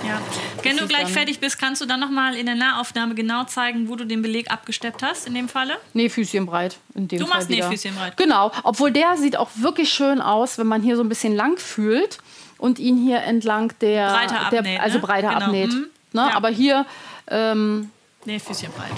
ja. 0.07 0.19
Wenn 0.63 0.77
du 0.77 0.87
gleich 0.87 1.07
fertig 1.07 1.39
bist, 1.39 1.59
kannst 1.59 1.81
du 1.81 1.85
dann 1.85 1.99
nochmal 1.99 2.35
in 2.35 2.45
der 2.47 2.55
Nahaufnahme 2.55 3.13
genau 3.15 3.43
zeigen, 3.45 3.89
wo 3.89 3.95
du 3.95 4.05
den 4.05 4.21
Beleg 4.23 4.51
abgesteppt 4.51 5.03
hast, 5.03 5.27
in 5.27 5.33
dem 5.35 5.47
Falle? 5.49 5.77
Nee, 5.93 6.09
Füßchen 6.09 6.45
breit. 6.47 6.77
In 6.95 7.07
dem 7.07 7.19
Du 7.19 7.25
Fall 7.27 7.37
machst 7.37 7.49
wieder. 7.49 7.67
Nähfüßchen 7.69 7.95
breit. 7.95 8.17
Genau, 8.17 8.51
obwohl 8.63 8.91
der 8.91 9.17
sieht 9.17 9.37
auch 9.37 9.49
wirklich 9.55 9.91
schön 9.93 10.19
aus, 10.21 10.57
wenn 10.57 10.67
man 10.67 10.81
hier 10.81 10.97
so 10.97 11.03
ein 11.03 11.09
bisschen 11.09 11.35
lang 11.35 11.57
fühlt 11.57 12.17
und 12.57 12.77
ihn 12.79 12.97
hier 12.97 13.21
entlang 13.23 13.73
der, 13.81 14.09
Breiter 14.09 14.49
der 14.51 14.59
abnäht, 14.59 14.79
also 14.81 14.97
ne? 14.97 15.01
breiter 15.03 15.29
Genau. 15.29 15.45
abnäht. 15.45 15.73
Mhm. 15.73 15.87
Ne? 16.13 16.27
Ja. 16.29 16.35
Aber 16.35 16.49
hier 16.49 16.85
ähm, 17.27 17.91
Nähfüßchen 18.25 18.71
breit. 18.71 18.91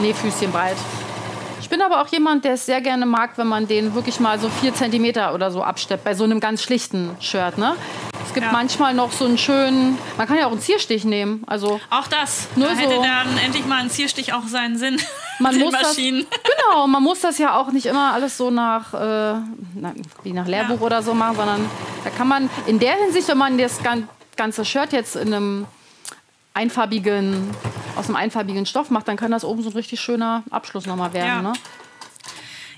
Nee, 0.00 0.14
Füßchen 0.14 0.52
breit. 0.52 0.76
Ich 1.60 1.68
bin 1.68 1.82
aber 1.82 2.00
auch 2.00 2.06
jemand, 2.08 2.44
der 2.44 2.52
es 2.54 2.64
sehr 2.66 2.80
gerne 2.80 3.04
mag, 3.04 3.30
wenn 3.36 3.46
man 3.48 3.66
den 3.66 3.94
wirklich 3.94 4.20
mal 4.20 4.38
so 4.38 4.48
vier 4.48 4.72
Zentimeter 4.74 5.34
oder 5.34 5.50
so 5.50 5.62
absteppt, 5.62 6.04
bei 6.04 6.14
so 6.14 6.24
einem 6.24 6.40
ganz 6.40 6.62
schlichten 6.62 7.10
Shirt. 7.20 7.58
Ne? 7.58 7.74
Es 8.26 8.32
gibt 8.32 8.46
Ja. 8.46 8.52
manchmal 8.52 8.94
noch 8.94 9.12
so 9.12 9.24
einen 9.26 9.36
schönen, 9.38 9.98
man 10.16 10.26
kann 10.26 10.38
ja 10.38 10.46
auch 10.46 10.52
einen 10.52 10.60
Zierstich 10.60 11.04
nehmen. 11.04 11.42
Also 11.46 11.80
Auch 11.90 12.06
das. 12.06 12.46
Nur 12.56 12.68
da 12.68 12.74
hätte 12.74 12.94
so- 12.96 13.02
dann 13.02 13.36
endlich 13.44 13.66
mal 13.66 13.80
ein 13.80 13.90
Zierstich 13.90 14.32
auch 14.32 14.46
seinen 14.46 14.78
Sinn. 14.78 14.98
man 15.40 15.52
Den 15.52 15.62
muss 15.64 15.72
das, 15.72 15.82
Maschinen. 15.96 16.26
genau, 16.44 16.86
man 16.86 17.02
muss 17.02 17.20
das 17.20 17.36
ja 17.38 17.56
auch 17.58 17.70
nicht 17.72 17.86
immer 17.86 18.12
alles 18.12 18.36
so 18.38 18.50
nach, 18.50 18.94
äh, 18.94 19.34
wie 20.22 20.32
nach 20.32 20.46
Lehrbuch 20.46 20.80
Ja. 20.80 20.86
oder 20.86 21.02
so 21.02 21.12
machen, 21.12 21.36
sondern 21.36 21.70
da 22.04 22.10
kann 22.10 22.28
man 22.28 22.48
in 22.66 22.78
der 22.78 22.94
Hinsicht, 22.94 23.28
wenn 23.28 23.38
man 23.38 23.58
das 23.58 23.82
gan- 23.82 24.08
ganze 24.36 24.64
Shirt 24.64 24.92
jetzt 24.92 25.16
in 25.16 25.34
einem 25.34 25.66
einfarbigen, 26.58 27.50
aus 27.94 28.06
einem 28.06 28.16
einfarbigen 28.16 28.66
Stoff 28.66 28.90
macht, 28.90 29.06
dann 29.06 29.16
kann 29.16 29.30
das 29.30 29.44
oben 29.44 29.62
so 29.62 29.70
ein 29.70 29.76
richtig 29.76 30.00
schöner 30.00 30.42
Abschluss 30.50 30.86
nochmal 30.86 31.12
werden. 31.12 31.28
Ja. 31.28 31.42
Ne? 31.42 31.52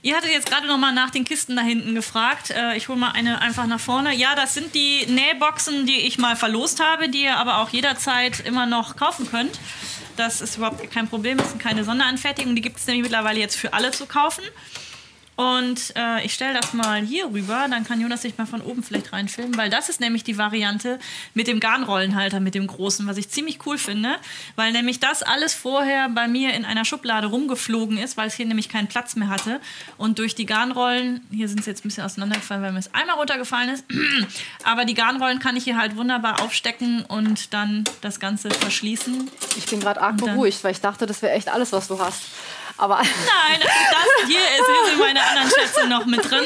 Ihr 0.03 0.17
hattet 0.17 0.31
jetzt 0.33 0.51
gerade 0.51 0.67
noch 0.67 0.79
mal 0.79 0.93
nach 0.93 1.11
den 1.11 1.25
Kisten 1.25 1.57
da 1.57 1.63
hinten 1.63 1.95
gefragt. 1.95 2.51
Äh, 2.51 2.77
ich 2.77 2.89
hole 2.89 2.99
mal 2.99 3.13
eine 3.13 3.41
einfach 3.41 3.67
nach 3.67 3.81
vorne. 3.81 4.15
Ja, 4.15 4.35
das 4.35 4.55
sind 4.55 4.75
die 4.75 5.07
Nähboxen, 5.07 5.87
die 5.87 6.01
ich 6.07 6.19
mal 6.19 6.37
verlost 6.37 6.81
habe, 6.81 7.09
die 7.09 7.25
ihr 7.25 7.37
aber 7.37 7.59
auch 7.59 7.71
jederzeit 7.71 8.41
immer 8.41 8.67
noch 8.67 8.97
kaufen 8.97 9.31
könnt. 9.31 9.59
Das 10.17 10.41
ist 10.41 10.57
überhaupt 10.57 10.91
kein 10.91 11.09
Problem, 11.09 11.39
das 11.39 11.51
sind 11.51 11.63
keine 11.63 11.85
Sonderanfertigungen. 11.85 12.57
Die 12.57 12.63
gibt 12.63 12.79
es 12.79 12.87
nämlich 12.87 13.05
mittlerweile 13.05 13.41
jetzt 13.41 13.57
für 13.57 13.73
alle 13.73 13.91
zu 13.91 14.07
kaufen. 14.07 14.45
Und 15.41 15.95
äh, 15.97 16.23
ich 16.23 16.35
stelle 16.35 16.61
das 16.61 16.75
mal 16.75 17.01
hier 17.01 17.25
rüber, 17.33 17.67
dann 17.71 17.85
kann 17.85 17.99
Jonas 17.99 18.21
sich 18.21 18.37
mal 18.37 18.45
von 18.45 18.61
oben 18.61 18.83
vielleicht 18.83 19.11
reinfilmen, 19.15 19.57
weil 19.57 19.71
das 19.71 19.89
ist 19.89 19.99
nämlich 19.99 20.23
die 20.23 20.37
Variante 20.37 20.99
mit 21.33 21.47
dem 21.47 21.61
Garnrollenhalter, 21.61 22.41
mit 22.41 22.55
dem 22.55 22.67
großen, 22.67 23.07
was 23.07 23.17
ich 23.17 23.31
ziemlich 23.31 23.65
cool 23.65 23.79
finde, 23.79 24.17
weil 24.57 24.73
nämlich 24.73 25.01
das 25.01 25.23
alles 25.23 25.55
vorher 25.55 26.11
bei 26.11 26.29
mir 26.29 26.53
in 26.53 26.67
einer 26.67 26.85
Schublade 26.85 27.29
rumgeflogen 27.29 27.97
ist, 27.97 28.19
weil 28.19 28.29
es 28.29 28.35
hier 28.35 28.45
nämlich 28.45 28.69
keinen 28.69 28.89
Platz 28.89 29.17
mehr 29.17 29.31
hatte. 29.31 29.63
Und 29.97 30.19
durch 30.19 30.35
die 30.35 30.45
Garnrollen, 30.45 31.27
hier 31.31 31.49
sind 31.49 31.65
sie 31.65 31.71
jetzt 31.71 31.87
ein 31.87 31.89
bisschen 31.89 32.05
auseinandergefallen, 32.05 32.63
weil 32.63 32.73
mir 32.73 32.81
es 32.81 32.93
einmal 32.93 33.17
runtergefallen 33.17 33.71
ist, 33.71 33.87
aber 34.65 34.85
die 34.85 34.93
Garnrollen 34.93 35.39
kann 35.39 35.57
ich 35.57 35.65
hier 35.65 35.79
halt 35.79 35.97
wunderbar 35.97 36.43
aufstecken 36.43 37.03
und 37.09 37.55
dann 37.55 37.85
das 38.03 38.21
Ganze 38.21 38.51
verschließen. 38.51 39.31
Ich 39.57 39.65
bin 39.65 39.81
gerade 39.81 40.03
arg 40.03 40.19
beruhigt, 40.19 40.63
weil 40.65 40.73
ich 40.73 40.83
dachte, 40.83 41.07
das 41.07 41.23
wäre 41.23 41.33
echt 41.33 41.49
alles, 41.49 41.73
was 41.73 41.89
du 41.89 41.99
hast. 41.99 42.25
Aber 42.77 42.97
Nein, 42.97 43.61
das. 43.61 44.27
Hier, 44.27 44.39
ist, 44.39 44.67
hier 44.67 44.91
sind 44.91 44.99
meine 44.99 45.23
anderen 45.23 45.51
Schätze 45.51 45.87
noch 45.89 46.07
mit 46.07 46.31
drin. 46.31 46.45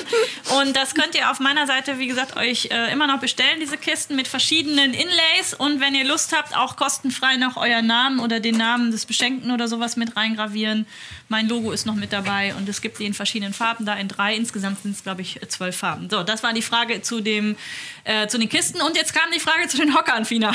Und 0.61 0.77
das 0.77 0.95
könnt 0.95 1.14
ihr 1.14 1.31
auf 1.31 1.41
meiner 1.41 1.66
Seite, 1.66 1.99
wie 1.99 2.07
gesagt, 2.07 2.37
euch 2.37 2.66
äh, 2.70 2.93
immer 2.93 3.07
noch 3.07 3.18
bestellen, 3.20 3.61
diese 3.61 3.77
Kisten 3.77 4.16
mit 4.16 4.29
verschiedenen 4.29 4.95
Inlays. 4.95 5.55
Und 5.57 5.81
wenn 5.81 5.95
ihr 5.95 6.05
Lust 6.05 6.35
habt, 6.37 6.57
auch 6.57 6.77
kostenfrei 6.77 7.37
noch 7.37 7.57
euren 7.57 7.87
Namen 7.87 8.20
oder 8.20 8.41
den 8.41 8.57
Namen 8.57 8.91
des 8.91 9.07
Beschenkten 9.07 9.51
oder 9.51 9.68
sowas 9.68 9.97
mit 9.97 10.16
reingravieren. 10.16 10.87
Mein 11.29 11.49
Logo 11.49 11.72
ist 11.72 11.87
noch 11.87 11.95
mit 11.95 12.12
dabei 12.12 12.55
und 12.55 12.68
es 12.68 12.81
gibt 12.81 12.99
die 12.99 13.07
in 13.07 13.14
verschiedenen 13.14 13.55
Farben, 13.55 13.87
da 13.87 13.95
in 13.95 14.09
drei. 14.09 14.35
Insgesamt 14.37 14.83
sind 14.83 14.95
es, 14.97 15.03
glaube 15.03 15.22
ich, 15.22 15.41
zwölf 15.49 15.77
Farben. 15.77 16.09
So, 16.11 16.22
das 16.22 16.43
war 16.43 16.53
die 16.53 16.62
Frage 16.62 17.03
zu, 17.03 17.20
dem, 17.20 17.57
äh, 18.05 18.27
zu 18.29 18.39
den 18.39 18.49
Kisten. 18.49 18.81
Und 18.83 18.97
jetzt 18.97 19.14
kam 19.14 19.31
die 19.33 19.41
Frage 19.41 19.66
zu 19.68 19.79
den 19.79 19.95
Hockern, 19.95 20.25
Fina. 20.25 20.53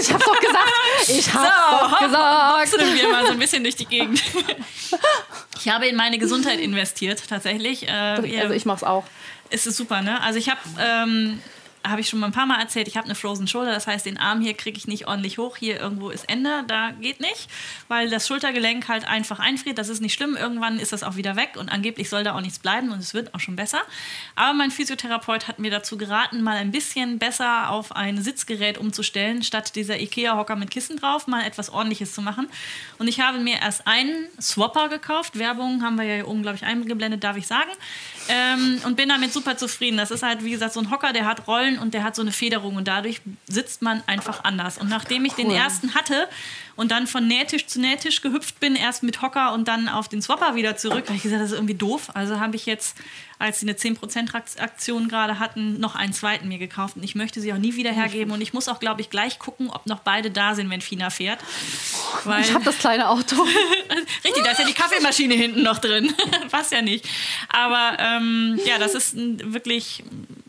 ich 0.00 0.12
hab's 0.12 0.24
doch 0.24 0.40
gesagt. 0.40 0.72
Ich 1.08 1.32
hab's 1.34 1.48
So, 1.70 1.88
doch 1.88 2.00
gesagt. 2.00 2.94
Wir 2.94 3.08
mal 3.08 3.26
so 3.26 3.32
ein 3.32 3.38
bisschen 3.38 3.62
durch 3.62 3.76
die 3.76 3.86
Gegend. 3.86 4.22
Ich 5.58 5.68
habe 5.68 5.86
in 5.86 5.96
meine 5.96 6.18
Gesundheit 6.18 6.58
investiert, 6.60 7.22
tatsächlich. 7.28 7.88
Äh, 7.88 7.90
Also 8.40 8.54
ich 8.54 8.64
mach's 8.66 8.82
auch. 8.84 9.04
es 9.50 9.66
ist 9.66 9.76
super, 9.76 10.02
ne? 10.02 10.20
Also 10.22 10.38
ich 10.38 10.48
habe, 10.50 10.60
ähm, 10.78 11.40
habe 11.86 12.00
ich 12.00 12.08
schon 12.08 12.18
mal 12.18 12.26
ein 12.26 12.32
paar 12.32 12.46
Mal 12.46 12.60
erzählt, 12.60 12.88
ich 12.88 12.96
habe 12.96 13.04
eine 13.04 13.14
Frozen 13.14 13.46
Shoulder, 13.46 13.72
das 13.72 13.86
heißt, 13.86 14.06
den 14.06 14.18
Arm 14.18 14.40
hier 14.40 14.54
kriege 14.54 14.78
ich 14.78 14.86
nicht 14.86 15.06
ordentlich 15.06 15.38
hoch, 15.38 15.56
hier 15.56 15.78
irgendwo 15.78 16.10
ist 16.10 16.28
Ende, 16.28 16.64
da 16.66 16.92
geht 16.92 17.20
nicht, 17.20 17.48
weil 17.88 18.08
das 18.10 18.26
Schultergelenk 18.26 18.88
halt 18.88 19.06
einfach 19.06 19.38
einfriert, 19.38 19.78
das 19.78 19.88
ist 19.88 20.00
nicht 20.00 20.14
schlimm, 20.14 20.36
irgendwann 20.36 20.78
ist 20.78 20.92
das 20.92 21.02
auch 21.02 21.16
wieder 21.16 21.36
weg 21.36 21.56
und 21.56 21.68
angeblich 21.68 22.08
soll 22.08 22.24
da 22.24 22.34
auch 22.34 22.40
nichts 22.40 22.58
bleiben 22.58 22.90
und 22.90 22.98
es 22.98 23.14
wird 23.14 23.34
auch 23.34 23.40
schon 23.40 23.56
besser. 23.56 23.82
Aber 24.34 24.54
mein 24.54 24.70
Physiotherapeut 24.70 25.46
hat 25.46 25.58
mir 25.58 25.70
dazu 25.70 25.96
geraten, 25.96 26.42
mal 26.42 26.56
ein 26.56 26.70
bisschen 26.70 27.18
besser 27.18 27.70
auf 27.70 27.94
ein 27.94 28.22
Sitzgerät 28.22 28.78
umzustellen, 28.78 29.42
statt 29.42 29.76
dieser 29.76 30.00
Ikea-Hocker 30.00 30.56
mit 30.56 30.70
Kissen 30.70 30.96
drauf, 30.96 31.26
mal 31.26 31.44
etwas 31.44 31.70
ordentliches 31.70 32.14
zu 32.14 32.22
machen. 32.22 32.48
Und 32.98 33.08
ich 33.08 33.20
habe 33.20 33.38
mir 33.38 33.60
erst 33.60 33.86
einen 33.86 34.28
Swapper 34.40 34.88
gekauft, 34.88 35.38
Werbung 35.38 35.82
haben 35.82 35.96
wir 35.96 36.04
ja 36.04 36.14
hier 36.16 36.28
oben, 36.28 36.42
glaube 36.42 36.56
ich, 36.56 36.64
eingeblendet, 36.64 37.22
darf 37.22 37.36
ich 37.36 37.46
sagen, 37.46 37.70
ähm, 38.28 38.80
und 38.84 38.96
bin 38.96 39.08
damit 39.08 39.32
super 39.32 39.56
zufrieden. 39.56 39.96
Das 39.96 40.10
ist 40.10 40.22
halt, 40.22 40.44
wie 40.44 40.50
gesagt, 40.50 40.72
so 40.72 40.80
ein 40.80 40.90
Hocker, 40.90 41.12
der 41.12 41.26
hat 41.26 41.46
Rollen 41.46 41.78
und 41.78 41.94
der 41.94 42.04
hat 42.04 42.16
so 42.16 42.22
eine 42.22 42.32
Federung 42.32 42.76
und 42.76 42.88
dadurch 42.88 43.20
sitzt 43.46 43.82
man 43.82 44.02
einfach 44.06 44.44
anders. 44.44 44.78
Und 44.78 44.88
nachdem 44.88 45.24
ich 45.24 45.34
den 45.34 45.48
Cool. 45.48 45.56
ersten 45.56 45.94
hatte 45.94 46.28
und 46.76 46.90
dann 46.90 47.06
von 47.06 47.26
Nähtisch 47.26 47.66
zu 47.66 47.80
Nähtisch 47.80 48.20
gehüpft 48.20 48.60
bin, 48.60 48.74
erst 48.74 49.02
mit 49.02 49.22
Hocker 49.22 49.52
und 49.52 49.68
dann 49.68 49.88
auf 49.88 50.08
den 50.08 50.22
Swapper 50.22 50.54
wieder 50.54 50.76
zurück, 50.76 51.04
habe 51.06 51.16
ich 51.16 51.22
gesagt, 51.22 51.40
das 51.42 51.50
ist 51.50 51.56
irgendwie 51.56 51.74
doof. 51.74 52.10
Also 52.14 52.40
habe 52.40 52.56
ich 52.56 52.66
jetzt, 52.66 52.96
als 53.38 53.60
sie 53.60 53.68
eine 53.68 53.76
10%-Aktion 53.76 55.08
gerade 55.08 55.38
hatten, 55.38 55.78
noch 55.78 55.94
einen 55.94 56.12
zweiten 56.12 56.48
mir 56.48 56.58
gekauft. 56.58 56.96
Und 56.96 57.02
ich 57.04 57.14
möchte 57.14 57.40
sie 57.40 57.52
auch 57.52 57.58
nie 57.58 57.76
wieder 57.76 57.92
hergeben. 57.92 58.32
Und 58.32 58.40
ich 58.40 58.52
muss 58.52 58.68
auch, 58.68 58.80
glaube 58.80 59.00
ich, 59.00 59.10
gleich 59.10 59.38
gucken, 59.38 59.70
ob 59.70 59.86
noch 59.86 60.00
beide 60.00 60.30
da 60.30 60.54
sind, 60.54 60.68
wenn 60.70 60.80
Fina 60.80 61.10
fährt. 61.10 61.40
Weil 62.24 62.42
Ich 62.42 62.52
habe 62.52 62.64
das 62.64 62.78
kleine 62.78 63.08
Auto. 63.08 63.42
Richtig, 64.24 64.42
da 64.42 64.50
ist 64.50 64.58
ja 64.58 64.66
die 64.66 64.74
Kaffeemaschine 64.74 65.34
hinten 65.34 65.62
noch 65.62 65.78
drin. 65.78 66.12
Passt 66.50 66.72
ja 66.72 66.82
nicht. 66.82 67.08
Aber 67.48 67.96
ähm, 68.00 68.58
ja, 68.64 68.78
das 68.78 68.94
ist 68.94 69.14
wirklich, 69.16 70.02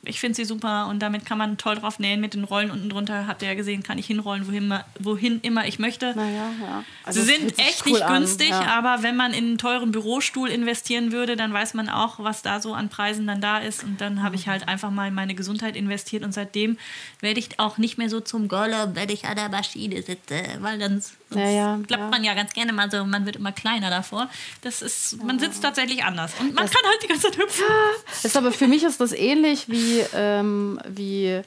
ich 0.05 0.19
finde 0.19 0.35
sie 0.35 0.45
super 0.45 0.87
und 0.87 0.99
damit 0.99 1.25
kann 1.25 1.37
man 1.37 1.57
toll 1.57 1.75
drauf 1.75 1.99
nähen 1.99 2.21
mit 2.21 2.33
den 2.33 2.43
Rollen 2.43 2.71
unten 2.71 2.89
drunter. 2.89 3.27
Habt 3.27 3.41
ihr 3.41 3.47
ja 3.47 3.53
gesehen, 3.53 3.83
kann 3.83 3.97
ich 3.97 4.07
hinrollen, 4.07 4.47
wohin, 4.47 4.73
wohin 4.99 5.39
immer 5.41 5.67
ich 5.67 5.79
möchte. 5.79 6.13
Naja, 6.15 6.51
ja. 6.61 6.83
Also 7.03 7.21
Sie 7.21 7.27
sind 7.27 7.57
echt 7.59 7.85
cool 7.85 7.93
nicht 7.93 8.03
an, 8.03 8.21
günstig, 8.21 8.49
ja. 8.49 8.61
aber 8.77 9.03
wenn 9.03 9.15
man 9.15 9.33
in 9.33 9.45
einen 9.45 9.57
teuren 9.57 9.91
Bürostuhl 9.91 10.49
investieren 10.49 11.11
würde, 11.11 11.35
dann 11.35 11.53
weiß 11.53 11.73
man 11.73 11.89
auch, 11.89 12.19
was 12.19 12.41
da 12.41 12.61
so 12.61 12.73
an 12.73 12.89
Preisen 12.89 13.27
dann 13.27 13.41
da 13.41 13.59
ist. 13.59 13.83
Und 13.83 14.01
dann 14.01 14.23
habe 14.23 14.35
ich 14.35 14.47
halt 14.47 14.67
einfach 14.67 14.91
mal 14.91 15.07
in 15.07 15.13
meine 15.13 15.35
Gesundheit 15.35 15.75
investiert 15.75 16.23
und 16.23 16.33
seitdem 16.33 16.77
werde 17.21 17.39
ich 17.39 17.59
auch 17.59 17.77
nicht 17.77 17.97
mehr 17.97 18.09
so 18.09 18.19
zum 18.19 18.47
Gollum, 18.47 18.95
wenn 18.95 19.09
ich 19.09 19.25
an 19.25 19.35
der 19.35 19.49
Maschine 19.49 20.01
sitze, 20.01 20.43
weil 20.59 20.79
dann 20.79 21.01
sonst 21.35 21.45
Ja, 21.45 21.75
ja, 21.75 21.79
klappt 21.87 22.11
man 22.11 22.23
ja 22.23 22.33
ganz 22.33 22.53
gerne 22.53 22.73
mal 22.73 22.89
so, 22.89 23.05
man 23.05 23.25
wird 23.25 23.35
immer 23.35 23.51
kleiner 23.51 23.89
davor. 23.89 24.29
Das 24.61 24.81
ist, 24.81 25.21
man 25.23 25.37
sitzt 25.39 25.61
tatsächlich 25.61 26.03
anders 26.03 26.33
und 26.39 26.53
man 26.55 26.65
kann 26.65 26.83
halt 26.85 27.03
die 27.03 27.07
ganze 27.07 27.29
Zeit 27.29 27.37
hüpfen. 27.37 27.63
Das 28.07 28.25
ist 28.25 28.35
aber 28.37 28.51
für 28.51 28.67
mich 28.67 28.83
ist 28.83 28.99
das 28.99 29.11
ähnlich 29.11 29.69
wie, 29.69 30.03
ähm, 30.13 30.79
wie, 30.87 31.41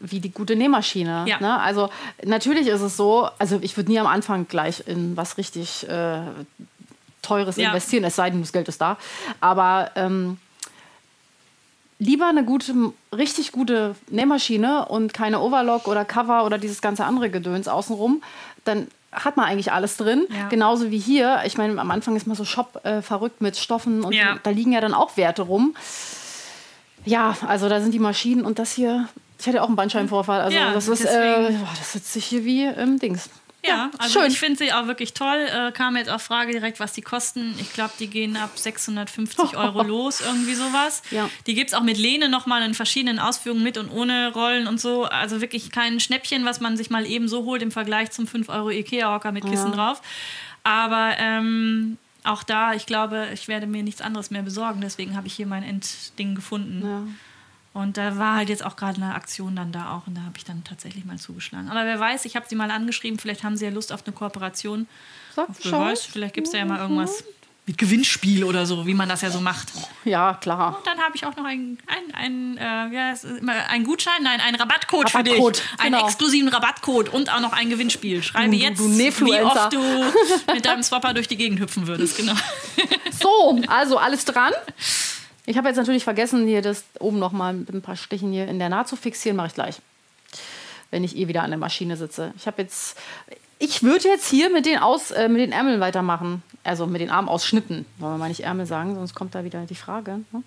wie 0.00 0.20
die 0.20 0.30
gute 0.30 0.56
Nähmaschine. 0.56 1.24
Ja. 1.26 1.38
Ne? 1.40 1.58
Also 1.60 1.88
natürlich 2.24 2.66
ist 2.66 2.80
es 2.80 2.96
so, 2.96 3.28
also 3.38 3.58
ich 3.62 3.76
würde 3.76 3.90
nie 3.90 3.98
am 3.98 4.06
Anfang 4.06 4.46
gleich 4.48 4.82
in 4.86 5.16
was 5.16 5.38
richtig 5.38 5.88
äh, 5.88 6.20
Teures 7.22 7.56
Ja. 7.56 7.68
investieren, 7.68 8.04
es 8.04 8.16
sei 8.16 8.30
denn, 8.30 8.40
das 8.40 8.52
Geld 8.52 8.68
ist 8.68 8.80
da. 8.80 8.96
Aber 9.40 9.90
ähm, 9.96 10.38
lieber 11.98 12.28
eine 12.28 12.44
gute, 12.44 12.74
richtig 13.16 13.52
gute 13.52 13.94
Nähmaschine 14.10 14.86
und 14.86 15.14
keine 15.14 15.40
Overlock 15.40 15.88
oder 15.88 16.04
Cover 16.04 16.44
oder 16.44 16.58
dieses 16.58 16.80
ganze 16.82 17.04
andere 17.04 17.30
Gedöns 17.30 17.68
außenrum, 17.68 18.22
dann 18.64 18.88
hat 19.12 19.36
man 19.38 19.46
eigentlich 19.46 19.72
alles 19.72 19.96
drin. 19.96 20.26
Ja. 20.28 20.48
Genauso 20.48 20.90
wie 20.90 20.98
hier. 20.98 21.40
Ich 21.46 21.56
meine, 21.56 21.80
am 21.80 21.90
Anfang 21.90 22.14
ist 22.16 22.26
man 22.26 22.36
so 22.36 22.44
Shop 22.44 22.84
äh, 22.84 23.00
verrückt 23.00 23.40
mit 23.40 23.56
Stoffen 23.56 24.02
und 24.04 24.12
Ja. 24.12 24.38
da 24.42 24.50
liegen 24.50 24.72
ja 24.72 24.80
dann 24.82 24.92
auch 24.92 25.16
Werte 25.16 25.42
rum. 25.42 25.74
Ja, 27.04 27.36
also 27.46 27.68
da 27.68 27.80
sind 27.80 27.92
die 27.92 27.98
Maschinen 27.98 28.44
und 28.44 28.58
das 28.58 28.72
hier. 28.72 29.08
Ich 29.38 29.46
hatte 29.46 29.62
auch 29.62 29.68
einen 29.68 29.76
Bandscheibenvorfall. 29.76 30.40
Also 30.40 30.56
Ja, 30.56 30.72
das 30.72 30.88
ist, 30.88 31.04
äh, 31.04 31.50
boah, 31.52 31.68
das 31.78 31.92
sitzt 31.92 32.12
sich 32.12 32.24
hier 32.26 32.44
wie 32.44 32.64
im 32.64 32.98
Dings. 32.98 33.30
Ja, 33.66 33.90
also 33.98 34.20
schön. 34.20 34.30
ich 34.30 34.38
finde 34.38 34.58
sie 34.58 34.72
auch 34.72 34.86
wirklich 34.86 35.14
toll. 35.14 35.46
Äh, 35.50 35.72
kam 35.72 35.96
jetzt 35.96 36.10
auch 36.10 36.20
Frage 36.20 36.52
direkt, 36.52 36.80
was 36.80 36.92
die 36.92 37.02
kosten. 37.02 37.54
Ich 37.60 37.72
glaube, 37.72 37.92
die 37.98 38.08
gehen 38.08 38.36
ab 38.36 38.50
650 38.54 39.56
Euro 39.56 39.82
los, 39.82 40.20
irgendwie 40.20 40.54
sowas. 40.54 41.02
Ja. 41.10 41.28
Die 41.46 41.54
gibt 41.54 41.70
es 41.70 41.74
auch 41.74 41.82
mit 41.82 41.98
Lehne 41.98 42.28
nochmal 42.28 42.62
in 42.62 42.74
verschiedenen 42.74 43.18
Ausführungen 43.18 43.62
mit 43.62 43.78
und 43.78 43.90
ohne 43.90 44.32
Rollen 44.32 44.66
und 44.66 44.80
so. 44.80 45.04
Also 45.04 45.40
wirklich 45.40 45.70
kein 45.70 46.00
Schnäppchen, 46.00 46.44
was 46.44 46.60
man 46.60 46.76
sich 46.76 46.90
mal 46.90 47.06
eben 47.06 47.28
so 47.28 47.44
holt 47.44 47.62
im 47.62 47.70
Vergleich 47.70 48.10
zum 48.10 48.26
5 48.26 48.48
Euro 48.48 48.70
Ikea-Hocker 48.70 49.32
mit 49.32 49.44
Kissen 49.44 49.72
drauf. 49.72 50.00
Aber 50.64 51.12
ähm, 51.18 51.96
auch 52.24 52.42
da, 52.42 52.74
ich 52.74 52.86
glaube, 52.86 53.28
ich 53.32 53.48
werde 53.48 53.66
mir 53.66 53.82
nichts 53.82 54.00
anderes 54.00 54.30
mehr 54.30 54.42
besorgen. 54.42 54.80
Deswegen 54.80 55.16
habe 55.16 55.26
ich 55.28 55.34
hier 55.34 55.46
mein 55.46 55.62
Endding 55.62 56.34
gefunden. 56.34 56.82
Ja. 56.84 57.02
Und 57.76 57.98
da 57.98 58.16
war 58.16 58.36
halt 58.36 58.48
jetzt 58.48 58.64
auch 58.64 58.74
gerade 58.74 58.96
eine 59.02 59.14
Aktion 59.14 59.54
dann 59.54 59.70
da 59.70 59.92
auch 59.92 60.06
und 60.06 60.14
da 60.14 60.22
habe 60.22 60.32
ich 60.38 60.44
dann 60.44 60.64
tatsächlich 60.64 61.04
mal 61.04 61.18
zugeschlagen. 61.18 61.68
Aber 61.68 61.84
wer 61.84 62.00
weiß, 62.00 62.24
ich 62.24 62.34
habe 62.34 62.46
sie 62.48 62.54
mal 62.54 62.70
angeschrieben, 62.70 63.18
vielleicht 63.18 63.44
haben 63.44 63.58
sie 63.58 63.66
ja 63.66 63.70
Lust 63.70 63.92
auf 63.92 64.06
eine 64.06 64.14
Kooperation. 64.16 64.88
Sag 65.34 65.48
Wer 65.48 65.54
Bescheid. 65.56 65.80
weiß, 65.92 66.04
vielleicht 66.06 66.32
gibt 66.32 66.46
es 66.46 66.54
ja 66.54 66.64
mal 66.64 66.78
irgendwas 66.78 67.22
mit 67.66 67.76
Gewinnspiel 67.76 68.44
oder 68.44 68.64
so, 68.64 68.86
wie 68.86 68.94
man 68.94 69.10
das 69.10 69.20
ja 69.20 69.30
so 69.30 69.40
macht. 69.42 69.72
Ja, 70.06 70.34
klar. 70.34 70.78
Und 70.78 70.86
dann 70.86 70.98
habe 71.00 71.16
ich 71.16 71.26
auch 71.26 71.36
noch 71.36 71.44
einen 71.44 71.76
ein, 71.86 72.14
ein, 72.14 72.56
äh, 72.56 72.94
ja, 72.94 73.14
ein 73.68 73.84
Gutschein, 73.84 74.22
nein, 74.22 74.40
einen 74.40 74.56
Rabattcode, 74.56 75.10
für 75.10 75.18
Rabattcode, 75.18 75.56
dich. 75.56 75.64
Einen 75.80 75.94
genau. 75.96 76.06
exklusiven 76.06 76.48
Rabattcode 76.48 77.10
und 77.10 77.30
auch 77.30 77.40
noch 77.40 77.52
ein 77.52 77.68
Gewinnspiel. 77.68 78.22
Schreibe 78.22 78.52
Du- 78.52 78.56
jetzt, 78.56 78.78
du 78.78 79.26
wie 79.26 79.42
oft 79.42 79.72
du 79.74 79.80
mit 80.54 80.64
deinem 80.64 80.82
Swapper 80.82 81.12
durch 81.12 81.28
die 81.28 81.36
Gegend 81.36 81.60
hüpfen 81.60 81.86
würdest. 81.86 82.16
Genau. 82.16 82.34
So, 83.20 83.60
also 83.68 83.98
alles 83.98 84.24
dran. 84.24 84.52
Ich 85.46 85.56
habe 85.56 85.68
jetzt 85.68 85.76
natürlich 85.76 86.04
vergessen, 86.04 86.46
hier 86.46 86.60
das 86.60 86.84
oben 86.98 87.18
noch 87.20 87.32
mal 87.32 87.54
mit 87.54 87.70
ein 87.70 87.82
paar 87.82 87.96
Stichen 87.96 88.32
hier 88.32 88.48
in 88.48 88.58
der 88.58 88.68
Naht 88.68 88.88
zu 88.88 88.96
fixieren. 88.96 89.36
Mache 89.36 89.46
ich 89.46 89.54
gleich, 89.54 89.80
wenn 90.90 91.04
ich 91.04 91.16
eh 91.16 91.28
wieder 91.28 91.42
an 91.42 91.50
der 91.50 91.58
Maschine 91.58 91.96
sitze. 91.96 92.32
Ich 92.36 92.48
habe 92.48 92.62
jetzt, 92.62 92.98
ich 93.60 93.84
würde 93.84 94.08
jetzt 94.08 94.28
hier 94.28 94.50
mit 94.50 94.66
den, 94.66 94.78
Aus, 94.78 95.12
äh, 95.12 95.28
mit 95.28 95.40
den 95.40 95.52
Ärmeln 95.52 95.80
weitermachen. 95.80 96.42
Also 96.64 96.86
mit 96.86 97.00
den 97.00 97.10
Armausschnitten. 97.10 97.86
Wollen 97.98 98.14
wir 98.14 98.18
mal 98.18 98.28
nicht 98.28 98.40
Ärmel 98.40 98.66
sagen, 98.66 98.96
sonst 98.96 99.14
kommt 99.14 99.36
da 99.36 99.44
wieder 99.44 99.66
die 99.66 99.76
Frage. 99.76 100.20
Ne? 100.32 100.42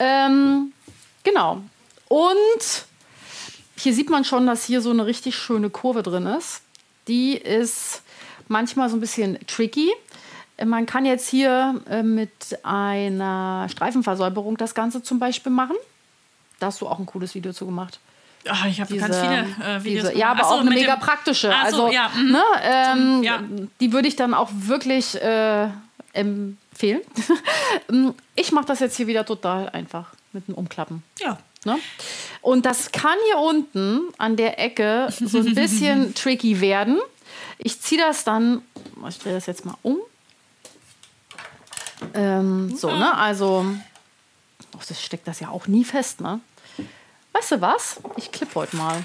Ähm, 0.00 0.72
genau. 1.22 1.62
Und 2.08 2.86
hier 3.76 3.94
sieht 3.94 4.10
man 4.10 4.24
schon, 4.24 4.46
dass 4.46 4.64
hier 4.64 4.80
so 4.80 4.90
eine 4.90 5.06
richtig 5.06 5.36
schöne 5.36 5.70
Kurve 5.70 6.02
drin 6.02 6.26
ist. 6.26 6.62
Die 7.06 7.36
ist 7.36 8.02
manchmal 8.48 8.90
so 8.90 8.96
ein 8.96 9.00
bisschen 9.00 9.38
tricky. 9.46 9.92
Man 10.64 10.86
kann 10.86 11.04
jetzt 11.04 11.28
hier 11.28 11.80
äh, 11.88 12.02
mit 12.02 12.58
einer 12.62 13.66
Streifenversäuberung 13.70 14.56
das 14.56 14.74
Ganze 14.74 15.02
zum 15.02 15.18
Beispiel 15.18 15.52
machen. 15.52 15.76
Da 16.58 16.66
hast 16.66 16.80
du 16.80 16.88
auch 16.88 16.98
ein 16.98 17.06
cooles 17.06 17.34
Video 17.34 17.52
zu 17.52 17.66
gemacht. 17.66 18.00
Ah, 18.46 18.66
ich 18.68 18.80
habe 18.80 18.96
ganz 18.96 19.16
viele 19.16 19.40
äh, 19.40 19.84
Videos. 19.84 20.08
diese, 20.08 20.18
ja, 20.18 20.30
aber 20.30 20.44
so, 20.44 20.50
auch 20.50 20.60
eine 20.60 20.70
mega 20.70 20.96
dem- 20.96 21.00
praktische. 21.00 21.48
So, 21.48 21.54
also, 21.54 21.90
ja, 21.90 22.10
mhm. 22.16 22.32
ne, 22.32 22.42
ähm, 22.62 23.22
ja. 23.22 23.40
Die 23.80 23.92
würde 23.92 24.08
ich 24.08 24.16
dann 24.16 24.34
auch 24.34 24.48
wirklich 24.52 25.20
äh, 25.20 25.68
empfehlen. 26.12 27.02
ich 28.34 28.52
mache 28.52 28.66
das 28.66 28.80
jetzt 28.80 28.96
hier 28.96 29.06
wieder 29.06 29.24
total 29.26 29.68
einfach 29.70 30.12
mit 30.32 30.48
dem 30.48 30.54
Umklappen. 30.54 31.02
Ja. 31.20 31.38
Ne? 31.64 31.78
Und 32.40 32.66
das 32.66 32.92
kann 32.92 33.16
hier 33.26 33.38
unten 33.38 34.00
an 34.16 34.36
der 34.36 34.58
Ecke 34.58 35.08
so 35.10 35.38
ein 35.38 35.54
bisschen 35.54 36.14
tricky 36.16 36.60
werden. 36.60 36.98
Ich 37.58 37.80
ziehe 37.80 38.00
das 38.00 38.24
dann, 38.24 38.62
ich 39.08 39.18
drehe 39.18 39.34
das 39.34 39.46
jetzt 39.46 39.64
mal 39.64 39.74
um. 39.82 39.98
Ähm, 42.14 42.76
so, 42.76 42.90
ne? 42.90 43.16
Also, 43.16 43.66
oh, 44.74 44.80
das 44.86 45.02
steckt 45.02 45.26
das 45.26 45.40
ja 45.40 45.48
auch 45.48 45.66
nie 45.66 45.84
fest, 45.84 46.20
ne? 46.20 46.40
Weißt 47.32 47.52
du 47.52 47.60
was? 47.60 48.00
Ich 48.16 48.32
klipp 48.32 48.54
heute 48.54 48.76
mal. 48.76 49.04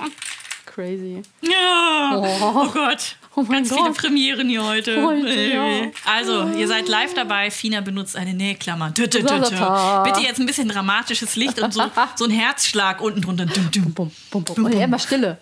Crazy. 0.66 1.22
Ja. 1.40 2.12
Oh. 2.14 2.38
Oh, 2.40 2.68
Gott. 2.70 3.16
Oh 3.36 3.42
mein 3.42 3.62
Ganz 3.64 3.68
viele 3.68 3.88
Gott. 3.88 3.96
Premieren 3.96 4.48
hier 4.48 4.64
heute. 4.64 5.04
Heute, 5.04 5.28
ja. 5.28 5.90
Also, 6.04 6.48
ihr 6.50 6.66
seid 6.68 6.88
live 6.88 7.14
dabei. 7.14 7.50
Fina 7.50 7.80
benutzt 7.80 8.16
eine 8.16 8.34
Nähklammer. 8.34 8.92
Tü, 8.94 9.08
tü. 9.08 9.18
Lalata. 9.18 10.02
Bitte 10.02 10.20
jetzt 10.20 10.38
ein 10.40 10.46
bisschen 10.46 10.68
dramatisches 10.68 11.36
Licht 11.36 11.60
und 11.60 11.72
so, 11.74 11.82
so 12.16 12.24
ein 12.24 12.30
Herzschlag 12.30 13.00
unten 13.00 13.20
drunter. 13.20 13.46
Dum, 13.46 13.70
dum. 13.70 13.92
Bum, 13.92 14.12
bum, 14.30 14.44
bum. 14.44 14.64
Und 14.64 14.72
immer 14.72 14.98
Stille. 14.98 15.38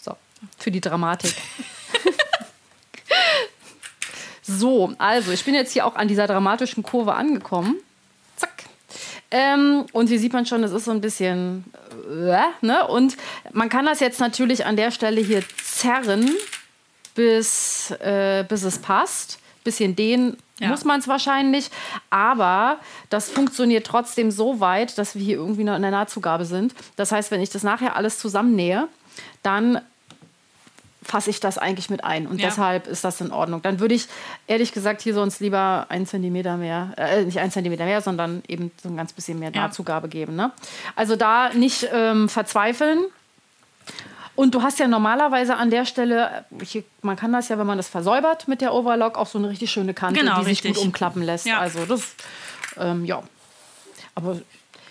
So, 0.00 0.16
für 0.58 0.70
die 0.70 0.80
Dramatik. 0.80 1.34
So, 4.58 4.92
also 4.98 5.32
ich 5.32 5.44
bin 5.44 5.54
jetzt 5.54 5.72
hier 5.72 5.86
auch 5.86 5.96
an 5.96 6.08
dieser 6.08 6.26
dramatischen 6.26 6.82
Kurve 6.82 7.14
angekommen. 7.14 7.76
Zack. 8.36 8.64
Ähm, 9.30 9.86
und 9.92 10.08
hier 10.08 10.18
sieht 10.18 10.32
man 10.32 10.44
schon, 10.46 10.62
es 10.62 10.72
ist 10.72 10.84
so 10.84 10.90
ein 10.90 11.00
bisschen. 11.00 11.64
Äh, 12.10 12.42
ne? 12.60 12.86
Und 12.86 13.16
man 13.52 13.68
kann 13.68 13.86
das 13.86 14.00
jetzt 14.00 14.20
natürlich 14.20 14.66
an 14.66 14.76
der 14.76 14.90
Stelle 14.90 15.20
hier 15.20 15.42
zerren, 15.62 16.30
bis, 17.14 17.90
äh, 17.92 18.44
bis 18.48 18.62
es 18.62 18.78
passt. 18.78 19.38
Bisschen 19.64 19.94
dehnen 19.94 20.36
Ja. 20.58 20.68
muss 20.68 20.84
man 20.84 20.98
es 20.98 21.06
wahrscheinlich. 21.06 21.70
Aber 22.10 22.78
das 23.10 23.30
funktioniert 23.30 23.86
trotzdem 23.86 24.30
so 24.32 24.58
weit, 24.58 24.98
dass 24.98 25.14
wir 25.14 25.22
hier 25.22 25.36
irgendwie 25.36 25.62
noch 25.64 25.76
in 25.76 25.82
der 25.82 25.92
Nahtzugabe 25.92 26.44
sind. 26.44 26.74
Das 26.96 27.12
heißt, 27.12 27.30
wenn 27.30 27.40
ich 27.40 27.50
das 27.50 27.62
nachher 27.62 27.94
alles 27.96 28.18
zusammennähe, 28.18 28.88
dann 29.44 29.80
fasse 31.02 31.30
ich 31.30 31.40
das 31.40 31.58
eigentlich 31.58 31.90
mit 31.90 32.04
ein. 32.04 32.26
Und 32.26 32.40
Ja. 32.40 32.48
deshalb 32.48 32.86
ist 32.86 33.04
das 33.04 33.20
in 33.20 33.32
Ordnung. 33.32 33.60
Dann 33.62 33.80
würde 33.80 33.94
ich 33.94 34.06
ehrlich 34.46 34.72
gesagt 34.72 35.02
hier 35.02 35.14
sonst 35.14 35.40
lieber 35.40 35.86
ein 35.88 36.06
Zentimeter 36.06 36.56
mehr, 36.56 36.92
äh, 36.96 37.24
nicht 37.24 37.38
ein 37.38 37.50
Zentimeter 37.50 37.84
mehr, 37.84 38.00
sondern 38.00 38.42
eben 38.48 38.70
so 38.82 38.88
ein 38.88 38.96
ganz 38.96 39.12
bisschen 39.12 39.38
mehr 39.38 39.50
Ja. 39.52 39.62
Nahtzugabe 39.62 40.08
geben. 40.08 40.36
Ne? 40.36 40.52
Also 40.96 41.16
da 41.16 41.50
nicht 41.54 41.88
ähm, 41.92 42.28
verzweifeln. 42.28 43.00
Und 44.34 44.54
du 44.54 44.62
hast 44.62 44.78
ja 44.78 44.88
normalerweise 44.88 45.56
an 45.56 45.68
der 45.70 45.84
Stelle, 45.84 46.44
hier, 46.62 46.84
man 47.02 47.16
kann 47.16 47.32
das 47.32 47.48
ja, 47.50 47.58
wenn 47.58 47.66
man 47.66 47.76
das 47.76 47.88
versäubert 47.88 48.48
mit 48.48 48.62
der 48.62 48.72
Overlock, 48.72 49.18
auch 49.18 49.26
so 49.26 49.38
eine 49.38 49.50
richtig 49.50 49.70
schöne 49.70 49.92
Kante, 49.92 50.20
Genau, 50.20 50.38
die 50.38 50.44
sich 50.46 50.50
richtig. 50.64 50.76
gut 50.76 50.84
umklappen 50.86 51.22
lässt. 51.22 51.44
Ja. 51.44 51.58
Also 51.58 51.84
das, 51.84 52.14
ähm, 52.78 53.04
ja. 53.04 53.22
Aber 54.14 54.38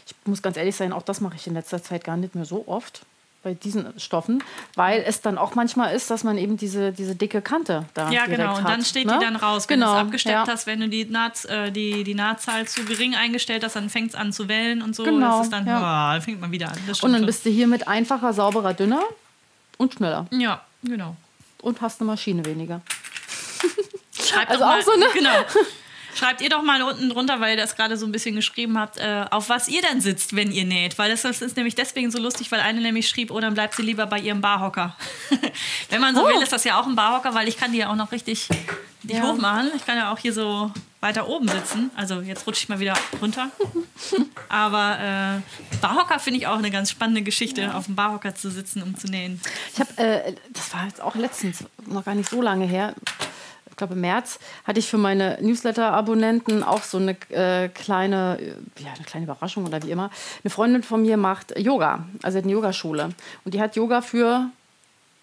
ich 0.06 0.16
muss 0.26 0.42
ganz 0.44 0.58
ehrlich 0.58 0.76
sein, 0.76 0.94
auch 0.94 1.02
das 1.02 1.22
mache 1.22 1.36
ich 1.38 1.48
in 1.48 1.54
letzter 1.56 1.82
Zeit 1.82 2.04
gar 2.04 2.18
nicht 2.18 2.36
mehr 2.36 2.46
so 2.46 2.68
oft 2.68 3.02
bei 3.44 3.56
diesen 3.56 4.00
Stoffen, 4.00 4.44
weil 4.76 5.04
es 5.06 5.22
dann 5.22 5.38
auch 5.38 5.56
manchmal 5.56 5.96
ist, 5.96 6.12
dass 6.12 6.24
man 6.24 6.38
eben 6.38 6.58
diese, 6.58 6.92
diese 6.92 7.16
dicke 7.16 7.42
Kante 7.42 7.86
da 7.94 8.04
Ja, 8.12 8.26
direkt 8.26 8.38
genau. 8.38 8.58
Und 8.58 8.64
hat, 8.64 8.70
dann 8.70 8.86
steht 8.86 9.08
ne? 9.08 9.18
die 9.20 9.26
dann 9.26 9.36
raus. 9.36 9.68
Wenn 9.68 9.80
genau, 9.80 9.94
du 9.94 9.98
es 10.00 10.06
abgesteppt 10.06 10.48
ja. 10.48 10.54
hast, 10.54 10.68
wenn 10.68 10.80
du 10.80 10.90
die, 10.90 11.06
Naht, 11.06 11.46
äh, 11.46 11.72
die, 11.72 12.04
die 12.04 12.14
Nahtzahl 12.14 12.68
zu 12.68 12.86
gering 12.86 13.16
eingestellt 13.16 13.64
hast, 13.64 13.76
dann 13.76 13.90
fängt 13.90 14.10
es 14.10 14.16
an 14.16 14.32
zu 14.32 14.48
wellen 14.48 14.82
und 14.82 14.96
so. 14.96 15.04
Genau, 15.04 15.38
das 15.38 15.48
ist 15.48 15.54
dann, 15.54 15.66
ja. 15.66 16.14
dann 16.14 16.22
fängt 16.22 16.40
man 16.40 16.52
wieder 16.52 16.70
an. 16.70 16.78
Und 17.02 17.14
dann 17.14 17.26
bist 17.26 17.46
du 17.46 17.50
hier 17.50 17.68
mit 17.68 17.88
einfacher, 17.88 18.34
sauberer, 18.34 18.74
dünner 18.76 19.02
und 19.78 19.96
schneller. 19.96 20.28
Ja, 20.32 20.62
genau. 20.84 21.16
Und 21.62 21.82
hast 21.82 22.00
eine 22.00 22.08
Maschine 22.08 22.46
weniger. 22.46 22.82
Schreibt 24.14 24.50
Also 24.52 24.64
doch 24.64 24.70
mal, 24.70 24.80
auch 24.80 24.84
so 24.84 24.92
eine- 24.92 25.06
Genau. 25.14 25.32
Schreibt 26.16 26.42
ihr 26.42 26.50
doch 26.50 26.62
mal 26.62 26.82
unten 26.82 27.10
drunter, 27.10 27.40
weil 27.40 27.52
ihr 27.52 27.62
das 27.62 27.76
gerade 27.76 27.98
so 27.98 28.06
ein 28.06 28.12
bisschen 28.12 28.36
geschrieben 28.36 28.78
habt, 28.78 28.98
äh, 28.98 29.26
auf 29.32 29.50
was 29.50 29.68
ihr 29.68 29.82
dann 29.82 30.02
sitzt, 30.02 30.36
wenn 30.36 30.52
ihr 30.52 30.66
näht. 30.66 30.98
Weil 30.98 31.10
das, 31.12 31.22
das 31.22 31.42
ist 31.42 31.56
nämlich 31.58 31.76
deswegen 31.76 32.12
so 32.12 32.20
lustig, 32.20 32.52
weil 32.52 32.60
eine 32.60 32.82
nämlich 32.82 33.08
schrieb, 33.08 33.32
oh, 33.32 33.40
dann 33.40 33.54
bleibt 33.54 33.76
sie 33.76 33.82
lieber 33.84 34.06
bei 34.08 34.20
ihrem 34.20 34.42
Barhocker. 34.42 34.96
wenn 35.90 36.02
man 36.02 36.16
so 36.16 36.24
Oh. 36.24 36.28
will, 36.28 36.42
ist 36.42 36.52
das 36.52 36.64
ja 36.64 36.80
auch 36.80 36.86
ein 36.88 36.96
Barhocker, 36.96 37.34
weil 37.34 37.48
ich 37.48 37.58
kann 37.58 37.72
die 37.72 37.80
ja 37.80 37.90
auch 37.90 37.96
noch 37.96 38.12
richtig, 38.12 38.48
richtig 38.50 39.18
Ja. 39.18 39.24
hoch 39.24 39.38
machen. 39.38 39.72
Ich 39.76 39.86
kann 39.86 39.98
ja 39.98 40.12
auch 40.14 40.18
hier 40.20 40.34
so 40.34 40.72
weiter 41.00 41.28
oben 41.28 41.48
sitzen. 41.48 41.90
Also 41.96 42.22
jetzt 42.22 42.46
rutsche 42.46 42.62
ich 42.64 42.70
mal 42.70 42.80
wieder 42.80 42.94
runter. 43.22 43.50
Aber 44.50 45.00
äh, 45.42 45.78
Barhocker 45.82 46.20
finde 46.20 46.40
ich 46.40 46.48
auch 46.48 46.58
eine 46.58 46.70
ganz 46.72 46.92
spannende 46.92 47.22
Geschichte, 47.24 47.74
auf 47.74 47.86
dem 47.86 47.96
Barhocker 47.96 48.36
zu 48.36 48.52
sitzen, 48.52 48.84
um 48.84 48.96
zu 48.98 49.08
nähen. 49.08 49.40
Ich 49.74 49.80
habe, 49.80 49.98
äh, 49.98 50.34
das 50.52 50.74
war 50.74 50.86
jetzt 50.86 51.02
auch 51.02 51.16
letztens, 51.16 51.64
noch 51.88 52.06
gar 52.06 52.14
nicht 52.16 52.30
so 52.30 52.42
lange 52.42 52.66
her, 52.66 52.94
glaube 53.82 53.96
im 53.96 54.02
März, 54.02 54.40
hatte 54.64 54.80
ich 54.80 54.88
für 54.88 54.98
meine 54.98 55.38
Newsletter-Abonnenten 55.42 56.64
auch 56.64 56.84
so 56.84 56.98
eine 56.98 57.16
äh, 57.30 57.68
kleine, 57.70 58.38
ja, 58.78 58.94
eine 58.96 59.04
kleine 59.06 59.26
Überraschung 59.26 59.66
oder 59.66 59.82
wie 59.84 59.92
immer. 59.92 60.12
Eine 60.44 60.52
Freundin 60.52 60.84
von 60.84 61.02
mir 61.02 61.18
macht 61.18 61.58
Yoga, 61.58 62.06
also 62.22 62.38
hat 62.38 62.44
eine 62.46 62.54
Yogaschule. 62.54 63.10
Und 63.44 63.54
die 63.54 63.62
hat 63.62 63.76
Yoga 63.76 64.02
für 64.02 64.50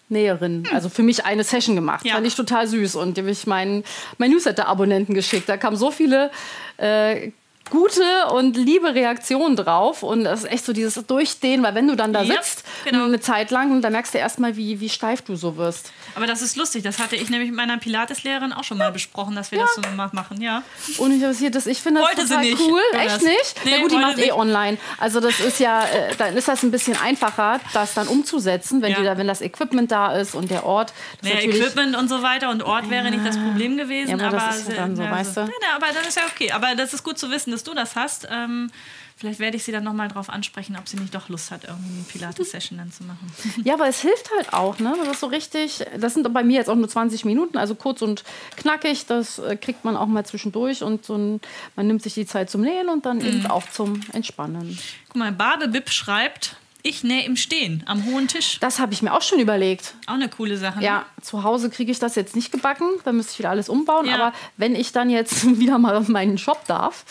Näherin, 0.09 0.67
also 0.73 0.89
für 0.89 1.03
mich 1.03 1.23
eine 1.25 1.43
Session 1.43 1.75
gemacht. 1.75 2.03
Ja. 2.05 2.15
Fand 2.15 2.27
ich 2.27 2.35
total 2.35 2.67
süß. 2.67 2.95
Und 2.95 3.15
die 3.15 3.21
habe 3.21 3.31
ich 3.31 3.47
meinen, 3.47 3.83
meinen 4.17 4.31
Newsletter-Abonnenten 4.31 5.13
geschickt. 5.13 5.47
Da 5.47 5.55
kamen 5.55 5.77
so 5.77 5.91
viele 5.91 6.31
äh, 6.77 7.31
gute 7.69 8.01
und 8.33 8.57
liebe 8.57 8.93
Reaktionen 8.95 9.55
drauf. 9.55 10.03
Und 10.03 10.23
das 10.23 10.43
ist 10.43 10.51
echt 10.51 10.65
so 10.65 10.73
dieses 10.73 11.05
Durchdehnen, 11.05 11.63
weil 11.63 11.75
wenn 11.75 11.87
du 11.87 11.95
dann 11.95 12.11
da 12.11 12.23
Ja, 12.23 12.35
sitzt, 12.35 12.65
genau. 12.85 13.05
eine 13.05 13.19
Zeit 13.19 13.51
lang, 13.51 13.81
dann 13.81 13.91
merkst 13.93 14.13
du 14.13 14.17
erstmal, 14.17 14.55
wie, 14.57 14.79
wie 14.79 14.89
steif 14.89 15.21
du 15.21 15.35
so 15.35 15.57
wirst. 15.57 15.91
Aber 16.15 16.27
das 16.27 16.41
ist 16.41 16.55
lustig. 16.55 16.83
Das 16.83 16.99
hatte 16.99 17.15
ich 17.15 17.29
nämlich 17.29 17.49
mit 17.49 17.57
meiner 17.57 17.77
Pilates-Lehrerin 17.77 18.53
auch 18.53 18.63
schon 18.63 18.77
mal 18.77 18.91
besprochen, 18.91 19.35
dass 19.35 19.51
wir 19.51 19.59
das 19.59 19.75
so 19.75 19.81
ma- 19.95 20.09
machen. 20.13 20.41
Ja. 20.41 20.63
Und 20.97 21.11
ich, 21.21 21.37
hier, 21.37 21.51
das, 21.51 21.67
ich 21.67 21.79
finde 21.81 22.01
das 22.01 22.09
Wollte 22.09 22.27
total 22.27 22.45
cool. 22.69 22.81
Echt 22.93 23.21
nicht? 23.21 23.55
Nee, 23.65 23.71
ja 23.71 23.77
gut, 23.79 23.91
die 23.91 23.97
macht 23.97 24.17
nicht. 24.17 24.27
eh 24.29 24.31
online. 24.31 24.77
Also 24.97 25.19
das 25.19 25.39
ist 25.39 25.59
ja, 25.59 25.83
äh, 25.85 26.15
dann 26.17 26.35
ist 26.35 26.47
das 26.47 26.63
ein 26.63 26.71
bisschen 26.71 26.95
einfacher, 26.99 27.59
das 27.73 27.93
dann 27.93 28.07
umzusetzen, 28.07 28.81
wenn, 28.81 28.91
Ja. 28.91 28.97
die 28.99 29.03
da, 29.03 29.17
wenn 29.17 29.27
das 29.27 29.41
Equipment 29.41 29.91
da 29.91 30.13
ist 30.13 30.35
und 30.35 30.49
der 30.51 30.65
Ort. 30.65 30.93
Das 31.21 31.31
natürlich- 31.33 31.59
Equipment 31.61 31.95
und 31.95 32.07
so 32.09 32.21
weiter 32.21 32.49
und 32.49 32.63
Ort 32.63 32.89
wäre 32.89 33.09
nicht 33.11 33.25
das 33.25 33.37
Problem 33.37 33.77
gewesen. 33.77 34.17
Ja, 34.19 34.27
aber 34.27 34.37
das 34.37 34.57
ist 34.59 34.69
ja 34.69 34.75
dann 34.75 34.95
so, 34.95 35.03
ja, 35.03 35.11
weißt 35.11 35.37
du? 35.37 35.41
Ja, 35.41 35.47
ja, 35.47 35.75
aber 35.75 35.87
das 35.93 36.07
ist 36.07 36.15
ja 36.17 36.23
okay. 36.33 36.51
Aber 36.51 36.75
das 36.75 36.93
ist 36.93 37.03
gut 37.03 37.17
zu 37.19 37.29
wissen, 37.31 37.51
dass 37.51 37.63
du 37.63 37.73
das 37.73 37.95
hast. 37.95 38.27
Ähm, 38.31 38.71
Vielleicht 39.19 39.39
werde 39.41 39.57
ich 39.57 39.63
sie 39.65 39.73
dann 39.73 39.83
nochmal 39.83 40.07
drauf 40.07 40.29
ansprechen, 40.29 40.77
ob 40.79 40.87
sie 40.87 40.95
nicht 40.97 41.13
doch 41.13 41.27
Lust 41.27 41.51
hat, 41.51 41.65
irgendwie 41.65 41.93
eine 41.93 42.03
Pilates-Session 42.03 42.77
dann 42.77 42.89
zu 42.91 43.03
machen. 43.03 43.29
Ja, 43.65 43.73
aber 43.73 43.87
es 43.87 43.99
hilft 44.01 44.29
halt 44.37 44.53
auch, 44.53 44.79
ne? 44.79 44.93
Das 44.97 45.09
ist 45.09 45.19
so 45.19 45.27
richtig, 45.27 45.85
das 45.97 46.13
sind 46.13 46.31
bei 46.33 46.41
mir 46.43 46.55
jetzt 46.57 46.69
auch 46.69 46.75
nur 46.75 46.87
20 46.87 47.25
Minuten, 47.25 47.57
also 47.57 47.75
kurz 47.75 48.01
und 48.01 48.23
knackig, 48.55 49.07
das 49.07 49.37
äh, 49.39 49.57
kriegt 49.57 49.83
man 49.83 49.97
auch 49.97 50.05
mal 50.07 50.25
zwischendurch 50.25 50.83
und 50.83 51.03
so 51.05 51.15
ein, 51.17 51.41
man 51.75 51.87
nimmt 51.87 52.01
sich 52.01 52.13
die 52.13 52.25
Zeit 52.25 52.49
zum 52.49 52.61
Nähen 52.61 52.87
und 52.87 53.05
dann 53.05 53.17
Mhm. 53.17 53.25
eben 53.25 53.47
auch 53.47 53.69
zum 53.69 53.99
Entspannen. 54.13 54.79
Guck 55.07 55.15
mal, 55.17 55.33
Badebib 55.33 55.89
schreibt, 55.89 56.55
ich 56.81 57.03
nähe 57.03 57.25
im 57.25 57.35
Stehen, 57.35 57.83
am 57.87 58.05
hohen 58.05 58.27
Tisch. 58.27 58.57
Das 58.59 58.79
habe 58.79 58.93
ich 58.93 59.01
mir 59.01 59.13
auch 59.13 59.21
schon 59.21 59.39
überlegt. 59.39 59.95
Auch 60.07 60.13
eine 60.13 60.29
coole 60.29 60.57
Sache. 60.57 60.79
ne? 60.79 60.85
Ja, 60.85 61.05
zu 61.21 61.43
Hause 61.43 61.69
kriege 61.69 61.91
ich 61.91 61.99
das 61.99 62.15
jetzt 62.15 62.35
nicht 62.35 62.51
gebacken, 62.51 62.85
da 63.03 63.11
müsste 63.11 63.33
ich 63.33 63.39
wieder 63.39 63.49
alles 63.49 63.67
umbauen. 63.69 64.05
Ja. 64.05 64.15
Aber 64.15 64.33
wenn 64.57 64.75
ich 64.75 64.91
dann 64.91 65.09
jetzt 65.09 65.45
wieder 65.59 65.77
mal 65.77 65.95
auf 65.95 66.07
meinen 66.07 66.37
Shop 66.37 66.65
darf, 66.67 67.05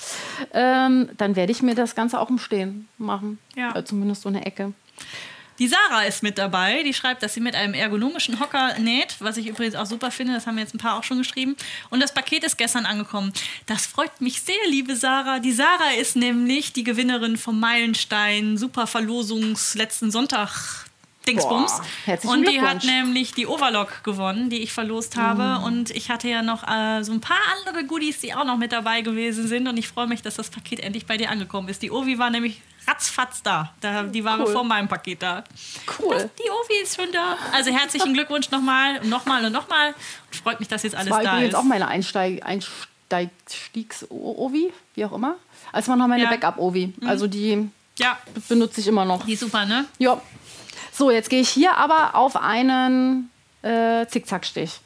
ähm, 0.53 1.11
dann 1.17 1.37
werde 1.37 1.53
ich 1.53 1.63
mir 1.63 1.75
das 1.75 1.95
Ganze 1.95 2.19
auch 2.19 2.31
im 2.31 2.39
Stehen 2.39 2.89
machen. 2.97 3.39
Ja. 3.57 3.77
Äh, 3.77 3.85
zumindest 3.85 4.23
so 4.23 4.29
eine 4.29 4.47
Ecke. 4.47 4.73
Die 5.59 5.69
Sarah 5.69 6.03
ist 6.05 6.23
mit 6.23 6.39
dabei. 6.39 6.83
Die 6.85 6.95
schreibt, 6.95 7.23
dass 7.23 7.35
sie 7.35 7.41
mit 7.41 7.55
einem 7.55 7.75
ergonomischen 7.75 8.39
Hocker 8.41 8.79
näht, 8.79 9.17
was 9.19 9.37
ich 9.37 9.49
übrigens 9.49 9.75
auch 9.75 9.87
super 9.87 10.11
finde. 10.11 10.35
Das 10.35 10.47
haben 10.47 10.59
jetzt 10.59 10.75
ein 10.75 10.79
paar 10.79 10.99
auch 10.99 11.05
schon 11.05 11.19
geschrieben. 11.19 11.57
Und 11.91 12.01
das 12.01 12.15
Paket 12.15 12.45
ist 12.45 12.59
gestern 12.59 12.87
angekommen. 12.87 13.33
Das 13.67 13.87
freut 13.87 14.21
mich 14.21 14.41
sehr, 14.43 14.55
liebe 14.69 14.95
Sarah. 14.97 15.41
Die 15.41 15.53
Sarah 15.53 15.93
ist 15.99 16.17
nämlich 16.17 16.73
die 16.73 16.85
Gewinnerin 16.85 17.37
vom 17.37 17.59
Meilenstein 17.59 18.57
Super 18.57 18.87
Verlosungs 18.87 19.75
letzten 19.75 20.11
Sonntag. 20.11 20.88
Dingsbums. 21.29 21.81
Boah, 22.23 22.31
und 22.33 22.49
die 22.49 22.61
hat. 22.61 22.85
Mm. 22.85 22.87
nämlich 22.87 23.33
die 23.33 23.47
Overlock 23.47 24.03
gewonnen, 24.05 24.51
die 24.51 24.63
ich 24.63 24.73
verlost 24.73 25.17
habe. 25.17 25.65
Und 25.65 25.91
ich 25.91 26.11
hatte 26.11 26.29
ja 26.29 26.43
noch 26.43 26.67
äh, 26.69 27.03
so 27.03 27.13
ein 27.13 27.21
paar 27.21 27.37
andere 27.59 27.85
Goodies, 27.85 28.21
die 28.21 28.35
auch 28.35 28.45
noch 28.45 28.57
mit 28.57 28.73
dabei 28.73 29.03
gewesen 29.03 29.47
sind. 29.47 29.69
Und 29.69 29.77
ich 29.77 29.89
freue 29.89 30.07
mich, 30.07 30.23
dass 30.23 30.37
das 30.37 30.51
Paket 30.51 30.81
endlich 30.81 31.07
bei 31.07 31.17
dir 31.17 31.31
angekommen 31.31 31.69
ist. 31.69 31.83
Die 31.83 31.91
Ovi 31.91 32.19
war 32.19 32.31
nämlich 32.31 32.61
ratzfatz 32.87 33.43
da. 33.43 33.73
da 33.83 34.05
die 34.05 34.25
war 34.25 34.39
Cool. 34.39 34.47
bevor 34.47 34.65
mein 34.65 34.89
Paket 34.89 35.23
da. 35.23 35.45
Cool. 35.99 36.15
Das, 36.15 36.23
die 36.39 36.51
Ovi 36.51 36.83
ist 36.83 36.97
schon 36.97 37.13
da. 37.13 37.37
Also 37.53 37.71
herzlichen 37.71 38.15
Glückwunsch 38.15 38.51
nochmal 38.51 38.99
und 39.03 39.11
nochmal 39.11 39.45
und 39.45 39.53
nochmal. 39.53 39.89
Und 39.89 40.37
freut 40.43 40.59
mich, 40.59 40.69
dass 40.69 40.83
jetzt 40.85 40.95
alles 40.95 41.09
Das 41.09 41.17
war 41.19 41.23
da 41.25 41.33
übrigens 41.35 41.53
ist. 41.53 41.59
auch 41.59 41.65
meine 41.65 41.87
Einsteig 41.89 42.43
Einstiegs-Ovi, 43.11 44.73
wie 44.95 45.05
auch 45.05 45.13
immer. 45.13 45.37
Als 45.73 45.89
war 45.89 45.97
noch 45.97 46.07
meine 46.07 46.23
Ja. 46.23 46.31
Mhm. 46.31 46.41
Backup-Ovi. 46.41 46.95
Also 47.05 47.27
die 47.27 47.69
ja, 47.99 48.17
benutze 48.49 48.81
ich 48.81 48.87
immer 48.87 49.05
noch. 49.05 49.25
die 49.27 49.33
ist 49.35 49.41
super, 49.41 49.65
ne? 49.67 49.85
Ja. 49.99 50.21
So, 50.99 51.13
jetzt 51.13 51.31
gehe 51.31 51.41
ich 51.41 51.49
hier 51.49 51.77
aber 51.77 52.17
auf 52.17 52.35
einen 52.35 53.31
äh, 53.63 54.05
Zickzackstich. 54.09 54.81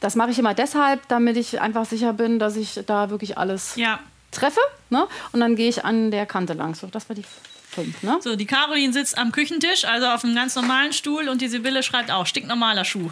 Das 0.00 0.14
mache 0.16 0.30
ich 0.30 0.38
immer 0.38 0.54
deshalb, 0.54 1.06
damit 1.08 1.36
ich 1.36 1.60
einfach 1.60 1.84
sicher 1.84 2.14
bin, 2.14 2.38
dass 2.38 2.56
ich 2.56 2.80
da 2.86 3.10
wirklich 3.10 3.36
alles 3.36 3.76
Ja. 3.76 3.98
treffe. 4.30 4.60
Ne? 4.88 5.06
Und 5.32 5.40
dann 5.40 5.54
gehe 5.54 5.68
ich 5.68 5.84
an 5.84 6.10
der 6.10 6.24
Kante 6.24 6.54
lang. 6.54 6.74
So, 6.74 6.86
das 6.86 7.10
war 7.10 7.14
die 7.16 7.24
fünf. 7.68 8.02
Ne? 8.02 8.16
So, 8.22 8.36
die 8.36 8.46
Caroline 8.46 8.94
sitzt 8.94 9.18
am 9.18 9.32
Küchentisch, 9.32 9.84
also 9.84 10.06
auf 10.06 10.24
einem 10.24 10.34
ganz 10.34 10.54
normalen 10.56 10.94
Stuhl 10.94 11.28
und 11.28 11.42
die 11.42 11.48
Sibylle 11.48 11.82
schreibt 11.82 12.10
auch, 12.10 12.24
stinknormaler 12.24 12.86
Schuh. 12.86 13.10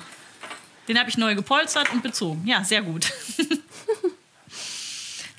Den 0.89 0.99
habe 0.99 1.11
ich 1.11 1.19
neu 1.19 1.35
gepolstert 1.35 1.93
und 1.93 2.03
bezogen. 2.03 2.47
Ja, 2.47 2.65
sehr 2.65 2.81
gut. 2.81 3.13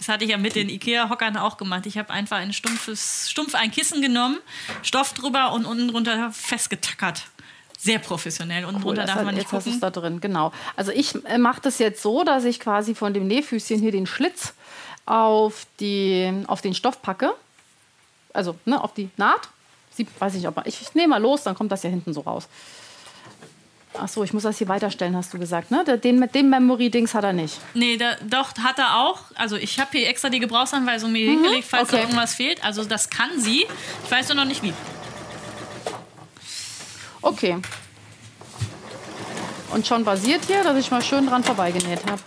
Das 0.04 0.10
hatte 0.16 0.26
ich 0.26 0.32
ja 0.32 0.38
mit 0.38 0.56
den 0.56 0.68
Ikea-Hockern 0.68 1.38
auch 1.38 1.56
gemacht. 1.56 1.86
Ich 1.86 1.98
habe 1.98 2.10
einfach 2.10 2.36
ein 2.36 2.52
stumpfes, 2.52 3.30
stumpf 3.32 3.56
ein 3.56 3.72
Kissen 3.72 4.02
genommen, 4.02 4.38
Stoff 4.82 5.14
drüber 5.14 5.54
und 5.54 5.64
unten 5.66 5.88
drunter 5.88 6.30
festgetackert. 6.34 7.24
Sehr 7.78 8.00
professionell. 8.00 8.66
Unten 8.66 8.80
Cool, 8.80 8.96
drunter 8.96 9.02
das 9.04 9.12
darf 9.12 9.20
hat, 9.20 9.26
man 9.26 9.36
nicht 9.36 9.50
jetzt 9.50 9.64
gucken. 9.64 9.80
da 9.80 9.92
drin, 9.92 10.20
genau. 10.20 10.52
Also 10.76 10.92
ich 10.92 11.16
äh, 11.24 11.38
mache 11.38 11.62
das 11.62 11.80
jetzt 11.80 12.02
so, 12.02 12.26
dass 12.26 12.44
ich 12.44 12.60
quasi 12.60 12.96
von 12.96 13.14
dem 13.14 13.28
Nähfüßchen 13.28 13.80
hier 13.80 13.94
den 13.94 14.06
Schlitz 14.06 14.54
auf, 15.06 15.68
die, 15.80 16.44
auf 16.48 16.60
den 16.60 16.74
Stoff 16.74 17.02
packe. 17.02 17.34
Also 18.34 18.58
ne, 18.66 18.84
auf 18.84 18.94
die 18.94 19.10
Naht. 19.16 19.48
Sie, 19.92 20.06
weiß 20.20 20.36
ich, 20.36 20.46
ob 20.50 20.68
ich, 20.68 20.82
ich 20.82 20.94
nehme 20.96 21.12
mal 21.12 21.22
los, 21.22 21.44
dann 21.44 21.56
kommt 21.56 21.72
das 21.72 21.84
ja 21.84 21.90
hinten 21.90 22.14
so 22.14 22.22
raus. 22.22 22.50
Ach 24.00 24.08
so, 24.08 24.24
ich 24.24 24.34
muss 24.34 24.44
das 24.44 24.58
hier 24.58 24.68
weiterstellen, 24.68 25.16
hast 25.16 25.34
du 25.34 25.40
gesagt. 25.40 25.70
Ne? 25.70 25.84
Den 26.00 26.18
mit 26.20 26.34
dem 26.34 26.50
Memory-Dings 26.50 27.14
hat 27.14 27.24
er 27.24 27.34
nicht. 27.34 27.60
Nee, 27.76 27.98
da, 27.98 28.16
doch, 28.28 28.54
hat 28.58 28.80
er 28.80 28.98
auch. 29.00 29.20
Also 29.36 29.56
ich 29.56 29.80
habe 29.80 29.92
hier 29.98 30.10
extra 30.10 30.30
die 30.30 30.40
Gebrauchsanweisung 30.40 31.12
mir 31.12 31.30
hingelegt, 31.30 31.68
falls 31.70 31.90
da 31.90 31.98
Mhm, 31.98 32.02
okay. 32.02 32.10
irgendwas 32.10 32.34
fehlt. 32.34 32.64
Also 32.64 32.84
das 32.86 33.10
kann 33.10 33.30
sie. 33.40 33.66
Ich 34.04 34.12
weiß 34.12 34.30
nur 34.30 34.38
noch 34.38 34.46
nicht 34.46 34.64
wie. 34.64 34.74
Okay. 37.22 37.58
Und 39.72 39.86
schon 39.88 40.04
basiert 40.04 40.42
hier, 40.46 40.64
dass 40.64 40.78
ich 40.78 40.90
mal 40.92 41.02
schön 41.02 41.28
dran 41.28 41.44
vorbeigenäht 41.44 42.00
habe. 42.10 42.22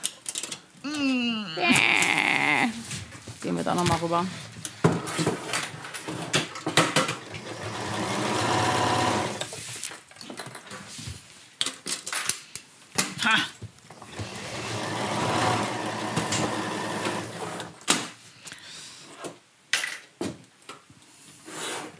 Gehen 3.42 3.56
wir 3.56 3.62
da 3.64 3.74
nochmal 3.74 3.98
rüber. 4.02 4.24
Ha. 13.24 13.36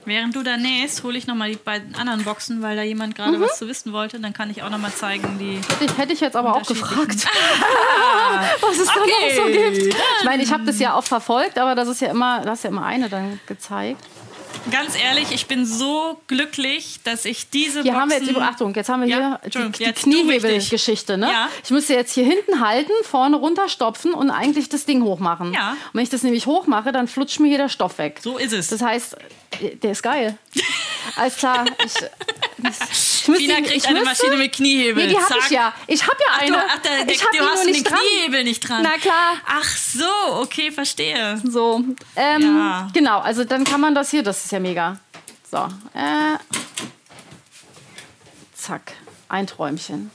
Während 0.06 0.36
du 0.36 0.44
da 0.44 0.56
nähst, 0.56 1.02
hole 1.02 1.18
ich 1.18 1.26
noch 1.26 1.34
mal 1.34 1.51
die 1.51 1.56
beiden 1.56 1.97
anderen 1.97 2.22
Boxen, 2.22 2.62
weil 2.62 2.76
da 2.76 2.82
jemand 2.82 3.16
gerade 3.16 3.40
was 3.40 3.59
zu 3.59 3.66
wissen 3.66 3.93
wollte. 3.93 4.20
Dann 4.20 4.32
kann 4.32 4.51
ich 4.51 4.62
auch 4.62 4.70
noch 4.70 4.78
mal 4.78 4.93
zeigen, 4.94 5.36
die 5.40 5.56
Hätte 5.56 5.84
ich, 5.84 5.98
hätte 5.98 6.12
ich 6.12 6.20
jetzt 6.20 6.36
aber 6.36 6.55
auch 6.55 6.64
gefragt, 6.64 7.26
was 8.60 8.78
es 8.78 8.86
da 8.86 8.94
noch 8.94 9.34
so 9.34 9.43
Okay, 9.43 9.72
gibt. 9.72 9.97
Ich 10.20 10.24
meine, 10.24 10.44
ich 10.44 10.52
habe 10.52 10.64
das 10.64 10.78
ja 10.78 10.94
auch 10.94 11.02
verfolgt, 11.02 11.59
aber 11.59 11.74
das 11.74 11.88
ist 11.88 12.01
ja 12.01 12.09
immer, 12.09 12.43
das 12.43 12.59
ist 12.60 12.64
ja 12.64 12.70
immer 12.70 12.84
eine 12.84 13.09
dann 13.09 13.40
gezeigt. 13.47 14.01
Ganz 14.70 14.97
ehrlich, 15.01 15.30
ich 15.32 15.47
bin 15.47 15.64
so 15.64 16.20
glücklich, 16.26 17.01
dass 17.05 17.24
ich 17.24 17.51
diese 17.51 17.82
Hier 17.82 17.93
Boxen... 17.93 18.01
haben 18.01 18.10
wir 18.10 18.18
jetzt, 18.18 18.30
über, 18.30 18.43
Achtung, 18.43 18.74
jetzt 18.74 18.88
haben 18.88 19.02
wir 19.02 19.09
Ja, 19.09 19.40
hier 19.43 19.70
die, 19.70 19.84
die. 19.84 19.93
Kniehebelgeschichte. 19.93 21.16
Ne? 21.16 21.30
Ja. 21.30 21.48
Ich 21.62 21.70
müsste 21.70 21.94
jetzt 21.94 22.12
hier 22.12 22.24
hinten 22.24 22.60
halten, 22.60 22.93
vorne 23.02 23.36
runterstopfen 23.36 24.12
und 24.12 24.30
eigentlich 24.30 24.68
das 24.68 24.84
Ding 24.84 25.02
hochmachen. 25.02 25.52
Ja. 25.52 25.70
Und 25.70 25.94
wenn 25.94 26.02
ich 26.02 26.10
das 26.10 26.22
nämlich 26.22 26.47
hochmache, 26.47 26.93
dann 26.93 27.09
flutscht 27.09 27.40
mir 27.40 27.48
hier 27.48 27.59
der 27.59 27.68
Stoff 27.68 27.98
weg. 27.98 28.20
So 28.22 28.38
ist 28.38 28.52
es. 28.52 28.68
Das 28.68 28.82
heißt, 28.82 29.16
der 29.83 29.91
ist 29.93 30.03
geil. 30.03 30.37
Alles 31.16 31.37
klar. 31.37 31.65
Ich, 31.85 31.95
ich, 31.95 33.28
müsste 33.28 33.35
Fina 33.37 33.55
kriegt 33.57 33.70
ich 33.70 33.87
eine 33.87 34.01
müsste- 34.01 34.24
Maschine 34.27 34.37
mit 34.43 34.53
Kniehebel. 34.55 35.07
Nee, 35.07 35.12
die 35.15 35.19
habe 35.19 35.35
ich 35.39 35.51
ja. 35.51 35.73
Ich 35.87 36.03
habe 36.03 36.16
ja 36.19 36.27
Ach, 36.33 36.41
eine. 36.43 36.51
du, 36.53 36.59
ach, 36.59 36.78
der, 36.78 37.09
ich 37.15 37.24
habe 37.24 37.37
du 37.39 37.45
hast 37.45 37.65
den 37.65 37.73
nicht. 37.73 37.87
Kniehebel 37.87 38.45
nicht 38.45 38.61
dran. 38.69 38.83
Na 38.83 38.97
klar. 38.99 39.35
Ach 39.47 39.77
so, 39.77 40.05
okay, 40.43 40.70
verstehe. 40.70 41.41
So, 41.45 41.83
ähm, 42.16 42.43
Ja. 42.59 42.89
genau, 42.93 43.20
also 43.20 43.45
dann 43.45 43.65
kann 43.65 43.81
man 43.81 43.95
das 43.95 44.11
hier, 44.11 44.23
das 44.23 44.45
ist 44.45 44.53
ja 44.53 44.59
mega. 44.61 44.99
So, 45.51 45.59
äh, 45.95 46.39
zack, 48.55 48.93
ein 49.28 49.47
Träumchen. 49.47 50.11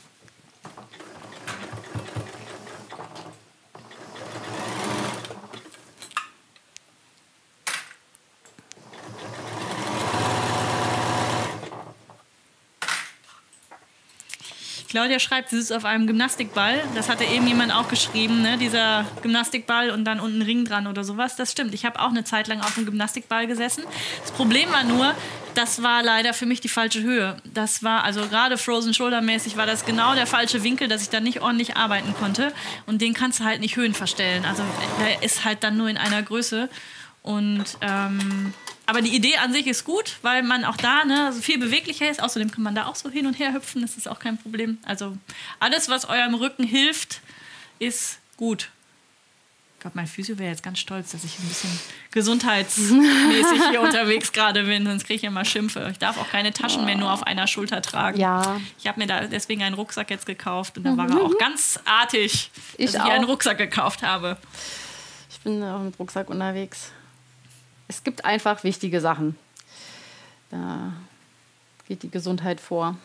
Claudia 14.92 15.20
schreibt, 15.20 15.50
sie 15.50 15.56
sitzt 15.56 15.72
auf 15.72 15.86
einem 15.86 16.06
Gymnastikball. 16.06 16.84
Das 16.96 17.08
hatte 17.08 17.24
eben 17.24 17.48
jemand 17.48 17.74
auch 17.74 17.88
geschrieben, 17.88 18.42
ne? 18.42 18.58
dieser 18.58 19.06
Gymnastikball 19.22 19.90
und 19.90 20.04
dann 20.04 20.20
unten 20.20 20.42
Ring 20.42 20.66
dran 20.66 20.86
oder 20.86 21.06
sowas. 21.06 21.38
Das 21.38 21.50
stimmt. 21.50 21.74
Ich 21.74 21.86
habe 21.86 21.98
auch 22.02 22.10
eine 22.10 22.26
Zeit 22.26 22.50
lang 22.50 22.60
auf 22.60 22.76
einem 22.76 22.88
Gymnastikball 22.88 23.48
gesessen. 23.48 23.86
Das 24.22 24.34
Problem 24.34 24.70
war 24.70 24.84
nur, 24.84 25.16
das 25.56 25.82
war 25.82 26.04
leider 26.04 26.34
für 26.34 26.46
mich 26.46 26.60
die 26.60 26.68
falsche 26.68 27.02
Höhe. 27.02 27.38
Das 27.46 27.84
war, 27.84 28.04
also 28.04 28.28
gerade 28.28 28.58
Frozen 28.58 28.94
Shoulder 28.94 29.22
mäßig, 29.22 29.56
war 29.56 29.66
das 29.66 29.86
genau 29.86 30.14
der 30.14 30.28
falsche 30.28 30.62
Winkel, 30.62 30.90
dass 30.90 31.04
ich 31.04 31.10
da 31.10 31.22
nicht 31.22 31.42
ordentlich 31.42 31.78
arbeiten 31.78 32.14
konnte. 32.14 32.52
Und 32.86 33.02
den 33.02 33.14
kannst 33.14 33.40
du 33.40 33.46
halt 33.46 33.62
nicht 33.62 33.78
Höhen 33.78 33.94
verstellen. 33.94 34.44
Also 34.44 34.62
der 35.00 35.24
ist 35.24 35.46
halt 35.46 35.64
dann 35.64 35.78
nur 35.78 35.88
in 35.88 35.96
einer 35.96 36.22
Größe. 36.22 36.68
Und 37.24 37.64
ähm, 37.80 38.54
aber 38.86 39.02
die 39.02 39.16
Idee 39.16 39.38
an 39.38 39.54
sich 39.54 39.68
ist 39.68 39.84
gut, 39.86 40.18
weil 40.22 40.44
man 40.44 40.66
auch 40.66 40.78
da 40.78 41.06
ne, 41.06 41.32
viel 41.34 41.58
beweglicher 41.60 42.10
ist. 42.10 42.22
Außerdem 42.22 42.52
kann 42.52 42.64
man 42.64 42.76
da 42.76 42.88
auch 42.88 42.96
so 42.96 43.10
hin 43.10 43.26
und 43.26 43.40
her 43.40 43.54
hüpfen, 43.54 43.82
das 43.82 43.96
ist 43.98 44.08
auch 44.08 44.20
kein 44.20 44.38
Problem. 44.38 44.78
Also 44.86 45.18
alles, 45.60 45.88
was 45.90 46.06
eurem 46.10 46.34
Rücken 46.36 46.64
hilft, 46.64 47.22
ist 47.80 48.20
gut. 48.38 48.70
Ich 49.76 49.84
glaube, 49.84 49.98
mein 49.98 50.06
Physio 50.08 50.38
wäre 50.38 50.52
jetzt 50.52 50.62
ganz 50.62 50.78
stolz, 50.78 51.12
dass 51.12 51.24
ich 51.24 51.40
ein 51.40 51.48
bisschen 51.48 51.72
gesundheitsmäßig 52.12 53.64
hier 53.70 53.82
unterwegs 53.82 54.32
gerade 54.32 54.64
bin, 54.64 54.86
sonst 54.86 55.06
kriege 55.06 55.16
ich 55.18 55.24
immer 55.24 55.44
Schimpfe. 55.46 55.90
Ich 55.92 55.98
darf 55.98 56.18
auch 56.20 56.30
keine 56.30 56.54
Taschen 56.54 56.86
mehr 56.86 56.96
nur 56.96 57.12
auf 57.12 57.24
einer 57.24 57.48
Schulter 57.48 57.82
tragen. 57.82 58.20
Ja. 58.20 58.60
Ich 58.78 58.88
habe 58.88 59.00
mir 59.00 59.08
da 59.08 59.22
deswegen 59.22 59.64
einen 59.64 59.74
Rucksack 59.76 60.10
jetzt 60.12 60.26
gekauft 60.28 60.78
und 60.78 60.84
da 60.84 60.98
war 60.98 61.10
er 61.10 61.22
auch 61.22 61.36
ganz 61.40 61.80
artig, 61.86 62.52
Ich 62.78 62.92
dass 62.92 62.96
ich 62.96 63.02
einen 63.12 63.26
auch. 63.26 63.30
Rucksack 63.30 63.58
gekauft 63.58 64.04
habe. 64.04 64.38
Ich 65.32 65.40
bin 65.40 65.64
auch 65.64 65.82
mit 65.82 65.98
Rucksack 65.98 66.30
unterwegs. 66.30 66.92
Es 67.92 68.06
gibt 68.06 68.24
einfach 68.24 68.64
wichtige 68.64 69.02
Sachen. 69.02 69.36
Da 70.50 70.94
geht 71.90 72.04
die 72.04 72.10
Gesundheit 72.10 72.62
vor. 72.62 72.96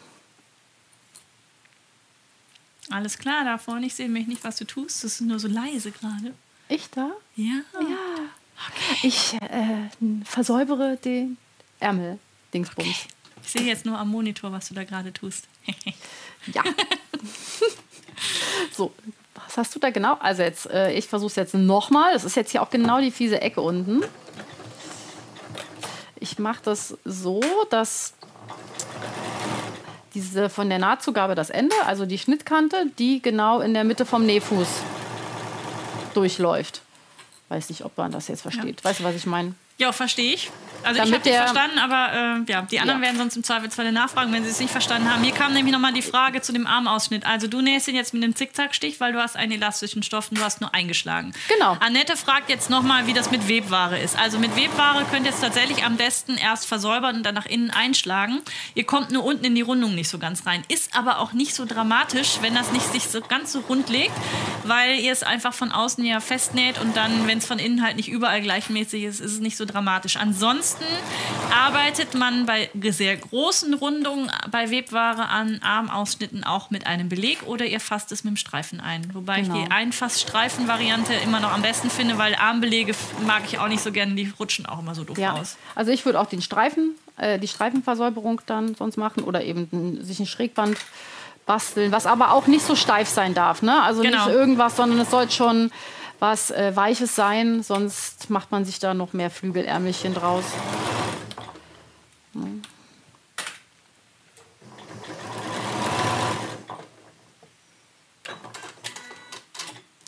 Alles 2.88 3.18
klar, 3.18 3.42
da 3.42 3.58
vorne, 3.58 3.86
ich 3.86 3.96
sehe 3.96 4.08
mich 4.08 4.28
nicht, 4.28 4.44
was 4.44 4.54
du 4.58 4.64
tust. 4.64 5.02
Das 5.02 5.14
ist 5.14 5.22
nur 5.22 5.40
so 5.40 5.48
leise 5.48 5.90
gerade. 5.90 6.34
Ich 6.68 6.88
da? 6.90 7.10
Ja. 7.34 7.62
Ja. 7.80 7.98
Ich 9.02 9.34
äh, 9.42 9.88
versäubere 10.24 10.96
den 10.98 11.36
Ärmel, 11.80 12.20
Dingsbums. 12.54 12.86
Okay. 12.86 12.96
Ich 13.42 13.50
sehe 13.50 13.62
jetzt 13.62 13.86
nur 13.86 13.98
am 13.98 14.08
Monitor, 14.08 14.52
was 14.52 14.68
du 14.68 14.74
da 14.74 14.84
gerade 14.84 15.12
tust. 15.12 15.48
ja. 16.54 16.62
so, 18.70 18.94
was 19.34 19.56
hast 19.56 19.74
du 19.74 19.80
da 19.80 19.90
genau? 19.90 20.14
Also 20.20 20.42
jetzt, 20.42 20.70
äh, 20.70 20.92
ich 20.92 21.08
versuche 21.08 21.30
es 21.30 21.36
jetzt 21.36 21.54
nochmal. 21.54 22.12
Das 22.12 22.22
ist 22.22 22.36
jetzt 22.36 22.52
hier 22.52 22.62
auch 22.62 22.70
genau 22.70 23.00
die 23.00 23.10
fiese 23.10 23.40
Ecke 23.40 23.60
unten. 23.60 24.04
Ich 26.18 26.38
mache 26.38 26.60
das 26.64 26.96
so, 27.04 27.40
dass 27.70 28.14
diese 30.14 30.48
von 30.48 30.68
der 30.70 30.78
Nahtzugabe 30.78 31.34
das 31.34 31.50
Ende, 31.50 31.74
also 31.84 32.06
die 32.06 32.18
Schnittkante, 32.18 32.86
die 32.98 33.20
genau 33.20 33.60
in 33.60 33.74
der 33.74 33.84
Mitte 33.84 34.06
vom 34.06 34.24
Nähfuß 34.24 34.68
durchläuft. 36.14 36.80
Weiß 37.48 37.68
nicht, 37.68 37.84
ob 37.84 37.96
man 37.98 38.10
das 38.10 38.28
jetzt 38.28 38.42
versteht. 38.42 38.80
Ja. 38.80 38.90
Weißt 38.90 39.00
du, 39.00 39.04
was 39.04 39.14
ich 39.14 39.26
meine? 39.26 39.54
Ja, 39.78 39.92
verstehe 39.92 40.32
ich. 40.32 40.50
Also 40.86 40.98
Damit 41.00 41.26
ich 41.26 41.32
habe 41.34 41.44
dich 41.44 41.52
verstanden, 41.52 41.78
aber 41.78 42.44
äh, 42.46 42.50
ja, 42.52 42.62
die 42.62 42.78
anderen 42.78 43.00
ja. 43.00 43.06
werden 43.08 43.18
sonst 43.18 43.36
im 43.36 43.42
Zweifelsfall 43.42 43.90
nachfragen, 43.90 44.32
wenn 44.32 44.44
sie 44.44 44.50
es 44.50 44.60
nicht 44.60 44.70
verstanden 44.70 45.12
haben. 45.12 45.22
Hier 45.24 45.34
kam 45.34 45.52
nämlich 45.52 45.72
nochmal 45.72 45.92
die 45.92 46.02
Frage 46.02 46.42
zu 46.42 46.52
dem 46.52 46.66
Armausschnitt. 46.66 47.26
Also 47.26 47.48
du 47.48 47.60
nähst 47.60 47.88
ihn 47.88 47.96
jetzt 47.96 48.14
mit 48.14 48.22
einem 48.22 48.36
Zickzackstich, 48.36 49.00
weil 49.00 49.12
du 49.12 49.20
hast 49.20 49.36
einen 49.36 49.52
elastischen 49.52 50.04
Stoff 50.04 50.30
und 50.30 50.38
du 50.38 50.42
hast 50.44 50.60
nur 50.60 50.72
eingeschlagen. 50.74 51.32
Genau. 51.48 51.76
Annette 51.80 52.16
fragt 52.16 52.50
jetzt 52.50 52.70
nochmal, 52.70 53.06
wie 53.08 53.12
das 53.12 53.30
mit 53.30 53.48
Webware 53.48 53.98
ist. 53.98 54.16
Also 54.16 54.38
mit 54.38 54.54
Webware 54.56 55.04
könnt 55.10 55.26
ihr 55.26 55.32
es 55.32 55.40
tatsächlich 55.40 55.84
am 55.84 55.96
besten 55.96 56.36
erst 56.36 56.66
versäubern 56.66 57.16
und 57.16 57.22
dann 57.26 57.34
nach 57.34 57.46
innen 57.46 57.70
einschlagen. 57.70 58.40
Ihr 58.74 58.84
kommt 58.84 59.10
nur 59.10 59.24
unten 59.24 59.44
in 59.44 59.54
die 59.56 59.62
Rundung 59.62 59.94
nicht 59.94 60.08
so 60.08 60.18
ganz 60.18 60.46
rein. 60.46 60.62
Ist 60.68 60.96
aber 60.96 61.18
auch 61.18 61.32
nicht 61.32 61.54
so 61.54 61.64
dramatisch, 61.64 62.38
wenn 62.42 62.54
das 62.54 62.70
nicht 62.70 62.86
sich 62.92 63.08
so 63.08 63.20
ganz 63.20 63.52
so 63.52 63.60
rund 63.60 63.88
legt, 63.88 64.14
weil 64.64 65.00
ihr 65.00 65.12
es 65.12 65.22
einfach 65.22 65.52
von 65.52 65.72
außen 65.72 66.04
ja 66.04 66.20
festnäht 66.20 66.80
und 66.80 66.96
dann, 66.96 67.26
wenn 67.26 67.38
es 67.38 67.46
von 67.46 67.58
innen 67.58 67.82
halt 67.82 67.96
nicht 67.96 68.08
überall 68.08 68.40
gleichmäßig 68.40 69.04
ist, 69.04 69.20
ist 69.20 69.32
es 69.32 69.40
nicht 69.40 69.56
so 69.56 69.64
dramatisch. 69.64 70.16
Ansonsten 70.16 70.75
arbeitet 71.52 72.14
man 72.14 72.46
bei 72.46 72.70
sehr 72.90 73.16
großen 73.16 73.74
Rundungen 73.74 74.30
bei 74.50 74.70
Webware 74.70 75.28
an 75.28 75.60
Armausschnitten 75.62 76.44
auch 76.44 76.70
mit 76.70 76.86
einem 76.86 77.08
Beleg 77.08 77.42
oder 77.46 77.64
ihr 77.64 77.80
fasst 77.80 78.12
es 78.12 78.24
mit 78.24 78.32
dem 78.32 78.36
Streifen 78.36 78.80
ein. 78.80 79.08
Wobei 79.14 79.42
genau. 79.42 79.56
ich 79.56 79.64
die 79.64 79.70
Einfassstreifen-Variante 79.70 81.14
immer 81.14 81.40
noch 81.40 81.52
am 81.52 81.62
besten 81.62 81.90
finde, 81.90 82.18
weil 82.18 82.34
Armbelege 82.34 82.94
mag 83.26 83.42
ich 83.46 83.58
auch 83.58 83.68
nicht 83.68 83.82
so 83.82 83.92
gerne, 83.92 84.14
die 84.14 84.32
rutschen 84.38 84.66
auch 84.66 84.80
immer 84.80 84.94
so 84.94 85.04
doof 85.04 85.18
ja. 85.18 85.32
aus. 85.32 85.56
Also 85.74 85.90
ich 85.90 86.04
würde 86.04 86.20
auch 86.20 86.26
den 86.26 86.42
Streifen, 86.42 86.96
äh, 87.16 87.38
die 87.38 87.48
Streifenversäuberung 87.48 88.40
dann 88.46 88.74
sonst 88.74 88.96
machen 88.96 89.22
oder 89.22 89.42
eben 89.42 90.02
sich 90.02 90.20
ein 90.20 90.26
Schrägband 90.26 90.78
basteln, 91.46 91.92
was 91.92 92.06
aber 92.06 92.32
auch 92.32 92.46
nicht 92.48 92.66
so 92.66 92.74
steif 92.74 93.08
sein 93.08 93.32
darf. 93.32 93.62
Ne? 93.62 93.80
Also 93.82 94.02
genau. 94.02 94.26
nicht 94.26 94.34
irgendwas, 94.34 94.76
sondern 94.76 94.98
es 94.98 95.10
soll 95.10 95.30
schon 95.30 95.70
was 96.18 96.50
äh, 96.50 96.74
Weiches 96.74 97.14
sein, 97.14 97.62
sonst 97.62 98.30
macht 98.30 98.50
man 98.50 98.64
sich 98.64 98.78
da 98.78 98.94
noch 98.94 99.12
mehr 99.12 99.30
Flügelärmelchen 99.30 100.14
draus. 100.14 100.44
Hm. 102.32 102.62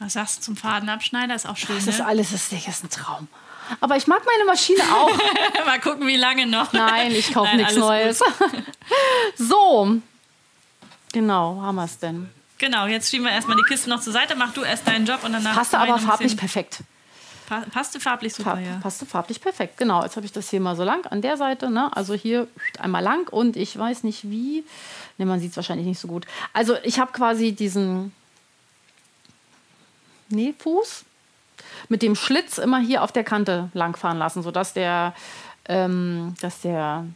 Was 0.00 0.12
sagst 0.12 0.38
du 0.38 0.42
zum 0.42 0.56
Fadenabschneider? 0.56 1.34
Ist 1.34 1.46
auch 1.46 1.56
schön. 1.56 1.76
Das 1.76 1.86
ist 1.86 1.98
ne? 1.98 2.06
alles, 2.06 2.30
das 2.30 2.52
ist 2.52 2.84
ein 2.84 2.90
Traum. 2.90 3.28
Aber 3.80 3.96
ich 3.96 4.06
mag 4.06 4.22
meine 4.24 4.46
Maschine 4.46 4.82
auch. 4.94 5.10
Mal 5.66 5.80
gucken, 5.80 6.06
wie 6.06 6.16
lange 6.16 6.46
noch. 6.46 6.72
Nein, 6.72 7.10
ich 7.12 7.34
kaufe 7.34 7.56
nichts 7.56 7.76
Neues. 7.76 8.22
so. 9.36 10.00
Genau, 11.12 11.60
haben 11.60 11.74
wir 11.74 11.84
es 11.84 11.98
denn? 11.98 12.30
Genau, 12.58 12.86
jetzt 12.86 13.10
schieben 13.10 13.24
wir 13.24 13.32
erstmal 13.32 13.56
die 13.56 13.62
Kiste 13.62 13.88
noch 13.88 14.00
zur 14.00 14.12
Seite, 14.12 14.34
mach 14.34 14.52
du 14.52 14.62
erst 14.62 14.86
deinen 14.86 15.06
Job 15.06 15.22
und 15.22 15.32
danach. 15.32 15.54
Passte 15.54 15.78
aber 15.78 15.98
farblich 15.98 16.36
perfekt. 16.36 16.80
Pa 17.48 17.60
passte 17.72 17.98
farblich 17.98 18.34
super, 18.34 18.54
pa 18.54 18.60
ja. 18.60 18.78
Passte 18.82 19.06
farblich 19.06 19.40
perfekt, 19.40 19.78
genau. 19.78 20.02
Jetzt 20.02 20.16
habe 20.16 20.26
ich 20.26 20.32
das 20.32 20.50
hier 20.50 20.60
mal 20.60 20.76
so 20.76 20.84
lang 20.84 21.06
an 21.06 21.22
der 21.22 21.36
Seite, 21.38 21.70
ne? 21.70 21.90
also 21.96 22.12
hier 22.14 22.46
einmal 22.78 23.02
lang 23.02 23.28
und 23.30 23.56
ich 23.56 23.78
weiß 23.78 24.02
nicht 24.02 24.28
wie. 24.28 24.64
Ne, 25.16 25.24
man 25.24 25.40
sieht 25.40 25.52
es 25.52 25.56
wahrscheinlich 25.56 25.86
nicht 25.86 25.98
so 25.98 26.08
gut. 26.08 26.26
Also 26.52 26.76
ich 26.82 26.98
habe 26.98 27.12
quasi 27.12 27.52
diesen 27.52 28.12
Nähfuß 30.28 31.04
mit 31.88 32.02
dem 32.02 32.16
Schlitz 32.16 32.58
immer 32.58 32.80
hier 32.80 33.02
auf 33.02 33.12
der 33.12 33.24
Kante 33.24 33.70
langfahren 33.72 34.18
lassen, 34.18 34.42
sodass 34.42 34.74
der, 34.74 35.14
ähm, 35.66 36.34
dass 36.40 36.60
der 36.60 37.06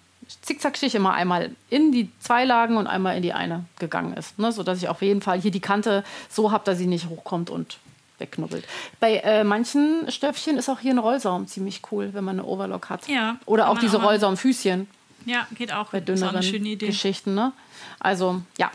Zickzackstich 0.40 0.94
immer 0.94 1.12
einmal 1.12 1.50
in 1.68 1.92
die 1.92 2.10
zwei 2.20 2.44
Lagen 2.44 2.76
und 2.76 2.86
einmal 2.86 3.16
in 3.16 3.22
die 3.22 3.32
eine 3.32 3.64
gegangen 3.78 4.14
ist. 4.14 4.38
Ne? 4.38 4.52
Sodass 4.52 4.78
ich 4.78 4.88
auf 4.88 5.02
jeden 5.02 5.20
Fall 5.20 5.40
hier 5.40 5.50
die 5.50 5.60
Kante 5.60 6.04
so 6.28 6.50
habe, 6.50 6.64
dass 6.64 6.78
sie 6.78 6.86
nicht 6.86 7.08
hochkommt 7.08 7.50
und 7.50 7.78
wegknubbelt. 8.18 8.64
Bei 9.00 9.16
äh, 9.18 9.44
manchen 9.44 10.10
Stöffchen 10.10 10.56
ist 10.56 10.68
auch 10.68 10.80
hier 10.80 10.94
ein 10.94 10.98
Rollsaum 10.98 11.46
ziemlich 11.46 11.82
cool, 11.90 12.10
wenn 12.12 12.24
man 12.24 12.38
eine 12.38 12.46
Overlock 12.46 12.88
hat. 12.88 13.08
Ja, 13.08 13.36
Oder 13.46 13.68
auch 13.68 13.78
diese 13.78 14.00
Rollsaumfüßchen. 14.00 14.88
Ja, 15.26 15.46
geht 15.56 15.72
auch. 15.72 15.90
Bei 15.90 16.00
dünneren 16.00 16.40
Geschichten. 16.78 17.34
Ne? 17.34 17.52
Also, 18.00 18.42
ja. 18.58 18.70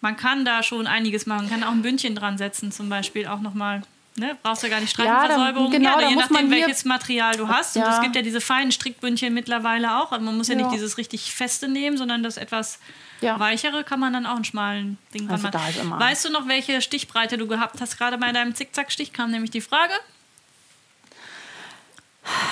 Man 0.00 0.16
kann 0.16 0.44
da 0.44 0.62
schon 0.62 0.86
einiges 0.86 1.26
machen. 1.26 1.48
Man 1.48 1.60
kann 1.60 1.64
auch 1.64 1.72
ein 1.72 1.82
Bündchen 1.82 2.14
dran 2.14 2.38
setzen, 2.38 2.70
zum 2.70 2.88
Beispiel 2.88 3.26
auch 3.26 3.40
nochmal. 3.40 3.82
Ne? 4.18 4.36
Brauchst 4.42 4.62
du 4.62 4.70
gar 4.70 4.80
nicht 4.80 4.90
Streifenversäuberung. 4.90 5.70
Ja, 5.72 5.78
genau, 5.78 6.00
ja, 6.00 6.08
je 6.08 6.16
nachdem, 6.16 6.50
welches 6.50 6.86
Material 6.86 7.36
du 7.36 7.48
hast. 7.48 7.76
Ja. 7.76 7.84
Und 7.84 7.92
es 7.92 8.00
gibt 8.00 8.16
ja 8.16 8.22
diese 8.22 8.40
feinen 8.40 8.72
Strickbündchen 8.72 9.34
mittlerweile 9.34 10.00
auch. 10.00 10.10
Also 10.10 10.24
man 10.24 10.36
muss 10.38 10.48
ja, 10.48 10.54
ja, 10.54 10.62
nicht 10.62 10.72
dieses 10.72 10.96
richtig 10.96 11.34
feste 11.34 11.68
nehmen, 11.68 11.98
sondern 11.98 12.22
das 12.22 12.38
etwas 12.38 12.78
weichere 13.20 13.84
kann 13.84 14.00
man 14.00 14.12
dann 14.12 14.26
auch 14.26 14.36
einen 14.36 14.44
schmalen 14.44 14.98
Ding 15.12 15.28
also 15.30 15.48
machen. 15.48 16.00
Weißt 16.00 16.24
du 16.24 16.30
noch, 16.30 16.48
welche 16.48 16.80
Stichbreite 16.80 17.36
du 17.36 17.46
gehabt 17.46 17.80
hast? 17.80 17.98
Gerade 17.98 18.18
bei 18.18 18.32
deinem 18.32 18.54
Zickzackstich 18.54 19.12
kam 19.12 19.30
nämlich 19.30 19.50
die 19.50 19.60
Frage. 19.60 19.92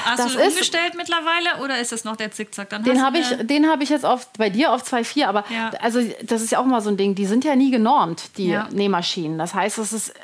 Hast 0.05 0.21
das 0.21 0.33
du 0.35 0.39
ist, 0.39 0.49
umgestellt 0.53 0.95
mittlerweile 0.97 1.63
oder 1.63 1.81
ist 1.81 1.93
das 1.93 2.05
noch 2.05 2.17
der 2.17 2.31
Zickzack? 2.31 2.71
Dann 2.71 2.85
den 2.85 3.03
habe 3.03 3.19
ich, 3.19 3.27
den 3.41 3.69
hab 3.69 3.81
ich 3.81 3.89
jetzt 3.89 4.05
auf, 4.05 4.29
bei 4.35 4.49
dir 4.49 4.73
auf 4.73 4.85
2,4, 4.85 5.27
aber 5.27 5.45
ja. 5.51 5.71
also 5.81 6.01
das 6.23 6.43
ist 6.43 6.53
ja 6.53 6.61
auch 6.61 6.65
mal 6.65 6.81
so 6.81 6.91
ein 6.91 6.97
Ding, 6.97 7.15
die 7.15 7.27
sind 7.27 7.45
ja 7.45 7.57
nie 7.57 7.71
genormt, 7.71 8.37
die 8.37 8.49
ja. 8.49 8.69
Nähmaschinen. 8.71 9.37
Das 9.37 9.53
heißt, 9.53 9.79
es 9.79 9.93
ist, 9.93 10.15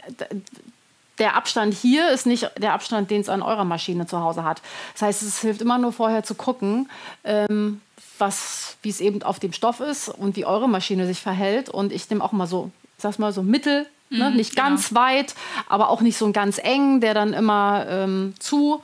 der 1.21 1.37
Abstand 1.37 1.75
hier 1.75 2.11
ist 2.11 2.27
nicht 2.27 2.51
der 2.59 2.73
Abstand, 2.73 3.11
den 3.11 3.21
es 3.21 3.29
an 3.29 3.43
eurer 3.43 3.65
Maschine 3.65 4.07
zu 4.07 4.21
Hause 4.21 4.43
hat. 4.43 4.63
Das 4.95 5.03
heißt, 5.03 5.23
es 5.23 5.41
hilft 5.41 5.61
immer 5.61 5.79
nur 5.79 5.93
vorher 5.93 6.25
zu 6.25 6.35
gucken, 6.35 6.89
ähm, 7.23 7.81
was, 8.19 8.77
wie 8.83 8.89
es 8.91 9.01
eben 9.01 9.23
auf 9.23 9.39
dem 9.39 9.53
Stoff 9.53 9.81
ist 9.81 10.09
und 10.09 10.37
wie 10.37 10.45
eure 10.45 10.69
Maschine 10.69 11.07
sich 11.07 11.21
verhält. 11.21 11.69
Und 11.69 11.93
ich 11.93 12.09
nehme 12.11 12.25
auch 12.25 12.33
mal 12.33 12.47
so, 12.47 12.71
ich 12.97 13.03
sag's 13.03 13.19
mal 13.19 13.33
so 13.33 13.43
mittel, 13.43 13.87
ne? 14.09 14.31
mhm, 14.31 14.37
nicht 14.37 14.57
genau. 14.57 14.69
ganz 14.69 14.95
weit, 14.95 15.35
aber 15.69 15.91
auch 15.91 16.01
nicht 16.01 16.17
so 16.17 16.31
ganz 16.33 16.59
eng, 16.59 17.01
der 17.01 17.15
dann 17.15 17.33
immer 17.33 17.87
ähm, 17.89 18.35
zu 18.39 18.83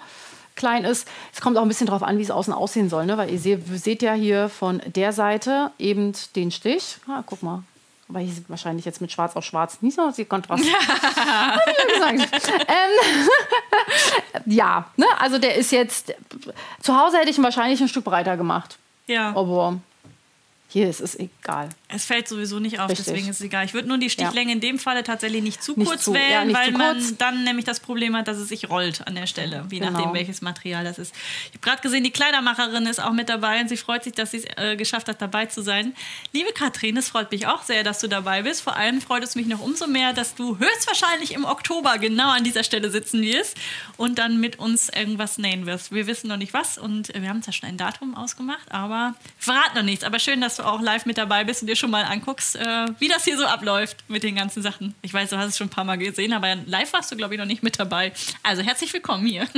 klein 0.55 0.85
ist. 0.85 1.07
Es 1.35 1.41
kommt 1.41 1.57
auch 1.59 1.63
ein 1.63 1.69
bisschen 1.69 1.87
darauf 1.87 2.03
an, 2.03 2.19
wie 2.19 2.23
es 2.23 2.31
außen 2.31 2.53
aussehen 2.53 2.89
soll, 2.89 3.07
ne? 3.07 3.17
weil 3.19 3.31
ihr 3.31 3.39
seht, 3.39 3.67
seht 3.67 4.03
ja 4.03 4.15
hier 4.15 4.49
von 4.49 4.83
der 4.87 5.13
Seite 5.13 5.71
eben 5.79 6.13
den 6.35 6.51
Stich. 6.51 6.97
Ah, 7.07 7.23
guck 7.25 7.43
mal, 7.43 7.63
aber 8.09 8.21
hier 8.21 8.33
sieht 8.33 8.49
wahrscheinlich 8.49 8.85
jetzt 8.85 9.01
mit 9.01 9.11
Schwarz 9.11 9.35
auf 9.37 9.45
Schwarz 9.45 9.83
nicht 9.83 9.97
so 9.97 10.13
viel 10.13 10.27
Kontrast. 10.27 10.65
Ja. 11.27 11.59
ähm, 12.69 13.29
ja, 14.47 14.87
ne? 14.97 15.07
also 15.19 15.39
der 15.39 15.57
ist 15.57 15.73
jetzt. 15.73 16.15
Zu 16.81 16.97
Hause 16.97 17.19
hätte 17.19 17.31
ich 17.31 17.39
ihn 17.39 17.45
wahrscheinlich 17.45 17.81
ein 17.81 17.89
Stück 17.89 18.05
breiter 18.05 18.37
gemacht. 18.37 18.79
Ja. 19.07 19.31
Aber 19.35 19.79
hier 20.69 20.89
ist 20.89 21.01
es 21.01 21.19
egal. 21.19 21.71
Es 21.89 22.05
fällt 22.05 22.27
sowieso 22.27 22.59
nicht 22.59 22.81
auf, 22.81 22.91
Richtig. 22.91 23.07
deswegen 23.07 23.29
ist 23.29 23.37
es 23.37 23.47
egal. 23.47 23.65
Ich 23.65 23.73
würde 23.73 23.87
nur 23.87 23.99
die 23.99 24.11
Stichlänge 24.11 24.51
ja. 24.51 24.55
in 24.57 24.61
dem 24.61 24.81
Falle 24.81 25.05
tatsächlich 25.05 25.41
nicht 25.41 25.63
zu 25.63 25.75
nicht 25.77 25.87
kurz 25.87 26.03
zu, 26.03 26.15
wählen, 26.15 26.51
ja, 26.51 26.57
weil 26.57 26.73
man 26.73 26.97
kurz. 26.97 27.17
dann 27.17 27.45
nämlich 27.45 27.65
das 27.65 27.79
Problem 27.79 28.17
hat, 28.17 28.27
dass 28.27 28.39
es 28.39 28.49
sich 28.49 28.69
rollt 28.69 29.07
an 29.07 29.15
der 29.15 29.29
Stelle, 29.29 29.65
je 29.71 29.79
genau. 29.79 29.93
nachdem, 29.93 30.13
welches 30.13 30.43
Material 30.43 30.83
das 30.83 30.99
ist. 30.99 31.15
Ich 31.15 31.51
habe 31.51 31.61
gerade 31.61 31.83
gesehen, 31.83 32.03
die 32.03 32.11
Kleidermacherin 32.11 32.87
ist 32.87 33.01
auch 33.01 33.13
mit 33.13 33.29
dabei 33.29 33.61
und 33.61 33.69
sie 33.69 33.77
freut 33.77 34.03
sich, 34.03 34.15
dass 34.15 34.33
sie 34.33 34.39
es 34.39 34.45
äh, 34.57 34.75
geschafft 34.75 35.07
hat, 35.07 35.23
dabei 35.23 35.47
zu 35.47 35.63
sein. 35.63 35.95
Liebe 36.33 36.53
Katrin, 36.53 36.97
es 36.97 37.09
freut 37.09 37.31
mich 37.31 37.47
auch 37.47 37.63
sehr, 37.63 37.85
dass 37.85 38.01
du 38.01 38.09
dabei 38.09 38.43
bist. 38.43 38.63
Vor 38.63 38.75
allem 38.75 39.01
freut 39.01 39.23
es 39.23 39.37
mich 39.37 39.47
noch 39.47 39.61
umso 39.61 39.87
mehr, 39.87 40.13
dass 40.13 40.35
du 40.35 40.59
höchstwahrscheinlich 40.59 41.35
im 41.35 41.45
Oktober 41.45 41.99
genau 41.99 42.31
an 42.31 42.43
dieser 42.43 42.65
Stelle 42.65 42.91
sitzen 42.91 43.23
wirst 43.23 43.57
und 43.97 44.19
dann 44.19 44.41
mit 44.41 44.59
uns 44.59 44.89
irgendwas 44.89 45.39
nähen 45.39 45.67
wirst. 45.67 45.93
Wir 45.93 46.09
wissen 46.09 46.27
noch 46.27 46.37
nicht 46.37 46.53
was 46.53 46.79
und 46.79 47.15
wir 47.15 47.29
haben 47.29 47.45
zwar 47.45 47.55
schon 47.55 47.69
ein 47.69 47.77
Datum 47.77 48.17
ausgemacht, 48.17 48.73
aber 48.73 49.15
verrat 49.39 49.77
noch 49.77 49.85
nichts. 49.85 50.03
Aber 50.03 50.19
schön, 50.19 50.41
dass 50.41 50.57
du 50.57 50.65
auch 50.65 50.81
live 50.81 51.07
mit 51.07 51.17
dabei 51.17 51.45
bist 51.45 51.63
und 51.63 51.69
dir 51.69 51.76
schon 51.77 51.91
mal 51.91 52.05
anguckst, 52.05 52.57
äh, 52.57 52.87
wie 52.99 53.09
das 53.09 53.25
hier 53.25 53.37
so 53.37 53.45
abläuft 53.45 54.05
mit 54.09 54.23
den 54.23 54.37
ganzen 54.37 54.63
Sachen. 54.63 54.95
Ich 55.03 55.13
weiß, 55.13 55.31
du 55.31 55.39
hast 55.39 55.49
es 55.51 55.57
schon 55.57 55.69
ein 55.69 55.71
paar 55.71 55.85
Mal 55.85 55.97
gesehen, 55.97 56.33
aber 56.33 56.57
live 56.67 56.93
warst 56.93 57.13
du, 57.13 57.17
glaube 57.17 57.35
ich, 57.35 57.41
noch 57.41 57.47
nicht 57.47 57.63
mit 57.63 57.79
dabei. 57.79 58.13
Also 58.43 58.63
herzlich 58.63 58.93
willkommen 58.93 59.27
hier. 59.27 59.47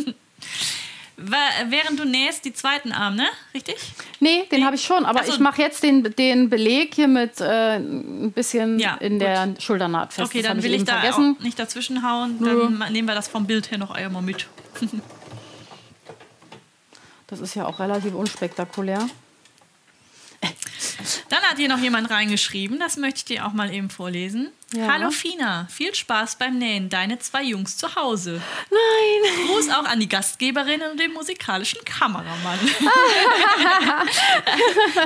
Während 1.18 1.98
du 1.98 2.04
nähst, 2.04 2.44
die 2.44 2.52
zweiten 2.52 2.92
Arm, 2.92 3.16
ne? 3.16 3.26
Richtig? 3.52 3.74
Nee, 4.20 4.44
den 4.52 4.60
nee. 4.60 4.64
habe 4.64 4.76
ich 4.76 4.84
schon. 4.84 5.04
Aber 5.04 5.24
so. 5.24 5.32
ich 5.32 5.40
mache 5.40 5.60
jetzt 5.60 5.82
den, 5.82 6.04
den 6.04 6.48
Beleg 6.48 6.94
hier 6.94 7.08
mit 7.08 7.40
äh, 7.40 7.76
ein 7.76 8.30
bisschen 8.30 8.78
ja, 8.78 8.94
in 8.96 9.14
gut. 9.14 9.22
der 9.22 9.54
Schulternaht 9.58 10.12
fest. 10.12 10.28
Okay, 10.28 10.42
dann 10.42 10.62
will 10.62 10.72
ich, 10.72 10.82
ich 10.82 10.86
da 10.86 11.00
vergessen. 11.00 11.36
nicht 11.40 11.58
dazwischen 11.58 12.08
hauen. 12.08 12.38
Dann 12.40 12.78
Nö. 12.78 12.90
nehmen 12.90 13.08
wir 13.08 13.16
das 13.16 13.26
vom 13.26 13.48
Bild 13.48 13.72
her 13.72 13.78
noch 13.78 13.90
einmal 13.90 14.22
mit. 14.22 14.46
das 17.26 17.40
ist 17.40 17.56
ja 17.56 17.66
auch 17.66 17.80
relativ 17.80 18.14
unspektakulär. 18.14 19.08
Dann 21.30 21.42
hat 21.42 21.56
hier 21.58 21.68
noch 21.68 21.78
jemand 21.78 22.10
reingeschrieben, 22.10 22.78
das 22.78 22.96
möchte 22.96 23.18
ich 23.18 23.24
dir 23.24 23.46
auch 23.46 23.52
mal 23.52 23.72
eben 23.72 23.90
vorlesen. 23.90 24.50
Ja. 24.74 24.92
Hallo 24.92 25.10
Fina, 25.10 25.66
viel 25.70 25.94
Spaß 25.94 26.36
beim 26.36 26.58
Nähen, 26.58 26.88
deine 26.88 27.18
zwei 27.18 27.42
Jungs 27.42 27.76
zu 27.76 27.94
Hause. 27.96 28.40
Nein. 28.70 29.46
Gruß 29.46 29.70
auch 29.70 29.84
an 29.84 30.00
die 30.00 30.08
Gastgeberin 30.08 30.80
und 30.90 30.98
den 31.00 31.12
musikalischen 31.12 31.84
Kameramann. 31.84 32.58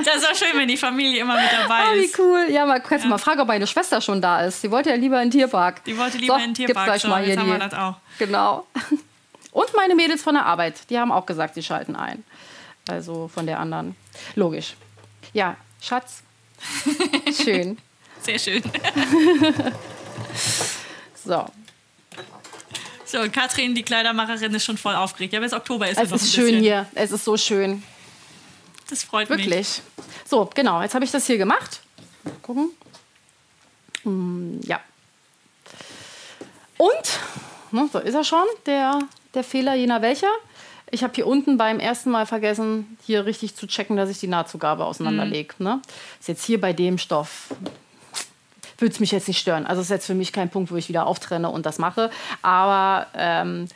das 0.03 0.15
ist 0.17 0.29
auch 0.31 0.35
schön, 0.35 0.57
wenn 0.57 0.67
die 0.67 0.77
Familie 0.77 1.21
immer 1.21 1.35
mit 1.35 1.51
dabei 1.51 1.83
Oh, 1.91 1.95
wie 1.95 2.05
ist. 2.05 2.19
cool. 2.19 2.47
Ja, 2.49 2.65
mal 2.65 2.81
kannst 2.81 3.05
du 3.05 3.09
mal 3.09 3.17
fragen, 3.17 3.41
ob 3.41 3.47
meine 3.47 3.67
Schwester 3.67 4.01
schon 4.01 4.21
da 4.21 4.41
ist. 4.45 4.61
Sie 4.61 4.71
wollte 4.71 4.89
ja 4.89 4.95
lieber 4.95 5.21
in 5.21 5.29
den 5.29 5.39
Tierpark. 5.39 5.83
Die 5.85 5.97
wollte 5.97 6.17
lieber 6.17 6.35
so, 6.35 6.39
in 6.43 6.49
den 6.53 6.55
Tierpark. 6.55 6.85
gleich 6.85 7.01
So, 7.01 7.07
mal 7.09 7.19
hier 7.23 7.29
jetzt 7.33 7.39
haben 7.39 7.47
wir 7.47 7.59
die. 7.59 7.69
das 7.69 7.73
auch. 7.73 7.95
Genau. 8.19 8.67
Und 9.51 9.67
meine 9.75 9.95
Mädels 9.95 10.23
von 10.23 10.33
der 10.33 10.45
Arbeit, 10.45 10.89
die 10.89 10.97
haben 10.97 11.11
auch 11.11 11.25
gesagt, 11.25 11.55
sie 11.55 11.63
schalten 11.63 11.95
ein. 11.95 12.23
Also 12.89 13.29
von 13.33 13.45
der 13.45 13.59
anderen. 13.59 13.95
Logisch. 14.35 14.75
Ja, 15.33 15.57
Schatz. 15.81 16.21
Schön. 17.43 17.77
Sehr 18.21 18.39
schön. 18.39 18.63
So. 21.25 21.45
So, 23.05 23.19
und 23.21 23.31
Katrin, 23.31 23.75
die 23.75 23.83
Kleidermacherin, 23.83 24.53
ist 24.53 24.65
schon 24.65 24.77
voll 24.77 24.95
aufgeregt. 24.95 25.31
Ja, 25.33 25.39
bis 25.39 25.53
Oktober 25.53 25.87
ist 25.89 25.97
Es 25.97 26.11
ein 26.11 26.15
ist 26.15 26.33
schön 26.33 26.45
bisschen. 26.45 26.59
hier. 26.61 26.85
Es 26.95 27.11
ist 27.11 27.23
so 27.23 27.37
schön. 27.37 27.81
Das 28.89 29.03
freut 29.03 29.29
mich. 29.29 29.45
Wirklich. 29.45 29.81
So, 30.27 30.49
genau. 30.53 30.81
Jetzt 30.81 30.95
habe 30.95 31.05
ich 31.05 31.11
das 31.11 31.25
hier 31.25 31.37
gemacht. 31.37 31.79
Mal 32.23 32.33
gucken. 32.41 32.71
Hm, 34.03 34.59
ja. 34.65 34.81
Und, 36.77 37.19
ne, 37.71 37.89
so 37.93 37.99
ist 37.99 38.15
er 38.15 38.23
schon, 38.25 38.45
der, 38.65 38.99
der 39.33 39.43
Fehler, 39.45 39.75
jener 39.75 40.01
welcher. 40.01 40.31
Ich 40.93 41.03
habe 41.03 41.13
hier 41.15 41.25
unten 41.25 41.57
beim 41.57 41.79
ersten 41.79 42.11
Mal 42.11 42.27
vergessen, 42.27 42.97
hier 43.03 43.25
richtig 43.25 43.55
zu 43.55 43.65
checken, 43.65 43.97
dass 43.97 44.11
ich 44.11 44.19
die 44.19 44.27
Nahtzugabe 44.27 44.85
auseinanderlege. 44.85 45.55
Ne? 45.57 45.81
Ist 46.19 46.27
jetzt 46.27 46.45
hier 46.45 46.61
bei 46.61 46.71
dem 46.71 46.99
Stoff. 46.99 47.47
Würde 48.77 48.93
es 48.93 48.99
mich 48.99 49.11
jetzt 49.11 49.27
nicht 49.27 49.39
stören. 49.39 49.65
Also 49.65 49.81
ist 49.81 49.89
jetzt 49.89 50.05
für 50.05 50.13
mich 50.13 50.31
kein 50.31 50.51
Punkt, 50.51 50.71
wo 50.71 50.75
ich 50.75 50.89
wieder 50.89 51.07
auftrenne 51.07 51.49
und 51.49 51.65
das 51.65 51.79
mache. 51.79 52.11
Aber 52.43 53.07
ähm, 53.15 53.67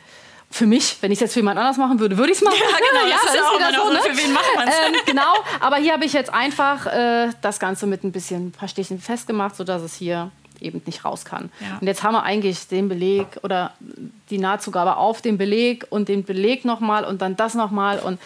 für 0.48 0.66
mich, 0.66 0.98
wenn 1.00 1.10
ich 1.10 1.16
es 1.16 1.22
jetzt 1.22 1.32
für 1.32 1.40
jemand 1.40 1.58
anders 1.58 1.76
machen 1.76 1.98
würde, 1.98 2.16
würde 2.18 2.30
ich 2.30 2.38
es 2.38 2.44
machen. 2.44 2.56
Ja, 2.60 3.00
genau. 3.00 3.12
das 3.22 3.24
ist 3.24 3.34
ja 3.34 3.48
auch 3.48 3.58
wieder 3.58 3.72
noch, 3.72 3.92
ne? 3.92 3.98
für 4.00 4.16
wen 4.16 4.32
macht 4.32 4.54
man 4.54 4.68
es? 4.68 4.74
ähm, 4.86 4.94
genau, 5.04 5.34
aber 5.58 5.76
hier 5.76 5.94
habe 5.94 6.04
ich 6.04 6.12
jetzt 6.12 6.32
einfach 6.32 6.86
äh, 6.86 7.30
das 7.42 7.58
Ganze 7.58 7.88
mit 7.88 8.04
ein 8.04 8.12
bisschen 8.12 8.46
ein 8.46 8.52
paar 8.52 8.68
Stichen 8.68 9.00
festgemacht, 9.00 9.56
sodass 9.56 9.82
es 9.82 9.94
hier 9.96 10.30
eben 10.60 10.82
nicht 10.86 11.04
raus 11.04 11.24
kann. 11.24 11.50
Ja. 11.60 11.78
Und 11.80 11.86
jetzt 11.86 12.02
haben 12.02 12.14
wir 12.14 12.22
eigentlich 12.22 12.68
den 12.68 12.88
Beleg 12.88 13.26
oder 13.42 13.72
die 14.30 14.38
Nahtzugabe 14.38 14.96
auf 14.96 15.22
den 15.22 15.38
Beleg 15.38 15.86
und 15.90 16.08
den 16.08 16.24
Beleg 16.24 16.64
nochmal 16.64 17.04
und 17.04 17.22
dann 17.22 17.36
das 17.36 17.54
nochmal 17.54 17.98
und 17.98 18.18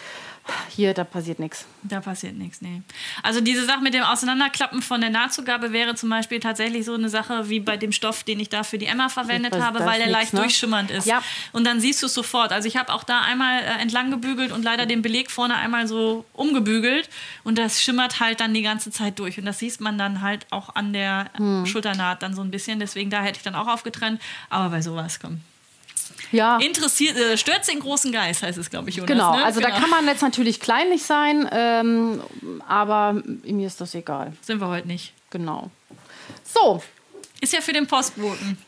hier, 0.69 0.93
da 0.93 1.03
passiert 1.03 1.39
nichts. 1.39 1.65
Da 1.83 2.01
passiert 2.01 2.35
nichts, 2.35 2.61
nee. 2.61 2.81
Also 3.21 3.39
diese 3.39 3.65
Sache 3.65 3.81
mit 3.81 3.93
dem 3.93 4.03
Auseinanderklappen 4.03 4.81
von 4.81 4.99
der 4.99 5.09
Nahtzugabe 5.09 5.71
wäre 5.71 5.95
zum 5.95 6.09
Beispiel 6.09 6.39
tatsächlich 6.39 6.85
so 6.85 6.93
eine 6.95 7.09
Sache 7.09 7.49
wie 7.49 7.59
bei 7.59 7.77
dem 7.77 7.91
Stoff, 7.91 8.23
den 8.23 8.39
ich 8.39 8.49
da 8.49 8.63
für 8.63 8.77
die 8.77 8.87
Emma 8.87 9.07
verwendet 9.09 9.55
habe, 9.57 9.79
weil 9.85 9.99
der 9.99 10.09
leicht 10.09 10.33
ne? 10.33 10.41
durchschimmernd 10.41 10.91
ist. 10.91 11.05
Ja. 11.07 11.21
Und 11.53 11.63
dann 11.65 11.79
siehst 11.79 12.01
du 12.01 12.07
es 12.07 12.13
sofort. 12.13 12.51
Also 12.51 12.67
ich 12.67 12.75
habe 12.75 12.91
auch 12.93 13.03
da 13.03 13.21
einmal 13.21 13.59
äh, 13.59 13.81
entlang 13.81 14.11
gebügelt 14.11 14.51
und 14.51 14.63
leider 14.63 14.85
den 14.85 15.01
Beleg 15.01 15.31
vorne 15.31 15.55
einmal 15.55 15.87
so 15.87 16.25
umgebügelt 16.33 17.09
und 17.43 17.57
das 17.57 17.81
schimmert 17.81 18.19
halt 18.19 18.39
dann 18.41 18.53
die 18.53 18.63
ganze 18.63 18.91
Zeit 18.91 19.19
durch. 19.19 19.37
Und 19.37 19.45
das 19.45 19.59
sieht 19.59 19.79
man 19.79 19.97
dann 19.97 20.21
halt 20.21 20.45
auch 20.49 20.75
an 20.75 20.91
der 20.93 21.29
Hm. 21.37 21.65
Schulternaht 21.65 22.21
dann 22.21 22.33
so 22.35 22.41
ein 22.41 22.51
bisschen. 22.51 22.79
Deswegen 22.79 23.09
da 23.09 23.21
hätte 23.21 23.37
ich 23.37 23.43
dann 23.43 23.55
auch 23.55 23.67
aufgetrennt. 23.67 24.21
Aber 24.49 24.69
bei 24.69 24.81
sowas, 24.81 25.19
komm. 25.19 25.41
Ja. 26.31 26.57
Interessiert, 26.57 27.17
äh, 27.17 27.37
stört 27.37 27.67
den 27.67 27.79
großen 27.79 28.11
Geist, 28.11 28.43
heißt 28.43 28.57
es, 28.57 28.69
glaube 28.69 28.89
ich, 28.89 28.95
Jonas. 28.95 29.11
Genau, 29.11 29.35
ne? 29.35 29.43
also 29.45 29.59
da 29.59 29.69
kann 29.69 29.89
man 29.89 30.07
jetzt 30.07 30.21
natürlich 30.21 30.59
kleinlich 30.59 31.03
sein, 31.03 31.47
ähm, 31.51 32.21
aber 32.67 33.21
mir 33.43 33.67
ist 33.67 33.81
das 33.81 33.93
egal. 33.95 34.33
Sind 34.41 34.59
wir 34.59 34.67
heute 34.67 34.87
nicht. 34.87 35.13
Genau. 35.29 35.69
So, 36.43 36.83
Ist 37.41 37.53
ja 37.53 37.61
für 37.61 37.73
den 37.73 37.87
Postboten. 37.87 38.57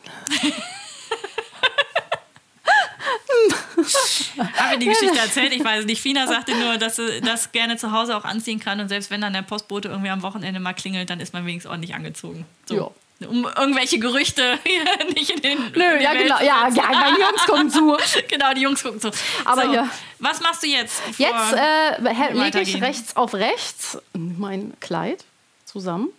Habe 4.55 4.73
ich 4.73 4.79
die 4.79 4.85
Geschichte 4.87 5.17
erzählt? 5.17 5.53
Ich 5.53 5.63
weiß 5.63 5.85
nicht. 5.85 6.01
Fina 6.01 6.27
sagte 6.27 6.55
nur, 6.55 6.77
dass 6.77 6.95
sie 6.97 7.21
das 7.21 7.51
gerne 7.51 7.77
zu 7.77 7.91
Hause 7.91 8.17
auch 8.17 8.25
anziehen 8.25 8.59
kann 8.59 8.79
und 8.79 8.89
selbst 8.89 9.11
wenn 9.11 9.21
dann 9.21 9.33
der 9.33 9.43
Postbote 9.43 9.89
irgendwie 9.89 10.09
am 10.09 10.21
Wochenende 10.23 10.59
mal 10.59 10.73
klingelt, 10.73 11.09
dann 11.09 11.19
ist 11.19 11.33
man 11.33 11.45
wenigstens 11.45 11.69
ordentlich 11.69 11.93
angezogen. 11.93 12.45
So. 12.65 12.93
Um 13.21 13.45
irgendwelche 13.45 13.97
Gerüchte 13.97 14.59
hier 14.65 14.83
nicht 15.15 15.29
in 15.29 15.41
den. 15.41 15.57
nö, 15.57 15.83
in 15.93 15.99
die 15.99 16.03
ja 16.03 16.11
Welt 16.11 16.23
genau, 16.23 16.39
ja, 16.39 16.67
ja, 16.67 16.83
meine 16.91 17.17
Jungs 17.19 17.45
kommen 17.45 17.69
zu. 17.69 17.97
genau, 18.27 18.53
die 18.53 18.61
Jungs 18.61 18.83
gucken 18.83 18.99
zu. 18.99 19.09
Aber 19.45 19.63
so, 19.63 19.71
hier- 19.71 19.89
Was 20.19 20.41
machst 20.41 20.63
du 20.63 20.67
jetzt? 20.67 21.01
Jetzt 21.17 21.53
äh, 21.53 22.33
lege 22.33 22.59
ich 22.61 22.81
rechts 22.81 23.15
auf 23.15 23.33
rechts 23.33 23.97
mein 24.13 24.73
Kleid 24.81 25.23
zusammen. 25.65 26.09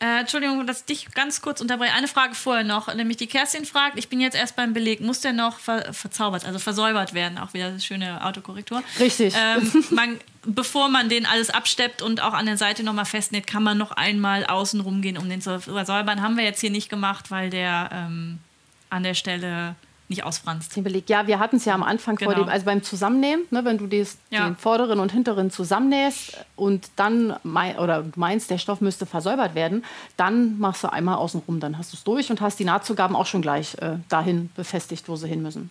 Äh, 0.00 0.20
Entschuldigung, 0.20 0.66
dass 0.66 0.80
ich 0.80 0.86
dich 0.86 1.10
ganz 1.14 1.40
kurz 1.40 1.60
unterbreche. 1.60 1.94
Eine 1.94 2.08
Frage 2.08 2.34
vorher 2.34 2.64
noch. 2.64 2.92
Nämlich 2.94 3.16
die 3.16 3.26
Kerstin 3.26 3.64
fragt, 3.64 3.98
ich 3.98 4.08
bin 4.08 4.20
jetzt 4.20 4.34
erst 4.34 4.56
beim 4.56 4.72
Beleg, 4.72 5.00
muss 5.00 5.20
der 5.20 5.32
noch 5.32 5.58
ver 5.58 5.92
verzaubert, 5.92 6.44
also 6.44 6.58
versäubert 6.58 7.14
werden? 7.14 7.38
Auch 7.38 7.54
wieder 7.54 7.68
eine 7.68 7.80
schöne 7.80 8.24
Autokorrektur. 8.24 8.82
Richtig. 8.98 9.34
Ähm, 9.36 9.84
man, 9.90 10.20
bevor 10.44 10.88
man 10.88 11.08
den 11.08 11.26
alles 11.26 11.50
absteppt 11.50 12.02
und 12.02 12.20
auch 12.20 12.32
an 12.32 12.46
der 12.46 12.56
Seite 12.56 12.82
nochmal 12.82 13.04
festnäht, 13.04 13.46
kann 13.46 13.62
man 13.62 13.78
noch 13.78 13.92
einmal 13.92 14.44
außen 14.44 14.80
rumgehen, 14.80 15.16
um 15.16 15.28
den 15.28 15.40
zu 15.40 15.60
versäubern. 15.60 16.22
Haben 16.22 16.36
wir 16.36 16.44
jetzt 16.44 16.60
hier 16.60 16.70
nicht 16.70 16.88
gemacht, 16.88 17.30
weil 17.30 17.50
der 17.50 17.90
ähm, 17.92 18.40
an 18.90 19.04
der 19.04 19.14
Stelle 19.14 19.76
nicht 20.08 20.22
ausfranst. 20.24 20.76
Den 20.76 20.84
Beleg. 20.84 21.08
Ja, 21.08 21.26
wir 21.26 21.38
hatten 21.38 21.56
es 21.56 21.64
ja 21.64 21.74
am 21.74 21.82
Anfang 21.82 22.18
vor 22.18 22.32
Genau. 22.34 22.44
dem, 22.44 22.52
also 22.52 22.66
beim 22.66 22.82
Zusammennähen, 22.82 23.40
ne, 23.50 23.64
wenn 23.64 23.78
du 23.78 23.86
des, 23.86 24.18
Ja. 24.30 24.44
den 24.46 24.56
vorderen 24.56 25.00
und 25.00 25.12
hinteren 25.12 25.50
zusammennähst 25.50 26.36
und 26.56 26.88
dann 26.96 27.36
mei 27.42 27.78
oder 27.78 28.02
du 28.02 28.12
meinst, 28.20 28.50
der 28.50 28.58
Stoff 28.58 28.80
müsste 28.82 29.06
versäubert 29.06 29.54
werden, 29.54 29.84
dann 30.18 30.58
machst 30.58 30.84
du 30.84 30.92
einmal 30.92 31.16
außen 31.16 31.42
rum, 31.48 31.58
dann 31.60 31.78
hast 31.78 31.92
du 31.92 31.96
es 31.96 32.04
durch 32.04 32.30
und 32.30 32.40
hast 32.42 32.58
die 32.58 32.64
Nahtzugaben 32.64 33.16
auch 33.16 33.26
schon 33.26 33.40
gleich 33.42 33.76
äh, 33.80 33.96
dahin 34.10 34.50
befestigt, 34.54 35.08
wo 35.08 35.16
sie 35.16 35.28
hin 35.28 35.42
müssen. 35.42 35.70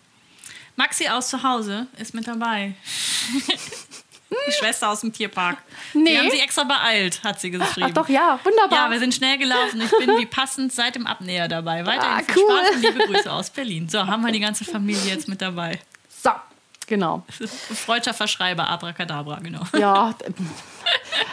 Maxi 0.76 1.06
aus 1.08 1.28
zu 1.28 1.42
Hause 1.44 1.86
ist 1.98 2.14
mit 2.14 2.26
dabei. 2.26 2.74
Die 4.30 4.52
Schwester 4.52 4.90
aus 4.90 5.00
dem 5.02 5.12
Tierpark. 5.12 5.58
Nee. 5.92 6.10
Die 6.12 6.18
haben 6.18 6.30
sie 6.30 6.40
extra 6.40 6.64
beeilt, 6.64 7.22
hat 7.22 7.40
sie 7.40 7.50
geschrieben. 7.50 7.88
Ach 7.90 7.94
doch, 7.94 8.08
ja, 8.08 8.38
wunderbar. 8.42 8.86
Ja, 8.86 8.90
wir 8.90 8.98
sind 8.98 9.14
schnell 9.14 9.38
gelaufen. 9.38 9.80
Ich 9.80 9.90
bin 9.90 10.16
wie 10.18 10.26
passend 10.26 10.72
seit 10.72 10.94
dem 10.96 11.06
Abnäher 11.06 11.46
dabei. 11.48 11.86
Weiterhin 11.86 12.24
Ah, 12.26 12.32
viel 12.32 12.42
cool. 12.42 12.58
Spaß 12.58 12.74
und 12.76 12.82
liebe 12.82 12.98
Grüße 13.06 13.30
aus 13.32 13.50
Berlin. 13.50 13.88
So, 13.88 14.06
haben 14.06 14.22
wir 14.24 14.32
die 14.32 14.40
ganze 14.40 14.64
Familie 14.64 15.04
jetzt 15.14 15.28
mit 15.28 15.40
dabei. 15.40 15.78
so, 16.08 16.30
genau. 16.86 17.24
Freudscher 17.84 18.14
Verschreiber, 18.14 18.66
Abracadabra, 18.68 19.38
genau. 19.40 19.62
Ja, 19.78 20.14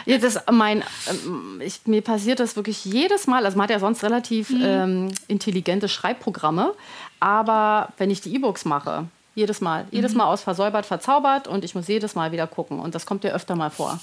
ja 0.06 0.18
das 0.18 0.38
mein, 0.50 0.84
ähm, 1.08 1.60
ich, 1.64 1.80
mir 1.86 2.02
passiert 2.02 2.40
das 2.40 2.56
wirklich 2.56 2.84
jedes 2.84 3.26
Mal. 3.26 3.44
Also 3.44 3.56
man 3.56 3.64
hat 3.64 3.70
ja 3.70 3.78
sonst 3.80 4.02
relativ 4.04 4.50
ähm, 4.50 5.12
intelligente 5.28 5.88
Schreibprogramme, 5.88 6.72
aber 7.20 7.88
wenn 7.98 8.10
ich 8.10 8.20
die 8.20 8.34
E-Books 8.34 8.64
mache, 8.64 9.06
jedes 9.34 9.60
Mal, 9.60 9.86
jedes 9.90 10.14
Mal 10.14 10.26
aus 10.26 10.42
versäubert, 10.42 10.86
verzaubert 10.86 11.48
und 11.48 11.64
ich 11.64 11.74
muss 11.74 11.88
jedes 11.88 12.14
Mal 12.14 12.32
wieder 12.32 12.46
gucken 12.46 12.80
und 12.80 12.94
das 12.94 13.06
kommt 13.06 13.24
ja 13.24 13.32
öfter 13.32 13.56
mal 13.56 13.70
vor. 13.70 13.98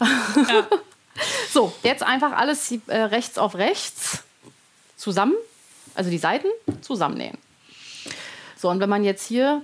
Ja. 0.00 0.66
So, 1.50 1.72
jetzt 1.82 2.02
einfach 2.02 2.32
alles 2.32 2.72
äh, 2.88 2.94
rechts 2.94 3.38
auf 3.38 3.54
rechts 3.54 4.22
zusammen, 4.98 5.34
also 5.94 6.10
die 6.10 6.18
Seiten 6.18 6.48
zusammennähen. 6.82 7.38
So, 8.58 8.68
und 8.68 8.80
wenn 8.80 8.90
man 8.90 9.02
jetzt 9.02 9.26
hier 9.26 9.62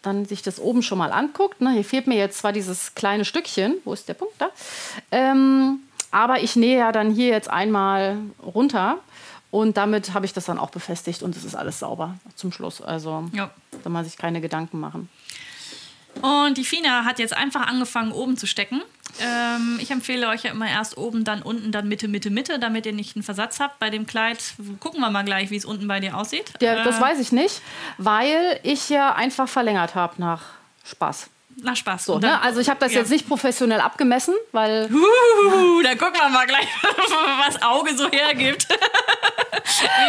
dann 0.00 0.24
sich 0.24 0.42
das 0.42 0.60
oben 0.60 0.82
schon 0.82 0.98
mal 0.98 1.12
anguckt, 1.12 1.60
ne, 1.60 1.72
hier 1.72 1.84
fehlt 1.84 2.06
mir 2.06 2.16
jetzt 2.16 2.38
zwar 2.38 2.52
dieses 2.52 2.94
kleine 2.94 3.24
Stückchen, 3.24 3.74
wo 3.84 3.92
ist 3.92 4.08
der 4.08 4.14
Punkt 4.14 4.34
da? 4.38 4.50
Ähm, 5.10 5.80
aber 6.10 6.40
ich 6.40 6.56
nähe 6.56 6.78
ja 6.78 6.92
dann 6.92 7.10
hier 7.10 7.28
jetzt 7.28 7.50
einmal 7.50 8.16
runter 8.42 8.98
und 9.50 9.76
damit 9.76 10.14
habe 10.14 10.26
ich 10.26 10.32
das 10.32 10.44
dann 10.46 10.58
auch 10.58 10.70
befestigt 10.70 11.22
und 11.22 11.36
es 11.36 11.44
ist 11.44 11.54
alles 11.54 11.78
sauber 11.78 12.14
zum 12.36 12.52
Schluss. 12.52 12.80
Also 12.82 13.28
Ja. 13.32 13.50
da 13.84 13.90
muss 13.90 14.06
ich 14.06 14.16
keine 14.16 14.40
Gedanken 14.40 14.78
machen. 14.80 15.08
Und 16.22 16.58
die 16.58 16.64
Fina 16.64 17.04
hat 17.04 17.18
jetzt 17.20 17.32
einfach 17.36 17.66
angefangen, 17.68 18.10
oben 18.10 18.36
zu 18.36 18.46
stecken. 18.46 18.82
Ähm, 19.20 19.78
ich 19.80 19.90
empfehle 19.92 20.28
euch 20.28 20.42
ja 20.42 20.50
immer 20.50 20.68
erst 20.68 20.96
oben, 20.96 21.22
dann 21.24 21.42
unten, 21.42 21.70
dann 21.70 21.86
Mitte, 21.88 22.08
Mitte, 22.08 22.30
Mitte, 22.30 22.58
damit 22.58 22.86
ihr 22.86 22.92
nicht 22.92 23.14
einen 23.14 23.22
Versatz 23.22 23.60
habt. 23.60 23.78
Bei 23.78 23.88
dem 23.88 24.04
Kleid 24.06 24.38
gucken 24.80 25.00
wir 25.00 25.10
mal 25.10 25.22
gleich, 25.24 25.50
wie 25.50 25.56
es 25.56 25.64
unten 25.64 25.86
bei 25.86 26.00
dir 26.00 26.16
aussieht. 26.16 26.52
Das 26.60 26.98
Äh, 26.98 27.00
weiß 27.00 27.20
ich 27.20 27.30
nicht, 27.30 27.62
weil 27.98 28.58
ich 28.64 28.88
ja 28.88 29.14
einfach 29.14 29.48
verlängert 29.48 29.94
habe 29.94 30.14
nach 30.18 30.42
Spaß. 30.84 31.30
Na, 31.62 31.74
Spaß. 31.74 32.04
So, 32.04 32.14
Und 32.14 32.24
dann- 32.24 32.32
ne? 32.32 32.42
Also 32.42 32.60
ich 32.60 32.68
habe 32.68 32.78
das 32.80 32.92
ja. 32.92 33.00
jetzt 33.00 33.10
nicht 33.10 33.26
professionell 33.26 33.80
abgemessen, 33.80 34.34
weil 34.52 34.88
Uh, 34.92 35.82
da 35.82 35.94
gucken 35.96 36.14
wir 36.20 36.28
mal 36.28 36.46
gleich, 36.46 36.68
was 37.46 37.60
Auge 37.62 37.96
so 37.96 38.08
hergibt. 38.10 38.66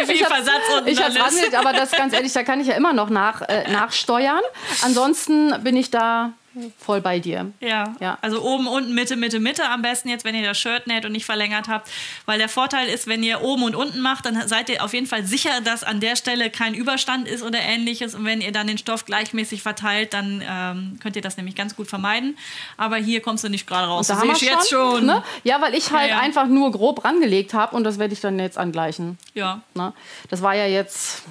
Wie 0.00 0.06
viel 0.06 0.14
ich 0.16 0.26
Versatz 0.26 0.62
unten 0.76 0.88
ich 0.88 0.98
ist. 1.00 1.18
rangelegt, 1.20 1.54
aber 1.54 1.72
das 1.72 1.90
ganz 1.92 2.12
ehrlich, 2.14 2.32
da 2.32 2.42
kann 2.44 2.60
ich 2.60 2.66
ja 2.68 2.74
immer 2.74 2.92
noch 2.92 3.10
nach, 3.10 3.42
äh, 3.42 3.70
nachsteuern. 3.70 4.40
Ansonsten 4.82 5.62
bin 5.62 5.76
ich 5.76 5.90
da 5.90 6.32
voll 6.78 7.00
bei 7.00 7.18
dir. 7.20 7.52
Ja. 7.60 7.94
Ja. 8.00 8.18
Also 8.22 8.42
oben, 8.42 8.66
unten, 8.66 8.94
Mitte, 8.94 9.14
Mitte, 9.16 9.38
Mitte 9.38 9.68
am 9.68 9.82
besten 9.82 10.08
jetzt, 10.08 10.24
wenn 10.24 10.34
ihr 10.34 10.42
das 10.44 10.58
Shirt 10.58 10.86
näht 10.86 11.04
und 11.04 11.12
nicht 11.12 11.24
verlängert 11.24 11.68
habt. 11.68 11.88
Weil 12.26 12.38
der 12.38 12.48
Vorteil 12.48 12.88
ist, 12.88 13.06
wenn 13.06 13.22
ihr 13.22 13.42
oben 13.42 13.62
und 13.62 13.74
unten 13.76 14.00
macht, 14.00 14.26
dann 14.26 14.48
seid 14.48 14.68
ihr 14.68 14.82
auf 14.84 14.92
jeden 14.92 15.06
Fall 15.06 15.24
sicher, 15.24 15.60
dass 15.60 15.84
an 15.84 16.00
der 16.00 16.16
Stelle 16.16 16.50
kein 16.50 16.74
Überstand 16.74 17.28
ist 17.28 17.42
oder 17.42 17.60
ähnliches. 17.60 18.14
Und 18.14 18.24
wenn 18.24 18.40
ihr 18.40 18.50
dann 18.52 18.66
den 18.66 18.78
Stoff 18.78 19.04
gleichmäßig 19.04 19.62
verteilt, 19.62 20.12
dann 20.12 20.42
ähm, 20.46 20.98
könnt 21.00 21.14
ihr 21.16 21.22
das 21.22 21.36
nämlich 21.36 21.54
ganz 21.54 21.76
gut 21.76 21.86
vermeiden. 21.88 22.36
Aber 22.76 22.96
hier 22.96 23.20
kommst 23.22 23.44
du 23.44 23.48
nicht 23.48 23.66
gerade 23.66 23.86
raus. 23.86 24.08
Da 24.08 24.14
Das 24.14 24.22
haben 24.22 24.34
sehe 24.34 24.48
wir 24.48 24.52
ich 24.54 24.58
jetzt 24.58 24.70
schon. 24.70 25.06
Ne? 25.06 25.22
Ja, 25.44 25.60
weil 25.60 25.74
ich 25.74 25.92
halt 25.92 26.10
Ja, 26.10 26.16
ja. 26.16 26.20
einfach 26.20 26.46
nur 26.46 26.72
grob 26.72 27.04
rangelegt 27.04 27.54
habe 27.54 27.76
und 27.76 27.84
das 27.84 27.98
werde 27.98 28.12
ich 28.14 28.20
dann 28.20 28.38
jetzt 28.38 28.58
angleichen. 28.58 29.18
Ja, 29.34 29.60
Ne? 29.74 29.92
Das 30.28 30.42
war 30.42 30.54
ja 30.54 30.66
jetzt, 30.66 31.22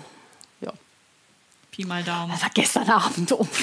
ja, 0.61 0.71
Pi 1.71 1.83
mal 1.85 2.03
Daumen. 2.03 2.31
das 2.31 2.41
war 2.41 2.49
gestern 2.53 2.89
Abend 2.89 3.31
um. 3.33 3.47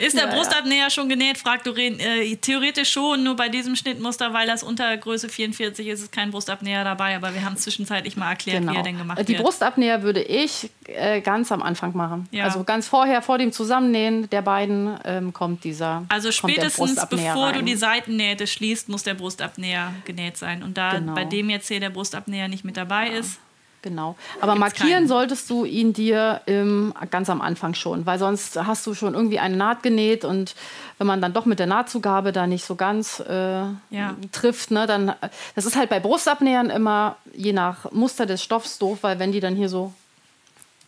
Ist 0.00 0.16
der 0.16 0.24
Ja, 0.24 0.30
ja. 0.30 0.34
Brustabnäher 0.36 0.90
schon 0.90 1.08
genäht? 1.08 1.38
fragt 1.38 1.66
Doreen. 1.66 1.98
Äh, 2.00 2.36
theoretisch 2.36 2.90
schon, 2.90 3.22
nur 3.24 3.36
bei 3.36 3.48
diesem 3.48 3.76
Schnittmuster, 3.76 4.32
weil 4.32 4.46
das 4.46 4.62
unter 4.62 4.96
Größe 4.96 5.28
44 5.28 5.86
ist, 5.88 6.02
ist 6.02 6.12
kein 6.12 6.30
Brustabnäher 6.30 6.84
dabei. 6.84 7.16
Aber 7.16 7.32
wir 7.34 7.44
haben 7.44 7.56
zwischenzeitlich 7.56 8.16
mal 8.16 8.30
erklärt, 8.30 8.62
wie 8.70 8.76
er 8.76 8.82
denn 8.82 8.98
gemacht 8.98 9.16
Genau. 9.18 9.26
Die 9.26 9.32
wird. 9.34 9.42
Brustabnäher 9.42 10.02
würde 10.02 10.22
ich 10.22 10.70
äh, 10.86 11.20
ganz 11.20 11.50
am 11.52 11.62
Anfang 11.62 11.96
machen. 11.96 12.28
Ja. 12.30 12.44
Also 12.44 12.64
ganz 12.64 12.88
vorher, 12.88 13.22
vor 13.22 13.38
dem 13.38 13.52
Zusammennähen 13.52 14.28
der 14.30 14.42
beiden, 14.42 14.98
ähm, 15.04 15.32
kommt 15.32 15.64
dieser. 15.64 16.04
Also 16.08 16.30
spätestens 16.32 17.06
bevor 17.08 17.52
du 17.52 17.58
rein. 17.58 17.66
die 17.66 17.76
Seitennähte 17.76 18.46
schließt, 18.46 18.88
muss 18.88 19.02
der 19.02 19.14
Brustabnäher 19.14 19.92
genäht 20.04 20.36
sein. 20.36 20.62
Und 20.62 20.76
da 20.76 20.94
Genau. 20.96 21.14
bei 21.14 21.24
dem 21.24 21.50
jetzt 21.50 21.68
hier 21.68 21.80
der 21.80 21.90
Brustabnäher 21.90 22.48
nicht 22.48 22.64
mit 22.64 22.76
dabei 22.76 23.08
ist, 23.08 23.38
Genau. 23.86 24.16
Aber 24.40 24.54
Gibt's 24.54 24.60
markieren 24.78 24.98
keinen. 25.02 25.08
solltest 25.08 25.48
du 25.48 25.64
ihn 25.64 25.92
dir 25.92 26.40
ähm, 26.48 26.92
ganz 27.12 27.30
am 27.30 27.40
Anfang 27.40 27.74
schon, 27.74 28.04
weil 28.04 28.18
sonst 28.18 28.60
hast 28.66 28.84
du 28.86 28.94
schon 28.94 29.14
irgendwie 29.14 29.38
eine 29.38 29.56
Naht 29.56 29.84
genäht 29.84 30.24
und 30.24 30.56
wenn 30.98 31.06
man 31.06 31.20
dann 31.20 31.32
doch 31.32 31.44
mit 31.44 31.60
der 31.60 31.66
Nahtzugabe 31.68 32.32
da 32.32 32.48
nicht 32.48 32.64
so 32.64 32.74
ganz 32.74 33.20
äh, 33.20 33.32
Ja. 33.90 34.16
trifft, 34.32 34.72
ne, 34.72 34.88
dann 34.88 35.14
das 35.54 35.66
ist 35.66 35.76
halt 35.76 35.88
bei 35.88 36.00
Brustabnähern 36.00 36.68
immer 36.68 37.16
je 37.32 37.52
nach 37.52 37.92
Muster 37.92 38.26
des 38.26 38.42
Stoffs 38.42 38.78
doof, 38.78 38.98
weil 39.02 39.20
wenn 39.20 39.30
die 39.30 39.40
dann 39.40 39.54
hier 39.54 39.68
so 39.68 39.92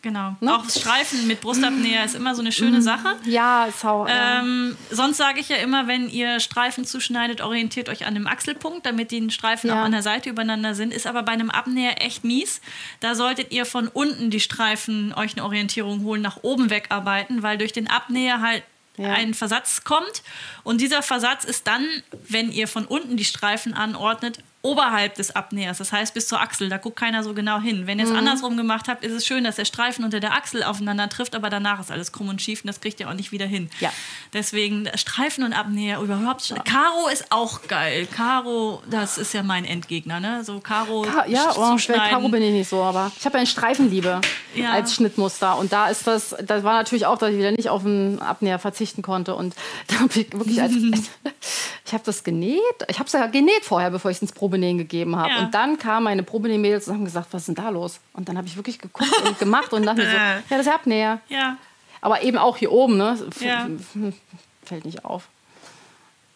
genau. 0.01 0.35
Ne? 0.41 0.53
Auch 0.55 0.69
Streifen 0.69 1.27
mit 1.27 1.41
Brustabnäher 1.41 2.05
ist 2.05 2.15
immer 2.15 2.35
so 2.35 2.41
eine 2.41 2.51
schöne 2.51 2.81
Sache. 2.81 3.15
ja, 3.25 3.65
ist 3.65 3.83
auch, 3.85 4.07
ja. 4.07 4.39
Ähm, 4.39 4.77
sonst 4.91 5.17
sage 5.17 5.39
ich 5.39 5.49
ja 5.49 5.57
immer, 5.57 5.87
wenn 5.87 6.09
ihr 6.09 6.39
Streifen 6.39 6.85
zuschneidet, 6.85 7.41
orientiert 7.41 7.89
euch 7.89 8.05
an 8.05 8.13
dem 8.13 8.27
Achselpunkt, 8.27 8.85
damit 8.85 9.11
die 9.11 9.29
Streifen 9.31 9.69
Ja. 9.69 9.75
auch 9.81 9.85
an 9.85 9.91
der 9.91 10.01
Seite 10.03 10.29
übereinander 10.29 10.75
sind. 10.75 10.93
Ist 10.93 11.07
aber 11.07 11.23
bei 11.23 11.31
einem 11.33 11.49
Abnäher 11.49 12.03
echt 12.03 12.23
mies. 12.23 12.61
Da 12.99 13.15
solltet 13.15 13.51
ihr 13.51 13.65
von 13.65 13.87
unten 13.87 14.29
die 14.29 14.39
Streifen 14.39 15.13
euch 15.13 15.33
eine 15.33 15.43
Orientierung 15.45 16.03
holen, 16.03 16.21
nach 16.21 16.37
oben 16.43 16.69
wegarbeiten, 16.69 17.43
weil 17.43 17.57
durch 17.57 17.73
den 17.73 17.89
Abnäher 17.89 18.41
halt 18.41 18.63
Ja. 18.97 19.13
ein 19.13 19.33
Versatz 19.33 19.85
kommt. 19.85 20.23
Und 20.63 20.81
dieser 20.81 21.01
Versatz 21.01 21.45
ist 21.45 21.67
dann, 21.67 21.87
wenn 22.27 22.51
ihr 22.51 22.67
von 22.67 22.85
unten 22.85 23.15
die 23.15 23.23
Streifen 23.23 23.73
anordnet, 23.73 24.39
oberhalb 24.61 25.15
des 25.15 25.33
Abnähers, 25.35 25.77
das 25.77 25.91
heißt 25.93 26.13
bis 26.13 26.27
zur 26.27 26.41
Achsel, 26.41 26.67
da 26.67 26.77
guckt 26.77 26.97
keiner 26.97 27.23
so 27.23 27.33
genau 27.33 27.59
hin. 27.61 27.87
Wenn 27.87 27.97
ihr 27.99 28.05
Mhm. 28.05 28.11
es 28.11 28.17
andersrum 28.17 28.57
gemacht 28.57 28.87
habt, 28.89 29.05
ist 29.05 29.13
es 29.13 29.25
schön, 29.25 29.43
dass 29.45 29.55
der 29.55 29.63
Streifen 29.65 30.03
unter 30.03 30.19
der 30.19 30.33
Achsel 30.33 30.63
aufeinander 30.63 31.07
trifft, 31.07 31.33
aber 31.35 31.49
danach 31.49 31.79
ist 31.79 31.91
alles 31.91 32.11
krumm 32.11 32.27
und 32.27 32.41
schief 32.41 32.61
und 32.63 32.67
das 32.67 32.81
kriegt 32.81 32.99
ihr 32.99 33.09
auch 33.09 33.13
nicht 33.13 33.31
wieder 33.31 33.45
hin. 33.45 33.69
Ja. 33.79 33.89
Deswegen 34.33 34.89
Streifen 34.95 35.43
und 35.45 35.53
Abnäher 35.53 36.01
überhaupt. 36.01 36.53
Karo 36.65 37.07
ist 37.11 37.31
auch 37.31 37.61
geil. 37.69 38.05
Karo, 38.13 38.83
das 38.89 39.17
ist 39.17 39.33
ja 39.33 39.43
mein 39.43 39.63
Endgegner, 39.63 40.19
ne? 40.19 40.43
So 40.43 40.59
Karo 40.59 41.03
Ka 41.03 41.25
ja, 41.27 41.53
oh, 41.55 41.61
bei 41.61 41.67
zuschneiden. 41.71 42.09
Karo 42.09 42.27
bin 42.27 42.41
ich 42.43 42.51
nicht 42.51 42.69
so, 42.69 42.83
aber 42.83 43.11
ich 43.17 43.25
habe 43.25 43.37
ja 43.37 43.41
ein 43.41 43.47
Streifenliebe 43.47 44.19
Ja. 44.55 44.71
als 44.71 44.93
Schnittmuster. 44.95 45.57
Und 45.57 45.71
da 45.71 45.87
ist 45.87 46.05
das, 46.05 46.35
das 46.43 46.63
war 46.63 46.73
natürlich 46.73 47.05
auch, 47.05 47.17
dass 47.17 47.31
ich 47.31 47.37
wieder 47.37 47.51
nicht 47.51 47.69
auf 47.69 47.85
einen 47.85 48.19
Abnäher 48.19 48.59
verzichten 48.59 49.01
konnte. 49.03 49.35
Und 49.35 49.55
da 49.87 49.99
habe 50.01 50.19
ich 50.19 50.31
wirklich 50.33 50.61
als, 50.61 50.73
ich 51.85 51.93
habe 51.93 52.03
das 52.05 52.23
genäht. 52.23 52.59
Ich 52.89 52.99
habe 52.99 53.07
es 53.07 53.13
ja 53.13 53.25
genäht 53.27 53.63
vorher, 53.63 53.89
bevor 53.89 54.11
ich 54.11 54.17
es 54.17 54.21
ins 54.21 54.33
Probenähen 54.49 54.77
gegeben 54.79 55.15
habe. 55.15 55.29
Ja. 55.29 55.39
Und 55.39 55.53
dann 55.53 55.77
kamen 55.77 56.05
meine 56.05 56.23
Probenähmädels 56.23 56.87
und 56.87 56.95
haben 56.95 57.05
gesagt, 57.05 57.27
was 57.31 57.43
ist 57.43 57.47
denn 57.49 57.55
da 57.63 57.69
los? 57.69 57.99
Und 58.13 58.27
dann 58.29 58.37
habe 58.37 58.47
ich 58.47 58.55
wirklich 58.55 58.79
geguckt 58.79 59.11
und 59.25 59.37
gemacht 59.39 59.71
und 59.73 59.85
dachte 59.85 60.01
mir 60.01 60.09
so, 60.09 60.15
ja, 60.17 60.39
das 60.49 60.61
ist 60.61 60.67
Abnäher. 60.73 61.19
Ja, 61.29 61.57
Aber 62.01 62.21
eben 62.23 62.37
auch 62.37 62.57
hier 62.57 62.71
oben, 62.71 62.97
ne? 62.97 63.17
F- 63.29 63.41
Ja. 63.41 63.67
Fällt 64.65 64.85
nicht 64.85 65.05
auf. 65.05 65.27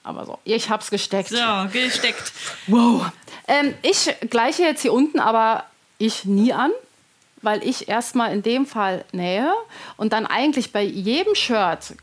Aber 0.04 0.26
so, 0.26 0.38
ich 0.44 0.70
habe 0.70 0.84
es 0.84 0.90
gesteckt. 0.90 1.30
so, 1.30 1.38
gesteckt. 1.72 2.32
Wow. 2.68 3.06
Ähm, 3.48 3.74
ich 3.82 4.14
gleiche 4.30 4.64
jetzt 4.64 4.82
hier 4.82 4.92
unten 4.94 5.20
aber 5.20 5.64
ich 5.98 6.26
nie 6.26 6.52
an, 6.54 6.72
weil 7.42 7.64
ich 7.66 7.88
erstmal 7.88 8.34
in 8.34 8.42
dem 8.44 8.66
Fall 8.66 9.06
nähe 9.12 9.52
und 9.98 10.14
dann 10.14 10.26
eigentlich 10.26 10.72
bei 10.72 10.82
jedem 10.82 11.36
Shirt 11.36 11.96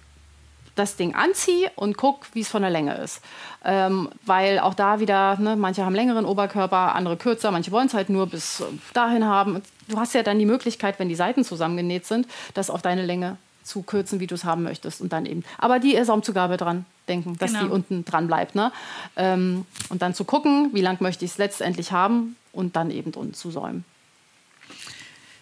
das 0.81 0.97
Ding 0.97 1.15
anziehe 1.15 1.71
und 1.77 1.97
gucke, 1.97 2.27
wie 2.33 2.41
es 2.41 2.49
von 2.49 2.63
der 2.63 2.71
Länge 2.71 2.95
ist. 2.97 3.21
Ähm, 3.65 4.09
weil 4.25 4.59
auch 4.59 4.75
da 4.75 4.99
wieder, 4.99 5.37
ne, 5.39 5.55
manche 5.55 5.85
haben 5.85 5.95
längeren 5.95 6.25
Oberkörper, 6.25 6.95
andere 6.95 7.17
kürzer, 7.17 7.51
manche 7.51 7.71
wollen 7.71 7.87
es 7.87 7.95
halt 7.95 8.09
nur 8.09 8.27
bis 8.27 8.61
äh, 8.61 8.65
dahin 8.95 9.25
haben. 9.27 9.63
Du 9.89 9.99
hast 9.99 10.15
ja 10.15 10.23
dann 10.23 10.39
die 10.39 10.47
Möglichkeit, 10.47 10.99
wenn 10.99 11.09
die 11.09 11.15
Seiten 11.15 11.45
zusammengenäht 11.45 12.07
sind, 12.07 12.27
das 12.55 12.71
auf 12.71 12.83
deine 12.83 13.05
Länge 13.05 13.37
zu 13.63 13.83
kürzen, 13.83 14.19
wie 14.21 14.27
du 14.27 14.35
es 14.35 14.45
haben 14.45 14.63
möchtest. 14.63 15.01
Und 15.01 15.13
dann 15.13 15.27
eben. 15.27 15.45
Aber 15.59 15.79
die 15.79 16.03
Saumzugabe 16.03 16.57
dran 16.57 16.87
denken, 17.09 17.37
dass 17.39 17.53
Genau. 17.53 17.65
die 17.65 17.71
unten 17.71 18.05
dran 18.05 18.27
bleibt. 18.27 18.55
Ne? 18.55 18.73
Ähm, 19.17 19.67
und 19.91 20.03
dann 20.03 20.15
zu 20.15 20.25
gucken, 20.25 20.71
wie 20.73 20.81
lang 20.81 20.97
möchte 21.01 21.25
ich 21.25 21.33
es 21.33 21.39
letztendlich 21.39 21.93
haben 21.93 22.37
und 22.53 22.75
dann 22.77 22.91
eben 22.91 23.13
unten 23.13 23.35
zu 23.35 23.51
säumen. 23.51 23.85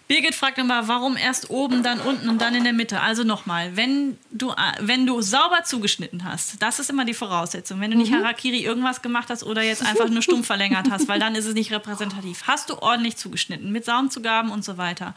Birgit 0.08 0.34
fragt 0.34 0.56
nochmal, 0.56 0.88
warum 0.88 1.18
erst 1.18 1.50
oben, 1.50 1.82
dann 1.82 2.00
unten 2.00 2.30
und 2.30 2.40
dann 2.40 2.54
in 2.54 2.64
der 2.64 2.72
Mitte? 2.72 3.00
Also 3.02 3.24
nochmal, 3.24 3.76
wenn 3.76 4.16
du, 4.30 4.50
äh, 4.50 4.54
wenn 4.80 5.04
du 5.06 5.20
sauber 5.20 5.64
zugeschnitten 5.64 6.24
hast, 6.24 6.62
das 6.62 6.78
ist 6.78 6.88
immer 6.88 7.04
die 7.04 7.12
Voraussetzung. 7.12 7.78
Wenn 7.80 7.90
du 7.90 7.96
Mhm. 7.98 8.02
nicht 8.04 8.12
Harakiri 8.14 8.64
irgendwas 8.64 9.02
gemacht 9.02 9.28
hast 9.28 9.42
oder 9.44 9.62
jetzt 9.62 9.84
einfach 9.84 10.08
nur 10.08 10.22
stumpf 10.22 10.46
verlängert 10.46 10.86
hast, 10.90 11.08
weil 11.08 11.20
dann 11.20 11.34
ist 11.34 11.44
es 11.44 11.52
nicht 11.54 11.70
repräsentativ. 11.72 12.44
Hast 12.46 12.70
du 12.70 12.78
ordentlich 12.80 13.16
zugeschnitten 13.18 13.70
mit 13.70 13.84
Saumzugaben 13.84 14.50
und 14.50 14.64
so 14.64 14.78
weiter, 14.78 15.14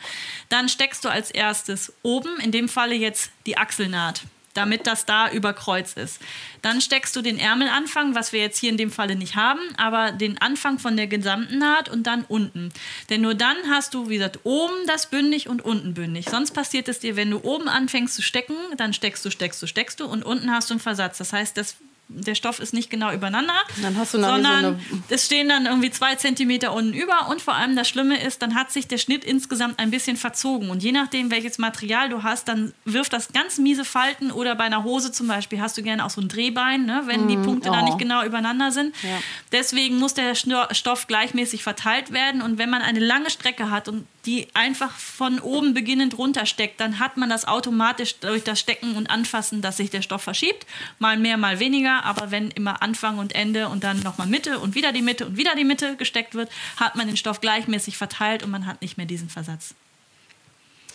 dann 0.49 0.67
steckst 0.67 1.05
du 1.05 1.09
als 1.09 1.31
erstes 1.31 1.93
oben, 2.03 2.37
in 2.41 2.51
dem 2.51 2.67
Falle 2.67 2.93
jetzt 2.95 3.31
die 3.45 3.57
Achselnaht 3.57 4.23
damit 4.53 4.87
das 4.87 5.05
da 5.05 5.31
über 5.31 5.53
Kreuz 5.53 5.93
ist. 5.93 6.19
Dann 6.61 6.81
steckst 6.81 7.15
du 7.15 7.21
den 7.21 7.37
Ärmelanfang, 7.37 8.15
was 8.15 8.33
wir 8.33 8.39
jetzt 8.39 8.59
hier 8.59 8.69
in 8.69 8.77
dem 8.77 8.91
Falle 8.91 9.15
nicht 9.15 9.35
haben, 9.35 9.61
aber 9.77 10.11
den 10.11 10.39
Anfang 10.39 10.79
von 10.79 10.97
der 10.97 11.07
gesamten 11.07 11.57
Naht 11.57 11.89
und 11.89 12.03
dann 12.03 12.23
unten. 12.27 12.71
Denn 13.09 13.21
nur 13.21 13.35
dann 13.35 13.57
hast 13.69 13.93
du, 13.93 14.09
wie 14.09 14.15
gesagt, 14.15 14.39
oben 14.43 14.75
das 14.87 15.09
bündig 15.09 15.49
und 15.49 15.63
unten 15.63 15.93
bündig. 15.93 16.27
Sonst 16.29 16.51
passiert 16.51 16.87
es 16.87 16.99
dir, 16.99 17.15
wenn 17.15 17.31
du 17.31 17.43
oben 17.43 17.67
anfängst 17.67 18.15
zu 18.15 18.21
stecken, 18.21 18.55
dann 18.77 18.93
steckst 18.93 19.25
du, 19.25 19.31
steckst 19.31 19.61
du, 19.61 19.67
steckst 19.67 19.99
du 19.99 20.05
und 20.05 20.23
unten 20.23 20.51
hast 20.51 20.69
du 20.69 20.73
einen 20.73 20.81
Versatz. 20.81 21.17
Das 21.17 21.33
heißt, 21.33 21.57
das 21.57 21.75
der 22.13 22.35
Stoff 22.35 22.59
ist 22.59 22.73
nicht 22.73 22.89
genau 22.89 23.11
übereinander, 23.11 23.53
Dann 23.81 23.97
hast 23.97 24.13
du 24.13 24.19
so 24.19 24.23
sondern 24.23 24.65
eine- 24.65 24.79
es 25.09 25.25
stehen 25.25 25.49
dann 25.49 25.65
irgendwie 25.65 25.91
zwei 25.91 26.15
Zentimeter 26.15 26.73
unten 26.73 26.93
über 26.93 27.29
und 27.29 27.41
vor 27.41 27.55
allem 27.55 27.75
das 27.75 27.87
Schlimme 27.87 28.21
ist, 28.21 28.41
dann 28.41 28.55
hat 28.55 28.71
sich 28.71 28.87
der 28.87 28.97
Schnitt 28.97 29.23
insgesamt 29.23 29.79
ein 29.79 29.91
bisschen 29.91 30.17
verzogen 30.17 30.69
und 30.69 30.83
je 30.83 30.91
nachdem, 30.91 31.31
welches 31.31 31.57
Material 31.57 32.09
du 32.09 32.23
hast, 32.23 32.47
dann 32.47 32.73
wirft 32.85 33.13
das 33.13 33.31
ganz 33.33 33.57
miese 33.57 33.85
Falten 33.85 34.31
oder 34.31 34.55
bei 34.55 34.65
einer 34.65 34.83
Hose 34.83 35.11
zum 35.11 35.27
Beispiel 35.27 35.61
hast 35.61 35.77
du 35.77 35.83
gerne 35.83 36.05
auch 36.05 36.09
so 36.09 36.21
ein 36.21 36.27
Drehbein, 36.27 36.85
ne, 36.85 37.03
wenn 37.05 37.27
die 37.27 37.37
Punkte 37.37 37.69
da 37.69 37.81
oh. 37.81 37.85
nicht 37.85 37.97
genau 37.97 38.23
übereinander 38.23 38.71
sind. 38.71 38.95
Ja. 39.03 39.19
Deswegen 39.51 39.97
muss 39.97 40.13
der 40.13 40.35
Stoff 40.35 41.07
gleichmäßig 41.07 41.63
verteilt 41.63 42.11
werden 42.11 42.41
und 42.41 42.57
wenn 42.57 42.69
man 42.69 42.81
eine 42.81 42.99
lange 42.99 43.29
Strecke 43.29 43.69
hat 43.69 43.87
und 43.87 44.05
die 44.25 44.47
einfach 44.53 44.91
von 44.91 45.39
oben 45.39 45.73
beginnend 45.73 46.17
runtersteckt, 46.17 46.79
dann 46.79 46.99
hat 46.99 47.17
man 47.17 47.29
das 47.29 47.47
automatisch 47.47 48.19
durch 48.19 48.43
das 48.43 48.59
Stecken 48.59 48.95
und 48.95 49.09
Anfassen, 49.09 49.61
dass 49.61 49.77
sich 49.77 49.89
der 49.89 50.01
Stoff 50.01 50.21
verschiebt. 50.21 50.65
Mal 50.99 51.17
mehr, 51.17 51.37
mal 51.37 51.59
weniger. 51.59 52.03
Aber 52.05 52.31
wenn 52.31 52.51
immer 52.51 52.81
Anfang 52.81 53.17
und 53.17 53.33
Ende 53.33 53.67
und 53.69 53.83
dann 53.83 54.01
nochmal 54.01 54.27
Mitte 54.27 54.59
und 54.59 54.75
wieder 54.75 54.91
die 54.91 55.01
Mitte 55.01 55.25
und 55.25 55.37
wieder 55.37 55.55
die 55.55 55.63
Mitte 55.63 55.95
gesteckt 55.95 56.35
wird, 56.35 56.51
hat 56.77 56.95
man 56.95 57.07
den 57.07 57.17
Stoff 57.17 57.41
gleichmäßig 57.41 57.97
verteilt 57.97 58.43
und 58.43 58.51
man 58.51 58.65
hat 58.67 58.81
nicht 58.81 58.97
mehr 58.97 59.07
diesen 59.07 59.29
Versatz. 59.29 59.73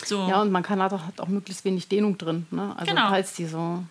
So. 0.05 0.29
Ja, 0.29 0.43
und 0.43 0.53
man 0.53 0.63
kann 0.63 0.81
halt 0.81 0.93
auch, 0.93 1.03
hat 1.07 1.21
auch 1.21 1.29
möglichst 1.29 1.65
wenig 1.65 1.89
Dehnung 1.89 2.19
drin. 2.19 2.47
Ne? 2.51 2.75
Also 2.77 2.93
Genau. 2.93 3.09
falls 3.09 3.33
die 3.35 3.47
so, 3.47 3.83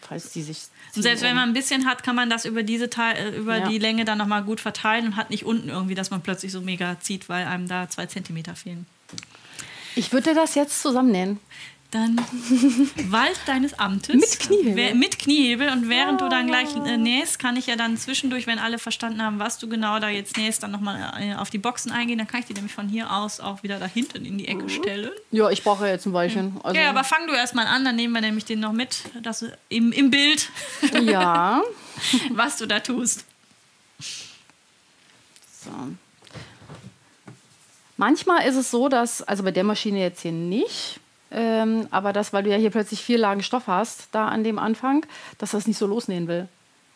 falls 0.00 0.30
die 0.32 0.42
sich. 0.42 0.62
Und 0.94 1.02
selbst 1.02 1.22
wenn 1.22 1.34
man 1.34 1.48
ein 1.48 1.52
bisschen 1.52 1.86
hat, 1.86 2.02
kann 2.02 2.16
man 2.16 2.30
das 2.30 2.44
über 2.44 2.62
diese 2.62 2.88
Teil, 2.90 3.16
äh, 3.16 3.36
über 3.36 3.58
Ja. 3.58 3.68
die 3.68 3.78
Länge 3.78 4.04
dann 4.04 4.18
nochmal 4.18 4.42
gut 4.44 4.60
verteilen 4.60 5.06
und 5.06 5.16
hat 5.16 5.30
nicht 5.30 5.44
unten 5.44 5.68
irgendwie, 5.68 5.94
dass 5.94 6.10
man 6.10 6.22
plötzlich 6.22 6.52
so 6.52 6.60
mega 6.60 6.98
zieht, 7.00 7.28
weil 7.28 7.46
einem 7.46 7.68
da 7.68 7.88
zwei 7.88 8.06
Zentimeter 8.06 8.54
fehlen. 8.54 8.86
Ich 9.94 10.12
würde 10.12 10.34
das 10.34 10.54
jetzt 10.54 10.80
zusammennähen. 10.82 11.38
Dann 11.90 12.16
Wald 13.10 13.38
deines 13.46 13.78
Amtes. 13.78 14.14
Mit 14.14 14.40
Kniehebel. 14.40 14.94
Mit 14.94 15.18
Kniehebel. 15.18 15.68
Und 15.68 15.88
während 15.88 16.20
du 16.20 16.28
dann 16.28 16.46
gleich 16.46 16.74
äh, 16.74 16.96
nähst, 16.96 17.38
kann 17.38 17.56
ich 17.56 17.66
ja 17.66 17.76
dann 17.76 17.96
zwischendurch, 17.96 18.46
wenn 18.46 18.58
alle 18.58 18.78
verstanden 18.78 19.22
haben, 19.22 19.38
was 19.38 19.58
du 19.58 19.68
genau 19.68 19.98
da 20.00 20.08
jetzt 20.08 20.36
nähst, 20.36 20.62
dann 20.62 20.72
nochmal 20.72 21.12
äh, 21.20 21.34
auf 21.34 21.50
die 21.50 21.58
Boxen 21.58 21.92
eingehen. 21.92 22.18
Dann 22.18 22.26
kann 22.26 22.40
ich 22.40 22.46
die 22.46 22.54
nämlich 22.54 22.74
von 22.74 22.88
hier 22.88 23.12
aus 23.12 23.40
auch 23.40 23.62
wieder 23.62 23.78
da 23.78 23.86
hinten 23.86 24.24
in 24.24 24.36
die 24.38 24.48
Ecke 24.48 24.68
stellen. 24.68 25.10
Ja, 25.30 25.48
ich 25.50 25.62
brauche 25.62 25.86
jetzt 25.86 26.06
ein 26.06 26.12
Weilchen. 26.12 26.56
Also, 26.62 26.78
Ja, 26.78 26.90
aber 26.90 27.04
fang 27.04 27.26
du 27.26 27.32
erstmal 27.34 27.66
an, 27.66 27.84
dann 27.84 27.96
nehmen 27.96 28.12
wir 28.14 28.20
nämlich 28.20 28.44
den 28.44 28.60
noch 28.60 28.72
mit, 28.72 29.02
dass 29.22 29.40
du 29.40 29.56
im, 29.68 29.92
im 29.92 30.10
Bild, 30.10 30.50
ja. 31.02 31.62
was 32.30 32.58
du 32.58 32.66
da 32.66 32.80
tust. 32.80 33.24
So. 35.64 35.70
Manchmal 37.96 38.46
ist 38.46 38.56
es 38.56 38.70
so, 38.70 38.88
dass, 38.88 39.22
also 39.22 39.42
bei 39.42 39.50
der 39.50 39.64
Maschine 39.64 40.00
jetzt 40.00 40.20
hier 40.20 40.32
nicht, 40.32 41.00
Ähm, 41.30 41.88
aber 41.90 42.12
das, 42.12 42.32
weil 42.32 42.44
du 42.44 42.50
ja 42.50 42.56
hier 42.56 42.70
plötzlich 42.70 43.00
vier 43.02 43.18
Lagen 43.18 43.42
Stoff 43.42 43.66
hast, 43.66 44.08
da 44.12 44.28
an 44.28 44.44
dem 44.44 44.58
Anfang, 44.58 45.04
dass 45.38 45.50
das 45.50 45.66
nicht 45.66 45.78
so 45.78 45.86
losnähen 45.86 46.28
will. 46.28 46.48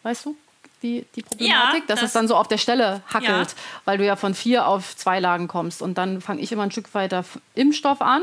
Weißt 0.03 0.25
du? 0.25 0.37
Die, 0.83 1.05
die 1.15 1.23
Problematik, 1.23 1.81
Ja, 1.83 1.87
dass 1.89 2.01
das- 2.01 2.09
es 2.09 2.13
dann 2.15 2.27
so 2.29 2.37
auf 2.37 2.49
der 2.49 2.57
Stelle 2.59 3.03
hackelt, 3.13 3.49
Ja. 3.51 3.55
weil 3.85 3.99
du 3.99 4.07
ja 4.07 4.17
von 4.17 4.35
vier 4.35 4.67
auf 4.67 4.97
zwei 4.97 5.21
Lagen 5.21 5.47
kommst. 5.49 5.83
Und 5.83 5.99
dann 5.99 6.21
fange 6.21 6.41
ich 6.41 6.53
immer 6.53 6.63
ein 6.63 6.71
Stück 6.71 6.95
weiter 6.95 7.25
im 7.55 7.73
Stoff 7.75 8.01
an 8.01 8.23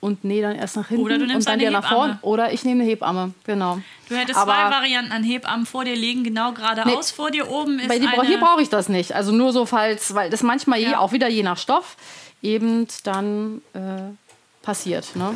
und 0.00 0.24
nähe 0.24 0.42
dann 0.42 0.56
erst 0.56 0.76
nach 0.76 0.88
hinten 0.88 1.04
Oder 1.04 1.16
du 1.18 1.26
nimmst 1.26 1.46
und 1.46 1.52
dann 1.52 1.60
wieder 1.60 1.70
nach 1.70 1.88
vorne. 1.88 2.18
Oder 2.22 2.52
ich 2.52 2.64
nehme 2.64 2.82
eine 2.82 2.90
Hebamme, 2.90 3.32
genau. 3.44 3.80
Du 4.08 4.16
hättest 4.16 4.38
Aber- 4.38 4.52
zwei 4.52 4.70
Varianten 4.70 5.10
an 5.12 5.22
Hebammen 5.22 5.64
vor 5.64 5.84
dir 5.84 5.96
liegen, 5.96 6.22
genau 6.22 6.52
geradeaus 6.52 7.10
vor 7.10 7.30
dir 7.30 7.48
oben 7.50 7.78
ist 7.78 7.88
Bei 7.88 7.94
eine... 7.94 8.22
hier 8.26 8.38
brauche 8.40 8.60
ich 8.60 8.68
das 8.68 8.88
nicht. 8.88 9.12
Also 9.14 9.32
nur 9.32 9.52
so, 9.52 9.64
falls, 9.64 10.14
weil 10.14 10.28
das 10.30 10.42
manchmal 10.42 10.80
je, 10.80 10.90
Ja. 10.90 10.98
auch 10.98 11.12
wieder 11.12 11.28
je 11.28 11.42
nach 11.44 11.56
Stoff 11.56 11.96
eben 12.42 12.86
dann 13.04 13.62
äh, 13.72 13.78
passiert. 14.62 15.16
Ne? 15.16 15.34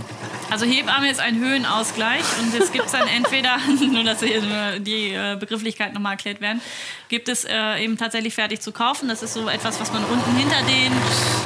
Also 0.51 0.67
Hebamme 0.67 1.11
ist 1.11 1.21
ein 1.21 1.39
Höhenausgleich 1.39 2.25
und 2.41 2.55
es 2.61 2.71
gibt 2.73 2.93
dann 2.93 3.09
entweder, 3.17 3.57
nur 3.91 4.05
dass 4.05 4.21
die 4.21 5.13
äh, 5.15 5.37
Begrifflichkeit 5.39 5.95
nochmal 5.95 6.13
erklärt 6.13 6.41
werden, 6.41 6.61
gibt 7.09 7.29
es 7.29 7.45
äh, 7.45 7.83
eben 7.83 7.97
tatsächlich 7.97 8.35
fertig 8.35 8.61
zu 8.61 8.73
kaufen. 8.73 9.09
Das 9.09 9.23
ist 9.23 9.35
so 9.35 9.49
etwas, 9.49 9.81
was 9.81 9.93
man 9.93 10.05
unten 10.05 10.35
hinter 10.37 10.63
den 10.63 10.93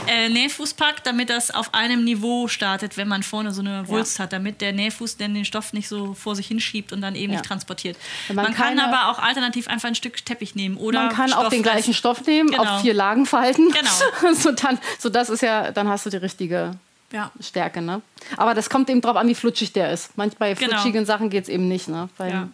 äh, 0.08 0.28
Nähfuß 0.28 0.74
packt, 0.74 1.06
damit 1.06 1.30
das 1.30 1.52
auf 1.52 1.74
einem 1.74 2.04
Niveau 2.04 2.48
startet, 2.48 2.96
wenn 2.96 3.08
man 3.08 3.22
vorne 3.22 3.52
so 3.52 3.60
eine 3.60 3.86
Wulst 3.88 4.18
hat, 4.18 4.32
damit 4.32 4.60
der 4.60 4.72
Nähfuß 4.72 5.16
dann 5.18 5.34
den 5.34 5.44
Stoff 5.44 5.72
nicht 5.72 5.88
so 5.88 6.14
vor 6.14 6.34
sich 6.36 6.46
hinschiebt 6.46 6.92
und 6.92 7.00
dann 7.02 7.14
eben 7.14 7.32
Ja. 7.32 7.38
nicht 7.38 7.48
transportiert. 7.48 7.96
Man, 8.28 8.36
man 8.36 8.46
kann 8.54 8.76
keine- 8.76 8.84
aber 8.92 9.10
auch 9.10 9.18
alternativ 9.22 9.68
einfach 9.68 9.88
ein 9.88 9.94
Stück 9.94 10.24
Teppich 10.24 10.54
nehmen 10.54 10.76
oder 10.76 11.04
Man 11.06 11.14
kann 11.14 11.32
auch 11.32 11.40
Stoff 11.40 11.48
den 11.50 11.62
gleichen 11.62 11.94
Stoff 11.94 12.24
nehmen, 12.26 12.50
Genau. 12.50 12.62
auf 12.76 12.80
vier 12.80 12.94
Lagen 12.94 13.26
falten. 13.26 13.70
Genau. 13.70 14.34
so, 14.34 14.52
dann, 14.52 14.78
so 14.98 15.08
das 15.08 15.28
ist 15.30 15.42
ja, 15.42 15.70
dann 15.72 15.88
hast 15.88 16.06
du 16.06 16.10
die 16.10 16.16
richtige 16.16 16.72
Ja. 17.12 17.30
Stärke. 17.40 17.80
Ne? 17.82 18.02
Aber 18.36 18.54
das 18.54 18.68
kommt 18.70 18.90
eben 18.90 19.00
drauf 19.00 19.16
an, 19.16 19.28
wie 19.28 19.34
flutschig 19.34 19.72
der 19.72 19.92
ist. 19.92 20.16
Manch 20.18 20.36
bei 20.36 20.54
Genau. 20.54 20.70
flutschigen 20.72 21.04
Sachen 21.06 21.30
geht 21.30 21.44
es 21.44 21.48
eben 21.48 21.68
nicht. 21.68 21.88
Ne? 21.88 22.08
Beim- 22.18 22.30
Ja. 22.32 22.48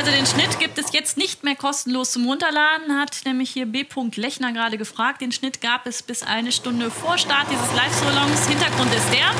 Also 0.00 0.12
den 0.12 0.24
Schnitt 0.24 0.58
gibt 0.58 0.78
es 0.78 0.94
jetzt 0.94 1.18
nicht 1.18 1.44
mehr 1.44 1.54
kostenlos 1.54 2.12
zum 2.12 2.24
Runterladen, 2.24 2.98
hat 2.98 3.20
nämlich 3.26 3.50
hier 3.50 3.66
B. 3.66 3.84
Lechner 4.16 4.50
gerade 4.52 4.78
gefragt. 4.78 5.20
Den 5.20 5.30
Schnitt 5.30 5.60
gab 5.60 5.86
es 5.86 6.02
bis 6.02 6.22
eine 6.22 6.52
Stunde 6.52 6.90
vor 6.90 7.18
Start 7.18 7.48
dieses 7.50 7.70
Live-Salons. 7.74 8.48
Hintergrund 8.48 8.94
ist 8.94 9.12
der, 9.12 9.30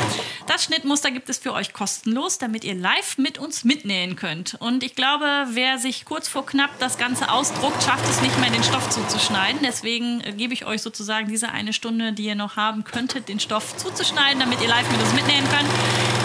das 0.47 0.65
Schnittmuster 0.65 1.13
gibt 1.13 1.31
es 1.31 1.39
für 1.39 1.55
euch 1.55 1.73
kostenlos, 1.73 2.37
damit 2.37 2.65
ihr 2.65 2.75
live 2.75 3.17
mit 3.17 3.39
uns 3.39 3.65
mitnähen 3.65 4.17
könnt. 4.17 4.55
Und 4.59 4.83
ich 4.83 4.95
glaube, 4.95 5.47
wer 5.51 5.79
sich 5.79 6.05
kurz 6.05 6.29
vor 6.29 6.45
knapp 6.45 6.79
das 6.79 6.99
Ganze 6.99 7.31
ausdruckt, 7.31 7.83
schafft 7.83 8.05
es 8.11 8.21
nicht 8.21 8.39
mehr, 8.41 8.51
den 8.51 8.65
Stoff 8.65 8.91
zuzuschneiden. 8.91 9.61
Deswegen 9.63 10.21
äh, 10.23 10.33
gebe 10.33 10.53
ich 10.53 10.67
euch 10.67 10.83
sozusagen 10.83 11.29
diese 11.29 11.51
eine 11.51 11.73
Stunde, 11.73 12.13
die 12.13 12.25
ihr 12.25 12.35
noch 12.35 12.57
haben 12.57 12.85
könntet, 12.85 13.29
den 13.29 13.41
Stoff 13.41 13.77
zuzuschneiden, 13.79 14.41
damit 14.41 14.61
ihr 14.61 14.69
live 14.69 14.91
mit 14.91 15.01
uns 15.01 15.15
mitnähen 15.15 15.49
könnt. 15.49 15.71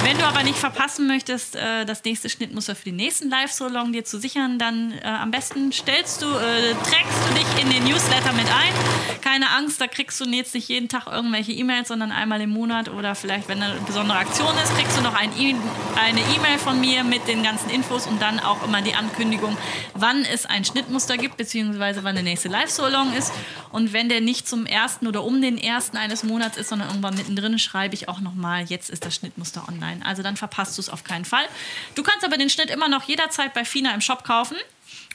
Wenn 0.04 0.18
du 0.18 0.26
aber 0.26 0.44
nicht 0.44 0.58
verpassen 0.58 1.08
möchtest, 1.08 1.56
äh, 1.56 1.86
das 1.86 2.04
nächste 2.04 2.30
Schnittmuster 2.30 2.76
für 2.76 2.86
den 2.86 2.96
nächsten 2.96 3.30
Live-Salon 3.30 3.94
dir 3.94 4.06
zu 4.06 4.20
sichern, 4.26 4.58
dann 4.58 4.92
äh, 4.92 5.08
am 5.08 5.30
besten 5.30 5.72
stellst 5.72 6.24
du, 6.24 6.26
äh, 6.26 6.74
trägst 6.74 7.20
du 7.30 7.34
dich 7.36 7.64
in 7.64 7.70
den 7.70 7.84
Newsletter 7.84 8.34
mit 8.34 8.48
ein. 8.48 8.74
Keine 9.22 9.52
Angst, 9.52 9.80
da 9.80 9.86
kriegst 9.86 10.20
du 10.20 10.26
jetzt 10.26 10.56
nicht 10.56 10.68
jeden 10.68 10.90
Tag 10.90 11.06
irgendwelche 11.06 11.52
E-Mails, 11.52 11.90
sondern 11.90 12.12
einmal 12.12 12.42
im 12.42 12.50
Monat 12.50 12.90
oder 12.90 13.14
vielleicht, 13.14 13.48
wenn 13.48 13.62
eine 13.62 13.76
besondere 13.82 14.18
Aktion 14.18 14.54
ist, 14.64 14.76
kriegst 14.76 14.98
du 14.98 15.02
noch 15.02 15.14
ein 15.14 15.32
e 15.38 15.56
eine 15.96 16.22
E-Mail 16.22 16.58
von 16.58 16.80
mir 16.82 17.04
mit 17.04 17.28
den 17.28 17.44
ganzen 17.44 17.70
Infos 17.70 18.08
und 18.08 18.20
dann 18.20 18.40
auch 18.40 18.64
immer 18.64 18.82
die 18.82 18.96
Ankündigung, 18.96 19.56
wann 19.94 20.26
es 20.26 20.46
ein 20.48 20.66
Schnittmuster 20.66 21.18
gibt, 21.18 21.38
beziehungsweise 21.38 22.04
wann 22.04 22.16
der 22.16 22.24
nächste 22.24 22.50
Live-Salon 22.50 23.14
ist. 23.14 23.32
Und 23.72 23.94
wenn 23.94 24.10
der 24.10 24.22
nicht 24.22 24.48
zum 24.48 24.66
ersten 24.66 25.06
oder 25.06 25.24
um 25.24 25.42
den 25.42 25.58
ersten 25.58 25.98
eines 25.98 26.24
Monats 26.24 26.58
ist, 26.58 26.70
sondern 26.70 26.90
irgendwann 26.90 27.16
mittendrin, 27.16 27.60
schreibe 27.60 27.94
ich 27.94 28.10
auch 28.10 28.22
nochmal, 28.22 28.64
jetzt 28.64 28.90
ist 28.90 29.06
das 29.06 29.16
Schnittmuster 29.16 29.66
online. 29.68 30.04
Also 30.04 30.24
dann 30.24 30.38
verpasst 30.38 30.78
du 30.78 30.82
es 30.82 30.90
auf 30.90 31.04
keinen 31.04 31.26
Fall. 31.26 31.46
Du 31.94 32.02
kannst 32.02 32.26
aber 32.26 32.38
den 32.38 32.50
Schnitt 32.50 32.70
immer 32.70 32.88
noch 32.88 33.04
jederzeit 33.04 33.54
bei 33.54 33.66
Fina 33.66 33.94
im 33.94 34.02
Shop 34.02 34.15
kaufen. 34.24 34.58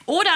Oder 0.05 0.29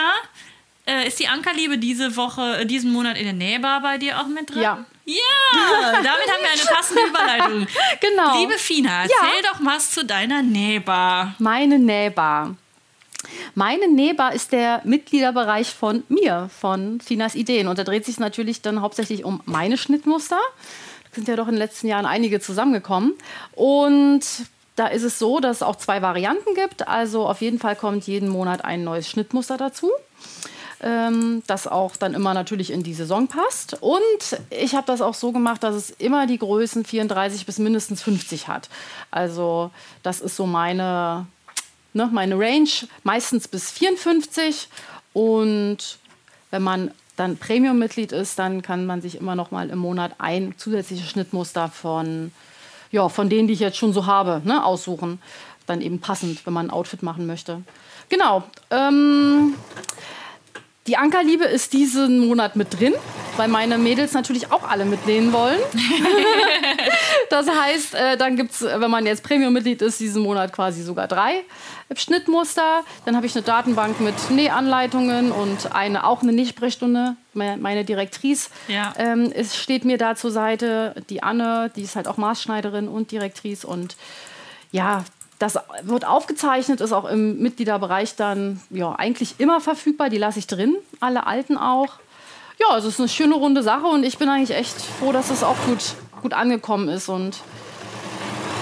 äh, 0.85 1.07
ist 1.07 1.19
die 1.19 1.27
Ankerliebe 1.27 1.77
diese 1.77 2.15
Woche, 2.15 2.59
äh, 2.59 2.65
diesen 2.65 2.91
Monat 2.91 3.17
in 3.17 3.25
der 3.25 3.33
Nähbar 3.33 3.81
bei 3.81 3.97
dir 3.97 4.19
auch 4.19 4.27
mit 4.27 4.49
drin? 4.49 4.61
Ja. 4.61 4.85
Ja, 5.07 5.91
damit 5.91 6.07
haben 6.07 6.41
wir 6.41 6.51
eine 6.51 6.75
passende 6.75 7.03
Überleitung. 7.03 7.67
Genau. 8.01 8.39
Liebe 8.39 8.57
Fina, 8.57 9.03
erzähl 9.03 9.41
doch 9.43 9.59
was 9.63 9.91
zu 9.91 10.03
deiner 10.03 10.41
Nähbar. 10.41 11.35
Meine 11.37 11.77
Nähbar. 11.77 12.55
Meine 13.53 13.87
Nähbar 13.87 14.33
ist 14.33 14.51
der 14.51 14.81
Mitgliederbereich 14.83 15.69
von 15.69 16.03
mir, 16.09 16.49
von 16.59 16.99
Finas 17.01 17.35
Ideen. 17.35 17.67
Und 17.67 17.77
da 17.77 17.83
dreht 17.83 18.05
sich 18.05 18.19
natürlich 18.19 18.61
dann 18.61 18.81
hauptsächlich 18.81 19.23
um 19.23 19.41
meine 19.45 19.77
Schnittmuster. 19.77 20.39
Da 21.03 21.15
sind 21.15 21.27
ja 21.27 21.35
doch 21.35 21.47
in 21.47 21.53
den 21.53 21.59
letzten 21.59 21.87
Jahren 21.87 22.05
einige 22.05 22.39
zusammengekommen. 22.39 23.13
Und 23.53 24.23
da 24.75 24.87
ist 24.87 25.03
es 25.03 25.19
so, 25.19 25.39
dass 25.39 25.57
es 25.57 25.63
auch 25.63 25.77
zwei 25.77 26.01
Varianten 26.01 26.53
gibt. 26.53 26.87
Also 26.87 27.27
auf 27.27 27.41
jeden 27.41 27.59
Fall 27.59 27.75
kommt 27.75 28.07
jeden 28.07 28.29
Monat 28.29 28.65
ein 28.65 28.83
neues 28.83 29.09
Schnittmuster 29.09 29.57
dazu. 29.57 29.91
Ähm, 30.81 31.41
das 31.47 31.67
auch 31.67 31.95
dann 31.95 32.13
immer 32.13 32.33
natürlich 32.33 32.71
in 32.71 32.83
die 32.83 32.93
Saison 32.93 33.27
passt. 33.27 33.77
Und 33.81 34.39
ich 34.49 34.75
habe 34.75 34.85
das 34.85 35.01
auch 35.01 35.13
so 35.13 35.31
gemacht, 35.31 35.63
dass 35.63 35.75
es 35.75 35.89
immer 35.91 36.27
die 36.27 36.37
Größen 36.37 36.83
34 36.83 37.45
bis 37.45 37.57
mindestens 37.57 38.03
50 38.03 38.49
hat. 38.49 38.69
Also 39.11 39.71
das 40.03 40.19
ist 40.19 40.35
so 40.35 40.45
meine, 40.45 41.25
ne, 41.93 42.09
meine 42.11 42.37
Range, 42.37 42.69
meistens 43.03 43.47
bis 43.47 43.71
54. 43.71 44.67
Und 45.13 45.99
wenn 46.51 46.61
man 46.61 46.91
dann 47.15 47.37
Premium-Mitglied 47.37 48.11
ist, 48.11 48.37
dann 48.37 48.61
kann 48.61 48.85
man 48.85 49.01
sich 49.01 49.15
immer 49.15 49.35
noch 49.35 49.51
mal 49.51 49.69
im 49.69 49.79
Monat 49.79 50.15
ein 50.17 50.53
zusätzliches 50.57 51.09
Schnittmuster 51.09 51.69
von, 51.69 52.33
ja, 52.95 53.09
von 53.09 53.29
denen, 53.29 53.47
die 53.47 53.53
ich 53.53 53.59
jetzt 53.59 53.77
schon 53.77 53.93
so 53.93 54.05
habe, 54.05 54.41
ne, 54.45 54.65
aussuchen. 54.65 55.19
Dann 55.67 55.81
eben 55.81 55.99
passend, 55.99 56.45
wenn 56.45 56.53
man 56.53 56.67
ein 56.67 56.71
Outfit 56.71 57.03
machen 57.03 57.27
möchte. 57.27 57.61
Genau. 58.07 58.43
Ähm, 58.71 59.55
die 60.87 60.97
Ankerliebe 60.97 61.45
ist 61.45 61.73
diesen 61.73 62.27
Monat 62.27 62.55
mit 62.55 62.79
drin, 62.79 62.93
weil 63.37 63.47
meine 63.47 63.77
Mädels 63.77 64.13
natürlich 64.13 64.51
auch 64.51 64.63
alle 64.69 64.85
mitnähen 64.85 65.33
wollen. 65.33 65.59
das 67.29 67.47
heißt, 67.49 67.95
äh, 67.95 68.17
dann 68.17 68.35
gibt 68.35 68.51
es, 68.51 68.61
wenn 68.61 68.91
man 68.91 69.05
jetzt 69.05 69.23
Premium-Mitglied 69.23 69.81
ist, 69.81 69.99
diesen 69.99 70.21
Monat 70.23 70.53
quasi 70.53 70.83
sogar 70.83 71.07
drei 71.07 71.43
Schnittmuster. 71.95 72.83
Dann 73.05 73.15
habe 73.15 73.25
ich 73.25 73.35
eine 73.35 73.43
Datenbank 73.43 73.99
mit 73.99 74.13
Nähanleitungen 74.31 75.31
und 75.31 75.73
eine, 75.75 76.05
auch 76.05 76.21
eine 76.21 76.33
Nähsprechstunde. 76.33 77.15
Me- 77.33 77.57
Meine 77.57 77.83
Direktrice 77.85 78.49
Ja. 78.67 78.93
ähm, 78.97 79.31
es 79.33 79.55
steht 79.57 79.85
mir 79.85 79.97
da 79.97 80.15
zur 80.15 80.31
Seite. 80.31 80.95
Die 81.09 81.21
Anne, 81.23 81.71
die 81.75 81.81
ist 81.81 81.95
halt 81.95 82.07
auch 82.07 82.17
Maßschneiderin 82.17 82.87
und 82.87 83.11
Direktrice. 83.11 83.65
Und 83.67 83.95
ja, 84.71 85.03
das 85.39 85.59
wird 85.83 86.05
aufgezeichnet, 86.05 86.81
ist 86.81 86.93
auch 86.93 87.05
im 87.05 87.39
Mitgliederbereich 87.39 88.15
dann 88.15 88.61
ja, 88.69 88.93
eigentlich 88.93 89.35
immer 89.37 89.59
verfügbar. 89.59 90.09
Die 90.09 90.17
lasse 90.17 90.39
ich 90.39 90.47
drin, 90.47 90.75
alle 90.99 91.27
alten 91.27 91.57
auch. 91.57 91.93
Ja, 92.59 92.67
also 92.69 92.87
es 92.87 92.95
ist 92.95 92.99
eine 93.01 93.09
schöne 93.09 93.35
runde 93.35 93.63
Sache 93.63 93.85
und 93.87 94.03
ich 94.03 94.17
bin 94.17 94.29
eigentlich 94.29 94.57
echt 94.57 94.75
froh, 94.81 95.11
dass 95.11 95.29
es 95.29 95.43
auch 95.43 95.57
gut, 95.65 95.95
gut 96.21 96.33
angekommen 96.33 96.87
ist. 96.87 97.09
Und 97.09 97.37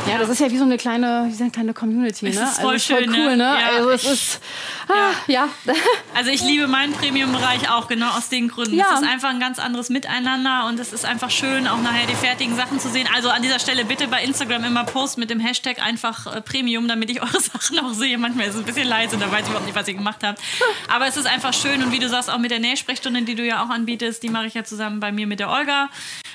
ja, 0.07 0.17
das 0.17 0.29
ist 0.29 0.39
ja 0.39 0.51
wie 0.51 0.57
so 0.57 0.63
eine 0.63 0.77
kleine, 0.77 1.25
wie 1.27 1.33
so 1.33 1.43
eine 1.43 1.51
kleine 1.51 1.73
Community. 1.73 2.27
Es 2.27 2.35
ne? 2.35 2.43
ist 2.43 2.59
voll 2.59 2.73
also 2.73 2.75
es 2.75 2.81
ist 2.81 2.91
voll 2.91 3.03
schön, 3.03 3.09
cool, 3.09 3.37
ne? 3.37 3.37
ne? 3.37 3.57
Ja, 3.59 3.77
also 3.77 3.89
es 3.89 4.03
ich- 4.03 4.11
ist, 4.11 4.41
ah, 4.89 5.11
ja. 5.27 5.49
Also 6.15 6.29
ich 6.29 6.41
liebe 6.41 6.67
meinen 6.67 6.93
Premium-Bereich 6.93 7.71
auch 7.71 7.87
genau 7.87 8.09
aus 8.09 8.29
den 8.29 8.47
Gründen. 8.47 8.75
Ja. 8.75 8.85
Es 8.93 9.01
ist 9.01 9.07
einfach 9.07 9.29
ein 9.29 9.39
ganz 9.39 9.59
anderes 9.59 9.89
Miteinander 9.89 10.65
und 10.67 10.79
es 10.79 10.93
ist 10.93 11.05
einfach 11.05 11.31
schön, 11.31 11.67
auch 11.67 11.81
nachher 11.81 12.05
die 12.05 12.15
fertigen 12.15 12.55
Sachen 12.55 12.79
zu 12.79 12.89
sehen. 12.89 13.07
Also 13.15 13.29
an 13.29 13.41
dieser 13.41 13.59
Stelle 13.59 13.85
bitte 13.85 14.07
bei 14.07 14.23
Instagram 14.23 14.63
immer 14.63 14.83
posten 14.83 15.21
mit 15.21 15.29
dem 15.29 15.39
Hashtag 15.39 15.83
einfach 15.83 16.27
äh, 16.27 16.41
Premium, 16.41 16.87
damit 16.87 17.09
ich 17.09 17.21
eure 17.21 17.39
Sachen 17.39 17.79
auch 17.79 17.93
sehe. 17.93 18.17
Manchmal 18.17 18.47
ist 18.47 18.55
es 18.55 18.59
ein 18.61 18.65
bisschen 18.65 18.87
leise, 18.87 19.17
da 19.17 19.31
weiß 19.31 19.41
ich 19.41 19.47
überhaupt 19.47 19.65
nicht, 19.65 19.75
was 19.75 19.87
ihr 19.87 19.95
gemacht 19.95 20.19
habt. 20.23 20.39
Aber 20.93 21.07
es 21.07 21.17
ist 21.17 21.25
einfach 21.25 21.53
schön 21.53 21.81
und 21.83 21.91
wie 21.91 21.99
du 21.99 22.09
sagst, 22.09 22.29
auch 22.29 22.37
mit 22.37 22.51
der 22.51 22.59
Nähsprechstunde, 22.59 23.23
die 23.23 23.35
du 23.35 23.43
ja 23.43 23.63
auch 23.63 23.69
anbietest, 23.69 24.21
die 24.21 24.29
mache 24.29 24.45
ich 24.47 24.53
ja 24.53 24.63
zusammen 24.63 24.99
bei 24.99 25.11
mir 25.11 25.27
mit 25.27 25.39
der 25.39 25.49
Olga. 25.49 25.89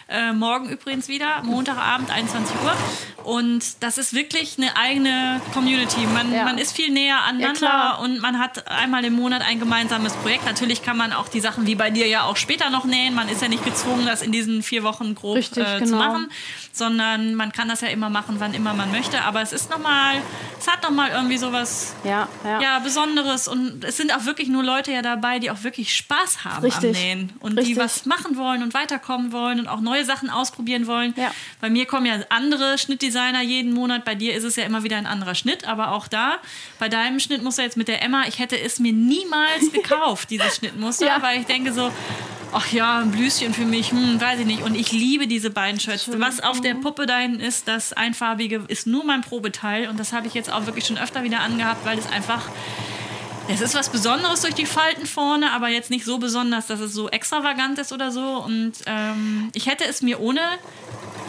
Äh, 0.08 0.32
morgen 0.32 0.70
übrigens 0.70 1.08
wieder, 1.08 1.42
Montagabend, 1.42 2.10
21 2.10 2.56
Uhr. 2.64 3.24
Und 3.24 3.57
das 3.80 3.98
ist 3.98 4.12
wirklich 4.14 4.56
eine 4.59 4.76
eigene 4.76 5.40
Community. 5.52 6.01
Man, 6.06 6.32
Ja. 6.32 6.44
man 6.44 6.59
ist 6.59 6.74
viel 6.76 6.90
näher 6.90 7.22
aneinander 7.24 7.59
klar. 7.59 8.01
und 8.01 8.20
man 8.20 8.39
hat 8.39 8.66
einmal 8.68 9.05
im 9.05 9.14
Monat 9.14 9.43
ein 9.43 9.59
gemeinsames 9.60 10.12
Projekt. 10.14 10.44
Natürlich 10.44 10.82
kann 10.82 10.97
man 10.97 11.12
auch 11.12 11.28
die 11.28 11.40
Sachen 11.40 11.66
wie 11.66 11.74
bei 11.74 11.90
dir 11.90 12.06
ja 12.06 12.22
auch 12.24 12.36
später 12.36 12.70
noch 12.70 12.85
nähen. 12.85 13.14
Man 13.14 13.28
ist 13.28 13.43
ja 13.43 13.48
nicht 13.48 13.64
gezwungen, 13.64 14.06
das 14.06 14.22
in 14.22 14.32
diesen 14.32 14.62
vier 14.62 14.82
Wochen 14.82 15.14
grob 15.14 15.36
Richtig, 15.36 15.64
äh, 15.66 15.78
zu 15.78 15.85
genau. 15.85 15.98
machen, 15.98 16.30
sondern 16.78 17.34
man 17.34 17.52
kann 17.52 17.68
das 17.68 17.80
ja 17.80 17.88
immer 17.88 18.09
machen, 18.09 18.36
wann 18.38 18.55
immer 18.55 18.72
man 18.72 18.90
möchte. 18.90 19.22
Aber 19.22 19.42
es 19.42 19.52
ist 19.52 19.70
nochmal, 19.70 20.22
es 20.59 20.66
hat 20.66 20.82
nochmal 20.82 21.10
irgendwie 21.10 21.36
sowas 21.36 21.94
Ja, 22.05 22.28
ja. 22.44 22.60
ja, 22.60 22.78
Besonderes 22.78 23.48
und 23.48 23.84
es 23.84 23.96
sind 23.96 24.14
auch 24.14 24.24
wirklich 24.24 24.48
nur 24.48 24.62
Leute 24.62 24.92
ja 24.92 25.02
dabei, 25.02 25.38
die 25.38 25.50
auch 25.50 25.62
wirklich 25.62 25.94
Spaß 25.94 26.44
haben 26.44 26.56
am 26.56 26.62
Richtig. 26.62 26.92
Nähen 26.92 27.32
und 27.40 27.55
die 27.55 27.60
Richtig. 27.60 27.76
was 27.76 28.06
machen 28.06 28.36
wollen 28.36 28.62
und 28.62 28.74
weiterkommen 28.74 29.32
wollen 29.32 29.60
und 29.60 29.68
auch 29.68 29.80
neue 29.80 30.05
Sachen 30.05 30.30
ausprobieren 30.30 30.86
wollen. 30.86 31.12
Ja. 31.16 31.32
Bei 31.60 31.68
mir 31.68 31.86
kommen 31.86 32.06
ja 32.06 32.20
andere 32.30 32.78
Schnittdesigner 32.78 33.42
jeden 33.42 33.72
Monat, 33.72 34.05
bei 34.05 34.14
dir 34.14 34.34
ist 34.34 34.44
es 34.44 34.56
ja 34.56 34.64
immer 34.64 34.84
wieder 34.84 34.96
ein 34.96 35.06
anderer 35.06 35.34
Schnitt, 35.34 35.66
aber 35.66 35.92
auch 35.92 36.09
da, 36.09 36.38
bei 36.78 36.88
deinem 36.88 37.20
Schnittmuster 37.20 37.62
jetzt 37.62 37.76
mit 37.76 37.88
der 37.88 38.02
Emma, 38.02 38.24
ich 38.26 38.38
hätte 38.38 38.59
es 38.59 38.78
mir 38.78 38.92
niemals 38.92 39.72
gekauft, 39.72 40.30
dieses 40.30 40.56
Schnittmuster, 40.56 41.20
weil 41.20 41.40
ich 41.40 41.46
denke 41.46 41.72
so, 41.72 41.90
ach 42.52 42.72
ja, 42.72 42.98
ein 42.98 43.10
Blüschen 43.10 43.54
für 43.54 43.64
mich, 43.64 43.90
hm, 43.92 44.20
weiß 44.20 44.40
ich 44.40 44.46
nicht. 44.46 44.62
Und 44.62 44.74
ich 44.74 44.92
liebe 44.92 45.26
diese 45.26 45.50
beiden 45.50 45.80
Shirts. 45.80 46.08
Was 46.18 46.40
auf 46.40 46.60
der 46.60 46.74
Puppe 46.74 47.06
da 47.06 47.18
hinten 47.18 47.40
ist, 47.40 47.68
das 47.68 47.92
einfarbige, 47.92 48.64
ist 48.68 48.86
nur 48.86 49.04
mein 49.04 49.22
Probeteil. 49.22 49.88
Und 49.88 49.98
das 49.98 50.12
habe 50.12 50.26
ich 50.26 50.34
jetzt 50.34 50.50
auch 50.50 50.66
wirklich 50.66 50.86
schon 50.86 50.98
öfter 50.98 51.22
wieder 51.22 51.40
angehabt, 51.40 51.84
weil 51.84 51.98
es 51.98 52.10
einfach 52.10 52.48
es 53.50 53.62
ist 53.62 53.74
was 53.74 53.88
Besonderes 53.88 54.42
durch 54.42 54.54
die 54.54 54.66
Falten 54.66 55.06
vorne, 55.06 55.52
aber 55.52 55.68
jetzt 55.68 55.88
nicht 55.88 56.04
so 56.04 56.18
besonders, 56.18 56.66
dass 56.66 56.80
es 56.80 56.92
so 56.92 57.08
extravagant 57.08 57.78
ist 57.78 57.92
oder 57.92 58.10
so. 58.10 58.44
Und 58.44 58.72
ähm, 58.84 59.48
ich 59.54 59.66
hätte 59.66 59.84
es 59.84 60.02
mir 60.02 60.20
ohne 60.20 60.40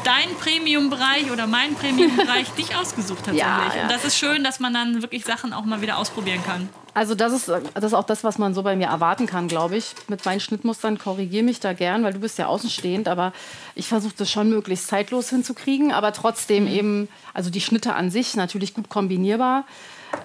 deinen 0.04 0.36
Premium-Bereich 0.36 1.32
oder 1.32 1.48
meinen 1.48 1.76
Premium-Bereich 1.76 2.48
nicht 2.58 2.76
ausgesucht 2.76 3.20
tatsächlich. 3.20 3.42
Ja, 3.42 3.72
ja. 3.76 3.84
Und 3.84 3.92
das 3.92 4.06
ist 4.06 4.18
schön, 4.18 4.44
dass 4.44 4.60
man 4.60 4.74
dann 4.74 5.02
wirklich 5.02 5.26
Sachen 5.26 5.54
auch 5.54 5.66
mal 5.66 5.82
wieder 5.82 5.98
ausprobieren 5.98 6.44
kann. 6.46 6.70
Also 6.94 7.16
das 7.16 7.34
ist, 7.34 7.48
das 7.48 7.84
ist 7.84 7.94
auch 7.94 8.04
das, 8.04 8.24
was 8.24 8.38
man 8.38 8.54
so 8.54 8.64
bei 8.64 8.76
mir 8.76 8.88
erwarten 8.88 9.26
kann, 9.26 9.48
glaube 9.48 9.78
ich. 9.78 9.94
Mit 10.08 10.26
meinen 10.26 10.40
Schnittmustern 10.40 10.98
korrigiere 10.98 11.44
mich 11.44 11.60
da 11.60 11.74
gern, 11.74 12.04
weil 12.04 12.14
du 12.14 12.20
bist 12.20 12.38
ja 12.38 12.48
außenstehend, 12.48 13.08
aber 13.08 13.32
ich 13.76 13.88
versuche 13.88 14.16
das 14.18 14.30
schon 14.32 14.50
möglichst 14.50 14.88
zeitlos 14.88 15.30
hinzukriegen, 15.30 15.92
aber 15.92 16.14
trotzdem 16.14 16.64
mhm. 16.66 16.72
eben, 16.72 17.10
also 17.34 17.50
die 17.50 17.62
Schnitte 17.62 17.94
an 17.94 18.12
sich 18.12 18.36
natürlich 18.36 18.74
gut 18.74 18.90
kombinierbar. 18.90 19.66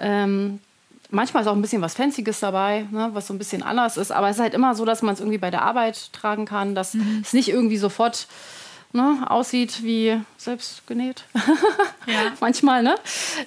Ähm, 0.01 0.59
manchmal 1.11 1.43
ist 1.43 1.47
auch 1.47 1.55
ein 1.55 1.61
bisschen 1.61 1.81
was 1.81 1.93
Fancyes 1.93 2.39
dabei, 2.39 2.87
ne, 2.91 3.09
was 3.13 3.27
so 3.27 3.33
ein 3.33 3.37
bisschen 3.37 3.63
anders 3.63 3.97
ist. 3.97 4.11
Aber 4.11 4.29
es 4.29 4.37
ist 4.37 4.41
halt 4.41 4.53
immer 4.53 4.75
so, 4.75 4.85
dass 4.85 5.01
man 5.01 5.13
es 5.13 5.19
irgendwie 5.19 5.37
bei 5.37 5.51
der 5.51 5.61
Arbeit 5.61 6.13
tragen 6.13 6.45
kann, 6.45 6.75
dass 6.75 6.93
mhm. 6.93 7.21
es 7.23 7.33
nicht 7.33 7.49
irgendwie 7.49 7.77
sofort 7.77 8.27
ne, 8.91 9.25
aussieht 9.27 9.83
wie 9.83 10.19
selbst 10.37 10.85
genäht. 10.87 11.23
ja. 12.07 12.31
manchmal, 12.39 12.83
ne? 12.83 12.95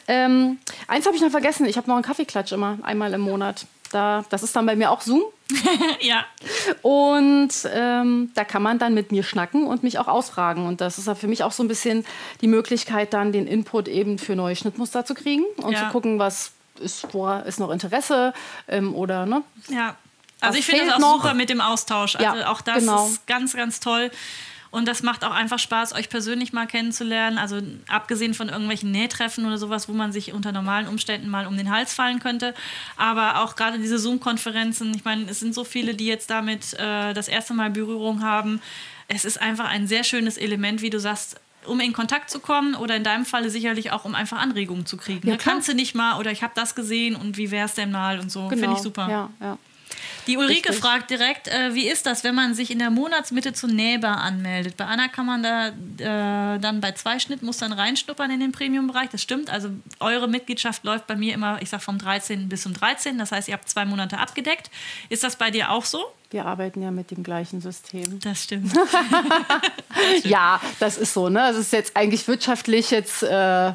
Ähm, 0.06 0.58
eins 0.86 1.06
habe 1.06 1.16
ich 1.16 1.22
noch 1.22 1.30
vergessen. 1.30 1.66
Ich 1.66 1.76
habe 1.76 1.88
noch 1.88 1.96
einen 1.96 2.04
Kaffeeklatsch 2.04 2.52
immer 2.52 2.78
einmal 2.82 3.12
im 3.14 3.22
Monat. 3.22 3.66
Da, 3.90 4.24
das 4.28 4.42
ist 4.42 4.54
dann 4.54 4.66
bei 4.66 4.76
mir 4.76 4.90
auch 4.90 5.00
Zoom. 5.00 5.22
ja. 6.00 6.26
Und 6.82 7.50
ähm, 7.72 8.30
da 8.34 8.44
kann 8.44 8.62
man 8.62 8.78
dann 8.78 8.92
mit 8.92 9.12
mir 9.12 9.22
schnacken 9.22 9.66
und 9.66 9.82
mich 9.82 9.98
auch 9.98 10.08
ausfragen. 10.08 10.66
Und 10.66 10.80
das 10.80 10.98
ist 10.98 11.06
ja 11.06 11.14
für 11.14 11.28
mich 11.28 11.42
auch 11.42 11.52
so 11.52 11.62
ein 11.62 11.68
bisschen 11.68 12.04
die 12.42 12.48
Möglichkeit, 12.48 13.14
dann 13.14 13.32
den 13.32 13.46
Input 13.46 13.88
eben 13.88 14.18
für 14.18 14.36
neue 14.36 14.56
Schnittmuster 14.56 15.06
zu 15.06 15.14
kriegen 15.14 15.44
und 15.56 15.72
ja. 15.72 15.86
zu 15.86 15.92
gucken, 15.92 16.18
was 16.18 16.52
ist, 16.80 17.12
wo 17.12 17.28
ist 17.28 17.58
noch 17.58 17.70
Interesse 17.70 18.34
ähm, 18.68 18.94
oder 18.94 19.26
ne? 19.26 19.42
Ja. 19.68 19.96
Also 20.40 20.52
Was 20.52 20.60
ich 20.60 20.66
finde 20.66 20.86
das 20.86 20.94
auch 20.94 20.98
noch? 21.00 21.22
super 21.22 21.34
mit 21.34 21.50
dem 21.50 21.60
Austausch. 21.60 22.14
Also 22.14 22.38
ja, 22.38 22.50
auch 22.50 22.60
das 22.60 22.80
genau. 22.80 23.06
ist 23.06 23.26
ganz, 23.26 23.54
ganz 23.54 23.80
toll. 23.80 24.10
Und 24.70 24.86
das 24.86 25.02
macht 25.02 25.24
auch 25.24 25.32
einfach 25.32 25.58
Spaß, 25.58 25.94
euch 25.94 26.08
persönlich 26.08 26.52
mal 26.52 26.66
kennenzulernen. 26.66 27.38
Also 27.38 27.60
abgesehen 27.88 28.34
von 28.34 28.48
irgendwelchen 28.48 28.90
Nähtreffen 28.90 29.46
oder 29.46 29.58
sowas, 29.58 29.88
wo 29.88 29.92
man 29.92 30.12
sich 30.12 30.32
unter 30.32 30.52
normalen 30.52 30.88
Umständen 30.88 31.28
mal 31.28 31.46
um 31.46 31.56
den 31.56 31.70
Hals 31.70 31.94
fallen 31.94 32.18
könnte. 32.18 32.54
Aber 32.96 33.42
auch 33.42 33.56
gerade 33.56 33.78
diese 33.78 33.98
Zoom-Konferenzen, 33.98 34.92
ich 34.94 35.04
meine, 35.04 35.30
es 35.30 35.40
sind 35.40 35.54
so 35.54 35.64
viele, 35.64 35.94
die 35.94 36.06
jetzt 36.06 36.30
damit 36.30 36.74
äh, 36.74 37.14
das 37.14 37.28
erste 37.28 37.54
Mal 37.54 37.70
Berührung 37.70 38.22
haben. 38.22 38.60
Es 39.08 39.24
ist 39.24 39.40
einfach 39.40 39.68
ein 39.68 39.86
sehr 39.86 40.04
schönes 40.04 40.36
Element, 40.36 40.82
wie 40.82 40.90
du 40.90 41.00
sagst, 41.00 41.40
um 41.64 41.80
in 41.80 41.92
Kontakt 41.92 42.30
zu 42.30 42.40
kommen 42.40 42.74
oder 42.74 42.96
in 42.96 43.04
deinem 43.04 43.24
Falle 43.24 43.50
sicherlich 43.50 43.92
auch, 43.92 44.04
um 44.04 44.14
einfach 44.14 44.38
Anregungen 44.38 44.86
zu 44.86 44.96
kriegen. 44.96 45.26
Ja, 45.26 45.34
ne? 45.34 45.38
Kannst 45.42 45.68
du 45.68 45.74
nicht 45.74 45.94
mal 45.94 46.18
oder 46.18 46.30
ich 46.30 46.42
habe 46.42 46.52
das 46.54 46.74
gesehen 46.74 47.16
und 47.16 47.36
wie 47.36 47.50
wäre 47.50 47.66
es 47.66 47.74
denn 47.74 47.90
mal 47.90 48.20
und 48.20 48.30
so. 48.30 48.48
Genau. 48.48 48.60
Finde 48.60 48.76
ich 48.76 48.82
super. 48.82 49.08
Ja, 49.08 49.30
ja. 49.40 49.58
Die 50.28 50.36
Ulrike 50.36 50.68
Richtig. 50.68 50.76
fragt 50.76 51.10
direkt, 51.10 51.48
äh, 51.48 51.74
wie 51.74 51.88
ist 51.88 52.04
das, 52.04 52.22
wenn 52.22 52.34
man 52.34 52.52
sich 52.54 52.70
in 52.70 52.78
der 52.78 52.90
Monatsmitte 52.90 53.54
zu 53.54 53.66
Nähbar 53.66 54.18
anmeldet? 54.18 54.76
Bei 54.76 54.84
Anna 54.84 55.08
kann 55.08 55.24
man 55.24 55.42
da 55.42 55.68
äh, 55.68 56.58
dann 56.58 56.82
bei 56.82 56.92
zwei 56.92 57.18
Schnittmustern 57.18 57.72
reinschnuppern 57.72 58.30
in 58.30 58.40
den 58.40 58.52
Premium-Bereich. 58.52 59.08
Das 59.08 59.22
stimmt. 59.22 59.48
Also 59.48 59.70
eure 60.00 60.28
Mitgliedschaft 60.28 60.84
läuft 60.84 61.06
bei 61.06 61.16
mir 61.16 61.32
immer, 61.32 61.62
ich 61.62 61.70
sag 61.70 61.82
vom 61.82 61.96
13. 61.96 62.50
bis 62.50 62.62
zum 62.62 62.74
13. 62.74 63.16
Das 63.16 63.32
heißt, 63.32 63.48
ihr 63.48 63.54
habt 63.54 63.70
zwei 63.70 63.86
Monate 63.86 64.18
abgedeckt. 64.18 64.70
Ist 65.08 65.24
das 65.24 65.36
bei 65.36 65.50
dir 65.50 65.70
auch 65.70 65.86
so? 65.86 66.04
Wir 66.30 66.44
arbeiten 66.44 66.82
ja 66.82 66.90
mit 66.90 67.10
dem 67.10 67.22
gleichen 67.22 67.62
System. 67.62 68.20
Das 68.20 68.44
stimmt. 68.44 68.74
ja, 70.24 70.60
das 70.78 70.98
ist 70.98 71.14
so. 71.14 71.30
Ne? 71.30 71.38
Das 71.38 71.56
ist 71.56 71.72
jetzt 71.72 71.96
eigentlich 71.96 72.28
wirtschaftlich 72.28 72.90
jetzt. 72.90 73.22
Äh 73.22 73.72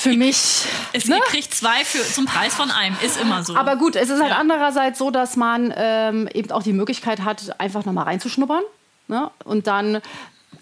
für 0.00 0.16
mich. 0.16 0.64
Es, 0.92 1.06
ne? 1.06 1.16
Ihr 1.16 1.22
kriegt 1.22 1.54
zwei 1.54 1.84
für, 1.84 2.02
zum 2.02 2.24
Preis 2.24 2.54
von 2.54 2.70
einem, 2.70 2.96
ist 3.04 3.20
immer 3.20 3.44
so. 3.44 3.54
Aber 3.54 3.76
gut, 3.76 3.96
es 3.96 4.08
ist 4.08 4.20
halt 4.20 4.30
ja. 4.30 4.38
andererseits 4.38 4.98
so, 4.98 5.10
dass 5.10 5.36
man 5.36 5.72
ähm, 5.76 6.28
eben 6.32 6.50
auch 6.52 6.62
die 6.62 6.72
Möglichkeit 6.72 7.20
hat, 7.20 7.60
einfach 7.60 7.84
nochmal 7.84 8.04
reinzuschnuppern. 8.04 8.62
Ne? 9.08 9.30
Und 9.44 9.66
dann 9.66 10.00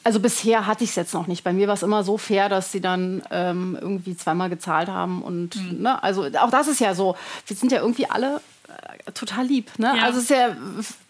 also 0.05 0.21
bisher 0.21 0.67
hatte 0.67 0.85
ich 0.85 0.91
es 0.91 0.97
jetzt 0.97 1.13
noch 1.13 1.27
nicht. 1.27 1.45
Bei 1.45 1.53
mir 1.53 1.67
war 1.67 1.75
es 1.75 1.83
immer 1.83 2.03
so 2.03 2.19
fair, 2.19 2.49
dass 2.49 2.73
sie 2.73 2.81
dann 2.81 3.23
ähm, 3.31 3.77
irgendwie 3.81 4.17
zweimal 4.17 4.49
gezahlt 4.49 4.89
haben. 4.89 5.23
Und 5.23 5.57
mhm. 5.57 5.83
ne, 5.83 6.03
also 6.03 6.27
auch 6.41 6.51
das 6.51 6.69
ist 6.69 6.81
ja 6.81 6.95
so. 6.95 7.17
Wir 7.47 7.57
sind 7.57 7.73
ja 7.73 7.81
irgendwie 7.81 8.09
alle 8.09 8.41
total 9.15 9.47
lieb. 9.47 9.79
Ne? 9.79 9.93
Ja. 9.97 10.05
Also 10.05 10.19
es 10.19 10.25
ist 10.25 10.31
ja 10.31 10.57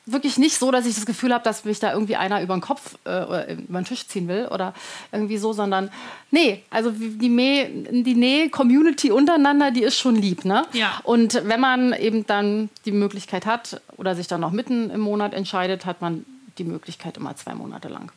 wirklich 0.07 0.39
nicht 0.39 0.57
so, 0.57 0.71
dass 0.71 0.87
ich 0.87 0.95
das 0.95 1.07
Gefühl 1.07 1.35
habe, 1.35 1.45
dass 1.45 1.65
mich 1.65 1.81
da 1.81 1.93
irgendwie 1.93 2.17
einer 2.17 2.43
über 2.43 2.57
den 2.57 2.61
Kopf 2.61 2.97
äh, 3.05 3.23
oder 3.23 3.49
über 3.49 3.81
den 3.81 3.85
Tisch 3.85 4.07
ziehen 4.07 4.29
will 4.29 4.49
oder 4.51 4.75
irgendwie 5.13 5.39
so, 5.39 5.53
sondern 5.53 5.91
nee, 6.31 6.63
also 6.71 6.91
die, 6.91 7.29
Nähe, 7.29 7.69
die 7.69 8.15
Nähe-Community 8.15 9.11
untereinander, 9.11 9.71
die 9.71 9.83
ist 9.83 9.99
schon 9.99 10.17
lieb. 10.17 10.45
Ne? 10.45 10.65
Ja. 10.73 11.01
Und 11.05 11.43
wenn 11.45 11.61
man 11.61 11.93
eben 11.93 12.27
dann 12.27 12.71
die 12.85 12.93
Möglichkeit 12.93 13.47
hat 13.47 13.81
oder 13.97 14.15
sich 14.15 14.27
dann 14.27 14.41
noch 14.41 14.53
mitten 14.53 14.91
im 14.91 15.01
Monat 15.01 15.35
entscheidet, 15.35 15.85
hat 15.85 16.01
man 16.01 16.25
die 16.59 16.65
Möglichkeit 16.65 17.17
immer 17.17 17.37
zwei 17.37 17.55
Monate 17.55 17.89
lang. 17.89 18.11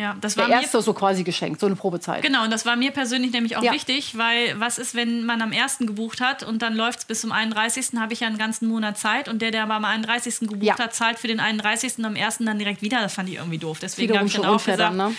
Ja, 0.00 0.16
das 0.18 0.34
war 0.38 0.46
der 0.46 0.62
erste 0.62 0.80
so 0.80 0.94
quasi 0.94 1.24
geschenkt, 1.24 1.60
so 1.60 1.66
eine 1.66 1.76
Probezeit. 1.76 2.22
Genau, 2.22 2.42
und 2.44 2.50
das 2.50 2.64
war 2.64 2.74
mir 2.74 2.90
persönlich 2.90 3.32
nämlich 3.32 3.58
auch 3.58 3.62
ja. 3.62 3.70
wichtig, 3.70 4.16
weil 4.16 4.58
was 4.58 4.78
ist, 4.78 4.94
wenn 4.94 5.26
man 5.26 5.42
am 5.42 5.52
1. 5.52 5.80
gebucht 5.80 6.22
hat 6.22 6.42
und 6.42 6.62
dann 6.62 6.74
läuft 6.74 7.00
es 7.00 7.04
bis 7.04 7.20
zum 7.20 7.32
31. 7.32 7.98
habe 7.98 8.14
ich 8.14 8.20
ja 8.20 8.26
einen 8.26 8.38
ganzen 8.38 8.66
Monat 8.66 8.96
Zeit 8.96 9.28
und 9.28 9.42
der, 9.42 9.50
der 9.50 9.64
aber 9.64 9.74
am 9.74 9.84
31. 9.84 10.48
gebucht 10.48 10.62
ja. 10.62 10.78
hat, 10.78 10.94
zahlt 10.94 11.18
für 11.18 11.28
den 11.28 11.38
31. 11.38 11.98
und 11.98 12.06
am 12.06 12.16
1. 12.16 12.38
dann 12.38 12.58
direkt 12.58 12.80
wieder. 12.80 13.02
Das 13.02 13.12
fand 13.12 13.28
ich 13.28 13.34
irgendwie 13.34 13.58
doof. 13.58 13.78
Deswegen 13.78 14.16
habe 14.16 14.26
ich 14.26 14.32
dann 14.32 14.46
auch 14.46 14.64
gesagt, 14.64 14.80
dann, 14.80 14.96
ne? 14.96 15.14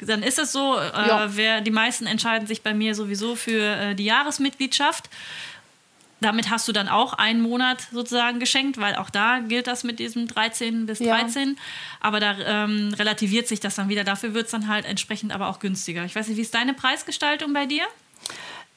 dann 0.00 0.22
ist 0.22 0.38
es 0.38 0.52
so, 0.52 0.76
äh, 0.76 1.28
wer, 1.28 1.62
die 1.62 1.70
meisten 1.70 2.04
entscheiden 2.04 2.46
sich 2.46 2.60
bei 2.60 2.74
mir 2.74 2.94
sowieso 2.94 3.34
für 3.34 3.62
äh, 3.62 3.94
die 3.94 4.04
Jahresmitgliedschaft 4.04 5.08
damit 6.20 6.50
hast 6.50 6.66
du 6.66 6.72
dann 6.72 6.88
auch 6.88 7.12
einen 7.12 7.40
Monat 7.40 7.86
sozusagen 7.92 8.40
geschenkt, 8.40 8.78
weil 8.78 8.96
auch 8.96 9.10
da 9.10 9.38
gilt 9.40 9.66
das 9.66 9.84
mit 9.84 9.98
diesem 9.98 10.26
13 10.26 10.86
bis 10.86 10.98
13. 10.98 11.48
Ja. 11.48 11.54
Aber 12.00 12.20
da 12.20 12.36
ähm, 12.38 12.94
relativiert 12.98 13.46
sich 13.46 13.60
das 13.60 13.76
dann 13.76 13.88
wieder. 13.88 14.04
Dafür 14.04 14.34
wird 14.34 14.46
es 14.46 14.50
dann 14.50 14.68
halt 14.68 14.84
entsprechend 14.84 15.32
aber 15.32 15.48
auch 15.48 15.60
günstiger. 15.60 16.04
Ich 16.04 16.16
weiß 16.16 16.28
nicht, 16.28 16.36
wie 16.36 16.42
ist 16.42 16.54
deine 16.54 16.74
Preisgestaltung 16.74 17.52
bei 17.52 17.66
dir? 17.66 17.84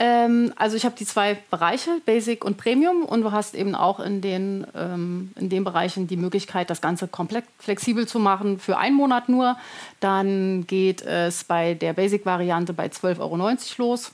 Ähm, 0.01 0.51
also 0.55 0.75
ich 0.75 0.83
habe 0.83 0.95
die 0.97 1.05
zwei 1.05 1.37
Bereiche, 1.51 2.01
Basic 2.05 2.43
und 2.43 2.57
Premium. 2.57 3.03
Und 3.03 3.21
du 3.21 3.31
hast 3.31 3.53
eben 3.53 3.75
auch 3.75 3.99
in 3.99 4.21
den, 4.21 4.65
ähm, 4.75 5.31
in 5.35 5.49
den 5.49 5.63
Bereichen 5.63 6.07
die 6.07 6.17
Möglichkeit, 6.17 6.71
das 6.71 6.81
Ganze 6.81 7.07
komplett 7.07 7.45
flexibel 7.59 8.07
zu 8.07 8.17
machen 8.17 8.59
für 8.59 8.79
einen 8.79 8.95
Monat 8.95 9.29
nur. 9.29 9.57
Dann 9.99 10.65
geht 10.65 11.03
es 11.03 11.43
bei 11.43 11.75
der 11.75 11.93
Basic-Variante 11.93 12.73
bei 12.73 12.87
12,90 12.87 13.19
Euro 13.19 13.35
los. 13.77 14.11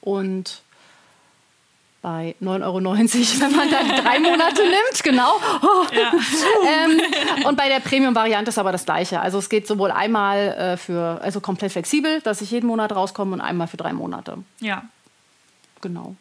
Und 0.00 0.63
bei 2.04 2.34
9,90 2.42 2.62
Euro, 2.64 2.76
wenn 3.40 3.56
man 3.56 3.70
dann 3.70 3.88
drei 3.88 4.20
Monate 4.20 4.62
nimmt, 4.62 5.02
genau. 5.02 5.40
Oh. 5.62 5.86
Ja. 5.90 6.12
ähm, 6.84 7.00
und 7.46 7.56
bei 7.56 7.70
der 7.70 7.80
Premium-Variante 7.80 8.50
ist 8.50 8.58
aber 8.58 8.72
das 8.72 8.84
Gleiche. 8.84 9.20
Also 9.20 9.38
es 9.38 9.48
geht 9.48 9.66
sowohl 9.66 9.90
einmal 9.90 10.38
äh, 10.38 10.76
für, 10.76 11.18
also 11.22 11.40
komplett 11.40 11.72
flexibel, 11.72 12.20
dass 12.20 12.42
ich 12.42 12.50
jeden 12.50 12.66
Monat 12.66 12.94
rauskomme 12.94 13.32
und 13.32 13.40
einmal 13.40 13.68
für 13.68 13.78
drei 13.78 13.94
Monate. 13.94 14.36
Ja. 14.60 14.82
Genau. 15.80 16.14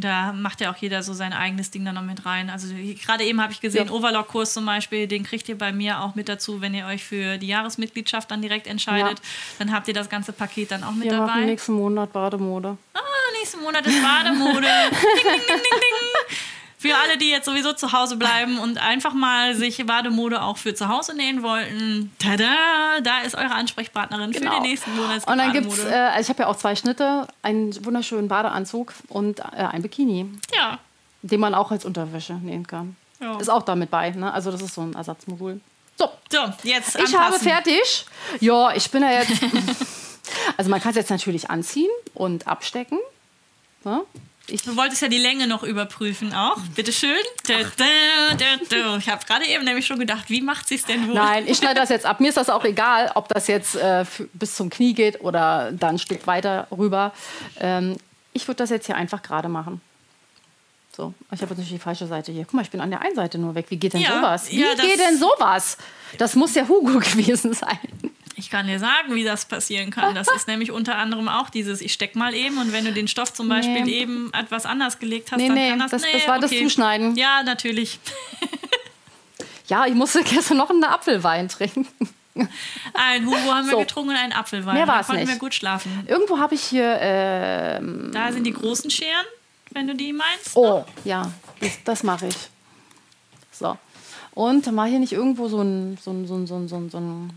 Da 0.00 0.32
macht 0.32 0.60
ja 0.60 0.72
auch 0.72 0.76
jeder 0.76 1.02
so 1.02 1.12
sein 1.12 1.32
eigenes 1.32 1.70
Ding 1.70 1.84
dann 1.84 1.94
noch 1.94 2.02
mit 2.02 2.26
rein. 2.26 2.50
Also 2.50 2.74
gerade 2.74 3.24
eben 3.24 3.40
habe 3.40 3.52
ich 3.52 3.60
gesehen, 3.60 3.86
ja. 3.86 3.92
Overlock-Kurs 3.92 4.52
zum 4.54 4.66
Beispiel, 4.66 5.06
den 5.06 5.24
kriegt 5.24 5.48
ihr 5.48 5.58
bei 5.58 5.72
mir 5.72 6.00
auch 6.00 6.14
mit 6.14 6.28
dazu, 6.28 6.60
wenn 6.60 6.74
ihr 6.74 6.86
euch 6.86 7.04
für 7.04 7.38
die 7.38 7.46
Jahresmitgliedschaft 7.46 8.30
dann 8.30 8.42
direkt 8.42 8.66
entscheidet. 8.66 9.18
Ja. 9.18 9.24
Dann 9.58 9.72
habt 9.72 9.88
ihr 9.88 9.94
das 9.94 10.08
ganze 10.08 10.32
Paket 10.32 10.70
dann 10.70 10.84
auch 10.84 10.92
mit 10.92 11.04
Wir 11.04 11.12
dabei. 11.12 11.26
Machen 11.26 11.46
nächsten 11.46 11.72
Monat 11.74 12.12
Bademode. 12.12 12.76
Ah, 12.94 13.00
nächsten 13.38 13.60
Monat 13.60 13.86
ist 13.86 14.02
Bademode. 14.02 14.60
ding, 14.90 15.24
ding, 15.24 15.46
ding, 15.46 15.46
ding, 15.46 15.80
ding. 15.80 16.36
Für 16.80 16.96
alle, 16.96 17.18
die 17.18 17.28
jetzt 17.28 17.44
sowieso 17.44 17.74
zu 17.74 17.92
Hause 17.92 18.16
bleiben 18.16 18.58
und 18.58 18.78
einfach 18.78 19.12
mal 19.12 19.54
sich 19.54 19.84
Bademode 19.84 20.40
auch 20.40 20.56
für 20.56 20.74
zu 20.74 20.88
Hause 20.88 21.14
nähen 21.14 21.42
wollten, 21.42 22.10
tada, 22.18 23.02
da 23.02 23.20
ist 23.20 23.34
eure 23.34 23.50
Ansprechpartnerin 23.50 24.30
genau. 24.30 24.50
für 24.50 24.56
den 24.56 24.70
nächsten 24.70 24.96
Monat. 24.96 25.28
Und 25.28 25.36
dann 25.36 25.52
gibt 25.52 25.70
es, 25.70 25.84
äh, 25.84 25.92
also 25.92 26.22
ich 26.22 26.28
habe 26.30 26.44
ja 26.44 26.48
auch 26.48 26.56
zwei 26.56 26.74
Schnitte, 26.74 27.28
einen 27.42 27.84
wunderschönen 27.84 28.28
Badeanzug 28.28 28.94
und 29.08 29.40
äh, 29.40 29.42
ein 29.56 29.82
Bikini. 29.82 30.24
Ja. 30.56 30.78
Den 31.20 31.40
man 31.40 31.52
auch 31.52 31.70
als 31.70 31.84
Unterwäsche 31.84 32.32
nähen 32.36 32.66
kann. 32.66 32.96
Ja. 33.20 33.38
Ist 33.38 33.50
auch 33.50 33.62
damit 33.62 33.90
bei, 33.90 34.08
ne? 34.12 34.32
Also 34.32 34.50
das 34.50 34.62
ist 34.62 34.72
so 34.72 34.80
ein 34.80 34.94
Ersatzmodul. 34.94 35.60
So, 35.98 36.08
so 36.30 36.38
jetzt 36.62 36.96
anpassen. 36.96 37.04
Ich 37.04 37.14
habe 37.14 37.38
fertig. 37.38 38.06
Ja, 38.40 38.74
ich 38.74 38.90
bin 38.90 39.02
ja 39.02 39.12
jetzt... 39.20 39.32
also 40.56 40.70
man 40.70 40.80
kann 40.80 40.92
es 40.92 40.96
jetzt 40.96 41.10
natürlich 41.10 41.50
anziehen 41.50 41.90
und 42.14 42.46
abstecken. 42.46 42.98
Ja? 43.84 44.00
Ich 44.50 44.62
du 44.62 44.76
wolltest 44.76 45.02
ja 45.02 45.08
die 45.08 45.18
Länge 45.18 45.46
noch 45.46 45.62
überprüfen 45.62 46.34
auch. 46.34 46.58
Bitte 46.74 46.92
schön. 46.92 47.16
Ich 47.46 49.08
habe 49.08 49.24
gerade 49.26 49.46
eben 49.46 49.64
nämlich 49.64 49.86
schon 49.86 49.98
gedacht, 49.98 50.28
wie 50.28 50.40
macht 50.40 50.68
sie 50.68 50.76
es 50.76 50.84
denn 50.84 51.08
wohl? 51.08 51.14
Nein, 51.14 51.44
ich 51.46 51.58
schneide 51.58 51.80
das 51.80 51.88
jetzt 51.88 52.06
ab. 52.06 52.20
Mir 52.20 52.28
ist 52.28 52.36
das 52.36 52.50
auch 52.50 52.64
egal, 52.64 53.12
ob 53.14 53.28
das 53.28 53.46
jetzt 53.46 53.76
äh, 53.76 54.04
bis 54.32 54.56
zum 54.56 54.70
Knie 54.70 54.94
geht 54.94 55.20
oder 55.20 55.72
dann 55.72 55.96
ein 55.96 55.98
Stück 55.98 56.26
weiter 56.26 56.66
rüber. 56.70 57.12
Ähm, 57.58 57.96
ich 58.32 58.46
würde 58.46 58.56
das 58.56 58.70
jetzt 58.70 58.86
hier 58.86 58.96
einfach 58.96 59.22
gerade 59.22 59.48
machen. 59.48 59.80
So, 60.96 61.14
ich 61.32 61.40
habe 61.40 61.50
natürlich 61.50 61.70
die 61.70 61.78
falsche 61.78 62.06
Seite 62.06 62.32
hier. 62.32 62.44
Guck 62.44 62.54
mal, 62.54 62.62
ich 62.62 62.70
bin 62.70 62.80
an 62.80 62.90
der 62.90 63.00
einen 63.00 63.14
Seite 63.14 63.38
nur 63.38 63.54
weg. 63.54 63.66
Wie 63.68 63.76
geht 63.76 63.94
denn 63.94 64.02
Ja, 64.02 64.16
sowas? 64.16 64.50
Wie 64.50 64.60
ja, 64.60 64.74
geht 64.74 64.98
denn 64.98 65.18
sowas? 65.18 65.76
Das 66.18 66.34
muss 66.34 66.54
ja 66.54 66.66
Hugo 66.66 66.98
gewesen 66.98 67.54
sein. 67.54 67.78
Ich 68.40 68.50
kann 68.50 68.66
dir 68.66 68.78
sagen, 68.80 69.14
wie 69.14 69.22
das 69.22 69.44
passieren 69.44 69.90
kann. 69.90 70.14
Das 70.16 70.26
ist 70.34 70.48
nämlich 70.48 70.72
unter 70.72 70.96
anderem 70.96 71.28
auch 71.28 71.50
dieses, 71.50 71.80
ich 71.80 71.92
steck 71.92 72.16
mal 72.16 72.34
eben 72.34 72.58
und 72.58 72.72
wenn 72.72 72.84
du 72.84 72.92
den 72.92 73.06
Stoff 73.06 73.32
zum 73.32 73.48
Beispiel 73.48 73.82
Nee. 73.84 74.00
eben 74.00 74.32
etwas 74.34 74.66
anders 74.66 74.98
gelegt 74.98 75.30
hast, 75.30 75.38
Nee, 75.38 75.46
dann 75.48 75.54
nee, 75.56 75.68
kann 75.70 75.78
das... 75.78 75.90
das- 75.92 76.02
das 76.12 76.26
war 76.26 76.38
das 76.40 76.50
Zuschneiden. 76.50 77.16
Ja, 77.16 77.42
natürlich. 77.44 78.00
Ja, 79.68 79.86
ich 79.86 79.94
musste 79.94 80.24
gestern 80.24 80.56
noch 80.56 80.68
einen 80.70 80.82
Apfelwein 80.82 81.48
trinken. 81.48 81.86
Ein 82.92 83.24
Hugo 83.26 83.36
haben 83.54 83.66
wir 83.66 83.72
So. 83.74 83.78
getrunken 83.78 84.10
und 84.10 84.16
einen 84.16 84.32
Apfelwein. 84.32 84.74
Mehr 84.74 84.86
Da 84.86 84.94
war's 84.94 85.06
konnten 85.06 85.22
wir 85.22 85.28
nicht. 85.28 85.38
gut 85.38 85.54
schlafen. 85.54 86.04
Irgendwo 86.08 86.38
habe 86.38 86.56
ich 86.56 86.62
hier. 86.62 86.98
ähm, 87.00 88.10
Da 88.12 88.32
sind 88.32 88.44
die 88.44 88.52
großen 88.52 88.90
Scheren, 88.90 89.26
wenn 89.70 89.86
du 89.86 89.94
die 89.94 90.12
meinst. 90.12 90.56
oh, 90.56 90.84
ja, 91.04 91.30
das, 91.60 91.70
das 91.84 92.02
mache 92.02 92.26
ich. 92.26 92.36
So. 93.52 93.76
Und 94.32 94.74
war 94.74 94.86
hier 94.88 94.98
nicht 94.98 95.12
irgendwo 95.12 95.48
so 95.48 95.60
ein, 95.62 95.98
so 96.02 96.10
ein, 96.10 96.26
so 96.26 96.34
ein, 96.34 96.46
so 96.48 96.56
ein, 96.56 96.68
so 96.68 96.76
ein 96.98 97.30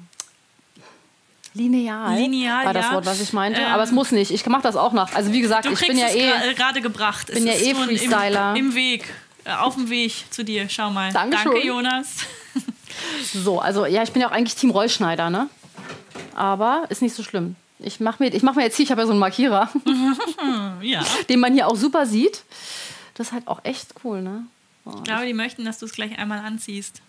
Lineal? 1.53 2.15
Lineal, 2.17 2.65
War 2.65 2.73
das 2.73 2.85
ja. 2.87 2.93
Wort, 2.93 3.05
was 3.05 3.21
ich 3.21 3.31
meinte. 3.33 3.61
Ähm, 3.61 3.67
Aber 3.67 3.83
es 3.83 3.91
muss 3.91 4.11
nicht. 4.11 4.31
Ich 4.31 4.45
mache 4.47 4.63
das 4.63 4.75
auch 4.75 4.91
noch. 4.93 5.13
Also 5.13 5.31
wie 5.31 5.41
gesagt, 5.41 5.65
ich 5.67 5.87
bin 5.87 5.97
ja 5.97 6.07
eh. 6.09 6.31
gra- 6.31 6.53
gerade 6.55 6.81
gebracht. 6.81 7.27
bin 7.27 7.47
es 7.47 7.61
ja 7.61 7.67
eh 7.71 7.75
Freestyler. 7.75 8.51
Im, 8.55 8.67
Im 8.69 8.75
Weg. 8.75 9.05
Äh, 9.45 9.51
Auf 9.53 9.75
dem 9.75 9.89
Weg 9.89 10.25
zu 10.31 10.43
dir. 10.43 10.67
Schau 10.69 10.89
mal. 10.89 11.11
Dankeschön. 11.13 11.51
Danke, 11.51 11.67
Jonas. 11.67 12.15
So, 13.33 13.59
also 13.59 13.85
ja, 13.87 14.03
ich 14.03 14.11
bin 14.11 14.21
ja 14.21 14.27
auch 14.29 14.31
eigentlich 14.31 14.55
Team 14.55 14.69
Rollschneider, 14.69 15.29
ne? 15.31 15.49
Aber 16.35 16.85
ist 16.89 17.01
nicht 17.01 17.15
so 17.15 17.23
schlimm. 17.23 17.55
Ich 17.79 17.99
mache 17.99 18.21
mir, 18.23 18.29
ich 18.33 18.43
mach 18.43 18.55
mir 18.55 18.61
jetzt 18.63 18.77
hier, 18.77 18.83
ich 18.85 18.91
habe 18.91 19.01
ja 19.01 19.07
so 19.07 19.11
einen 19.13 19.19
Markierer, 19.19 19.69
Ja. 20.81 21.03
den 21.27 21.39
man 21.39 21.53
hier 21.53 21.67
auch 21.67 21.75
super 21.75 22.05
sieht. 22.05 22.43
Das 23.15 23.27
ist 23.27 23.33
halt 23.33 23.47
auch 23.47 23.61
echt 23.63 23.95
cool, 24.03 24.21
ne? 24.21 24.43
Ich 24.95 25.03
glaube, 25.03 25.25
die 25.25 25.33
möchten, 25.33 25.65
dass 25.65 25.79
du 25.79 25.85
es 25.87 25.93
gleich 25.93 26.17
einmal 26.19 26.39
anziehst. 26.39 27.01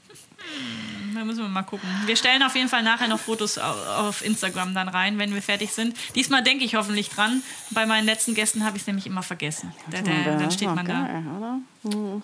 Da 1.14 1.24
müssen 1.24 1.40
wir 1.42 1.48
mal 1.48 1.62
gucken. 1.62 1.88
Wir 2.06 2.16
stellen 2.16 2.42
auf 2.42 2.54
jeden 2.56 2.68
Fall 2.68 2.82
nachher 2.82 3.08
noch 3.08 3.18
Fotos 3.20 3.58
au- 3.58 3.62
auf 4.08 4.24
Instagram 4.24 4.74
dann 4.74 4.88
rein, 4.88 5.18
wenn 5.18 5.32
wir 5.34 5.42
fertig 5.42 5.72
sind. 5.72 5.96
Diesmal 6.14 6.42
denke 6.42 6.64
ich 6.64 6.74
hoffentlich 6.74 7.08
dran. 7.10 7.42
Bei 7.70 7.86
meinen 7.86 8.04
letzten 8.04 8.34
Gästen 8.34 8.64
habe 8.64 8.76
ich 8.76 8.82
es 8.82 8.86
nämlich 8.86 9.06
immer 9.06 9.22
vergessen. 9.22 9.72
Da, 9.90 10.00
da, 10.02 10.38
dann 10.38 10.50
steht 10.50 10.74
man 10.74 10.86
da. 10.86 11.60
Hm. 11.90 12.22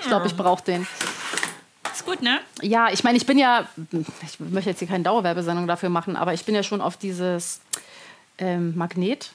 Ich 0.00 0.06
glaube, 0.06 0.26
ich 0.26 0.36
brauche 0.36 0.62
den. 0.64 0.86
Ist 1.92 2.04
gut, 2.04 2.22
ne? 2.22 2.38
Ja, 2.62 2.90
ich 2.92 3.02
meine, 3.02 3.16
ich 3.18 3.26
bin 3.26 3.38
ja, 3.38 3.66
ich 4.22 4.38
möchte 4.38 4.70
jetzt 4.70 4.78
hier 4.78 4.88
keine 4.88 5.02
Dauerwerbesendung 5.04 5.66
dafür 5.66 5.88
machen, 5.88 6.14
aber 6.16 6.32
ich 6.34 6.44
bin 6.44 6.54
ja 6.54 6.62
schon 6.62 6.80
auf 6.80 6.96
dieses 6.96 7.60
ähm, 8.38 8.76
Magnet. 8.76 9.30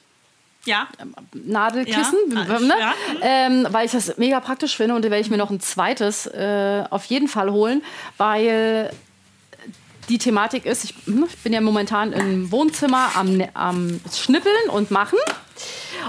Ja. 0.66 0.86
Nadelkissen, 1.32 2.18
Ja, 2.34 2.58
ne? 2.58 2.74
ja. 2.80 2.94
ähm, 3.20 3.66
weil 3.70 3.86
ich 3.86 3.92
das 3.92 4.16
mega 4.16 4.40
praktisch 4.40 4.76
finde 4.76 4.94
und 4.94 5.04
da 5.04 5.10
werde 5.10 5.20
ich 5.22 5.30
mir 5.30 5.36
noch 5.36 5.50
ein 5.50 5.60
zweites 5.60 6.26
äh, 6.26 6.84
auf 6.90 7.04
jeden 7.06 7.28
Fall 7.28 7.50
holen, 7.50 7.82
weil 8.16 8.90
die 10.08 10.18
Thematik 10.18 10.66
ist, 10.66 10.84
ich, 10.84 10.94
hm, 11.06 11.26
ich 11.28 11.38
bin 11.38 11.52
ja 11.52 11.60
momentan 11.60 12.12
im 12.12 12.50
Wohnzimmer 12.50 13.10
am, 13.14 13.36
Ne- 13.36 13.50
am 13.54 14.00
Schnippeln 14.14 14.68
und 14.70 14.90
Machen 14.90 15.18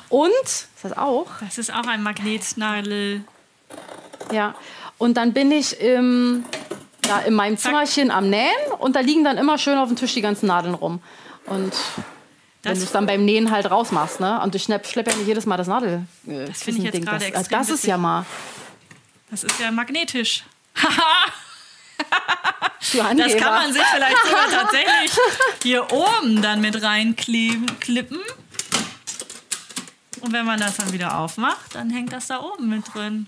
und, 0.09 0.31
ist 0.43 0.69
das 0.83 0.97
auch? 0.97 1.27
Das 1.41 1.57
ist 1.57 1.73
auch 1.73 1.87
ein 1.87 2.03
Magnetnadel. 2.03 3.23
Ja. 4.31 4.55
Und 4.97 5.15
dann 5.17 5.33
bin 5.33 5.51
ich 5.51 5.79
im, 5.81 6.45
da 7.01 7.19
in 7.19 7.33
meinem 7.33 7.57
Zimmerchen 7.57 8.11
am 8.11 8.29
Nähen 8.29 8.71
und 8.79 8.95
da 8.95 9.01
liegen 9.01 9.23
dann 9.23 9.37
immer 9.37 9.57
schön 9.57 9.77
auf 9.77 9.87
dem 9.89 9.97
Tisch 9.97 10.13
die 10.13 10.21
ganzen 10.21 10.47
Nadeln 10.47 10.73
rum. 10.75 11.01
Und 11.47 11.73
wenn 12.65 12.71
Das- 12.73 12.79
du 12.79 12.85
es 12.85 12.91
dann 12.91 13.05
beim 13.05 13.23
Nähen 13.25 13.51
halt 13.51 13.69
rausmachst, 13.69 14.19
ne? 14.19 14.41
Und 14.41 14.55
ich 14.55 14.63
schlepp, 14.63 14.85
schlepp 14.87 15.07
ja 15.07 15.15
nicht 15.15 15.27
jedes 15.27 15.45
Mal 15.45 15.57
das 15.57 15.67
Nadel. 15.67 16.05
Äh, 16.27 16.45
Das 16.47 16.63
finde 16.63 16.79
ich 16.79 16.93
jetzt 16.93 17.05
gerade 17.05 17.19
das, 17.19 17.27
extrem 17.39 17.57
das 17.59 17.67
ist 17.69 17.73
witzig. 17.75 17.89
ja 17.89 17.97
mal. 17.97 18.25
Das 19.31 19.43
ist 19.43 19.59
ja 19.59 19.71
magnetisch. 19.71 20.43
Das 23.17 23.37
kann 23.37 23.53
man 23.53 23.73
sich 23.73 23.81
vielleicht 23.81 24.17
sogar 24.25 24.49
tatsächlich 24.49 25.11
hier 25.63 25.91
oben 25.91 26.41
dann 26.41 26.61
mit 26.61 26.81
reinklippen. 26.81 27.79
Klippen. 27.79 28.19
Und 30.21 30.31
wenn 30.33 30.45
man 30.45 30.59
das 30.59 30.77
dann 30.77 30.91
wieder 30.93 31.17
aufmacht, 31.17 31.73
dann 31.75 31.89
hängt 31.89 32.13
das 32.13 32.27
da 32.27 32.39
oben 32.41 32.69
mit 32.69 32.83
drin. 32.93 33.27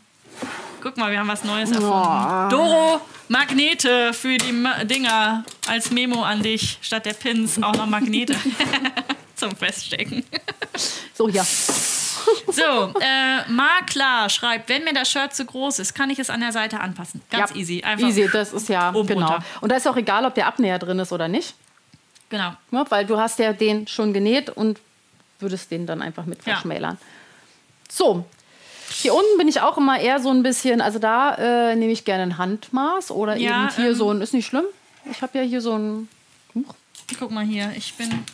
Guck 0.82 0.98
mal, 0.98 1.12
wir 1.12 1.20
haben 1.20 1.28
was 1.28 1.44
Neues 1.44 1.72
erfunden. 1.72 2.50
Doro, 2.50 3.02
Magnete 3.30 4.14
für 4.14 4.38
die 4.38 4.52
Ma 4.52 4.84
Dinger 4.84 5.44
als 5.68 5.92
Memo 5.92 6.24
an 6.24 6.44
dich. 6.44 6.78
Statt 6.82 7.06
der 7.06 7.14
Pins 7.14 7.62
auch 7.62 7.74
noch 7.76 7.88
Magnete 7.88 8.36
zum 9.38 9.56
Feststecken. 9.56 10.24
So, 11.14 11.30
ja. 11.30 11.44
So, 11.44 12.94
äh, 13.00 13.50
Maklar 13.50 14.30
schreibt, 14.30 14.70
wenn 14.70 14.84
mir 14.84 14.94
das 14.94 15.10
Shirt 15.10 15.34
zu 15.34 15.46
groß 15.46 15.80
ist, 15.80 15.96
kann 15.96 16.10
ich 16.10 16.20
es 16.20 16.30
an 16.30 16.42
der 16.42 16.52
Seite 16.52 16.80
anpassen. 16.80 17.22
Ganz 17.30 17.52
ja. 17.52 17.56
easy. 17.56 17.84
Einfach 17.84 18.08
Easy, 18.08 18.30
das 18.32 18.54
ist 18.54 18.70
ja, 18.70 18.94
Oben 18.94 19.08
genau. 19.08 19.28
runter. 19.28 19.46
Und 19.62 19.72
da 19.72 19.78
ist 19.78 19.88
auch 19.88 19.96
egal, 19.96 20.26
ob 20.26 20.36
der 20.36 20.48
Abnäher 20.48 20.78
drin 20.80 21.00
ist 21.00 21.12
oder 21.12 21.28
nicht. 21.28 21.56
Genau. 22.30 22.54
Ne? 22.72 22.86
Weil 22.90 23.06
du 23.06 23.18
hast 23.18 23.40
ja 23.40 23.54
den 23.54 23.88
schon 23.88 24.14
genäht 24.14 24.50
und 24.50 24.80
würdest 25.40 25.72
den 25.72 25.86
dann 25.86 26.02
einfach 26.02 26.26
mit 26.26 26.40
Ja. 26.46 26.54
verschmälern. 26.54 26.98
So. 27.90 28.26
Hier 28.90 29.14
unten 29.14 29.38
bin 29.38 29.48
ich 29.48 29.62
auch 29.62 29.78
immer 29.78 30.00
eher 30.00 30.20
so 30.20 30.30
ein 30.30 30.44
bisschen, 30.44 30.82
also 30.82 31.00
da 31.00 31.36
äh, 31.36 31.76
nehme 31.76 31.92
ich 31.92 32.06
gerne 32.06 32.24
ein 32.24 32.38
Handmaß 32.38 33.12
oder 33.12 33.36
Ja, 33.36 33.66
eben 33.66 33.76
hier 33.76 33.90
ähm, 33.90 33.96
so 33.96 34.12
ein, 34.12 34.22
ist 34.22 34.34
nicht 34.34 34.46
schlimm. 34.48 34.66
Ich 35.12 35.22
habe 35.22 35.38
ja 35.38 35.44
hier 35.44 35.62
so 35.62 35.78
ein, 35.78 36.10
Huch, 36.56 36.74
Guck 37.20 37.32
mal 37.32 37.46
hier, 37.46 37.72
ich 37.76 37.94
bin. 37.96 38.26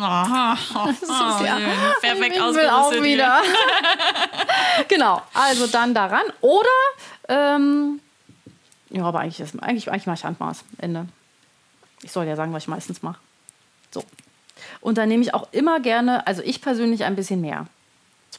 Aha, 0.00 0.56
ist 0.90 1.08
ja- 1.08 1.58
perfekt 2.00 2.36
ich 2.36 2.54
will 2.54 2.68
auch 2.68 2.92
wieder. 2.92 3.42
genau, 4.88 5.22
also 5.34 5.66
dann 5.66 5.92
daran. 5.94 6.22
Oder, 6.40 6.68
ähm, 7.28 8.00
ja, 8.90 9.04
aber 9.04 9.20
eigentlich, 9.20 9.40
ist, 9.40 9.60
eigentlich, 9.62 9.90
eigentlich 9.90 10.06
mache 10.06 10.18
ich 10.18 10.24
Handmaß, 10.24 10.64
Ende. 10.78 11.06
Ich 12.02 12.12
soll 12.12 12.26
ja 12.26 12.36
sagen, 12.36 12.52
was 12.52 12.62
ich 12.62 12.68
meistens 12.68 13.02
mache. 13.02 13.18
So. 13.92 14.04
Und 14.80 14.98
dann 14.98 15.08
nehme 15.08 15.22
ich 15.22 15.34
auch 15.34 15.48
immer 15.52 15.80
gerne, 15.80 16.26
also 16.26 16.42
ich 16.42 16.60
persönlich 16.62 17.04
ein 17.04 17.16
bisschen 17.16 17.40
mehr. 17.40 17.66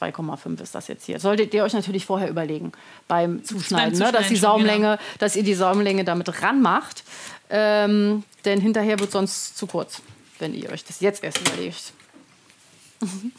2,5 0.00 0.60
ist 0.62 0.74
das 0.74 0.88
jetzt 0.88 1.04
hier. 1.04 1.20
Solltet 1.20 1.52
ihr 1.52 1.62
euch 1.62 1.74
natürlich 1.74 2.06
vorher 2.06 2.30
überlegen 2.30 2.72
beim 3.06 3.44
Zuschneiden, 3.44 3.98
ne? 3.98 4.12
dass 4.12 4.28
die 4.28 4.34
Zuschneiden 4.34 4.36
Saumlänge, 4.38 4.98
dass 5.18 5.36
ihr 5.36 5.42
die 5.42 5.54
Saumlänge 5.54 6.04
damit 6.04 6.42
ranmacht. 6.42 7.04
Ähm, 7.50 8.24
denn 8.44 8.60
hinterher 8.60 8.98
wird 9.00 9.10
sonst 9.10 9.58
zu 9.58 9.66
kurz, 9.66 10.00
wenn 10.40 10.54
ihr 10.54 10.70
euch 10.70 10.84
das 10.84 11.00
jetzt 11.00 11.22
erst 11.22 11.40
überlegt. 11.40 11.92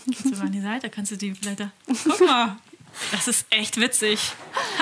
Gehst 0.07 0.25
du 0.25 0.29
mal 0.31 0.47
an 0.47 0.51
die 0.51 0.61
Seite, 0.61 0.89
kannst 0.89 1.11
du 1.11 1.17
die 1.17 1.31
Blätter. 1.31 1.71
Guck 1.87 2.19
mal, 2.21 2.57
das 3.11 3.27
ist 3.27 3.45
echt 3.49 3.79
witzig. 3.79 4.31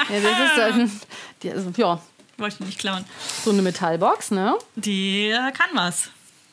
Ja, 0.09 0.19
das 0.21 0.39
ist 0.39 0.57
dann, 0.57 1.01
die, 1.43 1.51
also, 1.51 1.71
ja, 1.75 2.01
Wollte 2.37 2.55
ich 2.59 2.65
nicht 2.65 2.79
klauen. 2.79 3.03
so 3.43 3.51
eine 3.51 3.61
Metallbox, 3.61 4.31
ne? 4.31 4.57
Die 4.75 5.29
äh, 5.29 5.51
kann 5.51 5.69
was. 5.73 6.09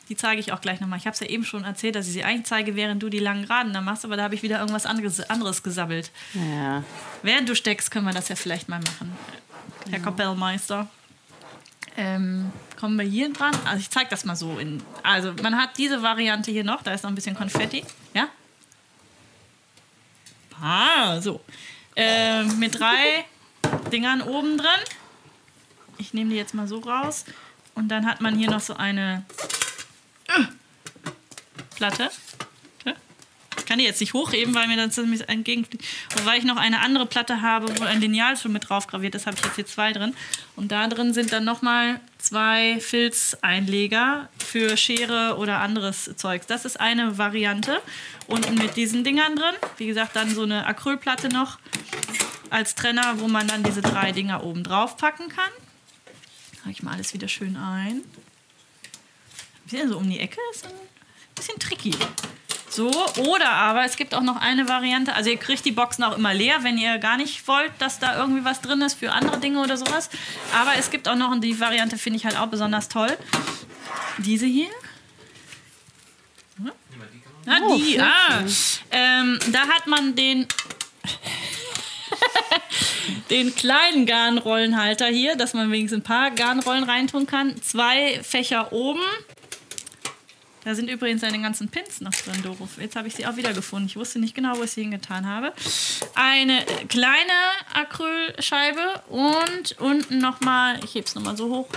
Die 0.09 0.15
zeige 0.15 0.39
ich 0.39 0.51
auch 0.53 0.61
gleich 0.61 0.79
nochmal. 0.79 0.99
Ich 0.99 1.05
habe 1.05 1.13
es 1.13 1.19
ja 1.19 1.27
eben 1.27 1.43
schon 1.43 1.63
erzählt, 1.63 1.95
dass 1.95 2.07
ich 2.07 2.13
sie 2.13 2.23
eigentlich 2.23 2.45
zeige, 2.45 2.75
während 2.75 3.03
du 3.03 3.09
die 3.09 3.19
langen 3.19 3.43
Geraden 3.43 3.73
da 3.73 3.81
machst, 3.81 4.05
aber 4.05 4.15
da 4.17 4.23
habe 4.23 4.35
ich 4.35 4.43
wieder 4.43 4.59
irgendwas 4.59 4.85
anderes, 4.85 5.19
anderes 5.29 5.63
gesabbelt. 5.63 6.11
Ja. 6.33 6.83
Während 7.23 7.47
du 7.49 7.55
steckst, 7.55 7.91
können 7.91 8.05
wir 8.05 8.13
das 8.13 8.29
ja 8.29 8.35
vielleicht 8.35 8.69
mal 8.69 8.79
machen. 8.79 9.17
Herr 9.89 9.99
Kapellmeister. 9.99 10.87
Ähm, 11.97 12.51
kommen 12.79 12.95
wir 12.97 13.05
hier 13.05 13.33
dran? 13.33 13.55
Also 13.65 13.79
ich 13.79 13.89
zeige 13.89 14.09
das 14.09 14.23
mal 14.23 14.35
so. 14.35 14.59
In, 14.59 14.83
also 15.01 15.33
man 15.41 15.57
hat 15.57 15.77
diese 15.77 16.03
Variante 16.03 16.51
hier 16.51 16.63
noch, 16.63 16.83
da 16.83 16.93
ist 16.93 17.03
noch 17.03 17.09
ein 17.09 17.15
bisschen 17.15 17.35
Konfetti. 17.35 17.83
Ja? 18.13 18.29
Ah, 20.61 21.19
so. 21.19 21.41
Ähm, 21.95 22.59
mit 22.59 22.79
drei 22.79 23.25
Dingern 23.91 24.21
oben 24.21 24.57
drin. 24.59 24.67
Ich 25.97 26.13
nehme 26.13 26.29
die 26.29 26.35
jetzt 26.35 26.53
mal 26.53 26.67
so 26.67 26.79
raus. 26.79 27.25
Und 27.73 27.89
dann 27.89 28.05
hat 28.05 28.21
man 28.21 28.35
hier 28.35 28.49
noch 28.49 28.59
so 28.59 28.75
eine 28.75 29.25
äh, 30.27 30.43
Platte. 31.75 32.11
Kann 33.67 33.79
die 33.79 33.85
jetzt 33.85 33.99
nicht 33.99 34.13
hochheben, 34.13 34.55
weil 34.55 34.67
mir 34.67 34.77
das 34.77 34.95
nämlich 34.95 35.27
entgegenfliegt. 35.27 35.83
Weil 36.23 36.39
ich 36.39 36.45
noch 36.45 36.55
eine 36.55 36.79
andere 36.79 37.05
Platte 37.05 37.41
habe, 37.41 37.67
wo 37.77 37.83
ein 37.83 37.99
Lineal 37.99 38.37
schon 38.37 38.53
mit 38.53 38.69
drauf 38.69 38.87
graviert 38.87 39.13
ist, 39.13 39.27
habe 39.27 39.35
ich 39.37 39.43
jetzt 39.43 39.55
hier 39.55 39.65
zwei 39.65 39.91
drin. 39.91 40.15
Und 40.55 40.71
da 40.71 40.87
drin 40.87 41.13
sind 41.13 41.33
dann 41.33 41.43
nochmal 41.43 41.99
zwei 42.17 42.79
Filzeinleger 42.79 44.29
für 44.37 44.77
Schere 44.77 45.35
oder 45.37 45.59
anderes 45.59 46.15
Zeugs. 46.15 46.47
Das 46.47 46.63
ist 46.63 46.79
eine 46.79 47.17
Variante. 47.17 47.81
Unten 48.27 48.55
mit 48.55 48.77
diesen 48.77 49.03
Dingern 49.03 49.35
drin. 49.35 49.55
Wie 49.75 49.87
gesagt, 49.87 50.15
dann 50.15 50.33
so 50.33 50.43
eine 50.43 50.65
Acrylplatte 50.65 51.27
noch 51.27 51.59
als 52.49 52.75
Trenner, 52.75 53.19
wo 53.19 53.27
man 53.27 53.49
dann 53.49 53.63
diese 53.63 53.81
drei 53.81 54.13
Dinger 54.13 54.45
oben 54.45 54.63
drauf 54.63 54.95
packen 54.95 55.27
kann. 55.27 55.51
Trage 56.61 56.71
ich 56.71 56.83
mal 56.83 56.93
alles 56.93 57.13
wieder 57.13 57.27
schön 57.27 57.57
ein. 57.57 57.97
Ein 57.97 58.03
bisschen 59.65 59.89
so 59.89 59.97
um 59.97 60.09
die 60.09 60.19
Ecke 60.19 60.39
ist 60.53 60.65
ein 60.65 60.71
bisschen 61.35 61.59
tricky. 61.59 61.93
So, 62.77 62.91
oder 63.17 63.49
aber 63.49 63.85
es 63.85 63.95
gibt 63.95 64.13
auch 64.13 64.21
noch 64.21 64.39
eine 64.39 64.69
Variante. 64.69 65.15
Also 65.15 65.31
ihr 65.31 65.37
kriegt 65.37 65.65
die 65.65 65.71
Boxen 65.71 66.03
auch 66.03 66.15
immer 66.15 66.35
leer, 66.35 66.59
wenn 66.61 66.77
ihr 66.77 66.99
gar 66.99 67.17
nicht 67.17 67.47
wollt, 67.47 67.71
dass 67.79 67.97
da 67.97 68.19
irgendwie 68.19 68.45
was 68.45 68.61
drin 68.61 68.81
ist 68.83 68.99
für 68.99 69.11
andere 69.13 69.39
Dinge 69.39 69.61
oder 69.61 69.77
sowas. 69.77 70.11
Aber 70.55 70.75
es 70.77 70.91
gibt 70.91 71.07
auch 71.07 71.15
noch, 71.15 71.31
und 71.31 71.43
die 71.43 71.59
Variante 71.59 71.97
finde 71.97 72.17
ich 72.17 72.25
halt 72.25 72.37
auch 72.37 72.45
besonders 72.45 72.87
toll. 72.87 73.17
Diese 74.19 74.45
hier. 74.45 74.69
Ah, 77.47 77.61
Oh, 77.63 77.77
die, 77.77 77.99
ah. 77.99 78.43
Ähm, 78.91 79.39
da 79.51 79.61
hat 79.61 79.87
man 79.87 80.15
den 80.15 80.45
den 83.31 83.55
kleinen 83.55 84.05
Garnrollenhalter 84.05 85.07
hier, 85.07 85.35
dass 85.35 85.55
man 85.55 85.71
wenigstens 85.71 86.01
ein 86.01 86.03
paar 86.03 86.29
Garnrollen 86.29 86.83
reintun 86.83 87.25
kann. 87.25 87.59
Zwei 87.63 88.21
Fächer 88.21 88.71
oben. 88.71 89.01
Da 90.67 90.75
sind 90.75 90.89
übrigens 90.89 91.21
seine 91.21 91.41
ganzen 91.41 91.69
Pins 91.69 92.01
noch 92.01 92.11
drin, 92.11 92.41
Doro. 92.43 92.67
Jetzt 92.77 92.97
habe 92.97 93.07
ich 93.07 93.15
sie 93.15 93.25
auch 93.25 93.37
wieder 93.37 93.53
gefunden. 93.53 93.87
Ich 93.87 93.95
wusste 93.95 94.19
nicht 94.19 94.35
genau, 94.35 94.57
wo 94.57 94.63
ich 94.63 94.71
sie 94.71 94.81
hingetan 94.81 95.25
habe. 95.25 95.53
Eine 96.13 96.61
kleine 96.89 97.31
Acrylscheibe 97.73 99.01
und 99.07 99.79
unten 99.79 100.17
nochmal, 100.17 100.77
ich 100.83 100.93
hebe 100.95 101.07
es 101.07 101.15
nochmal 101.15 101.37
so 101.37 101.47
hoch, 101.47 101.69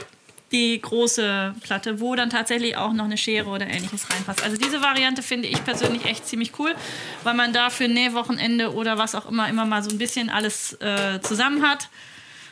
die 0.51 0.81
große 0.81 1.55
Platte, 1.61 2.01
wo 2.01 2.17
dann 2.17 2.31
tatsächlich 2.31 2.77
auch 2.77 2.93
noch 2.93 3.05
eine 3.05 3.17
Schere 3.17 3.49
oder 3.49 3.69
ähnliches 3.69 4.11
reinpasst. 4.11 4.43
Also 4.43 4.57
diese 4.57 4.83
Variante 4.83 5.23
finde 5.23 5.47
ich 5.47 5.63
persönlich 5.63 6.05
echt 6.07 6.27
ziemlich 6.27 6.59
cool, 6.59 6.75
weil 7.23 7.35
man 7.35 7.53
da 7.53 7.71
für 7.71 7.87
Nähwochenende 7.87 8.75
oder 8.75 8.99
was 8.99 9.15
auch 9.15 9.27
immer 9.27 9.49
immer 9.49 9.67
mal 9.67 9.85
so 9.85 9.91
ein 9.91 9.99
bisschen 9.99 10.31
alles 10.31 10.73
äh, 10.81 11.21
zusammen 11.23 11.63
hat. 11.63 11.91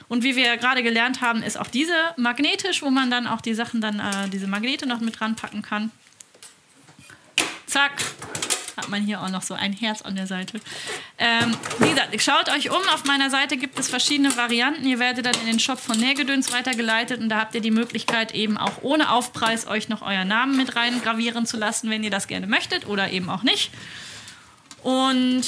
Und 0.06 0.22
wie 0.22 0.36
wir 0.36 0.46
ja 0.46 0.54
gerade 0.54 0.84
gelernt 0.84 1.20
haben, 1.20 1.42
ist 1.42 1.58
auch 1.58 1.66
diese 1.66 1.96
magnetisch, 2.16 2.80
wo 2.82 2.90
man 2.90 3.10
dann 3.10 3.26
auch 3.26 3.40
die 3.40 3.54
Sachen 3.54 3.80
dann, 3.80 3.98
äh, 3.98 4.28
diese 4.28 4.46
Magnete 4.46 4.86
noch 4.86 5.00
mit 5.00 5.18
dran 5.18 5.34
packen 5.34 5.62
kann. 5.62 5.90
Zack. 7.68 7.92
Hat 8.76 8.88
man 8.88 9.02
hier 9.02 9.20
auch 9.20 9.28
noch 9.28 9.42
so 9.42 9.54
ein 9.54 9.72
Herz 9.72 10.02
an 10.02 10.14
der 10.14 10.28
Seite. 10.28 10.60
Ähm, 11.18 11.56
wie 11.80 11.90
gesagt, 11.90 12.22
schaut 12.22 12.48
euch 12.48 12.70
um. 12.70 12.80
Auf 12.94 13.04
meiner 13.04 13.28
Seite 13.28 13.56
gibt 13.56 13.76
es 13.78 13.88
verschiedene 13.88 14.36
Varianten. 14.36 14.86
Ihr 14.86 15.00
werdet 15.00 15.26
dann 15.26 15.34
in 15.40 15.46
den 15.46 15.58
Shop 15.58 15.80
von 15.80 15.98
Nähgedöns 15.98 16.52
weitergeleitet 16.52 17.20
und 17.20 17.28
da 17.28 17.40
habt 17.40 17.56
ihr 17.56 17.60
die 17.60 17.72
Möglichkeit, 17.72 18.34
eben 18.34 18.56
auch 18.56 18.82
ohne 18.82 19.10
Aufpreis 19.10 19.66
euch 19.66 19.88
noch 19.88 20.02
euren 20.02 20.28
Namen 20.28 20.56
mit 20.56 20.76
rein 20.76 21.02
gravieren 21.02 21.44
zu 21.44 21.56
lassen, 21.56 21.90
wenn 21.90 22.04
ihr 22.04 22.10
das 22.10 22.28
gerne 22.28 22.46
möchtet 22.46 22.86
oder 22.86 23.10
eben 23.10 23.28
auch 23.30 23.42
nicht. 23.42 23.72
Und 24.82 25.44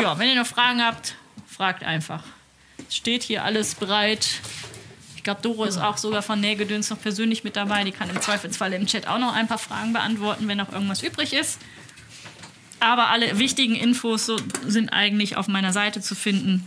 ja, 0.00 0.18
wenn 0.18 0.28
ihr 0.28 0.36
noch 0.36 0.46
Fragen 0.46 0.82
habt, 0.82 1.14
fragt 1.46 1.84
einfach. 1.84 2.22
Es 2.88 2.96
steht 2.96 3.22
hier 3.22 3.44
alles 3.44 3.74
bereit. 3.74 4.26
Ich 5.20 5.24
glaube, 5.24 5.42
Doro 5.42 5.64
ist 5.64 5.76
auch 5.76 5.98
sogar 5.98 6.22
von 6.22 6.40
Nähgedöns 6.40 6.88
noch 6.88 6.98
persönlich 6.98 7.44
mit 7.44 7.54
dabei. 7.54 7.84
Die 7.84 7.92
kann 7.92 8.08
im 8.08 8.22
Zweifelsfall 8.22 8.72
im 8.72 8.86
Chat 8.86 9.06
auch 9.06 9.18
noch 9.18 9.34
ein 9.34 9.48
paar 9.48 9.58
Fragen 9.58 9.92
beantworten, 9.92 10.48
wenn 10.48 10.56
noch 10.56 10.72
irgendwas 10.72 11.02
übrig 11.02 11.34
ist. 11.34 11.58
Aber 12.80 13.08
alle 13.08 13.38
wichtigen 13.38 13.74
Infos 13.74 14.24
so, 14.24 14.38
sind 14.66 14.88
eigentlich 14.88 15.36
auf 15.36 15.46
meiner 15.46 15.74
Seite 15.74 16.00
zu 16.00 16.14
finden. 16.14 16.66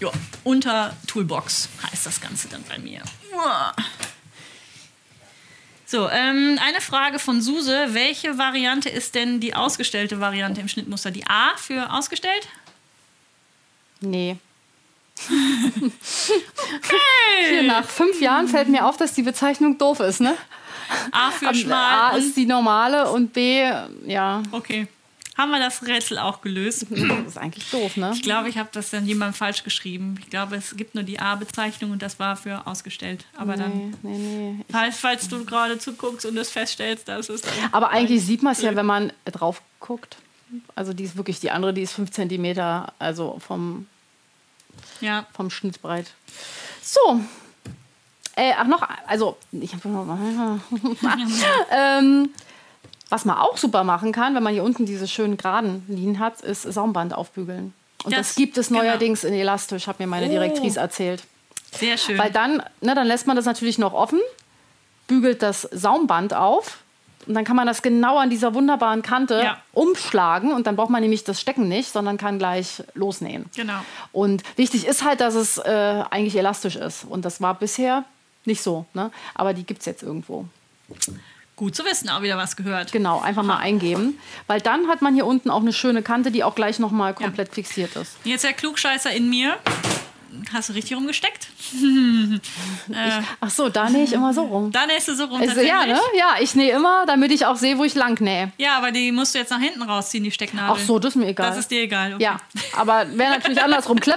Ja, 0.00 0.10
unter 0.44 0.94
Toolbox 1.06 1.70
heißt 1.90 2.04
das 2.04 2.20
Ganze 2.20 2.48
dann 2.48 2.64
bei 2.64 2.78
mir. 2.78 3.00
So, 5.86 6.06
ähm, 6.10 6.58
eine 6.62 6.82
Frage 6.82 7.18
von 7.18 7.40
Suse. 7.40 7.94
Welche 7.94 8.36
Variante 8.36 8.90
ist 8.90 9.14
denn 9.14 9.40
die 9.40 9.54
ausgestellte 9.54 10.20
Variante 10.20 10.60
im 10.60 10.68
Schnittmuster? 10.68 11.10
Die 11.10 11.26
A 11.26 11.56
für 11.56 11.94
ausgestellt? 11.94 12.46
Nee. 14.02 14.36
Hier 17.48 17.62
nach 17.64 17.84
fünf 17.84 18.20
Jahren 18.20 18.48
fällt 18.48 18.68
mir 18.68 18.86
auf, 18.86 18.96
dass 18.96 19.12
die 19.14 19.22
Bezeichnung 19.22 19.78
doof 19.78 20.00
ist, 20.00 20.20
ne? 20.20 20.36
A 21.12 21.30
für 21.30 21.48
A 21.48 21.54
schmal. 21.54 22.18
ist 22.18 22.36
die 22.36 22.46
normale 22.46 23.10
und 23.10 23.32
B, 23.32 23.62
ja, 24.06 24.42
okay. 24.52 24.88
Haben 25.38 25.52
wir 25.52 25.58
das 25.60 25.86
Rätsel 25.86 26.18
auch 26.18 26.42
gelöst? 26.42 26.86
das 26.90 27.00
ist 27.26 27.38
eigentlich 27.38 27.70
doof, 27.70 27.96
ne? 27.96 28.10
Ich 28.14 28.22
glaube, 28.22 28.48
ich 28.50 28.58
habe 28.58 28.68
das 28.72 28.90
dann 28.90 29.06
jemandem 29.06 29.32
falsch 29.34 29.62
geschrieben. 29.64 30.16
Ich 30.20 30.28
glaube, 30.28 30.56
es 30.56 30.76
gibt 30.76 30.94
nur 30.94 31.04
die 31.04 31.18
A-Bezeichnung 31.18 31.92
und 31.92 32.02
das 32.02 32.18
war 32.18 32.36
für 32.36 32.66
ausgestellt. 32.66 33.24
Aber 33.36 33.56
dann, 33.56 33.96
Nee, 34.02 34.18
nee, 34.18 34.52
nee. 34.58 34.64
falls, 34.70 34.98
falls 34.98 35.28
du 35.28 35.44
gerade 35.46 35.78
zuguckst 35.78 36.26
und 36.26 36.36
es 36.36 36.50
feststellst, 36.50 37.08
dass 37.08 37.30
es. 37.30 37.42
Aber 37.72 37.90
eigentlich 37.90 38.22
sieht 38.22 38.42
man 38.42 38.52
es 38.52 38.60
ja, 38.60 38.74
wenn 38.76 38.84
man 38.84 39.12
drauf 39.24 39.62
guckt. 39.78 40.16
Also 40.74 40.92
die 40.92 41.04
ist 41.04 41.16
wirklich, 41.16 41.40
die 41.40 41.50
andere, 41.52 41.72
die 41.72 41.82
ist 41.82 41.92
5 41.92 42.10
cm, 42.10 42.58
also 42.98 43.38
vom, 43.46 43.86
Ja. 45.00 45.26
vom 45.34 45.50
Schnitt 45.50 45.80
breit. 45.82 46.06
So. 46.82 47.20
Äh, 48.36 48.52
ach 48.56 48.66
noch, 48.66 48.86
also 49.06 49.36
ich 49.52 49.74
habe 49.74 49.88
noch 49.88 50.06
ähm, 51.70 52.30
was 53.08 53.24
man 53.24 53.36
auch 53.38 53.56
super 53.56 53.82
machen 53.84 54.12
kann, 54.12 54.34
wenn 54.34 54.42
man 54.42 54.52
hier 54.52 54.62
unten 54.62 54.86
diese 54.86 55.08
schönen 55.08 55.36
geraden 55.36 55.84
Linien 55.88 56.18
hat, 56.20 56.40
ist 56.42 56.62
Saumband 56.62 57.12
aufbügeln. 57.12 57.74
Und 58.04 58.12
das, 58.16 58.28
Das- 58.28 58.36
gibt 58.36 58.56
es 58.56 58.68
genau. 58.68 58.82
neuerdings 58.82 59.24
in 59.24 59.34
Elastisch, 59.34 59.86
hat 59.88 59.98
mir 59.98 60.06
meine 60.06 60.26
Oh. 60.26 60.30
Direktrice 60.30 60.78
erzählt. 60.80 61.24
Sehr 61.72 61.98
schön. 61.98 62.16
Weil 62.18 62.30
dann, 62.30 62.62
ne, 62.80 62.94
dann 62.94 63.06
lässt 63.06 63.26
man 63.26 63.36
das 63.36 63.44
natürlich 63.44 63.78
noch 63.78 63.92
offen, 63.92 64.20
bügelt 65.06 65.42
das 65.42 65.62
Saumband 65.72 66.32
auf 66.34 66.78
und 67.30 67.34
dann 67.34 67.44
kann 67.44 67.54
man 67.54 67.64
das 67.68 67.80
genau 67.80 68.18
an 68.18 68.28
dieser 68.28 68.54
wunderbaren 68.54 69.02
Kante 69.02 69.40
Ja. 69.40 69.56
umschlagen 69.72 70.52
und 70.52 70.66
dann 70.66 70.74
braucht 70.74 70.90
man 70.90 71.00
nämlich 71.00 71.22
das 71.22 71.40
Stecken 71.40 71.68
nicht, 71.68 71.92
sondern 71.92 72.16
kann 72.18 72.40
gleich 72.40 72.82
losnähen. 72.94 73.44
Genau. 73.54 73.78
Und 74.10 74.42
wichtig 74.56 74.84
ist 74.84 75.04
halt, 75.04 75.20
dass 75.20 75.36
es 75.36 75.56
äh, 75.58 76.02
eigentlich 76.10 76.34
elastisch 76.34 76.74
ist. 76.74 77.04
Und 77.04 77.24
das 77.24 77.40
war 77.40 77.54
bisher 77.54 78.04
nicht 78.46 78.62
so. 78.64 78.84
Ne? 78.94 79.12
Aber 79.36 79.54
die 79.54 79.62
gibt 79.62 79.78
es 79.78 79.86
jetzt 79.86 80.02
irgendwo. 80.02 80.44
Gut 81.54 81.76
zu 81.76 81.84
wissen, 81.84 82.08
auch 82.08 82.22
wieder 82.22 82.36
was 82.36 82.56
gehört. 82.56 82.90
Genau, 82.90 83.20
einfach 83.20 83.44
mal 83.44 83.58
eingeben. 83.58 84.18
Weil 84.48 84.60
dann 84.60 84.88
hat 84.88 85.00
man 85.00 85.14
hier 85.14 85.24
unten 85.24 85.50
auch 85.50 85.60
eine 85.60 85.72
schöne 85.72 86.02
Kante, 86.02 86.32
die 86.32 86.42
auch 86.42 86.56
gleich 86.56 86.80
nochmal 86.80 87.14
komplett 87.14 87.54
fixiert 87.54 87.94
ist. 87.94 88.16
Jetzt 88.24 88.42
der 88.42 88.54
Klugscheißer 88.54 89.12
in 89.12 89.30
mir. 89.30 89.56
Hast 90.52 90.68
du 90.68 90.72
richtig 90.74 90.96
rumgesteckt? 90.96 91.48
äh, 92.92 93.22
Ach 93.40 93.50
so, 93.50 93.68
da 93.68 93.88
nähe 93.88 94.04
ich 94.04 94.12
immer 94.12 94.32
so 94.34 94.42
rum. 94.42 94.72
da 94.72 94.86
nähst 94.86 95.08
du 95.08 95.14
so 95.14 95.24
rum. 95.24 95.40
Also, 95.40 95.60
ja, 95.60 95.80
tatsächlich. 95.80 96.12
ne? 96.12 96.18
ja, 96.18 96.34
ich 96.40 96.54
nähe 96.54 96.74
immer, 96.76 97.04
damit 97.06 97.30
ich 97.32 97.46
auch 97.46 97.56
sehe, 97.56 97.78
wo 97.78 97.84
ich 97.84 97.94
lang 97.94 98.20
nähe. 98.20 98.52
Ja, 98.58 98.76
aber 98.76 98.90
die 98.92 99.12
musst 99.12 99.34
du 99.34 99.38
jetzt 99.38 99.50
nach 99.50 99.60
hinten 99.60 99.82
rausziehen, 99.82 100.24
die 100.24 100.30
Stecknadel. 100.30 100.76
Ach 100.76 100.86
so, 100.86 100.98
das 100.98 101.10
ist 101.14 101.16
mir 101.16 101.28
egal. 101.28 101.48
Das 101.48 101.58
ist 101.58 101.70
dir 101.70 101.82
egal. 101.82 102.14
Okay. 102.14 102.24
Ja, 102.24 102.36
aber 102.76 103.06
wäre 103.16 103.30
natürlich 103.30 103.62
andersrum. 103.62 103.98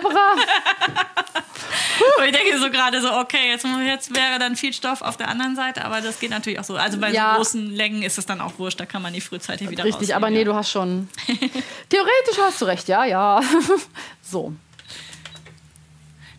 Und 2.20 2.26
ich 2.26 2.32
denke 2.32 2.60
so 2.60 2.70
gerade 2.70 3.02
so, 3.02 3.12
okay, 3.14 3.50
jetzt, 3.50 3.66
jetzt 3.86 4.16
wäre 4.16 4.40
dann 4.40 4.56
viel 4.56 4.74
Stoff 4.74 5.02
auf 5.02 5.18
der 5.18 5.28
anderen 5.28 5.56
Seite, 5.56 5.86
aber 5.86 6.02
das 6.02 6.20
geht 6.20 6.32
natürlich 6.32 6.60
auch 6.60 6.64
so. 6.64 6.76
Also 6.76 7.00
bei 7.00 7.12
Ja. 7.12 7.32
so 7.32 7.38
großen 7.38 7.72
Längen 7.76 8.02
ist 8.04 8.18
es 8.18 8.26
dann 8.26 8.42
auch 8.42 8.58
wurscht, 8.58 8.80
da 8.80 8.86
kann 8.86 9.02
man 9.02 9.14
die 9.14 9.22
frühzeitig 9.22 9.70
wieder 9.70 9.84
Richtig, 9.84 10.02
rausnehmen, 10.10 10.16
aber 10.24 10.30
nee, 10.32 10.40
ja. 10.40 10.46
du 10.46 10.56
hast 10.56 10.72
schon. 10.72 11.10
Theoretisch 11.90 12.38
hast 12.40 12.62
du 12.62 12.66
recht, 12.66 12.88
ja, 12.88 13.06
ja. 13.06 13.42
so. 14.22 14.54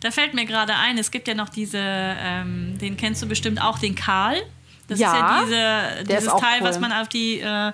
Da 0.05 0.11
fällt 0.11 0.35
mir 0.35 0.45
gerade 0.45 0.75
ein, 0.77 0.99
es 0.99 1.11
gibt 1.11 1.27
ja 1.29 1.35
noch 1.35 1.49
diese, 1.49 1.81
ähm, 1.83 2.77
den 2.79 2.97
kennst 2.97 3.23
du 3.23 3.27
bestimmt 3.27 3.61
auch, 3.63 3.79
den 3.79 3.95
Karl. 3.95 4.37
Das 4.87 4.99
Ja, 4.99 5.13
ist 5.43 5.51
ja 5.51 5.95
diese, 5.97 6.05
dieses 6.05 6.29
Teil, 6.37 6.61
cool. 6.61 6.69
was 6.69 6.79
man 6.79 6.93
auf 6.93 7.09
die, 7.09 7.41
äh, 7.41 7.73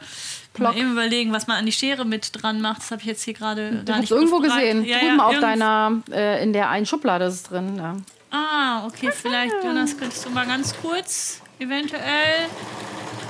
Block. 0.55 0.73
mal 0.75 0.79
eben 0.81 0.93
überlegen, 0.93 1.33
was 1.33 1.47
man 1.49 1.57
an 1.57 1.67
die 1.67 1.73
Schere 1.73 2.05
mit 2.05 2.31
dran 2.41 2.61
macht. 2.61 2.79
Das 2.83 2.91
habe 2.93 3.01
ich 3.03 3.07
jetzt 3.09 3.25
hier 3.25 3.35
gerade 3.35 3.83
gar 3.85 3.99
nicht 3.99 4.11
irgendwo 4.13 4.39
gesehen. 4.39 4.85
Ja, 4.85 4.99
Drüben 5.01 5.17
ja, 5.19 5.25
auf 5.25 5.39
deiner, 5.41 6.01
äh, 6.13 6.43
in 6.43 6.53
der 6.53 6.71
einen 6.71 6.87
Schublade 6.87 7.25
ist 7.25 7.35
es 7.35 7.43
drin. 7.45 7.77
Ja. 7.77 7.97
Ah, 8.31 8.87
okay, 8.87 9.11
vielleicht, 9.13 9.55
Jonas, 9.65 9.97
könntest 9.99 10.25
du 10.25 10.31
mal 10.31 10.47
ganz 10.47 10.73
kurz, 10.81 11.41
eventuell. 11.59 12.47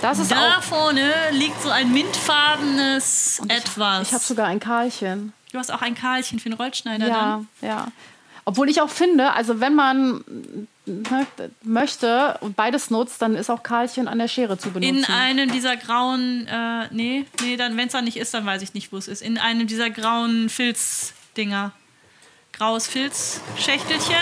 Das 0.03 0.19
ist 0.19 0.31
Da 0.31 0.59
auch. 0.59 0.63
vorne 0.63 1.11
liegt 1.33 1.61
so 1.63 1.71
ein 1.71 1.91
mintfarbenes 1.91 3.41
etwas. 3.49 4.09
Ich 4.09 4.15
habe 4.15 4.25
sogar 4.25 4.47
ein 4.49 4.61
Karlchen. 4.61 5.33
du 5.53 5.59
hast 5.59 5.73
auch 5.73 5.83
ein 5.83 5.95
Karlchen 5.95 6.39
für 6.39 6.49
den 6.51 6.59
Rollschneider 6.59 7.09
Ja, 7.09 7.15
dann. 7.15 7.49
ja. 7.61 7.87
Obwohl 8.45 8.69
ich 8.69 8.81
auch 8.81 8.91
finde, 8.91 9.33
also 9.33 9.61
wenn 9.61 9.75
man 9.75 10.25
ne, 10.87 11.27
möchte 11.63 12.39
und 12.41 12.57
beides 12.57 12.91
nutzt, 12.91 13.21
dann 13.23 13.35
ist 13.35 13.51
auch 13.51 13.63
Karlchen 13.63 14.09
an 14.09 14.19
der 14.19 14.29
Schere 14.29 14.59
zu 14.59 14.71
benutzen. 14.71 14.97
In 14.97 15.05
einem 15.05 15.51
dieser 15.53 15.77
grauen, 15.77 16.47
äh, 16.47 16.89
nee, 16.91 17.27
nee, 17.43 17.57
dann, 17.57 17.77
wenn 17.77 17.87
es 17.87 17.93
da 17.93 18.03
nicht 18.03 18.17
ist, 18.17 18.35
dann 18.35 18.47
weiß 18.47 18.63
ich 18.63 18.75
nicht, 18.75 18.93
wo 18.93 18.97
es 18.97 19.09
ist. 19.09 19.23
In 19.23 19.39
einem 19.39 19.67
dieser 19.67 19.91
grauen 19.91 20.49
Filzdinger. 20.49 21.73
Graues 22.53 22.87
Filzschächtelchen. 22.89 24.17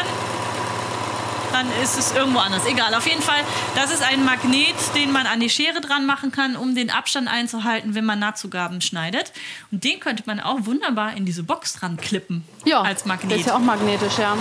Dann 1.53 1.67
ist 1.83 1.99
es 1.99 2.13
irgendwo 2.13 2.39
anders. 2.41 2.67
Egal, 2.67 2.95
auf 2.95 3.07
jeden 3.07 3.23
Fall, 3.23 3.41
das 3.75 3.91
ist 3.93 4.03
ein 4.03 4.25
Magnet, 4.25 4.75
den 4.95 5.13
man 5.13 5.27
an 5.27 5.41
die 5.41 5.51
Schere 5.51 5.81
dran 5.81 6.07
machen 6.07 6.31
kann, 6.31 6.57
um 6.57 6.75
den 6.75 6.91
Abstand 6.91 7.29
einzuhalten, 7.29 7.95
wenn 7.95 8.05
man 8.05 8.19
Nahtzugaben 8.19 8.81
schneidet. 8.81 9.33
Und 9.73 9.85
den 9.85 10.01
könnte 10.01 10.25
man 10.27 10.41
auch 10.41 10.59
wunderbar 10.61 11.15
in 11.17 11.25
diese 11.25 11.43
Box 11.43 11.75
dran 11.75 11.97
klippen. 11.97 12.45
ja, 12.65 12.83
Als 12.83 13.05
Magnet. 13.05 13.41
ist 13.41 13.47
ja 13.47 13.57
auch 13.57 13.61
magnetisch, 13.61 14.19
ja. 14.19 14.37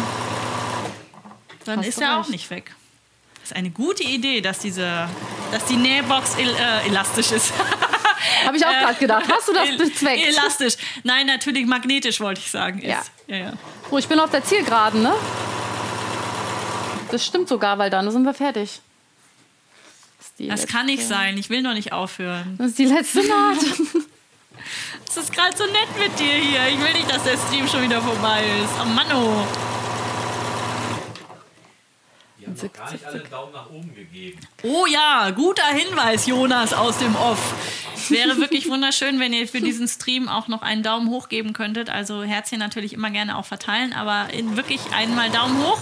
Dann 1.65 1.79
Hast 1.79 1.87
ist 1.87 2.01
er 2.01 2.19
auch 2.19 2.27
nicht 2.29 2.49
weg. 2.49 2.73
Das 3.41 3.51
ist 3.51 3.57
eine 3.57 3.69
gute 3.69 4.03
Idee, 4.03 4.41
dass, 4.41 4.59
diese, 4.59 5.07
dass 5.51 5.65
die 5.65 5.77
Nähbox 5.77 6.35
el 6.35 6.49
äh, 6.49 6.87
elastisch 6.87 7.31
ist. 7.31 7.53
Habe 8.45 8.57
ich 8.57 8.65
auch 8.65 8.71
gerade 8.71 8.95
gedacht. 8.95 9.23
Hast 9.31 9.47
du 9.47 9.53
das 9.53 9.77
bezweckt? 9.77 10.27
Elastisch. 10.27 10.73
Nein, 11.03 11.27
natürlich 11.27 11.65
magnetisch, 11.65 12.19
wollte 12.19 12.41
ich 12.41 12.51
sagen. 12.51 12.79
Ist. 12.79 12.87
Ja. 12.87 13.01
Ja, 13.27 13.35
ja. 13.37 13.53
Oh, 13.89 13.97
ich 13.97 14.07
bin 14.07 14.19
auf 14.19 14.29
der 14.31 14.43
Zielgeraden, 14.43 15.01
ne? 15.03 15.13
Das 17.11 17.25
stimmt 17.25 17.47
sogar, 17.47 17.77
weil 17.77 17.89
dann 17.89 18.09
sind 18.11 18.23
wir 18.23 18.33
fertig. 18.33 18.81
Das, 20.37 20.47
Das 20.47 20.67
kann 20.67 20.85
nicht 20.85 21.05
sein. 21.05 21.37
Ich 21.37 21.49
will 21.49 21.61
noch 21.61 21.73
nicht 21.73 21.93
aufhören. 21.93 22.55
Das 22.57 22.67
ist 22.67 22.79
die 22.79 22.85
letzte 22.85 23.25
Naht. 23.27 23.57
Es 25.09 25.15
ist 25.15 25.31
gerade 25.33 25.55
so 25.55 25.63
nett 25.65 25.97
mit 25.97 26.19
dir 26.19 26.33
hier. 26.33 26.67
Ich 26.67 26.79
will 26.79 26.93
nicht, 26.93 27.09
dass 27.09 27.23
der 27.23 27.37
Stream 27.37 27.67
schon 27.67 27.83
wieder 27.83 28.01
vorbei 28.01 28.43
ist. 28.61 28.69
Oh 28.81 28.85
Mann, 28.85 29.07
oh. 29.13 29.47
Die 32.39 32.45
haben 32.45 32.53
noch 32.53 32.73
gar 32.73 32.91
nicht 32.91 33.05
alle 33.05 33.21
einen 33.21 33.31
Daumen 33.31 33.53
nach 33.53 33.69
oben 33.69 33.95
gegeben. 33.95 34.39
Oh 34.63 34.85
ja, 34.85 35.31
guter 35.31 35.65
Hinweis, 35.67 36.27
Jonas 36.27 36.73
aus 36.73 36.97
dem 36.97 37.15
Off. 37.15 37.55
Es 37.95 38.11
wäre 38.11 38.37
wirklich 38.37 38.69
wunderschön, 38.69 39.19
wenn 39.19 39.33
ihr 39.33 39.47
für 39.47 39.61
diesen 39.61 39.87
Stream 39.87 40.27
auch 40.27 40.47
noch 40.49 40.61
einen 40.61 40.83
Daumen 40.83 41.09
hoch 41.09 41.29
geben 41.29 41.53
könntet. 41.53 41.89
Also 41.89 42.23
Herzchen 42.23 42.59
natürlich 42.59 42.93
immer 42.93 43.09
gerne 43.09 43.37
auch 43.37 43.45
verteilen, 43.45 43.93
aber 43.93 44.31
in 44.33 44.55
wirklich 44.57 44.81
einmal 44.93 45.29
Daumen 45.31 45.57
hoch 45.65 45.81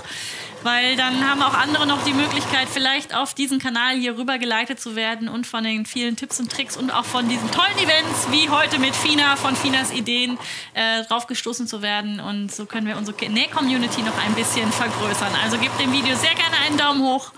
weil 0.65 0.95
dann 0.95 1.29
haben 1.29 1.43
auch 1.43 1.53
andere 1.53 1.85
noch 1.85 2.03
die 2.03 2.13
Möglichkeit, 2.13 2.67
vielleicht 2.67 3.15
auf 3.15 3.35
diesen 3.35 3.59
Kanal 3.59 3.95
hier 3.95 4.17
rüber 4.17 4.39
geleitet 4.39 4.79
zu 4.79 4.95
werden 4.95 5.29
und 5.29 5.45
von 5.45 5.63
den 5.63 5.85
vielen 5.85 6.15
Tipps 6.15 6.39
und 6.39 6.51
Tricks 6.51 6.75
und 6.75 6.89
auch 6.89 7.05
von 7.05 7.29
diesen 7.29 7.49
tollen 7.51 7.77
Events 7.77 8.27
wie 8.31 8.49
heute 8.49 8.79
mit 8.79 8.95
Fina 8.95 9.35
von 9.35 9.55
Finas 9.55 9.93
Ideen 9.93 10.39
äh, 10.73 11.03
draufgestoßen 11.03 11.67
zu 11.67 11.83
werden. 11.83 12.19
Und 12.19 12.51
so 12.53 12.65
können 12.65 12.87
wir 12.87 12.97
unsere 12.97 13.15
Näh-Community 13.29 14.01
noch 14.01 14.17
ein 14.17 14.33
bisschen 14.33 14.71
vergrößern. 14.71 15.33
Also 15.43 15.59
gebt 15.59 15.79
dem 15.79 15.93
Video 15.93 16.15
sehr 16.15 16.33
gerne 16.33 16.57
einen 16.65 16.77
Daumen 16.77 17.03
hoch 17.03 17.31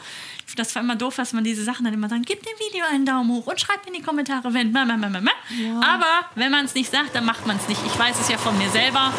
finde 0.52 0.64
das 0.64 0.69
zwar 0.69 0.82
immer 0.82 0.95
doof, 0.95 1.15
dass 1.15 1.34
man 1.34 1.44
diese 1.44 1.64
Sachen 1.64 1.86
dann 1.86 1.94
immer 1.94 2.10
sagt, 2.10 2.26
gib 2.26 2.41
dem 2.41 2.53
Video 2.69 2.86
einen 2.90 3.06
Daumen 3.06 3.30
hoch 3.32 3.48
und 3.48 3.60
schreibt 3.60 3.86
in 3.86 3.94
die 3.94 4.02
Kommentare, 4.02 4.53
wenn. 4.53 4.74
Ja. 4.74 5.82
Aber 5.82 6.26
wenn 6.36 6.52
man 6.52 6.65
es 6.65 6.74
nicht 6.74 6.91
sagt, 6.91 7.15
dann 7.15 7.26
macht 7.26 7.45
man 7.45 7.57
es 7.57 7.68
nicht. 7.68 7.82
Ich 7.86 7.99
weiß 7.99 8.19
es 8.19 8.30
ja 8.30 8.38
von 8.38 8.57
mir 8.57 8.69
selber. 8.69 9.14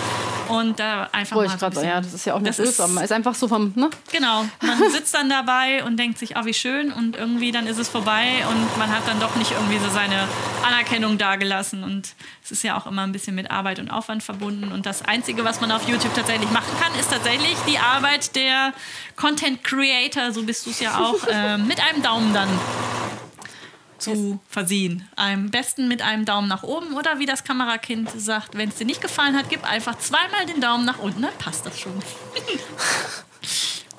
Und 0.49 0.81
da 0.81 1.05
äh, 1.05 1.09
einfach 1.13 1.37
Wo 1.37 1.43
mal 1.43 1.59
so 1.59 1.67
ein 1.67 1.71
bisschen, 1.71 1.89
ja, 1.89 2.01
das 2.01 2.15
ist 2.15 2.25
ja 2.25 2.35
auch 2.35 2.41
nicht 2.41 2.59
man 2.89 3.05
ist 3.05 3.13
einfach 3.13 3.35
so 3.35 3.49
vom, 3.49 3.73
ne? 3.77 3.91
Genau, 4.11 4.45
man 4.63 4.91
sitzt 4.91 5.15
dann 5.15 5.29
dabei 5.29 5.85
und 5.85 5.99
denkt 5.99 6.19
sich, 6.19 6.37
oh, 6.37 6.45
wie 6.45 6.55
schön 6.55 6.91
und 6.91 7.17
irgendwie 7.17 7.53
dann 7.53 7.67
ist 7.67 7.79
es 7.79 7.89
vorbei 7.89 8.45
und 8.51 8.79
man 8.79 8.91
hat 8.91 9.07
dann 9.07 9.21
doch 9.21 9.37
nicht 9.37 9.53
irgendwie 9.53 9.79
so 9.79 9.91
seine 9.91 10.27
Anerkennung 10.67 11.19
dagelassen 11.19 11.85
und 11.85 12.15
es 12.43 12.51
ist 12.51 12.63
ja 12.63 12.79
auch 12.79 12.87
immer 12.87 13.03
ein 13.03 13.13
bisschen 13.13 13.35
mit 13.35 13.51
Arbeit 13.51 13.79
und 13.79 13.91
Aufwand 13.91 14.23
verbunden 14.23 14.73
und 14.73 14.87
das 14.87 15.03
Einzige, 15.03 15.45
was 15.45 15.61
man 15.61 15.71
auf 15.71 15.87
YouTube 15.87 16.15
tatsächlich 16.15 16.51
machen 16.51 16.73
kann, 16.81 16.99
ist 16.99 17.11
tatsächlich 17.11 17.57
die 17.69 17.79
Arbeit 17.79 18.35
der 18.35 18.73
Content 19.17 19.63
Creator, 19.63 20.33
so 20.33 20.45
bist 20.45 20.65
du 20.65 20.71
es 20.71 20.81
ja 20.81 20.99
auch, 20.99 21.18
äh, 21.27 21.59
mit 21.59 21.81
einem 21.81 22.03
Daumen 22.03 22.33
dann 22.33 22.49
zu 23.99 24.39
versehen. 24.49 25.09
Am 25.17 25.51
besten 25.51 25.89
mit 25.89 26.03
einem 26.03 26.25
Daumen 26.25 26.49
nach 26.49 26.63
oben 26.63 26.95
oder 26.95 27.19
wie 27.19 27.27
das 27.27 27.45
Kamerakind 27.45 28.11
sagt, 28.17 28.57
wenn 28.57 28.69
es 28.69 28.77
dir 28.77 28.87
nicht 28.87 29.01
gefallen 29.01 29.37
hat, 29.37 29.49
gib 29.49 29.69
einfach 29.69 29.99
zweimal 29.99 30.47
den 30.47 30.61
Daumen 30.61 30.85
nach 30.85 30.99
unten, 30.99 31.23
dann 31.23 31.35
passt 31.39 31.67
das 31.67 31.79
schon. 31.79 31.93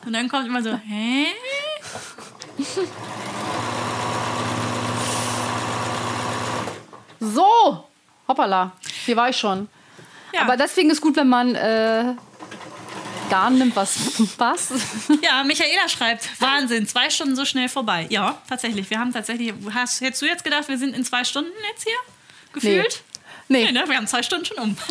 Und 0.05 0.13
dann 0.13 0.29
kommt 0.29 0.47
immer 0.47 0.63
so, 0.63 0.73
hä? 0.73 1.27
So, 7.19 7.85
hoppala, 8.27 8.71
hier 9.05 9.17
war 9.17 9.29
ich 9.29 9.37
schon. 9.37 9.67
Ja. 10.33 10.41
Aber 10.41 10.55
deswegen 10.55 10.89
ist 10.89 11.01
gut, 11.01 11.17
wenn 11.17 11.27
man 11.27 11.55
äh, 11.55 12.15
Garn 13.29 13.57
nimmt, 13.57 13.75
was 13.75 13.97
was. 14.37 14.69
Ja, 15.23 15.43
Michaela 15.43 15.87
schreibt, 15.87 16.29
Wahnsinn, 16.41 16.87
zwei 16.87 17.09
Stunden 17.09 17.35
so 17.35 17.45
schnell 17.45 17.69
vorbei. 17.69 18.07
Ja, 18.09 18.41
tatsächlich. 18.47 18.89
Wir 18.89 18.99
haben 18.99 19.13
tatsächlich, 19.13 19.53
hast, 19.73 20.01
hättest 20.01 20.21
du 20.21 20.25
jetzt 20.25 20.43
gedacht, 20.43 20.67
wir 20.67 20.77
sind 20.77 20.95
in 20.95 21.05
zwei 21.05 21.23
Stunden 21.23 21.51
jetzt 21.71 21.83
hier? 21.83 21.97
Gefühlt? 22.53 23.03
Nee. 23.47 23.63
Nee, 23.63 23.71
nee 23.71 23.79
ne? 23.79 23.87
wir 23.87 23.97
haben 23.97 24.07
zwei 24.07 24.23
Stunden 24.23 24.45
schon 24.45 24.57
um. 24.57 24.77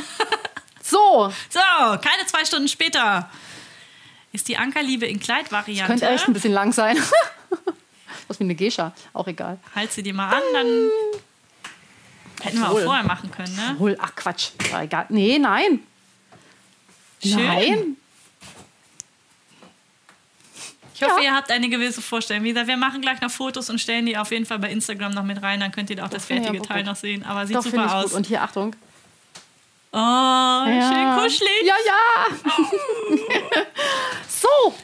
So. 0.82 1.31
So, 1.51 1.60
keine 2.01 2.24
zwei 2.27 2.47
Stunden 2.47 2.66
später 2.66 3.31
ist 4.32 4.48
die 4.48 4.56
Ankerliebe 4.56 5.05
in 5.05 5.20
Kleidvariante. 5.20 5.86
Könnte 5.86 6.09
echt 6.09 6.27
ein 6.27 6.32
bisschen 6.32 6.55
lang 6.55 6.73
sein. 6.73 6.97
Was 8.28 8.40
wie 8.40 8.44
eine 8.44 8.55
Gescha, 8.55 8.94
auch 9.12 9.27
egal. 9.27 9.59
Halt 9.74 9.93
sie 9.93 10.02
dir 10.02 10.15
mal 10.15 10.31
an, 10.31 10.43
dann 10.55 10.66
hätten 12.43 12.59
wir 12.59 12.70
auch 12.70 12.81
vorher 12.81 13.05
machen 13.05 13.31
können, 13.31 13.55
ne? 13.55 13.97
Ach 14.01 14.15
Quatsch, 14.15 14.51
egal. 14.81 15.06
Nee, 15.10 15.39
nein. 15.39 15.81
Schön. 17.23 17.47
Nein. 17.47 17.97
Ich 20.99 21.07
hoffe, 21.07 21.20
ja. 21.23 21.31
ihr 21.31 21.35
habt 21.35 21.51
eine 21.53 21.69
gewisse 21.69 22.03
Vorstellung. 22.03 22.43
Wie 22.43 22.49
gesagt, 22.49 22.66
wir 22.66 22.77
machen 22.77 23.01
gleich 23.01 23.20
noch 23.20 23.31
Fotos 23.31 23.70
und 23.70 23.81
stellen 23.81 24.07
die 24.07 24.16
auf 24.16 24.33
jeden 24.33 24.47
Fall 24.47 24.59
bei 24.59 24.69
Instagram 24.70 25.12
noch 25.12 25.23
mit 25.23 25.41
rein. 25.43 25.61
Dann 25.61 25.70
könnt 25.70 25.91
ihr 25.91 26.05
auch 26.05 26.09
das, 26.09 26.27
das 26.27 26.27
fertige 26.27 26.61
Teil 26.61 26.83
noch 26.83 26.97
sehen. 26.97 27.25
Aber 27.25 27.47
sieht 27.47 27.55
Doch, 27.55 27.62
super 27.62 27.95
aus. 27.95 28.07
Gut. 28.07 28.15
Und 28.15 28.27
hier, 28.27 28.43
Achtung. 28.43 28.75
Oh, 29.93 29.97
ja. 29.97 30.93
schön 30.93 31.23
kuschelig. 31.23 31.62
Ja, 31.65 31.75
ja. 31.87 32.27
so. 34.29 34.75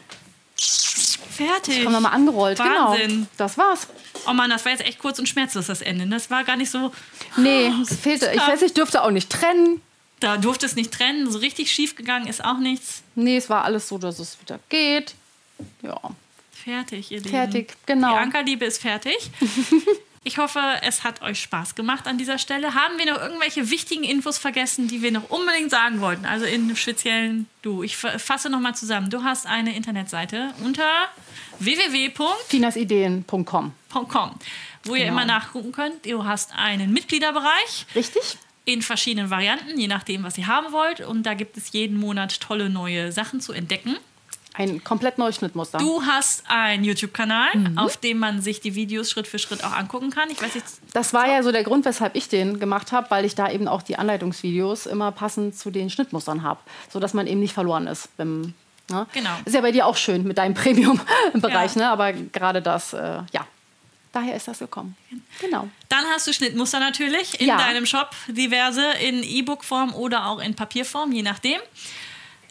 Fertig. 1.31 1.79
Das 1.79 1.87
haben 1.87 1.93
wir 1.93 2.01
mal 2.01 2.11
angerollt. 2.11 2.59
Genau. 2.59 2.91
Wahnsinn. 2.91 3.11
Genau. 3.11 3.27
Das 3.37 3.59
war's. 3.59 3.89
Oh 4.29 4.33
Mann, 4.33 4.51
das 4.51 4.65
war 4.65 4.71
jetzt 4.71 4.87
echt 4.87 5.01
kurz 5.01 5.19
und 5.19 5.29
schmerzlos, 5.29 5.67
das 5.67 5.83
Ende. 5.83 6.07
Das 6.07 6.31
war 6.31 6.45
gar 6.45 6.57
nicht 6.57 6.71
so. 6.71 6.93
Nee, 7.37 7.73
es 7.83 7.97
fehlte. 7.97 8.31
Ich 8.33 8.41
weiß, 8.41 8.63
ich 8.63 8.73
dürfte 8.73 9.03
auch 9.03 9.11
nicht 9.11 9.31
trennen. 9.31 9.83
Da 10.21 10.37
durfte 10.37 10.65
es 10.65 10.77
nicht 10.77 10.93
trennen. 10.93 11.29
So 11.29 11.41
richtig 11.41 11.73
schief 11.73 11.97
gegangen 11.97 12.29
ist 12.29 12.45
auch 12.45 12.59
nichts. 12.59 13.03
Nee, 13.17 13.37
es 13.37 13.51
war 13.51 13.65
alles 13.65 13.89
so, 13.89 13.99
dass 13.99 14.21
es 14.21 14.41
wieder 14.41 14.61
geht. 14.69 15.17
Ja. 15.83 15.99
Fertig, 16.53 17.11
ihr 17.11 17.19
Lieben. 17.19 17.31
Fertig, 17.31 17.75
genau. 17.87 18.13
Die 18.13 18.19
Ankerliebe 18.19 18.65
ist 18.65 18.81
fertig. 18.81 19.17
Ich 20.27 20.39
hoffe, 20.39 20.59
es 20.81 21.05
hat 21.05 21.21
euch 21.21 21.39
Spaß 21.43 21.75
gemacht 21.75 22.07
an 22.07 22.17
dieser 22.17 22.39
Stelle. 22.39 22.75
Haben 22.75 22.97
wir 22.97 23.13
noch 23.13 23.21
irgendwelche 23.21 23.69
wichtigen 23.69 24.05
Infos 24.05 24.39
vergessen, 24.39 24.89
die 24.89 25.03
wir 25.03 25.13
noch 25.13 25.29
unbedingt 25.29 25.71
sagen 25.71 26.01
wollten? 26.01 26.25
Also 26.25 26.47
in 26.47 26.75
speziellen 26.77 27.47
du. 27.61 27.83
Ich 27.83 27.99
fasse 27.99 28.49
nochmal 28.49 28.75
zusammen. 28.75 29.11
Du 29.11 29.23
hast 29.23 29.47
eine 29.47 29.77
Internetseite 29.77 30.55
unter 30.65 30.89
www.finasideen.com, 31.59 33.73
wo 33.93 34.93
genau. 34.93 34.95
ihr 34.95 35.07
immer 35.07 35.27
nachgucken 35.27 35.73
könnt. 35.73 36.07
Du 36.07 36.25
hast 36.25 36.55
einen 36.57 36.95
Mitgliederbereich. 36.95 37.85
Richtig 37.95 38.39
in 38.67 38.81
verschiedenen 38.81 39.29
Varianten, 39.29 39.79
je 39.79 39.89
nachdem, 39.89 40.23
was 40.23 40.39
ihr 40.39 40.47
haben 40.47 40.73
wollt. 40.73 41.01
Und 41.01 41.25
da 41.25 41.35
gibt 41.35 41.59
es 41.59 41.73
jeden 41.73 41.99
Monat 41.99 42.41
tolle 42.41 42.71
neue 42.71 43.13
Sachen 43.13 43.43
zu 43.43 43.53
entdecken. 43.53 43.99
Ein 44.57 44.85
komplett 44.85 45.19
neues 45.19 45.35
Schnittmuster. 45.35 45.79
Du 45.79 46.03
hast 46.07 46.45
einen 46.49 46.85
YouTube-Kanal, 46.85 47.57
mhm. 47.57 47.77
auf 47.77 47.97
dem 47.97 48.19
man 48.19 48.41
sich 48.41 48.61
die 48.61 48.77
Videos 48.77 49.11
Schritt 49.11 49.27
für 49.27 49.41
Schritt 49.41 49.65
auch 49.65 49.73
angucken 49.73 50.11
kann. 50.11 50.31
Ich 50.31 50.41
weiß 50.41 50.55
nicht, 50.55 50.67
das 50.93 51.13
war 51.13 51.29
ja 51.29 51.43
so 51.43 51.51
der 51.51 51.65
Grund, 51.65 51.85
weshalb 51.85 52.15
ich 52.15 52.29
den 52.29 52.61
gemacht 52.61 52.93
habe, 52.93 53.11
weil 53.11 53.25
ich 53.25 53.35
da 53.35 53.51
eben 53.51 53.67
auch 53.67 53.83
die 53.83 53.99
Anleitungsvideos 53.99 54.87
immer 54.87 55.11
passend 55.11 55.59
zu 55.59 55.73
den 55.73 55.91
Schnittmustern 55.91 56.45
habe, 56.45 56.61
sodass 56.89 57.15
man 57.15 57.27
eben 57.27 57.41
nicht 57.41 57.53
verloren 57.53 57.89
ist. 57.89 58.17
Beim, 58.17 58.55
ne? 58.91 59.07
Genau. 59.13 59.31
Ist 59.45 59.55
ja 59.55 59.61
bei 59.61 59.73
dir 59.73 59.87
auch 59.87 59.97
schön 59.97 60.23
mit 60.23 60.39
deinem 60.39 60.55
Premium-Bereich, 60.55 61.75
ja. 61.75 61.83
ne? 61.83 61.89
aber 61.89 62.13
gerade 62.13 62.63
das, 62.63 62.93
äh, 62.93 63.23
ja. 63.33 63.47
Daher 64.13 64.37
ist 64.37 64.47
das 64.47 64.61
gekommen. 64.61 64.97
Genau. 65.41 65.69
Dann 65.89 66.05
hast 66.15 66.29
du 66.29 66.33
Schnittmuster 66.33 66.79
natürlich 66.79 67.41
in 67.41 67.49
ja. 67.49 67.57
deinem 67.59 67.85
Shop, 67.85 68.11
diverse 68.29 68.93
in 69.03 69.25
E-Book-Form 69.25 69.93
oder 69.93 70.27
auch 70.27 70.39
in 70.39 70.55
Papierform, 70.55 71.11
je 71.11 71.23
nachdem 71.23 71.59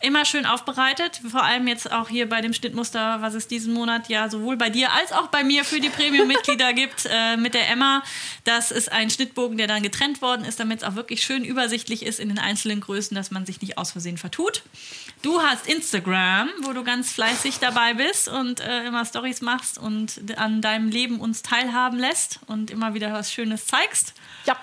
immer 0.04 0.26
schön 0.26 0.46
aufbereitet. 0.46 1.22
Vor 1.30 1.44
allem 1.44 1.68
jetzt 1.68 1.92
auch 1.92 2.10
hier 2.10 2.28
bei 2.28 2.42
dem 2.42 2.54
Schnittmuster, 2.54 3.22
was 3.22 3.34
es 3.34 3.48
diesen 3.48 3.74
Monat 3.74 4.10
ja 4.10 4.30
sowohl 4.30 4.58
bei 4.58 4.70
dir 4.70 4.92
als 4.92 5.12
auch 5.12 5.28
bei 5.28 5.44
mir 5.44 5.64
für 5.64 5.80
die 5.80 5.90
Premium-Mitglieder 5.90 6.74
gibt, 6.74 7.08
äh, 7.10 7.38
mit 7.38 7.54
der 7.54 7.70
Emma. 7.70 8.04
Das 8.44 8.72
ist 8.72 8.92
ein 8.92 9.10
Schnittbogen, 9.10 9.58
der 9.58 9.68
dann 9.68 9.82
getrennt 9.82 10.22
worden 10.22 10.46
ist, 10.46 10.60
damit 10.60 10.80
es 10.82 10.84
auch 10.84 10.96
wirklich 10.96 11.24
schön 11.24 11.46
übersichtlich 11.46 12.06
ist 12.06 12.20
in 12.20 12.30
den 12.30 12.40
einzelnen 12.40 12.82
Größen, 12.82 13.16
dass 13.16 13.32
man 13.32 13.46
sich 13.46 13.62
nicht 13.62 13.78
aus 13.78 13.92
Versehen 13.92 14.18
vertut. 14.18 14.64
Du 15.22 15.42
hast 15.42 15.68
Instagram, 15.68 16.50
wo 16.64 16.74
du 16.74 16.84
ganz 16.84 17.14
fleißig 17.14 17.60
dabei 17.60 17.94
bist 17.94 18.28
und 18.28 18.60
äh, 18.60 18.86
immer 18.86 19.06
Stories 19.06 19.42
machst 19.42 19.78
und 19.78 20.22
an 20.36 20.62
deinem 20.62 20.90
Leben 20.90 21.22
uns 21.22 21.44
teilhaben 21.44 21.98
lässt 21.98 22.42
und 22.48 22.72
immer 22.72 22.94
wieder 22.94 23.14
was 23.14 23.32
Schönes 23.32 23.66
zeigst. 23.68 24.14
Ja. 24.46 24.58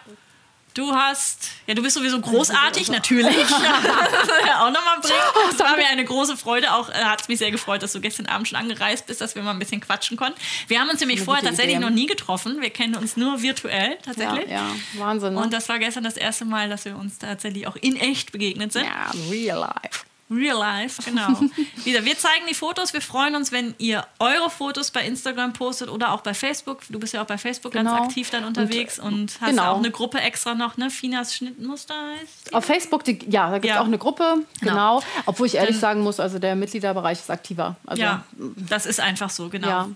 Du 0.74 0.94
hast, 0.94 1.50
ja, 1.66 1.74
du 1.74 1.82
bist 1.82 1.96
sowieso 1.96 2.20
großartig, 2.20 2.88
natürlich. 2.90 3.36
ja, 4.46 4.64
auch 4.64 4.70
nochmal 4.70 5.00
bringen. 5.00 5.18
Das 5.50 5.58
war 5.58 5.76
mir 5.76 5.86
eine 5.88 6.04
große 6.04 6.36
Freude. 6.36 6.72
Auch 6.72 6.88
äh, 6.88 6.92
hat 6.92 7.22
es 7.22 7.28
mich 7.28 7.38
sehr 7.38 7.50
gefreut, 7.50 7.82
dass 7.82 7.92
du 7.92 8.00
gestern 8.00 8.26
Abend 8.26 8.48
schon 8.48 8.58
angereist 8.58 9.06
bist, 9.06 9.20
dass 9.20 9.34
wir 9.34 9.42
mal 9.42 9.50
ein 9.50 9.58
bisschen 9.58 9.80
quatschen 9.80 10.16
konnten. 10.16 10.38
Wir 10.68 10.80
haben 10.80 10.88
uns 10.88 11.00
nämlich 11.00 11.22
vorher 11.22 11.44
tatsächlich 11.44 11.76
Idee. 11.76 11.84
noch 11.84 11.90
nie 11.90 12.06
getroffen. 12.06 12.60
Wir 12.60 12.70
kennen 12.70 12.94
uns 12.94 13.16
nur 13.16 13.42
virtuell 13.42 13.98
tatsächlich. 14.04 14.48
Ja, 14.48 14.68
ja. 14.68 15.00
Wahnsinn. 15.00 15.34
Ne? 15.34 15.40
Und 15.40 15.52
das 15.52 15.68
war 15.68 15.78
gestern 15.78 16.04
das 16.04 16.16
erste 16.16 16.44
Mal, 16.44 16.68
dass 16.68 16.84
wir 16.84 16.96
uns 16.96 17.18
tatsächlich 17.18 17.66
auch 17.66 17.76
in 17.76 17.96
echt 17.96 18.32
begegnet 18.32 18.72
sind. 18.72 18.84
Ja, 18.84 19.10
real 19.30 19.58
life. 19.58 20.09
Real 20.30 20.58
Life, 20.58 21.02
genau. 21.02 21.28
Wieder, 21.84 22.04
wir 22.04 22.16
zeigen 22.16 22.44
die 22.48 22.54
Fotos. 22.54 22.92
Wir 22.92 23.00
freuen 23.00 23.34
uns, 23.34 23.50
wenn 23.50 23.74
ihr 23.78 24.06
eure 24.20 24.48
Fotos 24.48 24.92
bei 24.92 25.04
Instagram 25.04 25.52
postet 25.52 25.88
oder 25.88 26.12
auch 26.12 26.20
bei 26.20 26.34
Facebook. 26.34 26.82
Du 26.88 27.00
bist 27.00 27.14
ja 27.14 27.22
auch 27.22 27.26
bei 27.26 27.36
Facebook 27.36 27.72
genau. 27.72 27.96
ganz 27.96 28.06
aktiv 28.06 28.30
dann 28.30 28.44
unterwegs 28.44 28.98
und, 28.98 29.12
und 29.12 29.40
hast 29.40 29.50
genau. 29.50 29.72
auch 29.72 29.78
eine 29.78 29.90
Gruppe 29.90 30.20
extra 30.20 30.54
noch, 30.54 30.76
ne? 30.76 30.88
Finas 30.90 31.34
Schnittmuster 31.34 31.94
heißt. 31.94 32.50
Die? 32.50 32.54
Auf 32.54 32.64
Facebook, 32.64 33.02
die, 33.04 33.18
ja, 33.28 33.50
da 33.50 33.54
gibt 33.54 33.66
es 33.66 33.70
ja. 33.70 33.80
auch 33.80 33.86
eine 33.86 33.98
Gruppe, 33.98 34.44
genau. 34.60 35.00
genau. 35.00 35.02
Obwohl 35.26 35.48
ich 35.48 35.56
ehrlich 35.56 35.76
dann, 35.76 35.80
sagen 35.80 36.02
muss, 36.02 36.20
also 36.20 36.38
der 36.38 36.54
Mitgliederbereich 36.54 37.18
ist 37.18 37.30
aktiver. 37.30 37.76
Also, 37.84 38.02
ja, 38.02 38.24
das 38.56 38.86
ist 38.86 39.00
einfach 39.00 39.30
so, 39.30 39.48
genau. 39.48 39.68
Ja. 39.68 39.88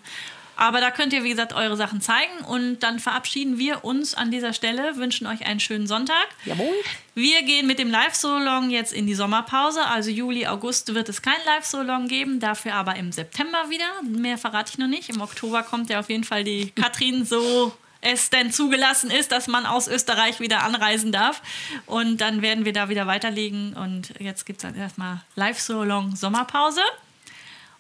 Aber 0.57 0.81
da 0.81 0.91
könnt 0.91 1.13
ihr, 1.13 1.25
wie 1.25 1.31
gesagt, 1.31 1.53
eure 1.53 1.77
Sachen 1.77 2.01
zeigen. 2.01 2.45
Und 2.47 2.81
dann 2.81 2.99
verabschieden 2.99 3.59
wir 3.59 3.85
uns 3.85 4.15
an 4.15 4.31
dieser 4.31 4.53
Stelle, 4.53 4.97
wünschen 4.97 5.27
euch 5.27 5.47
einen 5.47 5.61
schönen 5.61 5.87
Sonntag. 5.87 6.27
Jawohl. 6.45 6.75
Wir 7.15 7.43
gehen 7.43 7.67
mit 7.67 7.79
dem 7.79 7.91
Live-Solong 7.91 8.71
jetzt 8.71 8.93
in 8.93 9.07
die 9.07 9.15
Sommerpause. 9.15 9.85
Also 9.87 10.11
Juli, 10.11 10.47
August 10.47 10.95
wird 10.95 11.09
es 11.09 11.23
kein 11.23 11.35
Live-Solong 11.47 12.09
geben, 12.09 12.41
dafür 12.41 12.75
aber 12.75 12.97
im 12.97 13.13
September 13.13 13.71
wieder. 13.71 13.87
Mehr 14.03 14.39
verrate 14.39 14.73
ich 14.73 14.79
noch 14.79 14.89
nicht. 14.89 15.09
Im 15.11 15.21
Oktober 15.21 15.63
kommt 15.63 15.91
ja 15.91 16.01
auf 16.01 16.09
jeden 16.09 16.25
Fall 16.25 16.45
die 16.45 16.71
Katrin 16.71 17.25
so 17.25 17.73
es 18.05 18.31
denn 18.31 18.53
zugelassen 18.53 19.11
ist, 19.11 19.33
dass 19.33 19.49
man 19.49 19.67
aus 19.67 19.89
Österreich 19.89 20.39
wieder 20.39 20.63
anreisen 20.63 21.11
darf. 21.11 21.41
Und 21.87 22.21
dann 22.21 22.43
werden 22.43 22.65
wir 22.65 22.73
da 22.73 22.89
wieder 22.89 23.07
weiterlegen. 23.07 23.75
Und 23.75 24.13
jetzt 24.21 24.45
gibt 24.45 24.63
es 24.63 24.77
erstmal 24.77 25.23
Live-Solong 25.37 26.15
Sommerpause. 26.15 26.83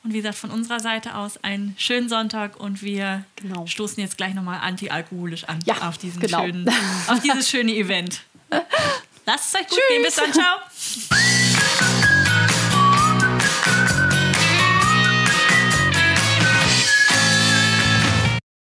Und 0.05 0.13
wie 0.13 0.19
gesagt, 0.19 0.37
von 0.37 0.51
unserer 0.51 0.81
Seite 0.81 1.15
aus 1.17 1.43
einen 1.43 1.75
schönen 1.79 2.11
Sonntag 2.11 2.61
und 2.61 2.83
wir 2.83 3.25
Genau. 3.37 3.67
stoßen 3.67 4.03
jetzt 4.03 4.19
gleich 4.19 4.35
nochmal 4.35 4.61
antialkoholisch 4.61 5.45
an 5.45 5.61
Ja, 5.65 5.89
auf, 5.89 5.97
diesen 5.97 6.21
genau. 6.21 6.43
schönen, 6.45 6.69
auf 7.09 7.21
dieses 7.21 7.49
schöne 7.49 7.73
Event. 7.75 8.21
Lasst 9.27 9.55
es 9.55 9.61
euch 9.63 9.67
gut 9.69 9.79
gehen. 9.89 10.03
Bis 10.03 10.17
dann. 10.17 10.33
Ciao. 10.33 10.59